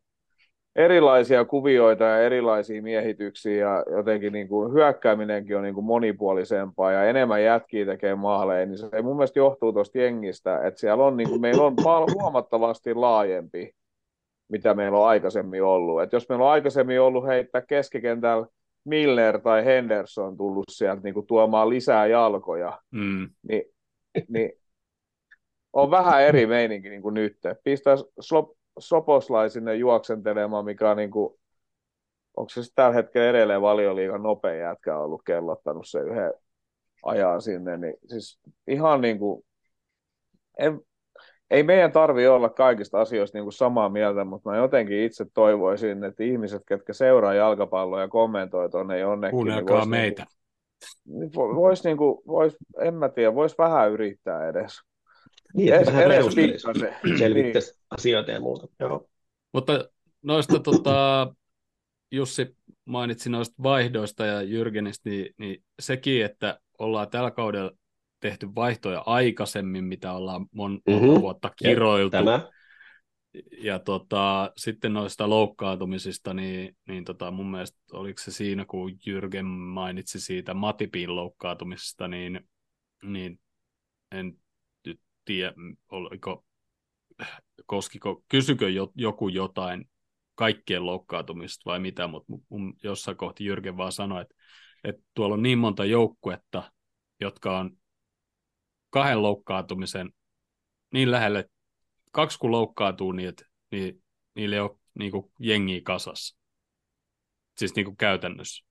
erilaisia 0.77 1.45
kuvioita 1.45 2.05
ja 2.05 2.23
erilaisia 2.23 2.83
miehityksiä 2.83 3.57
ja 3.57 3.85
jotenkin 3.97 4.33
niin 4.33 4.49
kuin 4.49 4.73
hyökkääminenkin 4.73 5.57
on 5.57 5.63
niin 5.63 5.75
kuin 5.75 5.85
monipuolisempaa 5.85 6.93
ja 6.93 7.05
enemmän 7.05 7.45
jätkiä 7.45 7.87
tekee 7.87 8.15
maaleja, 8.15 8.67
niin 8.67 8.79
se 8.79 9.03
mun 9.03 9.17
mielestä 9.17 9.39
johtuu 9.39 9.73
tuosta 9.73 9.99
jengistä, 9.99 10.67
että 10.67 10.81
siellä 10.81 11.05
on, 11.05 11.17
niin 11.17 11.29
kuin, 11.29 11.41
meillä 11.41 11.63
on 11.63 11.75
huomattavasti 12.15 12.95
laajempi, 12.95 13.75
mitä 14.49 14.75
meillä 14.75 14.99
on 14.99 15.09
aikaisemmin 15.09 15.63
ollut. 15.63 16.03
Et 16.03 16.13
jos 16.13 16.29
meillä 16.29 16.45
on 16.45 16.51
aikaisemmin 16.51 17.01
ollut 17.01 17.27
heittää 17.27 17.63
keskikentällä 17.63 18.47
Miller 18.85 19.41
tai 19.41 19.65
Henderson 19.65 20.37
tullut 20.37 20.65
sieltä 20.71 21.03
niin 21.03 21.15
kuin 21.15 21.27
tuomaan 21.27 21.69
lisää 21.69 22.07
jalkoja, 22.07 22.81
mm. 22.91 23.31
niin, 23.49 23.63
niin 24.29 24.53
on 25.73 25.91
vähän 25.91 26.23
eri 26.23 26.47
meininki 26.47 26.89
niin 26.89 27.03
kuin 27.03 27.15
nyt. 27.15 27.37
Pistää 27.65 27.97
slop, 28.21 28.51
Soposlai 28.79 29.51
sinne 29.51 29.75
juoksentelemaan, 29.75 30.65
mikä 30.65 30.91
on 30.91 30.97
niin 30.97 31.11
kuin, 31.11 31.35
onko 32.37 32.49
se 32.49 32.61
tällä 32.75 32.95
hetkellä 32.95 33.31
edelleen 33.31 33.63
valioliigan 33.63 34.23
nopein 34.23 34.61
jätkä 34.61 34.99
ollut 34.99 35.23
kellottanut 35.27 35.89
se 35.89 36.01
yhden 36.01 36.33
ajan 37.03 37.43
sinne, 37.43 37.77
niin 37.77 37.95
siis 38.07 38.41
ihan 38.67 39.01
niin 39.01 39.19
kuin, 39.19 39.45
en, 40.59 40.81
ei 41.51 41.63
meidän 41.63 41.93
tarvi 41.93 42.27
olla 42.27 42.49
kaikista 42.49 43.01
asioista 43.01 43.39
niin 43.39 43.45
kuin 43.45 43.53
samaa 43.53 43.89
mieltä, 43.89 44.25
mutta 44.25 44.51
mä 44.51 44.57
jotenkin 44.57 44.99
itse 44.99 45.27
toivoisin, 45.35 46.05
että 46.05 46.25
ihmiset, 46.25 46.63
ketkä 46.67 46.93
seuraa 46.93 47.35
jalkapalloa 47.35 48.01
ja 48.01 48.09
kommentoi 48.09 48.71
tuonne 48.71 48.99
jonnekin, 48.99 49.37
Kuunnelkaa 49.37 49.81
niin 49.81 49.89
meitä. 49.89 50.27
Niin, 51.05 51.31
vois, 51.35 51.85
niin 51.85 51.97
kuin, 51.97 52.23
vois, 52.27 52.57
en 52.79 52.95
mä 52.95 53.09
tiedä, 53.09 53.35
vois 53.35 53.59
vähän 53.59 53.91
yrittää 53.91 54.49
edes. 54.49 54.73
Niin, 55.55 55.75
että 55.75 55.93
vähän 55.93 56.09
perustelisi, 56.09 56.67
selvittäisi 57.19 57.73
niin. 57.73 57.87
asioita 57.91 58.31
ja 58.31 58.41
muuta. 58.41 58.67
Joo. 58.81 59.09
Mutta 59.53 59.89
noista 60.23 60.59
tota, 60.59 61.35
Jussi 62.11 62.57
mainitsi 62.85 63.31
noista 63.31 63.63
vaihdoista 63.63 64.27
ja 64.27 64.43
Jyrgenistä, 64.43 65.11
niin, 65.11 65.35
niin 65.39 65.65
sekin, 65.81 66.25
että 66.25 66.61
ollaan 66.79 67.11
tällä 67.11 67.31
kaudella 67.31 67.71
tehty 68.21 68.49
vaihtoja 68.55 69.03
aikaisemmin, 69.07 69.85
mitä 69.85 70.13
ollaan 70.13 70.47
mon, 70.53 70.81
mm-hmm. 70.89 71.21
vuotta 71.21 71.51
kiroiltu. 71.57 72.11
Tämä. 72.11 72.51
Ja 73.59 73.79
tota, 73.79 74.53
sitten 74.57 74.93
noista 74.93 75.31
loukkaantumisista, 75.31 76.35
niin, 76.35 76.77
niin 76.89 77.05
tota, 77.05 77.31
mun 77.31 77.51
mielestä 77.51 77.79
oliko 77.93 78.23
se 78.23 78.31
siinä, 78.31 78.65
kun 78.65 78.93
Jyrgen 79.07 79.47
mainitsi 79.47 80.21
siitä 80.21 80.55
Matipin 80.55 81.17
loukkaantumisesta, 81.17 82.09
niin, 82.09 82.41
niin 83.03 83.41
en 84.11 84.35
tiedä, 85.25 85.53
oliko, 85.91 86.45
koskiko, 87.67 88.25
kysykö 88.29 88.67
joku 88.95 89.29
jotain 89.29 89.91
kaikkien 90.35 90.87
loukkaantumista 90.87 91.63
vai 91.65 91.81
mitä, 91.81 92.07
mutta 92.07 92.33
jossain 92.83 93.17
kohti 93.17 93.45
Jyrken 93.45 93.77
vaan 93.77 93.93
sanoi, 93.93 94.23
että, 94.23 94.35
että 94.85 95.03
tuolla 95.15 95.35
on 95.35 95.43
niin 95.43 95.59
monta 95.59 95.85
joukkuetta, 95.85 96.73
jotka 97.21 97.59
on 97.59 97.77
kahden 98.91 99.23
loukkaantumisen 99.23 100.13
niin 100.93 101.11
lähelle, 101.11 101.51
kaksi 102.13 102.39
kun 102.39 102.51
loukkaantuu, 102.51 103.13
niin, 103.13 103.29
että, 103.29 103.45
niin 103.71 104.03
niille 104.35 104.57
ei 104.57 104.61
ole 104.61 104.79
niin 104.99 105.11
kuin 105.13 105.33
jengiä 105.39 105.81
kasassa. 105.85 106.39
Siis 107.59 107.75
niin 107.75 107.85
kuin 107.85 107.97
käytännössä. 107.97 108.65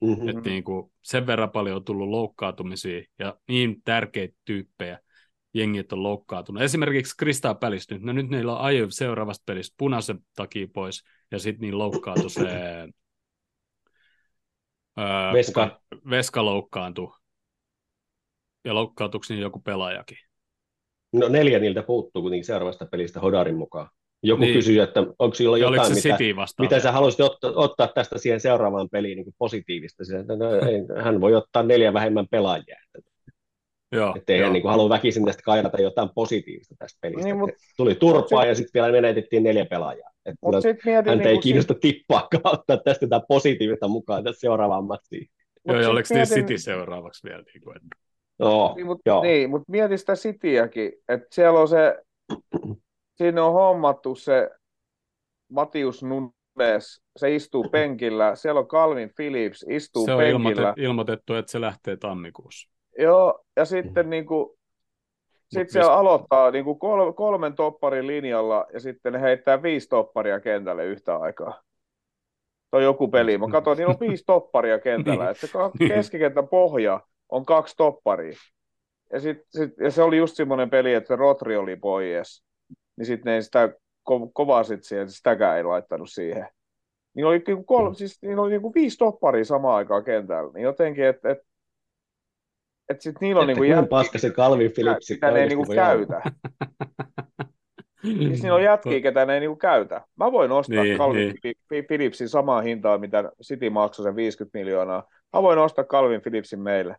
Mm-hmm. 0.00 0.28
Että 0.28 0.50
niin 0.50 0.64
kuin 0.64 0.92
sen 1.02 1.26
verran 1.26 1.50
paljon 1.50 1.76
on 1.76 1.84
tullut 1.84 2.08
loukkaantumisia 2.08 3.02
ja 3.18 3.38
niin 3.48 3.82
tärkeitä 3.82 4.36
tyyppejä, 4.44 5.00
jengit 5.54 5.92
on 5.92 6.02
loukkaantunut. 6.02 6.62
Esimerkiksi 6.62 7.16
Krista 7.18 7.54
Pälis 7.54 7.86
no 8.00 8.12
nyt 8.12 8.28
niillä 8.28 8.52
on 8.52 8.60
ajo 8.60 8.86
seuraavasta 8.90 9.42
pelistä 9.46 9.74
punaisen 9.78 10.18
takia 10.36 10.66
pois, 10.74 11.02
ja 11.30 11.38
sitten 11.38 11.60
niin 11.60 11.78
loukkaantui 11.78 12.30
se... 12.30 12.48
Ää, 14.96 15.32
Veska. 15.32 15.68
Kuka, 15.68 15.80
Veska 16.10 16.44
loukkaantui. 16.44 17.12
Ja 18.64 18.74
loukkaantuiko 18.74 19.26
niin 19.28 19.40
joku 19.40 19.60
pelaajakin? 19.60 20.18
No 21.12 21.28
neljä 21.28 21.58
niiltä 21.58 21.82
puuttuu 21.82 22.22
kuitenkin 22.22 22.44
seuraavasta 22.44 22.86
pelistä 22.86 23.20
Hodarin 23.20 23.56
mukaan. 23.56 23.88
Joku 24.22 24.42
niin. 24.42 24.54
kysyy, 24.54 24.80
että 24.80 25.00
onko 25.18 25.34
sillä 25.34 25.58
jotain, 25.58 25.94
mitä, 25.94 26.16
mitä 26.60 26.80
sä 26.80 26.92
haluaisit 26.92 27.20
ottaa, 27.20 27.52
ottaa 27.54 27.88
tästä 27.88 28.18
siihen 28.18 28.40
seuraavaan 28.40 28.88
peliin 28.88 29.16
niin 29.16 29.34
positiivista. 29.38 30.04
no, 30.36 30.54
ei, 30.54 31.02
hän 31.04 31.20
voi 31.20 31.34
ottaa 31.34 31.62
neljä 31.62 31.92
vähemmän 31.92 32.26
pelaajia. 32.30 32.76
Joo, 33.92 34.14
että 34.16 34.32
ei 34.32 34.50
niin 34.50 34.62
kuin 34.62 34.70
halua 34.70 34.88
väkisin 34.88 35.24
tästä 35.24 35.42
kairata 35.42 35.82
jotain 35.82 36.08
positiivista 36.14 36.74
tästä 36.78 36.98
pelistä. 37.00 37.24
Niin, 37.24 37.38
mut, 37.38 37.50
tuli 37.76 37.94
turpaa 37.94 38.44
ja 38.44 38.54
sitten 38.54 38.82
vielä 38.82 38.92
menetettiin 38.92 39.42
neljä 39.42 39.64
pelaajaa. 39.64 40.10
Että 40.26 40.38
mut 40.42 40.62
sit 40.62 40.76
mietin, 40.84 41.10
häntä 41.10 41.24
niin 41.24 41.36
ei 41.36 41.38
kiinnosta 41.38 41.74
sit... 41.74 41.80
tippaa 41.80 42.28
ottaa 42.44 42.76
tästä 42.76 43.04
jotain 43.04 43.22
positiivista 43.28 43.88
mukaan 43.88 44.24
tässä 44.24 44.40
seuraavaan 44.40 44.84
matsiin. 44.84 45.26
Joo, 45.64 45.80
ja 45.80 45.90
oliko 45.90 46.08
mietin... 46.14 46.34
City 46.34 46.58
seuraavaksi 46.58 47.28
vielä? 47.28 47.42
Niin 47.42 47.62
kuin, 47.62 47.76
että... 47.76 47.88
No, 48.38 48.72
niin, 48.76 48.86
mutta 48.86 49.20
niin, 49.20 49.50
mut 49.50 49.62
mieti 49.68 49.98
sitä 49.98 50.14
Cityäkin, 50.14 50.92
että 51.08 51.26
siellä 51.32 51.60
on 51.60 51.68
se, 51.68 51.96
siinä 53.18 53.44
on 53.44 53.52
hommattu 53.52 54.14
se 54.14 54.50
Matius 55.52 56.02
Nunes, 56.02 57.02
se 57.16 57.34
istuu 57.34 57.68
penkillä, 57.72 58.34
siellä 58.34 58.60
on 58.60 58.68
Calvin 58.68 59.10
Phillips, 59.16 59.66
istuu 59.68 60.06
se 60.06 60.16
penkillä. 60.16 60.62
Se 60.62 60.68
on 60.68 60.74
ilmoitettu, 60.76 61.34
että 61.34 61.52
se 61.52 61.60
lähtee 61.60 61.96
tammikuussa. 61.96 62.77
Joo, 62.98 63.44
ja 63.56 63.64
sitten 63.64 64.06
mm. 64.06 64.10
niin 64.10 64.26
kuin, 64.26 64.58
sit 65.48 65.70
se 65.70 65.80
aloittaa 65.80 66.50
niin 66.50 66.64
kuin 66.64 66.78
kol, 66.78 67.12
kolmen 67.12 67.54
topparin 67.54 68.06
linjalla 68.06 68.66
ja 68.72 68.80
sitten 68.80 69.12
ne 69.12 69.20
heittää 69.20 69.62
viisi 69.62 69.88
topparia 69.88 70.40
kentälle 70.40 70.84
yhtä 70.84 71.16
aikaa. 71.16 71.62
Tai 72.70 72.82
joku 72.82 73.08
peli. 73.08 73.38
Mä 73.38 73.46
katsoin, 73.52 73.78
niin 73.78 73.88
on 73.88 73.96
viisi 74.00 74.24
topparia 74.26 74.78
kentällä. 74.78 75.24
niin. 75.24 75.30
että 75.30 75.46
se 75.46 75.88
keskikentän 75.88 76.48
pohja 76.48 77.00
on 77.28 77.44
kaksi 77.44 77.74
topparia. 77.76 78.36
Ja, 79.12 79.20
sit, 79.20 79.38
sit, 79.48 79.70
ja 79.80 79.90
se 79.90 80.02
oli 80.02 80.16
just 80.16 80.36
semmoinen 80.36 80.70
peli, 80.70 80.94
että 80.94 81.16
Rotri 81.16 81.56
oli 81.56 81.76
pois. 81.76 82.44
Niin 82.96 83.06
sitten 83.06 83.32
ne 83.32 83.42
sitä 83.42 83.68
ko- 84.10 84.30
kovaa 84.32 84.62
sit 84.62 84.84
siihen, 84.84 85.10
sitäkään 85.10 85.56
ei 85.56 85.64
laittanut 85.64 86.10
siihen. 86.10 86.48
Niin 87.14 87.26
oli, 87.26 87.42
niinku 87.46 87.64
kolme, 87.64 87.90
mm. 87.90 87.94
siis, 87.94 88.22
niin 88.22 88.38
oli 88.38 88.50
niinku 88.50 88.74
viisi 88.74 88.96
topparia 88.96 89.44
samaan 89.44 89.76
aikaan 89.76 90.04
kentällä. 90.04 90.52
Niin 90.54 90.62
jotenkin, 90.62 91.04
että 91.04 91.30
et, 91.30 91.38
että 92.88 93.02
sit 93.02 93.20
niillä 93.20 93.40
on 93.40 93.46
niinku 93.46 93.62
jätkiä, 93.62 93.88
paska 93.88 94.18
se 94.18 94.30
Calvin 94.30 94.72
Phillips. 94.72 95.06
Sitä 95.06 95.30
ne 95.30 95.40
ei 95.40 95.48
niinku 95.48 95.66
käytä. 95.74 96.22
siis 98.02 98.42
niillä 98.42 98.54
on 98.54 98.62
jätkiä, 98.62 99.00
ketä 99.00 99.26
ne 99.26 99.34
ei 99.34 99.40
niinku 99.40 99.56
käytä. 99.56 100.00
Mä 100.16 100.32
voin 100.32 100.52
ostaa 100.52 100.82
niin, 100.82 100.98
Calvin 100.98 101.34
niin. 101.44 101.84
Phillipsin 101.86 102.28
samaa 102.28 102.60
hintaa, 102.60 102.98
mitä 102.98 103.32
City 103.42 103.70
maksoi 103.70 104.04
sen 104.04 104.16
50 104.16 104.58
miljoonaa. 104.58 105.08
Mä 105.32 105.42
voin 105.42 105.58
ostaa 105.58 105.84
Calvin 105.84 106.20
Phillipsin 106.20 106.60
meille. 106.60 106.96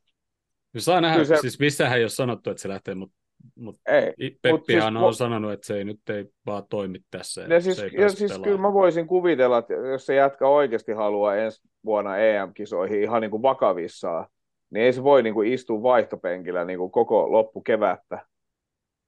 No 0.74 0.80
saa 0.82 1.02
nähdä, 1.02 1.24
se... 1.24 1.38
siis 1.38 1.60
missähän 1.60 1.98
ei 1.98 2.04
ole 2.04 2.10
sanottu, 2.10 2.50
että 2.50 2.62
se 2.62 2.70
lähtee, 2.70 2.96
mutta 2.96 3.16
mut 3.56 3.80
ei, 3.88 4.14
Peppihan 4.42 4.94
mut 4.94 5.02
siis, 5.02 5.08
on 5.08 5.14
sanonut, 5.14 5.52
että 5.52 5.68
se 5.68 5.78
ei 5.78 5.84
nyt 5.84 6.10
ei 6.10 6.26
vaan 6.46 6.64
toimi 6.70 7.00
tässä. 7.12 7.42
Ja 7.42 7.62
siis, 7.62 7.84
ja 7.98 8.10
siis 8.10 8.40
kyllä 8.40 8.58
mä 8.58 8.74
voisin 8.74 9.08
kuvitella, 9.08 9.58
että 9.58 9.74
jos 9.74 10.06
se 10.06 10.16
jätkä 10.16 10.48
oikeasti 10.48 10.92
haluaa 10.92 11.36
ensi 11.36 11.62
vuonna 11.86 12.18
EM-kisoihin 12.18 13.04
ihan 13.04 13.22
niin 13.22 13.32
kuin 13.32 13.42
vakavissaan, 13.42 14.26
niin 14.70 14.86
ei 14.86 14.94
se 14.94 15.04
voi 15.04 15.24
niin 15.24 15.34
kuin 15.34 15.54
istua 15.54 15.84
vaihtopenkillä 15.84 16.66
niin 16.66 16.80
kuin 16.80 16.92
koko 16.92 17.32
loppukevättä. 17.32 18.26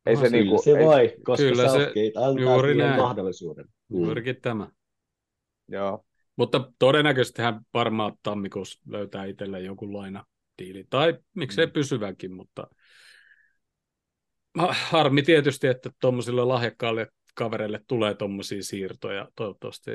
Ei 0.06 0.16
no, 0.16 0.22
se, 0.22 0.30
niin 0.30 0.48
kuin, 0.48 0.64
se 0.64 0.72
ei, 0.72 0.86
voi, 0.86 1.16
koska 1.24 1.46
kyllä 1.46 1.70
se, 1.70 1.94
antaa 2.16 2.54
juuri 2.56 2.76
näin. 2.76 3.02
mahdollisuuden. 3.02 3.66
Mm. 3.90 4.04
Juurikin 4.04 4.42
tämä. 4.42 4.68
Joo. 5.68 6.06
Mutta 6.36 6.72
todennäköisesti 6.80 7.42
hän 7.42 7.62
varmaan 7.74 8.14
tammikuussa 8.24 8.82
löytää 8.88 9.26
itselleen 9.26 9.66
jonkun 9.66 9.94
lainatiili. 9.94 10.86
Tai 10.90 11.18
miksei 11.36 11.66
mm. 11.66 11.72
pysyväkin, 11.72 12.34
mutta 12.34 12.68
harmi 14.90 15.22
tietysti, 15.22 15.68
että 15.68 15.90
tuommoisille 16.02 16.46
lahjakkaille 16.46 17.08
kavereille 17.36 17.82
tulee 17.88 18.14
tuommoisia 18.14 18.64
siirtoja. 18.64 19.28
Toivottavasti 19.36 19.92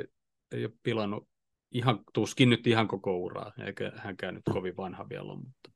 ei 0.51 0.65
ole 0.65 0.73
pilannut 0.83 1.27
ihan, 1.71 1.99
tuskin 2.13 2.49
nyt 2.49 2.67
ihan 2.67 2.87
koko 2.87 3.17
uraa, 3.17 3.51
eikä 3.65 3.91
hänkään 3.95 4.33
nyt 4.35 4.43
kovin 4.53 4.77
vanha 4.77 5.09
vielä 5.09 5.23
ole, 5.23 5.39
mutta, 5.39 5.71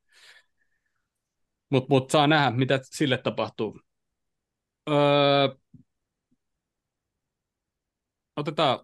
mutta, 1.70 1.88
mutta 1.90 2.12
saa 2.12 2.28
nähdä, 2.28 2.52
mitä 2.58 2.80
sille 2.84 3.18
tapahtuu. 3.18 3.82
Öö, 4.90 4.96
otetaan 8.36 8.80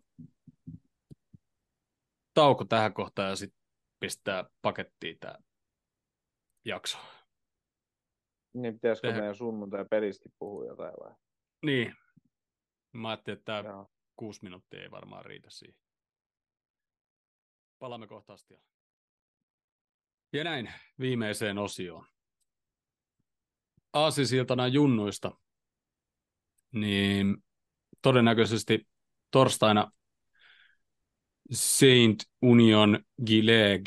tauko 2.34 2.66
tähän 2.66 2.94
kohtaan 2.94 3.30
ja 3.30 3.36
sitten 3.36 3.60
pistää 4.00 4.46
pakettiin 4.62 5.18
tämä 5.20 5.36
jakso. 6.66 6.98
Niin 8.54 8.74
pitäisikö 8.74 9.08
Tehdään. 9.08 9.24
meidän 9.24 9.36
sunnuntai 9.36 9.86
pelisti 9.90 10.30
puhua 10.40 10.66
jotain 10.66 10.94
vai? 11.04 11.16
Niin. 11.66 11.96
Mä 12.92 13.10
ajattelin, 13.10 13.38
että 13.38 13.62
tämä 13.62 13.86
kuusi 14.16 14.44
minuuttia 14.44 14.82
ei 14.84 14.92
varmaan 14.92 15.26
riitä 15.26 15.50
siihen. 15.50 15.86
Palaamme 17.80 18.08
kohta 18.08 18.34
asti. 18.34 18.60
Ja 20.34 20.44
näin 20.44 20.74
viimeiseen 20.99 21.58
osioon. 21.58 22.06
Aasisiltana 23.94 24.68
junnuista. 24.68 25.32
Niin 26.72 27.38
todennäköisesti 28.02 28.88
torstaina 29.32 29.91
Saint 31.52 32.24
Union 32.41 32.99
Gile, 33.26 33.80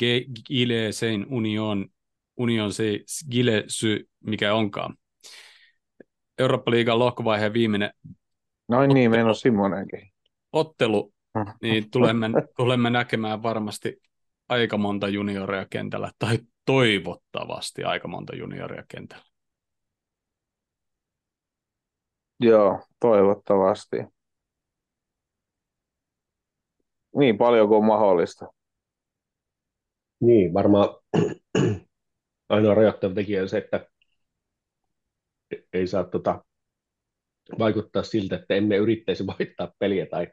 Gile 0.47 0.91
Saint 0.91 1.25
Union, 1.29 1.89
Union 2.37 2.73
se 2.73 2.99
Gile 3.31 3.63
Sy, 3.67 4.09
mikä 4.19 4.53
onkaan. 4.53 4.97
Eurooppa-liigan 6.37 6.99
lohkovaiheen 6.99 7.53
viimeinen 7.53 7.93
Noin 8.67 8.93
niin, 8.93 9.11
meillä 9.11 9.29
on 9.29 9.35
Simonenkin. 9.35 10.11
ottelu, 10.51 11.13
niin 11.61 11.91
tulemme, 11.91 12.29
tulemme 12.57 12.89
näkemään 12.89 13.43
varmasti 13.43 14.01
aika 14.49 14.77
monta 14.77 15.07
junioria 15.07 15.65
kentällä, 15.69 16.11
tai 16.19 16.39
toivottavasti 16.65 17.83
aika 17.83 18.07
monta 18.07 18.35
junioria 18.35 18.83
kentällä. 18.87 19.25
Joo, 22.39 22.79
toivottavasti. 22.99 23.97
Niin 27.15 27.37
paljon 27.37 27.67
kuin 27.67 27.85
mahdollista. 27.85 28.47
Niin, 30.19 30.53
varmaan 30.53 30.89
ainoa 32.49 32.73
rajoittava 32.75 33.13
tekijä 33.13 33.41
on 33.41 33.49
se, 33.49 33.57
että 33.57 33.87
ei 35.73 35.87
saa 35.87 36.03
tota, 36.03 36.43
vaikuttaa 37.59 38.03
siltä, 38.03 38.35
että 38.35 38.53
emme 38.55 38.77
yrittäisi 38.77 39.27
voittaa 39.27 39.71
peliä 39.79 40.05
tai, 40.05 40.27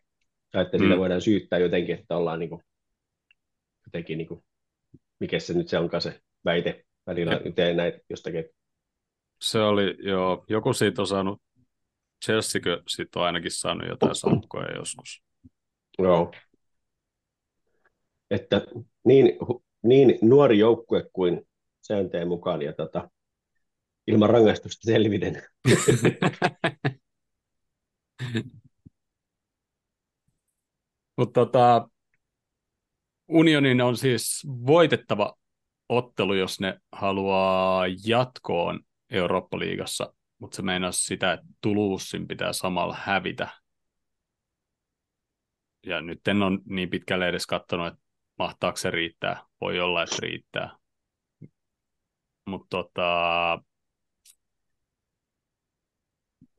tai 0.51 0.63
että 0.63 0.79
Mm. 0.79 0.99
voidaan 0.99 1.21
syyttää 1.21 1.59
jotenkin, 1.59 1.99
että 1.99 2.17
ollaan 2.17 2.39
niin 2.39 2.49
kuin, 2.51 2.63
jotenkin, 3.87 4.19
niin 4.19 4.29
kuin, 4.29 4.45
mikä 5.21 5.39
se 5.39 5.55
nyt 5.55 5.69
se 5.69 5.79
onkaan 5.79 6.01
se 6.01 6.21
väite 6.45 6.85
välillä, 7.07 7.41
tee 7.55 7.75
näitä 7.75 7.99
jostakin, 8.11 8.45
Se 9.43 9.61
oli 9.61 9.97
jo, 9.99 10.45
joku 10.49 10.73
siitä 10.73 11.03
on 11.03 11.07
saanut, 11.07 11.43
Chelseakö 12.25 12.83
siitä 12.89 13.19
on 13.19 13.27
ainakin 13.27 13.51
saanut 13.51 13.89
jotain 13.89 14.15
sakkoja 14.15 14.77
joskus. 14.77 15.23
Joo. 15.99 16.33
Että 18.31 18.67
niin, 19.05 19.39
niin 19.83 20.19
nuori 20.23 20.59
joukkue 20.59 21.11
kuin 21.13 21.49
sääntöjen 21.83 22.29
mukaan 22.29 22.63
ja 22.63 22.73
tota, 22.73 23.11
ilman 24.07 24.31
rangaistusta 24.31 24.93
selviden. 24.93 25.43
Mutta 31.19 31.45
tota, 31.45 31.89
Unionin 33.29 33.81
on 33.81 33.97
siis 33.97 34.47
voitettava 34.67 35.35
ottelu, 35.89 36.35
jos 36.35 36.61
ne 36.61 36.81
haluaa 36.93 37.85
jatkoon 38.07 38.81
Eurooppa-liigassa, 39.11 40.15
mutta 40.39 40.57
se 40.57 40.63
meinaa 40.63 40.93
sitä, 40.93 41.33
että 41.33 41.47
Toulousein 41.61 42.29
pitää 42.29 42.53
samalla 42.53 42.97
hävitä. 43.01 43.49
Ja 45.87 46.01
nyt 46.01 46.29
en 46.29 46.43
ole 46.43 46.59
niin 46.65 46.91
pitkälle 46.91 47.29
edes 47.29 47.47
katsonut, 47.47 47.87
että 47.87 48.01
mahtaako 48.39 48.77
se 48.77 48.91
riittää. 48.91 49.43
Voi 49.61 49.81
olla, 49.81 50.03
että 50.03 50.17
riittää. 50.19 50.77
Mutta 52.47 52.67
tota, 52.71 53.63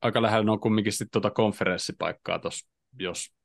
aika 0.02 0.22
lähellä 0.22 0.52
on 0.52 0.60
kumminkin 0.60 0.92
sitten 0.92 1.10
tota 1.10 1.30
konferenssipaikkaa 1.30 2.38
tuossa, 2.38 2.68
jos 2.98 3.39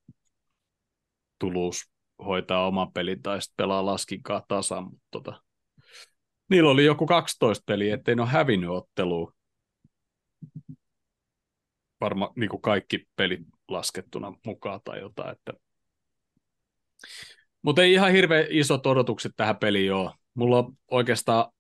Toulouse 1.39 1.85
hoitaa 2.25 2.67
oman 2.67 2.91
pelin 2.91 3.21
tai 3.21 3.41
sitten 3.41 3.63
pelaa 3.63 3.85
laskinkaa 3.85 4.45
tasan, 4.47 4.83
mutta 4.83 5.05
tota, 5.11 5.41
niillä 6.49 6.69
oli 6.69 6.85
joku 6.85 7.05
12 7.05 7.63
peliä, 7.65 7.95
ettei 7.95 8.15
ne 8.15 8.21
ole 8.21 8.29
hävinnyt 8.29 8.69
ottelua. 8.69 9.33
Varmaan 12.01 12.31
niin 12.35 12.61
kaikki 12.61 13.07
pelit 13.15 13.39
laskettuna 13.67 14.33
mukaan 14.45 14.79
tai 14.83 14.99
jotain. 14.99 15.31
Että... 15.31 15.53
Mutta 17.61 17.83
ei 17.83 17.93
ihan 17.93 18.11
hirveän 18.11 18.45
isot 18.49 18.85
odotukset 18.87 19.31
tähän 19.35 19.57
peliin 19.57 19.93
ole. 19.93 20.11
Mulla 20.33 20.57
on 20.57 20.77
oikeastaan 20.91 21.51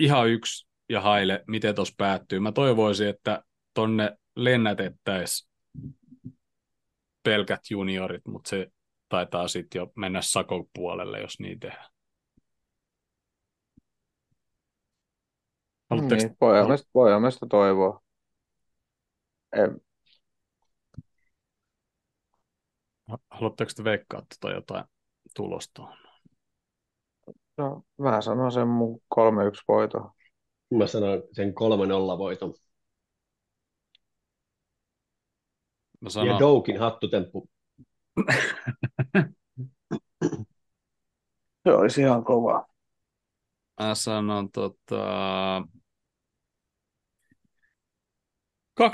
ihan 0.00 0.28
yksi 0.28 0.68
ja 0.88 1.00
haile, 1.00 1.44
miten 1.46 1.74
tuossa 1.74 1.94
päättyy. 1.96 2.40
Mä 2.40 2.52
toivoisin, 2.52 3.08
että 3.08 3.44
tonne 3.74 4.16
lennätettäisiin 4.36 5.51
pelkät 7.22 7.60
juniorit, 7.70 8.26
mutta 8.26 8.50
se 8.50 8.66
taitaa 9.08 9.48
sitten 9.48 9.80
jo 9.80 9.92
mennä 9.96 10.22
sakon 10.22 10.66
puolelle, 10.74 11.20
jos 11.20 11.40
niin 11.40 11.60
tehdään. 11.60 11.90
Haluatteko, 15.90 16.22
Niin, 16.22 17.20
me 17.20 17.30
sitä 17.30 17.46
toivoa. 17.46 18.00
En, 19.52 19.80
haluatteko 23.30 23.70
te 23.76 23.84
veikkaa 23.84 24.22
tota 24.28 24.54
jotain 24.54 24.84
tulosta? 25.36 25.82
no, 27.58 27.82
mä 27.98 28.20
sanon 28.20 28.52
sen 28.52 28.68
mun 28.68 29.00
3-1 29.14 29.64
voiton. 29.68 30.10
Mä 30.70 30.86
sanon 30.86 31.22
sen 31.32 31.54
3-0 31.54 32.18
voiton. 32.18 32.54
Mä 36.02 36.06
Ja 36.06 36.10
sanon, 36.10 36.38
Doukin 36.38 36.78
hattutemppu. 36.78 37.48
Se 41.64 41.72
olisi 41.72 42.00
ihan 42.00 42.24
kova. 42.24 42.66
mä 43.80 43.94
sanon 43.94 44.50
tota... 44.52 45.62
2-2. 48.80 48.84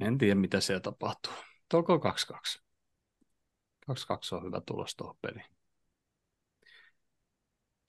En 0.00 0.18
tiedä, 0.18 0.34
mitä 0.34 0.60
siellä 0.60 0.80
tapahtuu. 0.80 1.32
Toko 1.68 1.96
2-2. 1.96 2.00
2-2 3.90 4.36
on 4.36 4.44
hyvä 4.44 4.60
tulos 4.66 4.96
tuohon 4.96 5.16
peliin. 5.22 5.59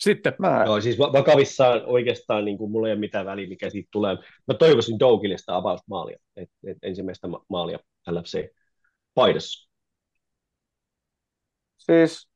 Sitten 0.01 0.33
Mä, 0.39 0.63
Joo, 0.65 0.81
siis 0.81 0.99
va- 0.99 1.13
vakavissaan 1.13 1.81
oikeastaan 1.85 2.45
niin 2.45 2.57
kuin 2.57 2.71
mulla 2.71 2.87
ei 2.87 2.93
ole 2.93 2.99
mitään 2.99 3.25
väliä, 3.25 3.47
mikä 3.47 3.69
siitä 3.69 3.89
tulee. 3.91 4.17
Mä 4.47 4.53
toivoisin 4.53 4.99
Doukille 4.99 5.37
sitä 5.37 5.55
avausmaalia, 5.55 6.17
et, 6.35 6.49
et 6.67 6.77
ensimmäistä 6.81 7.27
ma- 7.27 7.45
maalia 7.49 7.79
LFC 8.09 8.47
paidassa. 9.13 9.69
siis, 11.77 12.29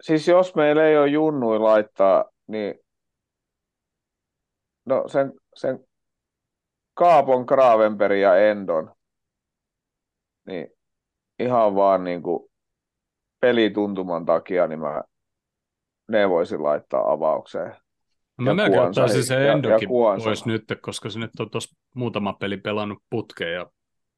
siis 0.00 0.28
jos 0.28 0.54
meillä 0.54 0.86
ei 0.86 0.96
ole 0.98 1.08
junnui 1.08 1.58
laittaa, 1.58 2.24
niin 2.46 2.74
no 4.86 5.08
sen, 5.08 5.32
sen 5.54 5.84
Kaapon, 6.94 7.44
Gravenberg 7.44 8.18
ja 8.18 8.36
Endon, 8.50 8.94
niin 10.46 10.68
ihan 11.38 11.74
vaan 11.74 12.04
niin 12.04 12.22
kuin 12.22 12.50
pelituntuman 13.40 14.26
takia, 14.26 14.66
niin 14.66 14.80
mä 14.80 15.02
ne 16.08 16.28
voisin 16.28 16.62
laittaa 16.62 17.12
avaukseen. 17.12 17.76
Mä 18.40 18.54
melkein 18.54 18.82
ottaisin 18.82 19.16
ei- 19.16 19.22
se 19.22 19.50
Endokin 19.50 19.88
pois 19.88 20.46
nyt, 20.46 20.64
koska 20.82 21.10
se 21.10 21.18
nyt 21.18 21.30
on 21.40 21.50
tuossa 21.50 21.76
muutama 21.94 22.32
peli 22.32 22.56
pelannut 22.56 22.98
putkeen 23.10 23.54
ja 23.54 23.66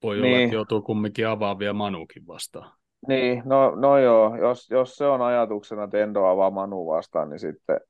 voi 0.02 0.16
olla, 0.16 0.26
Niin. 0.26 0.44
että 0.44 0.54
joutuu 0.54 0.82
kumminkin 0.82 1.28
avaavia 1.28 1.72
Manukin 1.72 2.26
vastaan. 2.26 2.72
Niin, 3.08 3.42
no, 3.44 3.74
no 3.74 3.98
joo, 3.98 4.36
jos, 4.36 4.70
jos 4.70 4.96
se 4.96 5.06
on 5.06 5.22
ajatuksena, 5.22 5.84
että 5.84 5.98
Endo 5.98 6.24
avaa 6.24 6.50
Manu 6.50 6.86
vastaan, 6.86 7.28
niin 7.30 7.38
sitten 7.40 7.80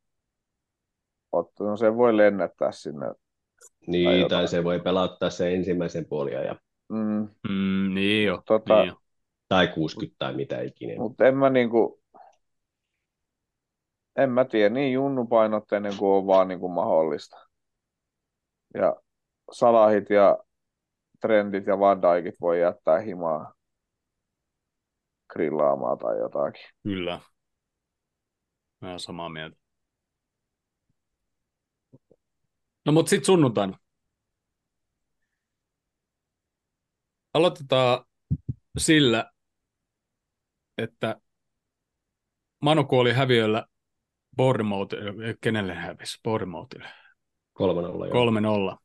Otto, 1.33 1.65
no 1.65 1.77
se 1.77 1.97
voi 1.97 2.17
lennättää 2.17 2.73
sinne. 2.73 3.07
Tai 3.07 3.15
Niin, 3.87 4.09
tai, 4.11 4.21
jotain. 4.21 4.49
se 4.49 4.65
voi 4.65 4.81
pelauttaa 4.81 5.31
sen 5.31 5.53
ensimmäisen 5.55 6.07
puolia, 6.09 6.43
ja, 6.43 6.57
Mm, 6.89 7.29
Mm, 7.49 7.95
niin 7.95 8.27
jo, 8.27 8.37
Tota- 8.37 8.75
niin 8.77 8.87
jo. 8.89 8.95
tai 9.49 9.69
60 9.69 10.17
tai 10.19 10.35
mitä 10.35 10.61
ikinä. 10.61 10.95
mutta 11.03 11.27
en 11.27 11.37
mä 11.37 11.51
niinku, 11.51 12.01
en 14.17 14.31
mä 14.31 14.45
tiedä, 14.45 14.75
niin 14.75 14.93
junnupainotteinen 14.93 15.97
kuin 15.97 16.17
on 16.17 16.27
vaan 16.27 16.49
niinku 16.49 16.69
mahdollista. 16.69 17.37
Ja 18.75 18.97
Salahit 19.53 20.11
ja 20.11 20.39
Trendit 21.21 21.67
ja 21.67 21.79
Van 21.79 22.03
Dijkit 22.03 22.41
voi 22.41 22.61
jättää 22.61 23.01
himaa 23.01 23.55
grillaamaan 25.33 25.99
tai 25.99 26.19
jotakin. 26.19 26.65
Kyllä. 26.83 27.21
Mä 28.81 28.91
oon 28.91 29.01
samaa 29.01 29.29
mieltä. 29.29 29.57
No 32.87 32.93
mutta 32.93 33.11
sitten 33.11 33.27
sunnuntaina. 33.27 33.79
Aloitetaan 37.35 38.05
sillä, 38.79 39.33
että 40.79 41.21
Manu 42.63 42.85
kuoli 42.85 43.13
häviöllä 43.13 43.67
Bournemouthille, 44.37 45.37
kenelle 45.41 45.75
hävisi? 45.75 46.19
Bournemouthille. 46.23 46.89
3-0. 47.59 47.63
3-0. 48.73 48.77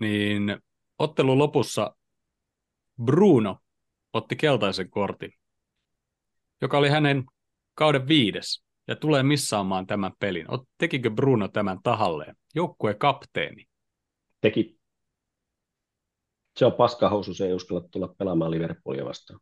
Niin 0.00 0.58
ottelun 0.98 1.38
lopussa 1.38 1.96
Bruno 3.04 3.58
otti 4.12 4.36
keltaisen 4.36 4.90
kortin, 4.90 5.32
joka 6.60 6.78
oli 6.78 6.88
hänen 6.88 7.24
kauden 7.74 8.08
viides 8.08 8.64
ja 8.88 8.96
tulee 8.96 9.22
missaamaan 9.22 9.86
tämän 9.86 10.12
pelin. 10.18 10.46
Tekikö 10.78 11.10
Bruno 11.10 11.48
tämän 11.48 11.78
tahalleen? 11.82 12.36
Joukkueen 12.54 12.98
kapteeni. 12.98 13.64
Teki. 14.40 14.78
Se 16.56 16.66
on 16.66 16.72
paskahousu, 16.72 17.34
se 17.34 17.46
ei 17.46 17.52
uskalla 17.52 17.88
tulla 17.90 18.14
pelaamaan 18.18 18.50
Liverpoolia 18.50 19.04
vastaan. 19.04 19.40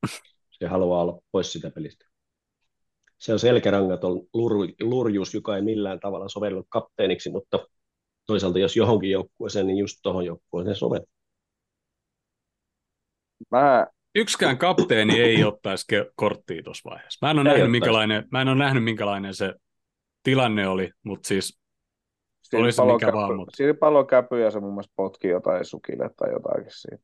Se 0.50 0.66
haluaa 0.66 1.02
olla 1.02 1.20
pois 1.32 1.52
sitä 1.52 1.70
pelistä. 1.70 2.11
Se 3.22 3.32
on 3.32 3.38
selkärangaton 3.38 4.20
lur, 4.34 4.52
lurjuus, 4.80 5.34
joka 5.34 5.56
ei 5.56 5.62
millään 5.62 6.00
tavalla 6.00 6.28
sovellu 6.28 6.66
kapteeniksi, 6.68 7.30
mutta 7.30 7.68
toisaalta 8.26 8.58
jos 8.58 8.76
johonkin 8.76 9.10
joukkueeseen, 9.10 9.66
niin 9.66 9.78
just 9.78 9.98
tuohon 10.02 10.24
joukkueeseen 10.24 10.76
soveltuu. 10.76 11.12
Mä, 13.50 13.86
Yksikään 14.14 14.58
kapteeni 14.58 15.20
ei 15.20 15.44
ottaisi 15.44 15.86
ke- 15.92 16.12
korttia 16.14 16.62
tuossa 16.62 16.90
vaiheessa. 16.90 17.26
Mä 17.26 17.30
en, 17.30 17.36
ole 17.36 17.44
nähnyt, 17.44 17.62
ottaisi. 17.62 17.70
minkälainen, 17.70 18.28
mä 18.30 18.42
en 18.42 18.48
ole 18.48 18.58
nähnyt, 18.58 18.84
minkälainen 18.84 19.34
se 19.34 19.54
tilanne 20.22 20.68
oli, 20.68 20.90
mutta 21.02 21.28
siis 21.28 21.60
Oli 22.54 22.72
se 22.72 22.82
mikä 22.84 23.12
vaan, 23.12 23.36
mutta- 23.36 23.56
Siinä 23.56 23.74
pallokäpy 23.74 24.40
ja 24.40 24.50
se 24.50 24.60
mun 24.60 24.72
mielestä 24.72 24.92
potki 24.96 25.28
jotain 25.28 25.64
sukille 25.64 26.10
tai 26.16 26.32
jotakin 26.32 26.64
siinä. 26.68 27.02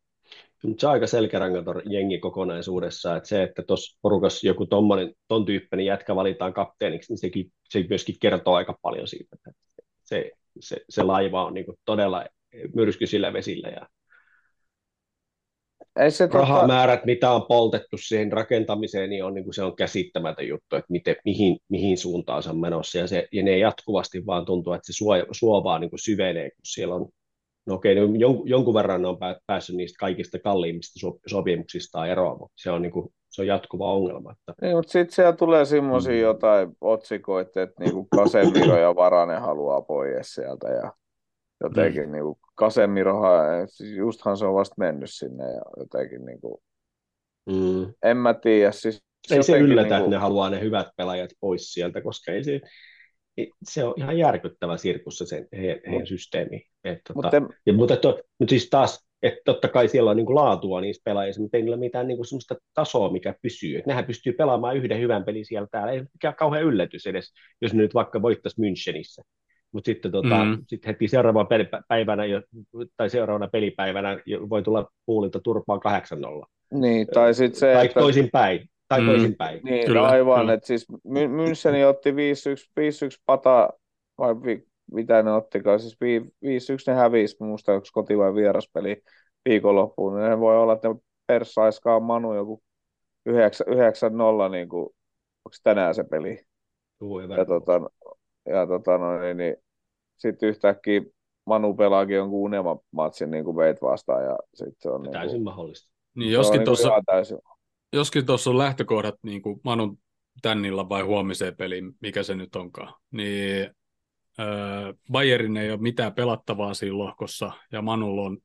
Mutta 0.65 0.81
se 0.81 0.87
on 0.87 0.93
aika 0.93 1.07
selkärangaton 1.07 1.83
jengi 1.85 2.19
kokonaisuudessaan, 2.19 3.17
että 3.17 3.29
se, 3.29 3.43
että 3.43 3.63
tuossa 3.63 3.99
porukassa 4.03 4.47
joku 4.47 4.67
tommonen, 4.67 5.15
ton 5.29 5.47
tyyppinen 5.47 5.87
jätkä 5.87 6.17
valitaan 6.17 6.53
kapteeniksi, 6.53 7.13
niin 7.13 7.19
sekin, 7.19 7.53
se 7.69 7.85
myöskin 7.89 8.17
kertoo 8.21 8.55
aika 8.55 8.79
paljon 8.83 9.09
siitä, 9.09 9.37
että 9.37 9.51
se, 10.05 10.31
se, 10.61 10.77
se 10.89 11.03
laiva 11.03 11.45
on 11.45 11.55
niinku 11.55 11.75
todella 11.85 12.25
myrskyisillä 12.75 13.33
vesillä 13.33 13.69
ja 13.69 13.89
Ei 16.01 16.11
se 16.11 16.27
tota, 16.27 16.39
rahamäärät, 16.39 17.05
mitä 17.05 17.31
on 17.31 17.47
poltettu 17.49 17.97
siihen 17.99 18.33
rakentamiseen, 18.33 19.11
niin 19.11 19.25
on, 19.25 19.35
niin 19.35 19.45
kuin 19.45 19.55
se 19.55 19.63
on 19.63 19.77
käsittämätön 19.77 20.49
juttu, 20.49 20.77
että 20.77 20.93
miten, 20.93 21.17
mihin, 21.25 21.59
mihin 21.69 21.99
suuntaan 21.99 22.43
se 22.43 22.51
on 22.51 22.61
menossa. 22.61 22.99
Ja, 22.99 23.07
se, 23.07 23.29
ja 23.33 23.43
ne 23.43 23.59
jatkuvasti 23.59 24.27
vaan 24.27 24.45
tuntuu, 24.45 24.73
että 24.73 24.87
se 24.87 24.97
suo, 24.97 25.15
suo 25.33 25.65
vaan 25.65 25.81
niin 25.81 25.91
kuin 25.91 26.01
syvenee, 26.01 26.51
kun 26.51 26.61
siellä 26.65 26.95
on, 26.95 27.09
no 27.69 27.75
okei, 27.75 27.95
no 27.95 28.03
jon, 28.19 28.43
jonkun 28.45 28.75
verran 28.75 29.05
on 29.05 29.19
pää, 29.19 29.37
päässyt 29.47 29.77
niistä 29.77 29.97
kaikista 30.01 30.39
kalliimmista 30.39 31.01
so, 31.01 31.19
sopimuksista 31.27 32.07
eroon, 32.07 32.39
mutta 32.39 32.55
se 32.57 32.71
on, 32.71 32.83
niin 32.83 32.93
kuin, 32.93 33.09
se 33.31 33.43
on 33.43 33.47
jatkuva 33.47 33.93
ongelma. 33.93 34.33
Että, 34.33 34.55
Niin, 34.63 34.77
mutta 34.77 34.93
sitten 34.93 35.15
siellä 35.15 35.33
tulee 35.33 35.65
semmoisia 35.65 36.13
Mm. 36.13 36.21
jotain 36.21 36.69
otsikoita, 36.81 37.63
että 37.63 37.85
niinku 37.85 38.09
Casemiro 38.17 38.79
ja 38.79 38.97
Varanen 38.97 39.41
haluaa 39.41 39.83
pois 39.83 40.35
sieltä 40.35 40.69
ja 40.69 40.93
jotenkin 41.61 42.07
mm. 42.07 42.13
niinku 42.13 42.39
Casemirohan, 42.61 43.69
siis 43.69 43.97
justhan 43.97 44.37
se 44.37 44.47
on 44.47 44.55
vasta 44.55 44.75
mennyt 44.79 45.11
sinne 45.13 45.45
ja 45.45 45.63
jotenkin 45.77 46.25
niinku, 46.25 46.63
mm, 47.51 47.95
en 48.03 48.17
mä 48.17 48.35
tiedä. 48.35 48.73
Siis 48.73 49.03
ei 49.31 49.43
se 49.43 49.59
yllätä, 49.59 49.89
niinku- 49.89 49.95
että 50.05 50.11
ne 50.11 50.17
haluaa 50.17 50.51
ne 50.51 50.61
hyvät 50.61 50.87
pelaajat 50.97 51.31
pois 51.41 51.73
sieltä, 51.73 52.01
koska 52.01 52.33
ei 52.33 52.45
se, 52.45 52.61
se 53.65 53.85
on 53.85 53.95
ihan 53.97 54.19
järkyttävä 54.19 54.77
sirkus 54.77 55.19
se 55.19 55.27
sen, 55.27 55.49
heidän, 55.57 55.79
heidän 55.91 56.07
systeemi. 56.07 56.67
Et, 56.85 56.99
tota, 57.09 57.41
Mutta 57.41 57.55
Ja, 57.67 57.73
mutta, 57.73 57.97
to, 57.97 58.21
mutta 58.39 58.51
siis 58.51 58.71
taas, 58.71 59.09
että 59.23 59.41
totta 59.45 59.69
kai 59.69 59.89
siellä 59.89 60.11
on 60.11 60.17
niin 60.17 60.27
kuin 60.27 60.35
laatua 60.37 60.81
niissä 60.81 61.03
pelaajissa, 61.05 61.43
mutta 61.43 61.57
ei 61.57 61.63
niillä 61.63 61.75
ole 61.75 61.81
mitään 61.81 62.09
niin 62.09 62.17
kuin 62.19 62.27
sellaista 62.27 62.55
tasoa, 62.75 63.11
mikä 63.13 63.35
pysyy. 63.43 63.77
Että 63.79 63.91
nehän 63.91 64.05
pystyy 64.05 64.33
pelaamaan 64.33 64.77
yhden 64.77 65.01
hyvän 65.01 65.25
pelin 65.25 65.45
siellä 65.47 65.69
täällä. 65.71 65.93
Ei 65.93 66.03
mikään 66.13 66.35
kauhean 66.35 66.65
yllätys 66.65 67.07
edes, 67.07 67.33
jos 67.61 67.75
ne 67.75 67.83
nyt 67.83 67.95
vaikka 67.95 68.23
voittaisi 68.23 68.61
Münchenissä. 68.61 69.23
Mutta 69.73 69.87
sitten 69.89 70.13
tota, 70.13 70.45
Mm. 70.45 70.59
sit 70.67 70.87
heti 70.87 71.09
seuraavana 71.09 71.49
päivänä 71.89 72.23
tai 72.97 73.11
seuraavana 73.11 73.49
pelipäivänä 73.49 74.19
voi 74.51 74.63
tulla 74.63 74.89
puulilta 75.07 75.41
turpaan 75.41 75.81
8-0. 75.81 76.47
niin, 76.75 77.07
tai 77.07 77.35
sitten 77.35 77.61
se, 77.61 77.73
tai 77.75 77.87
että 77.87 78.01
toisinpäin. 78.01 78.69
Tai 78.89 79.01
Mm. 79.01 79.07
toisinpäin. 79.07 79.61
Niin, 79.65 79.87
Kyllä, 79.87 80.01
no 80.01 80.07
aivan, 80.07 80.41
kyllä. 80.41 80.53
että 80.53 80.67
siis 80.67 80.87
My- 81.05 81.27
Müncheni 81.29 81.85
otti 81.89 82.13
5-1, 82.17 82.71
5-1 82.77 83.23
pata, 83.27 83.71
vai 84.19 84.35
vi, 84.43 84.67
mitä 84.93 85.23
ne 85.23 85.33
ottikaan, 85.33 85.81
siis 85.81 85.97
vi, 86.01 86.21
5-1 86.45 86.87
ne 86.87 86.95
hävisi, 86.95 87.37
muista 87.41 87.73
onko 87.73 87.87
koti- 87.93 88.19
vai 88.19 88.35
vieraspeli 88.35 89.03
viikonloppuun, 89.49 90.15
niin 90.17 90.31
ne 90.31 90.41
voi 90.41 90.57
olla, 90.59 90.73
että 90.73 90.89
ne 90.89 90.95
perssaiskaa 91.27 92.01
Manu 92.01 92.35
joku 92.35 92.63
9, 93.27 93.67
9-0, 93.67 94.49
niin 94.49 94.69
kuin, 94.69 94.83
onko 95.45 95.57
tänään 95.63 95.95
se 95.95 96.05
peli, 96.05 96.41
hyvä. 97.23 97.35
ja, 97.37 97.45
tota, 97.45 97.81
ja 98.49 98.67
tota, 98.67 98.99
no, 98.99 99.21
niin, 99.21 99.37
niin, 99.37 99.57
sitten 100.17 100.49
yhtäkkiä 100.49 101.01
Manu 101.47 101.75
pelaakin 101.75 102.17
jonkun 102.17 102.41
unelmamatsin 102.41 103.31
niin 103.31 103.45
kuin 103.45 103.57
veit 103.57 103.83
vastaan, 103.83 104.25
ja 104.25 104.39
sitten 104.55 104.77
se 104.81 104.91
on, 104.91 105.03
niin 105.03 105.13
Täysin 105.13 105.37
kuin, 105.37 105.45
mahdollista. 105.45 105.93
niin 106.17 106.33
joskin 106.33 106.59
niin 106.59 106.65
tuossa 106.65 107.03
täysin, 107.07 107.39
joskin 107.93 108.27
tuossa 108.27 108.51
on 108.51 108.59
lähtökohdat 108.59 109.15
niin 109.23 109.43
kuin 109.43 109.61
Manun 109.65 109.99
tännillä 110.43 110.89
vai 110.89 111.03
huomiseen 111.03 111.57
peliin, 111.57 111.93
mikä 112.01 112.23
se 112.23 112.35
nyt 112.35 112.57
onkaan, 112.57 112.95
niin 113.11 113.71
öö, 114.41 114.93
Bayerin 115.13 115.57
ei 115.57 115.71
ole 115.71 115.81
mitään 115.81 116.15
pelattavaa 116.15 116.75
siinä 116.75 116.99
lohkossa, 116.99 117.53
ja 117.73 117.83
Manulla 117.83 118.23
on 118.23 118.39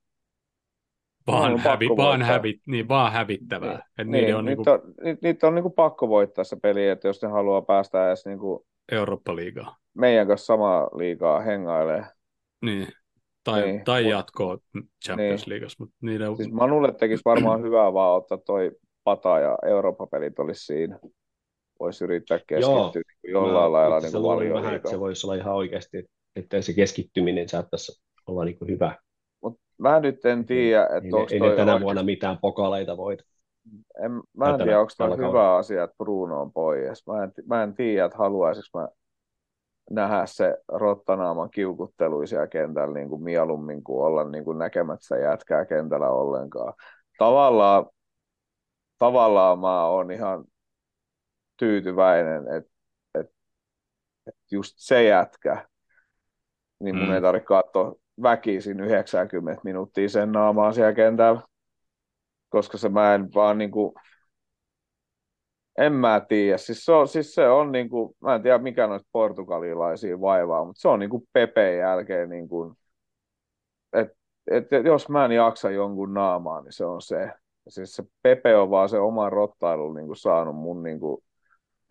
vaan, 1.27 1.53
on 1.53 1.59
hävi, 1.59 1.87
vaan, 1.89 2.21
hävi, 2.21 2.59
niin, 2.67 2.87
vaan 2.87 3.11
hävittävää. 3.11 3.71
Niin, 3.71 3.83
Et 3.97 4.07
niin, 4.07 4.35
on 4.35 4.45
nyt, 4.45 4.57
niin 4.57 4.69
on, 4.69 5.17
niitä 5.21 5.47
on 5.47 5.55
niin 5.55 5.63
kuin 5.63 5.73
pakko 5.73 6.09
voittaa 6.09 6.43
se 6.43 6.55
peli, 6.61 6.87
että 6.87 7.07
jos 7.07 7.21
ne 7.21 7.27
haluaa 7.29 7.61
päästä 7.61 8.07
edes 8.07 8.25
niin 8.25 8.39
kuin 8.39 8.59
Eurooppa-liigaa. 8.91 9.77
meidän 9.93 10.27
kanssa 10.27 10.45
samaa 10.45 10.89
liigaa 10.97 11.39
hengailee. 11.39 12.05
Niin. 12.61 12.87
Tai, 13.43 13.61
Niin, 13.61 13.83
tai 13.83 14.09
jatkoa 14.09 14.57
Champions 15.05 15.41
Niin. 15.41 15.49
Leagueassa, 15.49 15.83
mutta 15.83 15.95
niiden, 16.01 16.35
Siis 16.35 16.51
Manulle 16.51 16.93
tekisi 16.93 17.21
varmaan 17.25 17.61
hyvää 17.61 17.93
vaan 17.93 18.17
ottaa 18.17 18.37
toi 18.37 18.71
pata 19.03 19.39
ja 19.39 19.57
Eurooppa-pelit 19.65 20.39
olisi 20.39 20.65
siinä. 20.65 20.99
Voisi 21.79 22.03
yrittää 22.03 22.39
keskittyä 22.47 23.01
Joo, 23.23 23.43
jollain 23.43 23.53
Mä 23.53 23.71
lailla 23.71 23.99
niin 23.99 24.11
kuin 24.11 24.21
luulen 24.21 24.53
vähän, 24.53 24.75
että 24.75 24.89
se 24.89 24.99
voisi 24.99 25.27
olla 25.27 25.35
ihan 25.35 25.53
oikeasti, 25.55 26.05
että 26.35 26.61
se 26.61 26.73
keskittyminen 26.73 27.49
saattaisi 27.49 28.03
olla 28.27 28.45
niin 28.45 28.57
kuin 28.59 28.71
hyvä. 28.71 28.97
Mut 29.43 29.59
mä 29.77 29.99
nyt 29.99 30.25
en 30.25 30.45
tiedä, 30.45 30.83
että 30.83 31.17
onko 31.17 31.27
ei 31.31 31.39
tänä 31.39 31.49
oikein- 31.71 31.81
vuonna 31.81 32.03
mitään 32.03 32.37
pokaleita 32.41 32.97
voita. 32.97 33.23
en, 34.03 34.11
mä 34.11 34.45
en 34.45 34.51
tänä- 34.51 34.57
tiedä, 34.63 34.79
onko 34.79 34.91
tällä 34.97 35.15
hyvä 35.15 35.55
asia, 35.55 35.83
että 35.83 35.95
Bruno 35.97 36.41
on 36.41 36.51
pois. 36.53 37.07
Mä 37.07 37.23
en, 37.23 37.31
mä 37.47 37.63
en 37.63 37.73
tiedä, 37.75 38.05
että 38.05 38.17
haluaisinko 38.17 38.79
mä 38.79 38.87
nähdä 39.89 40.25
se 40.25 40.57
rottanaaman 40.67 41.49
kiukuttelu 41.49 42.27
siellä 42.27 42.47
kentällä 42.47 42.93
niin 42.93 43.09
kuin 43.09 43.23
mieluummin 43.23 43.83
kuin 43.83 44.05
olla 44.05 44.23
niin 44.29 44.43
kuin 44.43 44.57
näkemättä 44.57 45.17
jätkää 45.17 45.65
kentällä 45.65 46.09
ollenkaan. 46.09 46.73
Tavallaan, 47.17 47.85
tavallaan 49.03 49.59
mä 49.59 49.85
oon 49.85 50.11
ihan 50.11 50.45
tyytyväinen, 51.57 52.47
että, 52.57 52.71
että, 53.19 53.33
että 54.27 54.41
just 54.51 54.73
se 54.77 55.03
jätkä, 55.03 55.67
niin 56.79 56.95
mun 56.95 57.07
Mm. 57.07 57.13
ei 57.13 57.21
tarvitse 57.21 57.45
katsoa 57.45 57.95
väkisin 58.23 58.79
90 58.79 59.61
minuuttia 59.63 60.09
sen 60.09 60.31
naamaa 60.31 60.71
siellä 60.73 60.93
kentällä, 60.93 61.41
koska 62.49 62.77
se 62.77 62.89
mä 62.89 63.15
en 63.15 63.33
vaan 63.35 63.57
niin 63.57 63.71
kuin, 63.71 63.93
en 65.77 65.93
mä 65.93 66.21
tiedä. 66.29 66.57
Siis 66.57 66.85
se 66.85 66.91
on, 66.91 67.07
siis 67.07 67.35
se 67.35 67.49
on 67.49 67.71
niin 67.71 67.89
kuin, 67.89 68.15
mä 68.21 68.35
en 68.35 68.43
tiedä 68.43 68.57
mikä 68.57 68.87
noista 68.87 69.09
portugalilaisia 69.11 70.21
vaivaa, 70.21 70.65
mutta 70.65 70.81
se 70.81 70.87
on 70.87 70.99
niin 70.99 71.09
kuin 71.09 71.23
Pepe 71.33 71.75
jälkeen 71.75 72.29
niin 72.29 72.47
kuin, 72.47 72.75
että 73.93 74.15
et, 74.51 74.67
jos 74.85 75.09
mä 75.09 75.25
en 75.25 75.31
jaksa 75.31 75.71
jonkun 75.71 76.13
naamaa, 76.13 76.61
niin 76.61 76.73
se 76.73 76.85
on 76.85 77.01
se. 77.01 77.31
Siis 77.67 77.95
se 77.95 78.03
Pepe 78.21 78.55
on 78.55 78.69
vaan 78.69 78.89
se 78.89 78.99
oma 78.99 79.29
rottailu 79.29 79.93
niin 79.93 80.07
kuin 80.07 80.17
saanut 80.17 80.55
mun 80.55 80.83
niin 80.83 80.99
kuin 80.99 81.23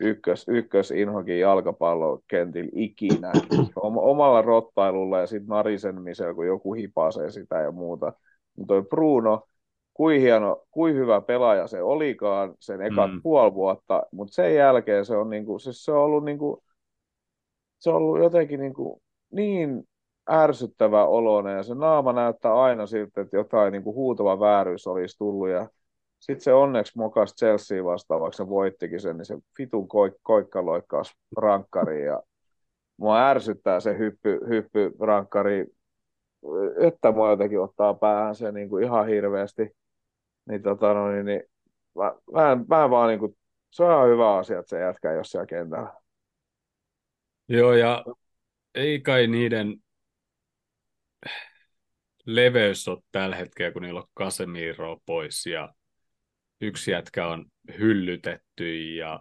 ykkös, 0.01 0.45
ykkös 0.49 0.91
inhokin 0.91 1.41
jalkapallokentillä 1.41 2.71
ikinä. 2.75 3.33
Om, 3.77 3.97
omalla 3.97 4.43
rottailulla 4.43 5.21
ja 5.21 5.27
sitten 5.27 5.49
narisemisella, 5.49 6.35
kun 6.35 6.47
joku 6.47 6.75
hipasee 6.75 7.31
sitä 7.31 7.61
ja 7.61 7.71
muuta. 7.71 8.13
Mutta 8.57 8.75
toi 8.75 8.83
Bruno, 8.83 9.43
kuin 9.95 10.21
hieno, 10.21 10.65
kuin 10.71 10.95
hyvä 10.95 11.21
pelaaja 11.21 11.67
se 11.67 11.83
olikaan 11.83 12.55
sen 12.61 12.83
ekat 12.83 13.11
Mm. 13.11 13.17
mm. 13.17 13.23
puoli 13.23 13.55
vuotta, 13.55 14.03
mutta 14.13 14.35
sen 14.35 14.55
jälkeen 14.55 15.05
se 15.05 15.17
on, 15.17 15.31
niinku, 15.31 15.59
siis 15.59 15.85
se 15.85 15.93
on 15.93 15.99
ollut, 15.99 16.25
niinku, 16.25 16.63
se 17.79 17.91
on 17.91 17.97
ollut 17.97 18.19
jotenkin 18.19 18.61
niinku, 18.61 19.03
niin 19.33 19.85
ärsyttävä 20.33 21.07
oloinen 21.07 21.57
ja 21.57 21.63
se 21.63 21.75
naama 21.75 22.13
näyttää 22.13 22.63
aina 22.63 22.87
siltä, 22.87 23.21
että 23.21 23.37
jotain 23.37 23.73
niinku 23.73 23.95
huutava 23.95 24.41
vääryys 24.41 24.87
olisi 24.87 25.19
tullut 25.19 25.49
ja 25.49 25.69
sitten 26.21 26.45
se 26.45 26.53
onneksi 26.53 26.99
mokas 26.99 27.35
Chelsea 27.35 27.85
vastaan, 27.85 28.21
vaikka 28.21 28.37
se 28.37 28.49
voittikin 28.49 29.01
sen, 29.01 29.17
niin 29.17 29.27
se 29.27 29.39
vitun 29.59 29.89
koik- 29.89 30.21
koikka 30.23 30.67
loikkaus 30.67 31.17
rankkariin 31.37 32.05
ja 32.05 32.23
mua 32.97 33.29
ärsyttää 33.29 33.81
se 33.81 33.99
hyppy, 33.99 34.41
hyppyrankkari, 34.49 35.67
että 36.81 37.13
mua 37.13 37.31
jotenkin 37.31 37.61
ottaa 37.61 37.95
päähän 37.95 38.35
se 38.35 38.53
niin 38.53 38.69
kuin 38.69 38.85
ihan 38.85 39.07
hirveästi. 39.07 39.71
Niin, 40.49 40.63
tota, 40.63 40.95
no, 40.95 41.11
niin, 41.11 41.27
niin 41.27 41.43
mä, 41.99 42.15
mä, 42.33 42.53
en, 42.53 42.65
mä 42.69 42.85
en 42.85 42.91
vaan 42.91 43.09
niin 43.09 43.21
kuin, 43.21 43.37
se 43.71 43.85
on 43.85 44.09
hyvä 44.09 44.37
asia, 44.37 44.59
että 44.59 44.71
se 44.71 44.81
jätkää 44.81 45.13
jossain 45.13 45.47
kentällä. 45.47 45.93
Joo, 47.49 47.73
ja 47.73 48.05
ei 48.75 49.01
kai 49.01 49.27
niiden 49.27 49.82
leveys 52.27 52.89
ole 52.89 53.03
tällä 53.13 53.37
hetkellä, 53.37 53.73
kun 53.73 53.83
niillä 53.83 54.01
on 54.01 54.09
Casemiro 54.19 54.99
pois 55.07 55.47
ja 55.47 55.75
yksi 56.61 56.91
jätkä 56.91 57.27
on 57.27 57.47
hyllytetty 57.79 58.95
ja 58.95 59.21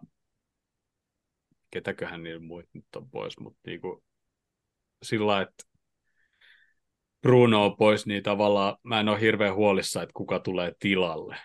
ketäköhän 1.71 2.23
niillä 2.23 2.39
muut 2.39 2.65
nyt 2.73 2.85
on 2.95 3.09
pois, 3.09 3.39
mutta 3.39 3.59
niinku, 3.67 4.03
sillä 5.03 5.41
että 5.41 5.63
Bruno 7.21 7.65
on 7.65 7.77
pois, 7.77 8.05
niin 8.05 8.23
tavallaan 8.23 8.77
mä 8.83 8.99
en 8.99 9.09
ole 9.09 9.21
hirveän 9.21 9.55
huolissa, 9.55 10.01
että 10.01 10.13
kuka 10.13 10.39
tulee 10.39 10.73
tilalle. 10.79 11.37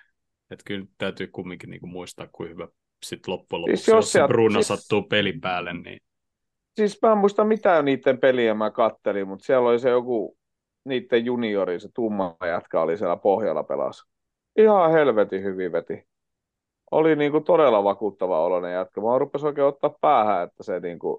Että 0.51 0.63
kyllä 0.67 0.87
täytyy 0.99 1.27
kumminkin 1.27 1.71
niinku 1.71 1.87
muistaa, 1.87 2.29
kuin 2.33 2.51
hyvä 2.51 2.69
sitten 3.07 3.33
loppujen 3.33 3.61
lopuksi, 3.61 3.85
siis 3.85 3.89
jos, 3.89 4.15
jos 4.15 4.29
Bruno 4.29 4.63
siis... 4.63 4.69
sattuu 4.69 5.03
pelin 5.03 5.41
päälle, 5.41 5.73
niin... 5.73 6.01
Siis 6.75 6.99
mä 7.03 7.13
en 7.13 7.19
muista 7.19 7.45
mitään 7.45 7.85
niiden 7.85 8.19
peliä 8.19 8.55
mä 8.55 8.71
kattelin, 8.71 9.29
mutta 9.29 9.45
siellä 9.45 9.69
oli 9.69 9.79
se 9.79 9.91
joku 9.91 10.36
niiden 10.87 11.25
juniori, 11.25 11.81
se 11.81 11.89
tumma 11.95 12.37
jätkä 12.47 12.81
oli 12.81 12.97
siellä 12.97 13.17
pohjalla 13.17 13.63
pelas. 13.63 14.05
Ihan 14.57 14.93
helvetin 14.93 15.43
hyvin 15.43 15.73
veti. 15.73 16.07
Oli 16.91 17.17
niin 17.17 17.33
kuin 17.33 17.45
todella 17.45 17.85
vakuuttava 17.85 18.45
oloinen 18.45 18.73
jätkä. 18.73 19.01
Mä 19.01 19.19
rupesin 19.19 19.47
oikein 19.47 19.67
ottaa 19.67 19.97
päähän, 20.01 20.43
että 20.49 20.63
se 20.63 20.81
niin 20.81 20.99
kuin 20.99 21.19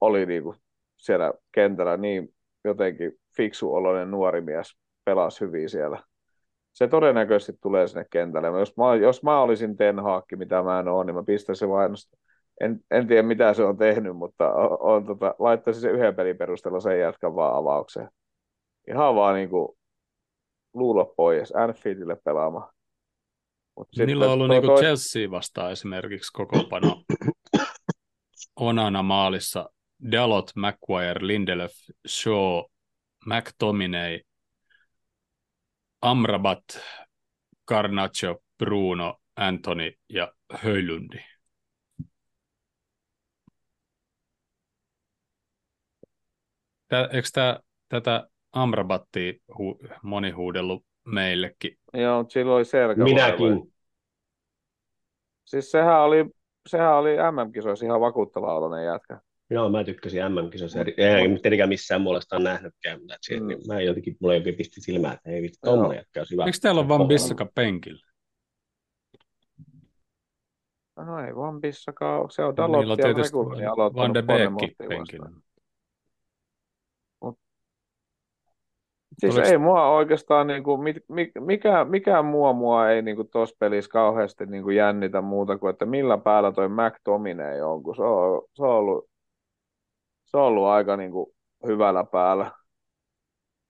oli 0.00 0.26
niin 0.26 0.42
kuin 0.42 0.56
siellä 0.96 1.32
kentällä 1.52 1.96
niin 1.96 2.34
jotenkin 2.64 3.12
fiksu 3.36 3.74
oloinen 3.74 4.10
nuori 4.10 4.40
mies 4.40 4.76
pelasi 5.04 5.40
hyvin 5.40 5.70
siellä. 5.70 6.02
Se 6.72 6.88
todennäköisesti 6.88 7.58
tulee 7.62 7.88
sinne 7.88 8.06
kentälle. 8.10 8.58
Jos 8.58 8.76
mä, 8.76 8.94
jos 8.94 9.22
mä 9.22 9.40
olisin 9.40 9.76
Ten 9.76 9.98
Haakki, 9.98 10.36
mitä 10.36 10.62
mä 10.62 10.80
en 10.80 10.88
ole, 10.88 11.04
niin 11.04 11.14
mä 11.14 11.22
pistäisin 11.22 11.68
vain 11.68 11.92
en, 12.60 12.80
en 12.90 13.06
tiedä 13.06 13.22
mitä 13.22 13.54
se 13.54 13.64
on 13.64 13.76
tehnyt, 13.76 14.16
mutta 14.16 14.52
on, 14.52 14.78
on, 14.80 15.06
tota, 15.06 15.34
laittaisin 15.38 15.82
se 15.82 15.90
yhden 15.90 16.16
pelin 16.16 16.36
perusteella 16.36 16.80
sen 16.80 17.00
jätkän 17.00 17.34
vaan 17.34 17.56
avaukseen 17.56 18.08
ihan 18.90 19.14
vaan 19.14 19.34
niin 19.34 19.50
kuin 19.50 19.78
luulla 20.74 21.04
pois 21.04 21.52
Anfieldille 21.56 22.16
pelaamaan. 22.24 22.72
Mut 23.76 23.88
Niillä 24.06 24.24
on 24.24 24.32
ollut 24.32 24.48
niin 24.48 24.62
toi... 24.62 24.80
Chelsea 24.80 25.30
vastaan 25.30 25.72
esimerkiksi 25.72 26.32
kokoonpano 26.32 27.02
Onana 28.56 29.02
maalissa 29.02 29.70
Dalot, 30.12 30.50
McGuire, 30.56 31.26
Lindelöf, 31.26 31.72
Shaw, 32.08 32.62
McTominay, 33.26 34.20
Amrabat, 36.02 36.64
Carnaccio, 37.68 38.38
Bruno, 38.58 39.18
Anthony 39.36 39.92
ja 40.08 40.32
Höjlundi. 40.52 41.18
Tää, 46.88 47.08
eikö 47.12 47.28
tää, 47.32 47.60
tätä 47.88 48.28
Amrabatti 48.52 49.42
hu, 49.58 49.80
moni 50.02 50.30
huudellut 50.30 50.84
meillekin. 51.06 51.78
Joo, 51.94 52.24
silloin 52.28 52.56
oli 52.56 52.64
selkä. 52.64 53.04
Minäkin. 53.04 53.74
Siis 55.44 55.70
sehän 55.70 56.00
oli, 56.00 56.24
sehän 56.68 56.96
oli 56.96 57.16
MM-kisoissa 57.16 57.86
ihan 57.86 58.00
vakuuttava 58.00 58.54
oloinen 58.54 58.86
jätkä. 58.86 59.20
Joo, 59.50 59.68
mä 59.68 59.84
tykkäsin 59.84 60.22
MM-kisoissa. 60.32 60.80
En 60.80 61.42
tietenkään 61.42 61.68
missään 61.68 62.00
muualestaan 62.00 62.44
nähnytkään, 62.44 63.00
mutta 63.00 63.16
se, 63.20 63.40
mm. 63.40 63.46
niin 63.46 63.58
mä 63.66 63.80
jotenkin, 63.80 64.16
mulla 64.20 64.34
jotenkin 64.34 64.54
pisti 64.54 64.80
silmään, 64.80 65.14
että 65.14 65.30
ei 65.30 65.42
vittu, 65.42 65.58
tommoinen 65.62 65.96
jätkä 65.96 66.20
olisi 66.20 66.32
hyvä. 66.32 66.44
Eikö 66.44 66.58
täällä 66.62 66.80
ole 66.80 66.88
Van 66.88 67.08
Bissaka 67.08 67.46
penkillä? 67.54 68.08
No 70.96 71.26
ei 71.26 71.36
Van 71.36 71.60
Bissaka, 71.60 72.26
se 72.30 72.44
on 72.44 72.56
Dalot 72.56 72.98
ja 72.98 73.12
Regulani 73.12 73.66
aloittanut 73.66 73.94
Van 73.94 74.14
de 74.14 74.22
Beekki 74.22 74.74
penkillä. 74.88 75.30
Siis 79.18 79.34
Oliko... 79.34 79.48
ei 79.48 79.58
mua 79.58 79.88
oikeastaan, 79.88 80.46
niin 80.46 80.62
kuin, 80.62 80.80
mikä, 81.40 81.84
mikään 81.84 82.24
mua 82.24 82.52
mua 82.52 82.90
ei 82.90 83.02
niin 83.02 83.28
tuossa 83.30 83.56
pelissä 83.58 83.90
kauheasti 83.90 84.46
niin 84.46 84.62
kuin 84.62 84.76
jännitä 84.76 85.20
muuta 85.20 85.58
kuin, 85.58 85.70
että 85.70 85.86
millä 85.86 86.18
päällä 86.18 86.52
toi 86.52 86.68
McTominay 86.68 87.60
on, 87.60 87.82
kun 87.82 87.96
se 87.96 88.02
on, 88.02 88.42
se 88.54 88.62
on, 88.62 88.70
ollut, 88.70 89.08
se 90.24 90.36
on 90.36 90.42
ollut 90.42 90.66
aika 90.66 90.96
niin 90.96 91.10
kuin, 91.10 91.26
hyvällä 91.66 92.04
päällä. 92.04 92.50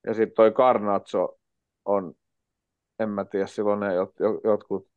Ja 0.07 0.13
sitten 0.13 0.35
toi 0.35 0.51
Carnazzo 0.51 1.37
on, 1.85 2.13
en 2.99 3.09
mä 3.09 3.25
tiedä, 3.25 3.47
silloin 3.47 3.79
ne 3.79 3.93
jot, 3.93 4.13
jotkut 4.43 4.87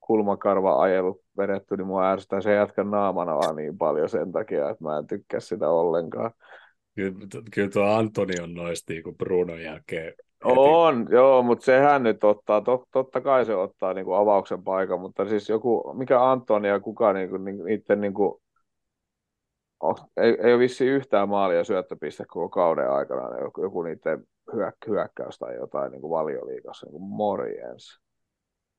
kulmakarva-ajelut 0.00 1.20
vedetty, 1.38 1.76
niin 1.76 1.86
mua 1.86 2.10
ärsyttää 2.10 2.40
se 2.40 2.54
jätkä 2.54 2.84
naamana 2.84 3.34
vaan 3.34 3.56
niin 3.56 3.78
paljon 3.78 4.08
sen 4.08 4.32
takia, 4.32 4.70
että 4.70 4.84
mä 4.84 4.98
en 4.98 5.06
tykkää 5.06 5.40
sitä 5.40 5.70
ollenkaan. 5.70 6.30
Kyllä, 6.96 7.18
kyllä 7.54 7.70
tuo 7.70 7.84
Antoni 7.84 8.34
on 8.42 8.54
noista 8.54 8.92
niin 8.92 9.02
kuin 9.02 9.16
Brunon 9.16 9.62
jälkeen. 9.62 10.06
Heti. 10.06 10.58
On, 10.58 11.06
joo, 11.10 11.42
mutta 11.42 11.64
sehän 11.64 12.02
nyt 12.02 12.24
ottaa, 12.24 12.60
tot, 12.60 12.88
totta 12.92 13.20
kai 13.20 13.44
se 13.44 13.54
ottaa 13.54 13.94
niin 13.94 14.04
kuin 14.04 14.18
avauksen 14.18 14.62
paikan, 14.62 15.00
mutta 15.00 15.28
siis 15.28 15.48
joku, 15.48 15.94
mikä 15.96 16.30
Antoni 16.30 16.68
ja 16.68 16.80
kuka 16.80 17.12
niin 17.12 17.30
kuin, 17.30 17.44
niin, 17.44 17.64
niiden 17.64 18.00
niin 18.00 18.14
kuin, 18.14 18.42
oh, 19.80 20.10
ei, 20.16 20.36
ei 20.42 20.52
ole 20.52 20.58
vissi 20.58 20.86
yhtään 20.86 21.28
maalia 21.28 21.64
syöttöpiste 21.64 22.24
koko 22.28 22.48
kauden 22.48 22.90
aikana, 22.90 23.40
joku, 23.40 23.62
joku 23.62 23.82
niiden 23.82 24.24
hyök, 24.54 24.74
hyökkäys 24.86 25.38
tai 25.38 25.54
jotain 25.54 25.92
niin 25.92 26.00
kuin 26.00 26.10
valioliikassa, 26.10 26.86
niin 26.86 26.92
kuin 26.92 27.02
morjens. 27.02 28.00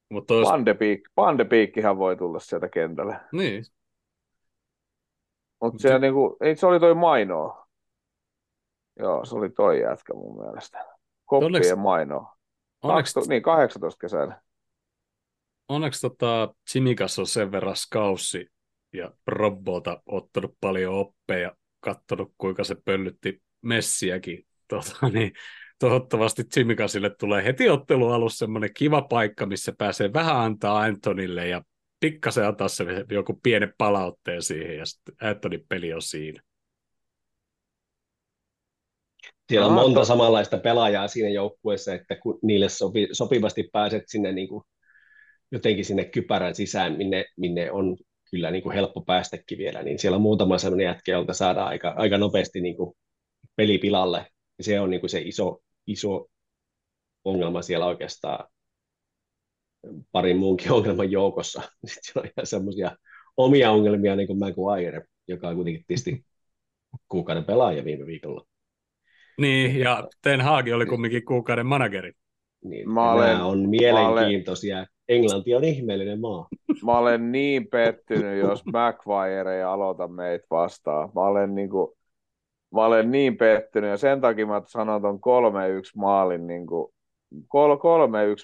Mutta 0.10 0.34
tos... 0.34 0.48
Pandepiikkihän 1.15 1.98
voi 1.98 2.15
tulla 2.15 2.39
sieltä 2.39 2.69
kentälle. 2.69 3.19
Niin. 3.31 3.64
Mutta 5.61 5.81
se, 5.81 5.99
niin 5.99 6.14
kuin, 6.14 6.35
ei, 6.41 6.56
se 6.56 6.68
oli 6.68 6.80
toi 6.80 6.95
Mainoa. 6.95 7.66
Joo, 8.99 9.25
se 9.25 9.35
oli 9.35 9.49
toi 9.49 9.81
jätkä 9.81 10.13
mun 10.13 10.45
mielestä. 10.45 10.85
Koppien 11.25 11.45
onneksi, 11.45 11.75
maino. 11.75 12.33
Onneksi, 12.83 13.13
Kakto, 13.13 13.29
niin, 13.29 13.41
18 13.41 13.99
kesällä. 14.01 14.41
Onneksi 15.67 16.01
tota, 16.01 16.53
Chimikas 16.69 17.19
on 17.19 17.27
sen 17.27 17.51
verran 17.51 17.75
skaussi 17.75 18.47
ja 18.93 19.11
Robbolta 19.27 20.01
ottanut 20.05 20.55
paljon 20.61 20.93
oppeja, 20.93 21.55
katsonut 21.79 22.33
kuinka 22.37 22.63
se 22.63 22.75
pöllytti 22.85 23.41
messiäkin. 23.61 24.43
Tota, 24.67 25.09
niin, 25.13 25.31
toivottavasti 25.79 26.43
Chimikasille 26.43 27.09
tulee 27.09 27.43
heti 27.43 27.69
ottelu 27.69 28.11
alussa 28.11 28.37
semmoinen 28.37 28.73
kiva 28.73 29.01
paikka, 29.01 29.45
missä 29.45 29.73
pääsee 29.77 30.13
vähän 30.13 30.37
antaa 30.37 30.79
Antonille 30.79 31.47
ja 31.47 31.61
pikkasen 31.99 32.47
antaa 32.47 32.67
se 32.67 32.85
joku 33.11 33.39
pienen 33.43 33.73
palautteen 33.77 34.41
siihen 34.41 34.77
ja 34.77 34.85
sitten 34.85 35.15
Antonin 35.21 35.65
peli 35.69 35.93
on 35.93 36.01
siinä. 36.01 36.41
Siellä 39.49 39.67
on 39.67 39.73
monta 39.73 40.05
samanlaista 40.05 40.57
pelaajaa 40.57 41.07
siinä 41.07 41.29
joukkueessa, 41.29 41.93
että 41.93 42.15
kun 42.15 42.39
niille 42.41 42.69
sopi, 42.69 43.07
sopivasti 43.11 43.69
pääset 43.73 44.03
sinne 44.07 44.31
niin 44.31 44.47
kuin, 44.47 44.63
jotenkin 45.51 45.85
sinne 45.85 46.05
kypärän 46.05 46.55
sisään, 46.55 46.97
minne, 46.97 47.25
minne 47.37 47.71
on 47.71 47.97
kyllä 48.31 48.51
niin 48.51 48.63
kuin 48.63 48.75
helppo 48.75 49.01
päästäkin 49.01 49.57
vielä, 49.57 49.83
niin 49.83 49.99
siellä 49.99 50.15
on 50.15 50.21
muutama 50.21 50.57
sellainen 50.57 50.85
jätkä, 50.85 51.11
jolta 51.11 51.33
saadaan 51.33 51.67
aika, 51.67 51.93
aika 51.97 52.17
nopeasti 52.17 52.61
niin 52.61 52.77
kuin 52.77 52.95
pelipilalle. 53.55 54.27
Ja 54.57 54.63
se 54.63 54.79
on 54.79 54.89
niin 54.89 54.99
kuin 54.99 55.09
se 55.09 55.21
iso, 55.21 55.59
iso 55.87 56.27
ongelma 57.25 57.61
siellä 57.61 57.85
oikeastaan 57.85 58.47
parin 60.11 60.37
muunkin 60.37 60.71
ongelman 60.77 61.11
joukossa. 61.11 61.61
Sitten 61.61 62.03
siellä 62.03 62.21
on 62.21 62.31
ihan 62.37 62.47
semmoisia 62.47 62.97
omia 63.37 63.71
ongelmia, 63.71 64.15
niin 64.15 64.27
kuin 64.27 64.39
Maguire, 64.39 65.01
joka 65.27 65.47
on 65.47 65.55
kuitenkin 65.55 65.83
tietysti 65.87 66.25
kuukauden 67.09 67.45
pelaaja 67.45 67.85
viime 67.85 68.05
viikolla. 68.05 68.46
Niin, 69.41 69.80
ja 69.80 70.07
Ten 70.22 70.41
Hagi 70.41 70.73
oli 70.73 70.85
kumminkin 70.85 71.26
kuukauden 71.26 71.65
manageri. 71.65 72.11
Niin, 72.64 72.89
mä 72.89 73.11
olen, 73.11 73.41
on 73.41 73.69
mielenkiintoisia. 73.69 74.77
Olen, 74.77 74.88
Englanti 75.09 75.55
on 75.55 75.64
ihmeellinen 75.64 76.19
maa. 76.19 76.47
Mä 76.84 76.97
olen 76.97 77.31
niin 77.31 77.68
pettynyt, 77.68 78.39
jos 78.39 78.65
Maguire 78.65 79.57
ei 79.57 79.64
aloita 79.64 80.07
meitä 80.07 80.47
vastaan. 80.51 81.09
Mä 81.15 81.22
olen, 81.22 81.55
niin 81.55 81.69
kuin, 81.69 81.91
mä 82.73 82.85
olen 82.85 83.11
niin 83.11 83.38
pettynyt, 83.38 83.89
ja 83.89 83.97
sen 83.97 84.22
takia 84.22 84.45
mä 84.45 84.61
sanon 84.65 85.01
ton 85.01 85.15
3-1 85.15 85.19
maalin 85.95 86.47
niin 86.47 86.68
kuin, 86.68 86.93
3-1 87.34 87.38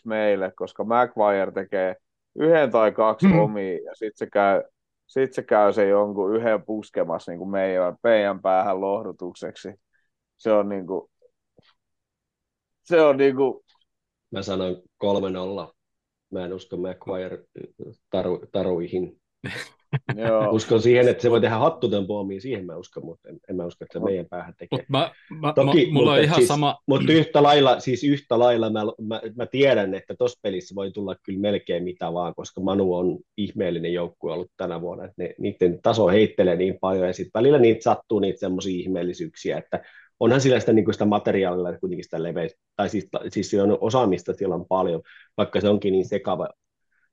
meille, 0.06 0.52
koska 0.56 0.84
Maguire 0.84 1.52
tekee 1.52 1.95
yhden 2.36 2.72
tai 2.72 2.91
kaksi 2.91 3.28
mm. 3.28 3.40
omia, 3.40 3.84
ja 3.86 3.95
sitten 3.95 4.18
se 4.18 4.28
käy 4.28 4.64
sitten 5.07 5.34
se 5.34 5.44
käy 5.44 5.74
se 5.74 5.88
jonkun 5.88 6.36
yhden 6.36 6.64
puskemassa 6.64 7.32
niin 7.32 7.40
kuin 7.40 7.49
meidän, 7.49 7.95
meidän 8.03 8.41
päähän 8.41 8.82
lohdutukseksi 8.82 9.74
se 10.44 10.52
on 10.52 10.70
niinku, 10.70 11.11
se 12.84 13.02
on 13.02 13.18
niinku... 13.18 13.65
Mä 14.32 14.41
sanoin 14.41 14.76
3-0. 15.03 15.74
Mä 16.32 16.45
en 16.45 16.53
usko 16.53 16.78
McGuire 16.78 17.44
taru, 18.10 18.45
taruihin. 18.52 19.22
Joo. 20.28 20.52
Uskon 20.52 20.82
siihen, 20.82 21.07
että 21.07 21.22
se 21.22 21.32
voi 21.32 21.41
tehdä 21.41 21.57
hattutempomia, 21.57 22.41
siihen 22.41 22.65
mä 22.65 22.76
uskon, 22.76 23.06
mutta 23.06 23.30
en, 23.30 23.40
en 23.49 23.56
mä 23.56 23.65
usko, 23.65 23.86
että 23.86 23.99
se 23.99 24.06
meidän 24.06 24.26
päähän 24.30 24.53
tekee. 24.57 24.80
Mutta 24.80 24.91
mä, 24.91 25.11
mä, 25.41 25.53
Toki, 25.53 25.86
mä, 25.86 25.94
mulla 25.94 26.11
on 26.11 26.18
mutta 26.18 26.24
ihan 26.24 26.36
siis, 26.36 26.48
sama, 26.48 26.80
Mutta 26.88 27.11
yhtä 27.11 27.44
lailla, 27.44 27.80
siis 27.80 28.03
yhtä 28.03 28.40
lailla 28.40 28.70
mä, 28.70 28.80
mä, 29.02 29.22
mä 29.36 29.45
tiedän, 29.45 29.95
että 29.95 30.15
tuossa 30.18 30.40
pelissä 30.41 30.76
voi 30.76 30.91
tulla 30.91 31.15
kyllä 31.24 31.40
melkein 31.40 31.84
mitä 31.84 32.14
vaan, 32.14 32.36
koska 32.36 32.61
Manu 32.61 32.94
on 32.94 33.20
ihmeellinen 33.38 33.94
joukkue 33.94 34.34
ollut 34.34 34.52
tänä 34.57 34.82
vuonna. 34.82 35.06
Että 35.06 35.24
ne, 35.24 35.36
niiden 35.40 35.82
taso 35.82 36.07
heittelee 36.07 36.56
niin 36.56 36.78
paljon 36.82 37.07
ja 37.07 37.14
sitten 37.14 37.40
välillä 37.40 37.60
niitä 37.60 37.84
sattuu 37.84 38.20
niitä 38.20 38.40
semmoisia 38.40 38.80
ihmeellisyyksiä, 38.80 39.57
että 39.57 39.84
onhan 40.24 40.41
sillä 40.41 40.60
sitä, 40.60 40.74
niin 40.74 40.94
sitä 40.94 41.06
materiaalilla 41.06 41.78
kuitenkin 41.80 42.04
sitä 42.04 42.24
leveistä, 42.24 42.62
tai 42.76 42.90
siis, 42.90 43.10
siis 43.28 43.54
on 43.54 43.78
osaamista 43.82 44.34
siellä 44.34 44.56
on 44.56 44.66
paljon, 44.66 45.02
vaikka 45.38 45.62
se 45.62 45.70
onkin 45.70 45.91
niin 45.91 46.08
sekava, 46.08 46.50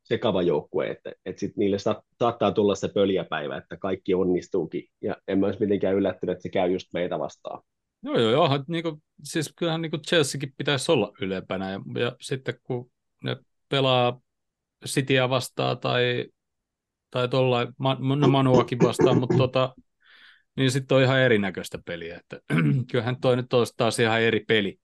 sekava 0.03 0.43
joukkue, 0.43 0.91
että, 0.91 1.13
että 1.27 1.41
sit 1.41 1.57
niille 1.57 1.79
sa- 1.79 2.03
saattaa 2.19 2.53
tulla 2.53 2.75
se 2.75 2.89
pöljäpäivä, 2.89 3.57
että 3.57 3.77
kaikki 3.77 4.15
onnistuukin, 4.15 4.85
ja 5.03 5.17
en 5.29 5.39
mä 5.39 5.47
olisi 5.47 5.61
mitenkään 5.61 5.95
yllättynyt, 5.95 6.33
että 6.33 6.43
se 6.43 6.49
käy 6.49 6.73
just 6.73 6.89
meitä 6.93 7.19
vastaan. 7.19 7.63
Joo, 8.03 8.19
joo, 8.19 8.31
joo. 8.31 8.65
Niin 8.69 8.83
kuin, 8.83 9.03
siis 9.25 9.53
kyllähän 9.57 9.83
niin 9.83 9.91
kuin 9.91 10.03
Chelseakin 10.03 10.55
pitäisi 10.57 10.93
olla 10.93 11.13
ylempänä. 11.21 11.71
Ja, 11.71 11.81
ja 12.01 12.17
sitten 12.21 12.55
kun 12.63 12.91
ne 13.25 13.37
pelaa 13.69 14.21
Cityä 14.87 15.29
vastaan 15.31 15.79
tai, 15.79 16.27
tai 17.11 17.29
tuolla 17.29 17.67
no 18.17 18.29
Manuakin 18.29 18.79
vastaan, 18.79 19.19
mutta 19.21 19.37
tota, 19.37 19.75
niin 20.57 20.71
sitten 20.71 20.97
on 20.97 21.03
ihan 21.03 21.21
erinäköistä 21.21 21.79
peliä. 21.85 22.17
Että, 22.17 22.41
kyllähän 22.91 23.21
toi 23.21 23.37
nyt 23.37 23.53
olisi 23.53 23.75
taas 23.77 23.99
ihan 23.99 24.23
eri 24.23 24.45
peli. 24.49 24.81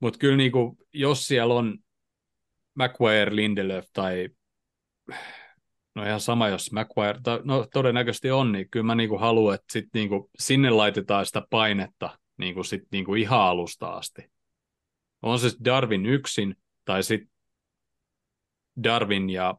Mutta 0.00 0.18
kyllä 0.18 0.36
niin 0.36 0.52
kuin, 0.52 0.78
jos 0.92 1.26
siellä 1.26 1.54
on 1.54 1.78
McWire, 2.74 3.36
Lindelöf 3.36 3.86
tai 3.92 4.28
no 5.94 6.04
ihan 6.04 6.20
sama, 6.20 6.48
jos 6.48 6.72
McWire, 6.72 7.20
tai, 7.22 7.40
no 7.44 7.66
todennäköisesti 7.72 8.30
on, 8.30 8.52
niin 8.52 8.70
kyllä 8.70 8.86
mä 8.86 8.94
niin 8.94 9.08
kuin 9.08 9.20
haluan, 9.20 9.54
että 9.54 9.72
sit 9.72 9.88
niin 9.94 10.08
kuin 10.08 10.30
sinne 10.38 10.70
laitetaan 10.70 11.26
sitä 11.26 11.42
painetta 11.50 12.18
niin 12.36 12.54
kuin 12.54 12.64
sit 12.64 12.82
niin 12.92 13.04
kuin 13.04 13.22
ihan 13.22 13.40
alusta 13.40 13.88
asti. 13.88 14.30
On 15.22 15.38
se 15.38 15.48
Darwin 15.64 16.06
yksin, 16.06 16.56
tai 16.84 17.02
sitten 17.02 17.30
Darwin 18.82 19.30
ja, 19.30 19.54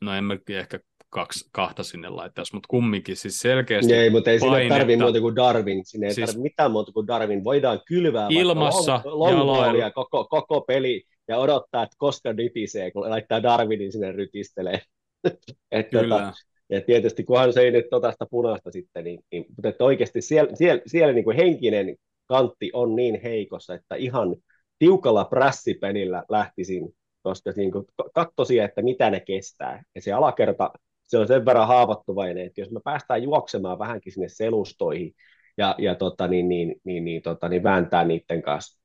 no 0.00 0.14
en 0.14 0.24
mä 0.24 0.36
ehkä 0.48 0.80
kaksi, 1.10 1.48
kahta 1.52 1.82
sinne 1.82 2.08
laittaisi, 2.08 2.54
mutta 2.54 2.66
kumminkin 2.70 3.16
siis 3.16 3.40
selkeästi 3.40 3.94
Ei, 3.94 4.10
mutta 4.10 4.30
ei 4.30 4.38
painetta. 4.38 4.58
sinne 4.62 4.78
tarvitse 4.78 5.04
muuta 5.04 5.20
kuin 5.20 5.36
Darwin. 5.36 5.84
Sinne 5.84 6.06
ei 6.06 6.14
Siis- 6.14 6.26
tarvitse 6.26 6.42
mitään 6.42 6.70
muuta 6.70 6.92
kuin 6.92 7.06
Darwin. 7.06 7.44
Voidaan 7.44 7.80
kylvää 7.88 8.26
Ilmassa, 8.30 9.00
long, 9.04 9.94
koko, 9.94 10.24
koko 10.24 10.60
peli 10.60 11.02
ja 11.28 11.38
odottaa, 11.38 11.82
että 11.82 11.96
koska 11.98 12.36
dypisee, 12.36 12.90
kun 12.90 13.10
laittaa 13.10 13.42
Darwinin 13.42 13.92
sinne 13.92 14.12
rytistelee. 14.12 14.80
että 15.70 16.00
Kyllä. 16.00 16.18
Tota, 16.18 16.32
ja 16.70 16.80
tietysti 16.80 17.24
kunhan 17.24 17.52
se 17.52 17.60
ei 17.60 17.70
nyt 17.70 17.92
ota 17.92 18.12
sitä 18.12 18.26
punaista 18.30 18.70
sitten, 18.70 19.04
niin, 19.04 19.20
niin 19.32 19.44
mutta 19.48 19.68
että 19.68 19.84
oikeasti 19.84 20.20
siellä, 20.20 20.50
siellä, 20.56 20.82
siellä 20.86 21.12
niin 21.12 21.24
kuin 21.24 21.36
henkinen 21.36 21.96
kantti 22.26 22.70
on 22.72 22.96
niin 22.96 23.20
heikossa, 23.22 23.74
että 23.74 23.94
ihan 23.94 24.36
tiukalla 24.78 25.24
prässipenillä 25.24 26.24
lähtisin, 26.28 26.88
koska 27.22 27.52
niin 27.56 27.72
kuin 27.72 27.84
katsoisin, 28.14 28.62
että 28.62 28.82
mitä 28.82 29.10
ne 29.10 29.20
kestää. 29.20 29.82
Ja 29.94 30.02
se 30.02 30.12
alakerta, 30.12 30.70
se 31.08 31.18
on 31.18 31.28
sen 31.28 31.44
verran 31.44 31.68
haavoittuvainen, 31.68 32.46
että 32.46 32.60
jos 32.60 32.70
me 32.70 32.80
päästään 32.84 33.22
juoksemaan 33.22 33.78
vähänkin 33.78 34.12
sinne 34.12 34.28
selustoihin 34.28 35.14
ja, 35.58 35.74
ja 35.78 35.94
tota, 35.94 36.28
niin, 36.28 36.48
niin, 36.48 36.74
niin, 36.84 37.04
niin, 37.04 37.22
tota, 37.22 37.48
niin 37.48 37.62
vääntää 37.62 38.04
niiden 38.04 38.42
kanssa 38.42 38.82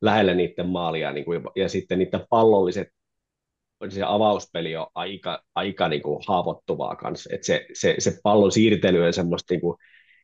lähelle 0.00 0.34
niiden 0.34 0.66
maalia, 0.66 1.12
niin 1.12 1.24
kuin, 1.24 1.42
ja 1.56 1.68
sitten 1.68 1.98
niiden 1.98 2.26
pallolliset 2.30 2.88
se 3.88 4.02
avauspeli 4.06 4.76
on 4.76 4.86
aika, 4.94 5.42
aika 5.54 5.88
niin 5.88 6.02
kuin 6.02 6.22
haavoittuvaa 6.28 6.96
kanssa. 6.96 7.30
että 7.32 7.46
se, 7.46 7.66
se, 7.72 7.94
se 7.98 8.18
pallon 8.22 8.52
siirtely 8.52 9.06
on 9.06 9.12
semmoista 9.12 9.54
niin 9.54 9.60
kuin 9.60 9.76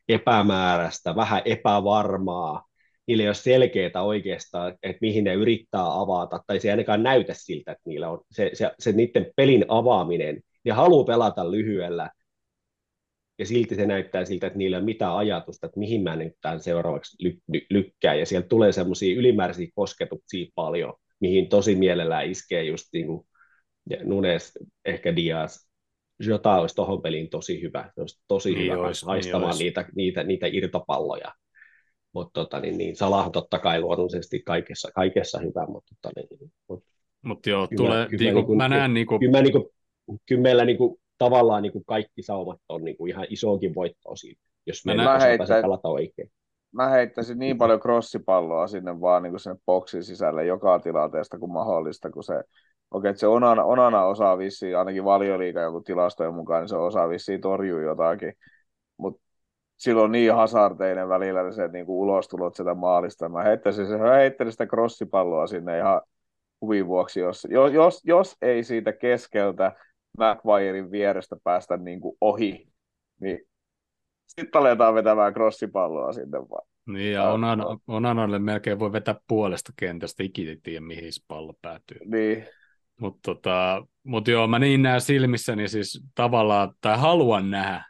epämääräistä, 0.09 1.15
vähän 1.15 1.41
epävarmaa, 1.45 2.65
niillä 3.07 3.21
ei 3.21 3.27
ole 3.27 3.33
selkeää 3.35 4.03
oikeastaan, 4.03 4.75
että 4.83 4.97
mihin 5.01 5.23
ne 5.23 5.33
yrittää 5.33 6.01
avata, 6.01 6.39
tai 6.47 6.59
se 6.59 6.67
ei 6.67 6.71
ainakaan 6.71 7.03
näytä 7.03 7.33
siltä, 7.33 7.71
että 7.71 7.81
niillä 7.85 8.09
on 8.09 8.21
se, 8.31 8.49
se, 8.53 8.71
se 8.79 8.91
niiden 8.91 9.31
pelin 9.35 9.65
avaaminen, 9.67 10.41
ne 10.65 10.71
haluaa 10.71 11.05
pelata 11.05 11.51
lyhyellä, 11.51 12.09
ja 13.39 13.45
silti 13.45 13.75
se 13.75 13.85
näyttää 13.85 14.25
siltä, 14.25 14.47
että 14.47 14.57
niillä 14.57 14.77
ei 14.77 14.79
ole 14.79 14.85
mitään 14.85 15.15
ajatusta, 15.15 15.67
että 15.67 15.79
mihin 15.79 16.03
mä 16.03 16.15
nyt 16.15 16.33
tämän 16.41 16.59
seuraavaksi 16.59 17.17
ly, 17.19 17.37
ly, 17.47 17.61
lykkään, 17.69 18.19
ja 18.19 18.25
sieltä 18.25 18.47
tulee 18.47 18.71
semmoisia 18.71 19.15
ylimääräisiä 19.19 19.67
kosketuksia 19.75 20.51
paljon, 20.55 20.93
mihin 21.19 21.49
tosi 21.49 21.75
mielellään 21.75 22.31
iskee 22.31 22.63
just 22.63 22.85
niin 22.93 23.07
kuin 23.07 23.27
ja 23.89 23.97
Nunes, 24.03 24.51
ehkä 24.85 25.15
Diaz, 25.15 25.57
Jota 26.19 26.55
olisi 26.55 26.75
tuohon 26.75 27.01
peliin 27.01 27.29
tosi 27.29 27.61
hyvä, 27.61 27.91
se 27.95 28.01
olisi 28.01 28.21
tosi 28.27 28.53
Niin 28.53 28.71
hyvä 28.71 28.81
olisi, 28.81 29.05
niin 29.05 29.07
haistamaan 29.07 29.45
olisi. 29.45 29.63
niitä, 29.63 29.85
niitä, 29.95 30.23
niitä 30.23 30.47
irtopalloja. 30.47 31.33
Mutta 32.13 32.31
tota, 32.33 32.59
niin, 32.59 32.77
niin, 32.77 32.95
Salah 32.95 33.31
totta 33.31 33.59
kai 33.59 33.81
luonnollisesti 33.81 34.43
kaikessa, 34.45 34.91
kaikessa 34.95 35.39
hyvä, 35.39 35.65
mutta 35.67 35.95
tota, 36.01 36.13
niin, 36.15 36.51
mut, 36.69 36.83
Mutta 37.21 37.49
joo, 37.49 37.67
Kyllä, 37.67 37.77
tulee, 37.77 38.07
kyllä 38.09 38.23
niinku, 38.23 38.39
niin 38.39 38.45
kuin- 38.45 38.57
mä 38.57 38.69
näen 38.69 38.93
niinku, 38.93 39.19
kyllä, 39.19 39.31
mä, 39.31 39.41
niin 39.41 39.51
kuin, 39.51 39.65
kyllä 40.25 40.41
meillä 40.41 40.65
niin 40.65 40.77
kuin, 40.77 40.95
tavallaan 41.17 41.63
niin 41.63 41.71
kuin 41.73 41.85
kaikki 41.85 42.23
saumat 42.23 42.59
on 42.69 42.83
niin 42.83 42.97
kuin 42.97 43.09
ihan 43.09 43.25
isokin 43.29 43.75
voitto 43.75 44.15
siitä, 44.15 44.41
jos 44.65 44.85
Mä 44.85 44.95
me 44.95 45.21
heittäin- 45.21 45.47
se 45.47 45.61
pelata 45.61 45.87
oikein. 45.89 46.31
Mä 46.71 46.89
heittäisin 46.89 47.39
niin 47.39 47.57
paljon 47.57 47.79
crossipalloa 47.79 48.67
sinne 48.67 49.01
vaan 49.01 49.23
niin 49.23 49.31
kuin 49.31 49.39
sinne 49.39 49.57
boksin 49.65 50.03
sisälle 50.03 50.45
joka 50.45 50.79
tilanteesta 50.79 51.39
kuin 51.39 51.51
mahdollista, 51.51 52.09
kun 52.09 52.23
se, 52.23 52.43
okei, 52.91 53.09
että 53.09 53.19
se 53.19 53.27
Onana, 53.27 53.63
Onana 53.63 54.05
osaa 54.05 54.37
vissiin, 54.37 54.77
ainakin 54.77 55.03
valioliiga 55.03 55.61
joku 55.61 55.81
tilastojen 55.81 56.33
mukaan, 56.33 56.61
niin 56.61 56.69
se 56.69 56.75
osaa 56.75 57.09
vissiin 57.09 57.41
torjua 57.41 57.81
jotakin, 57.81 58.33
mutta 58.97 59.21
silloin 59.77 60.11
niin 60.11 60.33
hasarteinen 60.33 61.09
välillä 61.09 61.51
se 61.51 61.67
niin 61.67 61.85
kuin 61.85 61.97
ulostulot 61.97 62.55
sieltä 62.55 62.73
maalista. 62.73 63.29
Mä 63.29 63.43
heittäisin, 63.43 63.87
se, 63.87 63.97
mä 63.97 64.13
heittäisin 64.13 64.51
sitä 64.51 64.65
crossipalloa 64.65 65.47
sinne 65.47 65.77
ihan 65.77 66.01
huvin 66.61 66.87
vuoksi, 66.87 67.19
jos, 67.19 67.47
jos, 67.49 67.73
jos, 67.73 68.01
jos 68.03 68.37
ei 68.41 68.63
siitä 68.63 68.93
keskeltä 68.93 69.71
McGuirein 70.17 70.91
vierestä 70.91 71.35
päästä 71.43 71.77
niin 71.77 72.01
kuin 72.01 72.17
ohi, 72.21 72.67
niin 73.19 73.39
sitten 74.27 74.59
aletaan 74.59 74.95
vetämään 74.95 75.33
crossipalloa 75.33 76.13
sinne 76.13 76.39
vaan. 76.39 76.67
niin 76.85 77.13
ja 77.13 77.29
ah. 77.29 77.39
Onanalle 77.87 78.39
melkein 78.39 78.79
voi 78.79 78.91
vetää 78.91 79.15
puolesta 79.27 79.73
kentästä, 79.75 80.23
ikinä 80.23 80.55
tiedä 80.63 80.85
mihin 80.85 81.11
pallo 81.27 81.53
päätyy. 81.61 81.97
Niin, 82.05 82.45
Mutta 82.99 83.19
tota, 83.25 83.85
mut 84.03 84.27
joo, 84.27 84.47
mä 84.47 84.59
niin 84.59 84.81
näen 84.81 85.01
silmissäni 85.01 85.67
siis 85.67 86.03
tavallaan, 86.15 86.73
tai 86.81 86.97
haluan 86.97 87.51
nähdä 87.51 87.85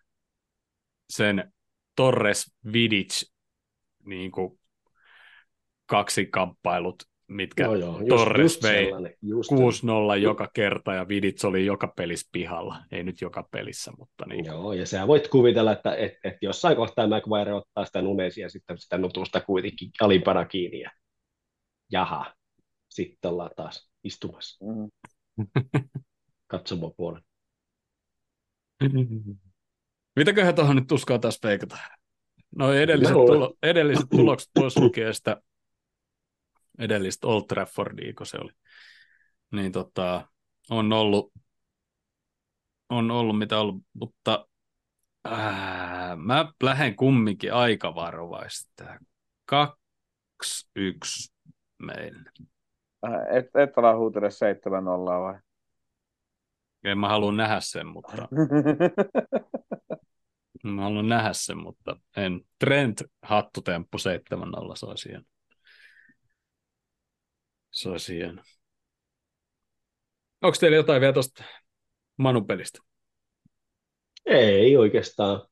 sen 1.10 1.54
Torres 1.96 2.56
Vidic 2.74 3.30
niin 4.06 4.32
kuin 4.32 4.60
kaksi 5.86 6.26
kamppailut, 6.26 7.04
mitkä 7.34 7.64
Joo, 7.64 7.76
joo, 7.76 8.00
just, 8.00 8.10
Torres 8.10 8.42
just 8.42 8.64
vei 8.64 8.92
just 9.22 9.52
6-0 9.52 9.56
joka 10.22 10.50
kerta 10.54 10.94
ja 10.94 11.08
Vidic 11.08 11.46
oli 11.46 11.66
joka 11.66 11.88
pelissä 11.88 12.30
pihalla. 12.32 12.76
Ei 12.92 13.04
nyt 13.04 13.22
joka 13.22 13.48
pelissä, 13.52 13.92
mutta 13.98 14.26
niin. 14.26 14.46
Joo, 14.46 14.74
ja 14.74 14.86
sä 14.86 15.08
voit 15.08 15.28
kuvitella, 15.28 15.72
että 15.72 15.96
et, 15.96 16.14
et 16.24 16.38
jossain 16.42 16.76
kohtaa 16.76 17.08
McGuire 17.08 17.54
ottaa 17.54 17.86
sitä 17.86 18.02
numesia 18.02 18.46
ja 18.46 18.50
sitten 18.50 18.78
sitä 18.78 18.98
nutusta 18.98 19.42
kuitenkin 19.42 19.92
alimpana 20.02 20.46
kiinni 20.46 20.80
ja 20.80 20.92
jaha, 21.92 22.34
sitten 22.90 23.32
ollaan 23.32 23.52
taas 23.56 23.90
istumassa 24.04 24.66
mm. 24.66 24.90
katsomapuolella. 26.52 27.26
Mitäköhän 30.16 30.56
tuohon 30.56 30.76
nyt 30.76 30.92
uskaa 30.92 31.20
taas 31.20 31.40
peikata? 31.42 31.78
No 32.56 32.74
edelliset, 32.74 33.14
tulo, 33.14 33.54
edelliset 33.64 34.06
tulokset 34.10 34.50
pois 34.54 34.78
lukee 34.78 35.14
sitä 35.14 35.42
edellistä 36.80 37.28
Old 37.28 37.44
Traffordia, 37.48 38.14
kun 38.14 38.26
se 38.26 38.38
oli. 38.38 38.52
Niin 39.52 39.72
tota, 39.72 40.28
on 40.70 40.94
ollut, 40.94 41.34
on 42.90 43.12
ollut 43.12 43.38
mitä 43.38 43.60
ollut, 43.60 43.84
mutta 43.94 44.48
ää, 45.26 46.16
mä 46.16 46.54
lähden 46.64 46.96
kumminkin 46.96 47.54
aika 47.54 47.96
varovaista. 47.96 48.84
2-1 49.52 49.66
meille. 51.78 52.32
Äh, 53.06 53.38
Et, 53.38 53.46
et 53.56 53.78
ala 53.78 53.96
huutele 53.96 54.28
7-0 54.28 54.30
vai? 55.22 55.40
En 56.84 56.98
mä 56.98 57.10
halua 57.10 57.32
nähdä 57.32 57.60
sen, 57.60 57.88
mutta 57.88 58.12
mä 60.64 60.82
haluan 60.82 61.10
nähdä 61.10 61.34
sen, 61.34 61.58
mutta 61.58 61.96
en. 62.18 62.42
Trent 62.60 63.04
hattutemppu 63.22 63.98
7-0, 63.98 64.02
se 64.76 64.86
olisi 64.86 65.10
hieno. 65.10 65.26
Se 67.74 67.90
olisi 67.90 68.16
hieno. 68.16 68.42
Onko 70.42 70.58
teillä 70.60 70.78
jotain 70.78 71.02
vielä 71.02 71.14
tuosta 71.14 71.44
Manupelistä? 72.18 72.80
Ei 74.26 74.78
oikeastaan. 74.78 75.48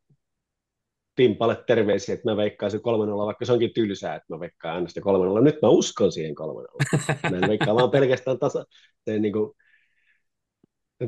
Timpalle 1.16 1.64
terveisiä, 1.68 2.16
että 2.16 2.32
mä 2.32 2.38
veikkaisin 2.38 2.80
3-0, 2.80 2.84
vaikka 3.26 3.46
se 3.46 3.54
onkin 3.54 3.74
tylsää, 3.74 4.16
että 4.16 4.34
mä 4.34 4.40
veikkaan 4.40 4.76
äänestä 4.76 5.02
3-0. 5.02 5.42
Nyt 5.42 5.62
mä 5.62 5.70
uskon 5.70 6.12
siihen 6.12 6.36
3-0. 6.36 7.32
Mä 7.32 7.38
en 7.38 7.50
veikkaa 7.50 7.76
vaan 7.76 7.92
pelkästään 7.92 8.40
tasa, 8.40 8.66
se, 9.06 9.20
niin 9.20 9.34
kuin, 9.34 9.52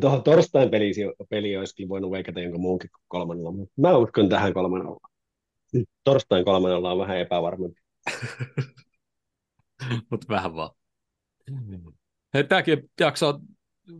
Tuohon 0.02 0.24
torstain 0.24 0.70
peli, 0.70 0.92
peli 1.30 1.58
olisikin 1.58 1.90
voinut 1.90 2.12
veikata 2.12 2.40
jonkun 2.40 2.62
muunkin 2.62 2.90
kuin 2.92 3.04
kolmannella, 3.08 3.52
mutta 3.52 3.74
mä 3.82 3.98
uskon 3.98 4.30
tähän 4.30 4.54
kolmannella. 4.54 5.00
Torstain 6.04 6.46
kolmannella 6.46 6.92
on 6.92 7.00
vähän 7.00 7.18
epävarmempi. 7.18 7.82
mutta 10.10 10.28
vähän 10.30 10.56
vaan. 10.56 10.83
Tämäkin 12.50 12.90
jakso 13.00 13.28
on 13.28 13.40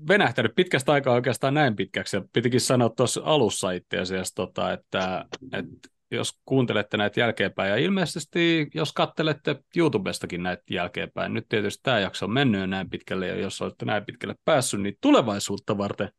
venähtänyt 0.08 0.56
pitkästä 0.56 0.92
aikaa 0.92 1.14
oikeastaan 1.14 1.54
näin 1.54 1.76
pitkäksi, 1.76 2.18
ja 2.18 2.24
pitikin 2.34 2.62
sanoa 2.62 2.90
tuossa 2.90 3.22
alussa 3.24 3.72
itse 3.72 4.00
asiassa, 4.00 4.36
tota, 4.36 4.74
että, 4.74 5.26
että 5.54 5.90
jos 6.12 6.40
kuuntelette 6.46 6.98
näitä 6.98 7.20
jälkeenpäin, 7.20 7.70
ja 7.70 7.78
ilmeisesti 7.78 8.68
jos 8.74 8.94
kattelette 8.94 9.56
YouTubestakin 9.78 10.44
näitä 10.44 10.64
jälkeenpäin, 10.70 11.34
nyt 11.34 11.46
tietysti 11.50 11.84
tämä 11.84 12.00
jakso 12.00 12.26
on 12.26 12.34
mennyt 12.34 12.62
jo 12.62 12.68
näin 12.68 12.90
pitkälle, 12.90 13.28
ja 13.28 13.40
jos 13.40 13.62
olette 13.62 13.86
näin 13.86 14.06
pitkälle 14.06 14.36
päässyt, 14.46 14.82
niin 14.82 14.98
tulevaisuutta 15.02 15.78
varten, 15.78 16.10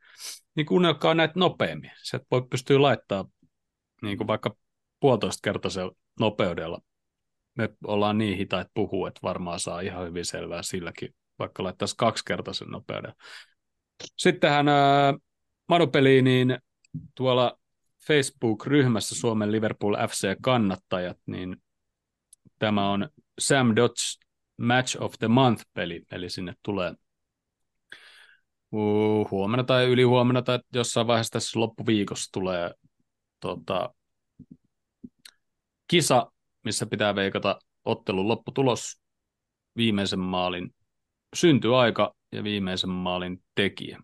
niin 0.57 0.67
kuunnelkaa 0.67 1.15
näitä 1.15 1.35
nopeammin. 1.37 1.91
Sieltä 2.03 2.27
voi 2.31 2.43
pystyä 2.51 2.83
laittaa 2.83 3.25
niin 4.03 4.19
kuin 4.19 4.27
vaikka 4.27 4.57
puolitoista 5.01 5.41
kertaisella 5.45 5.93
nopeudella. 6.21 6.81
Me 7.55 7.69
ollaan 7.87 8.19
niin 8.19 8.39
hitaat 8.39 8.69
puhua, 8.75 9.09
että 9.09 9.21
varmaan 9.23 9.61
saa 9.61 9.81
ihan 9.81 10.07
hyvin 10.07 10.25
selvää 10.25 10.63
silläkin, 10.63 11.15
vaikka 11.39 11.63
laittaisi 11.63 11.95
kaksikertaisen 11.99 12.69
nopeuden. 12.69 13.13
Sittenhän 14.17 14.69
äh, 14.69 15.15
Manupeliin, 15.69 16.25
niin 16.25 16.59
tuolla 17.15 17.59
Facebook-ryhmässä 18.07 19.15
Suomen 19.15 19.53
Liverpool 19.53 19.97
FC-kannattajat, 20.09 21.19
niin 21.27 21.57
tämä 22.59 22.91
on 22.91 23.09
Sam 23.39 23.77
Dodds 23.77 24.19
Match 24.57 25.03
of 25.03 25.15
the 25.19 25.29
Month-peli, 25.29 26.03
eli 26.11 26.31
sinne 26.31 26.55
tulee 26.63 26.95
uh, 28.73 29.31
huomenna 29.31 29.65
tai 29.65 29.87
ylihuomenna 29.87 30.43
tai 30.43 30.59
jossain 30.75 31.07
vaiheessa 31.07 31.33
tässä 31.33 31.61
loppuviikossa 31.61 32.33
tulee 32.33 32.75
tota, 33.41 33.95
kisa, 35.89 36.33
missä 36.65 36.87
pitää 36.87 37.15
veikata 37.15 37.59
ottelun 37.85 38.29
lopputulos, 38.29 39.03
viimeisen 39.77 40.21
maalin 40.21 40.75
syntyaika 41.35 42.15
ja 42.33 42.45
viimeisen 42.45 42.91
maalin 42.91 43.45
tekijä. 43.55 43.99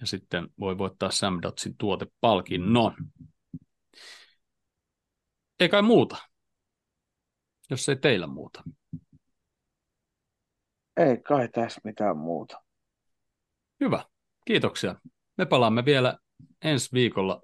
Ja 0.00 0.06
sitten 0.06 0.48
voi 0.60 0.78
voittaa 0.78 1.10
Sam 1.10 1.38
Dotsin 1.42 1.76
tuotepalkinnon. 1.76 2.94
Ei 5.60 5.68
kai 5.68 5.82
muuta, 5.82 6.16
jos 7.70 7.88
ei 7.88 7.96
teillä 7.96 8.26
muuta. 8.26 8.62
Ei 10.96 11.18
kai 11.18 11.48
tässä 11.48 11.80
mitään 11.84 12.16
muuta. 12.16 12.62
Hyvä, 13.80 14.04
kiitoksia. 14.44 14.94
Me 15.36 15.46
palaamme 15.46 15.84
vielä 15.84 16.18
ensi 16.62 16.88
viikolla 16.92 17.42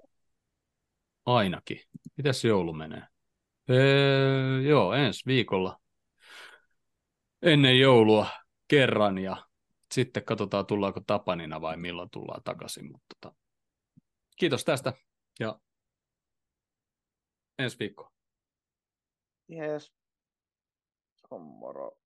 ainakin. 1.25 1.81
Mitäs 2.17 2.45
joulu 2.45 2.73
menee? 2.73 3.10
Öö, 3.69 4.61
joo, 4.61 4.93
ensi 4.93 5.25
viikolla 5.25 5.81
ennen 7.41 7.79
joulua 7.79 8.27
kerran 8.67 9.17
ja 9.17 9.45
sitten 9.93 10.23
katsotaan 10.25 10.65
tullaanko 10.65 11.01
Tapanina 11.07 11.61
vai 11.61 11.77
milloin 11.77 12.09
tullaan 12.09 12.43
takaisin. 12.43 12.91
Mutta 12.91 13.15
tota, 13.21 13.35
kiitos 14.37 14.65
tästä 14.65 14.93
ja 15.39 15.59
ensi 17.59 17.79
viikko. 17.79 18.11
Yes. 19.51 19.91
On 21.29 21.41
moro. 21.41 22.00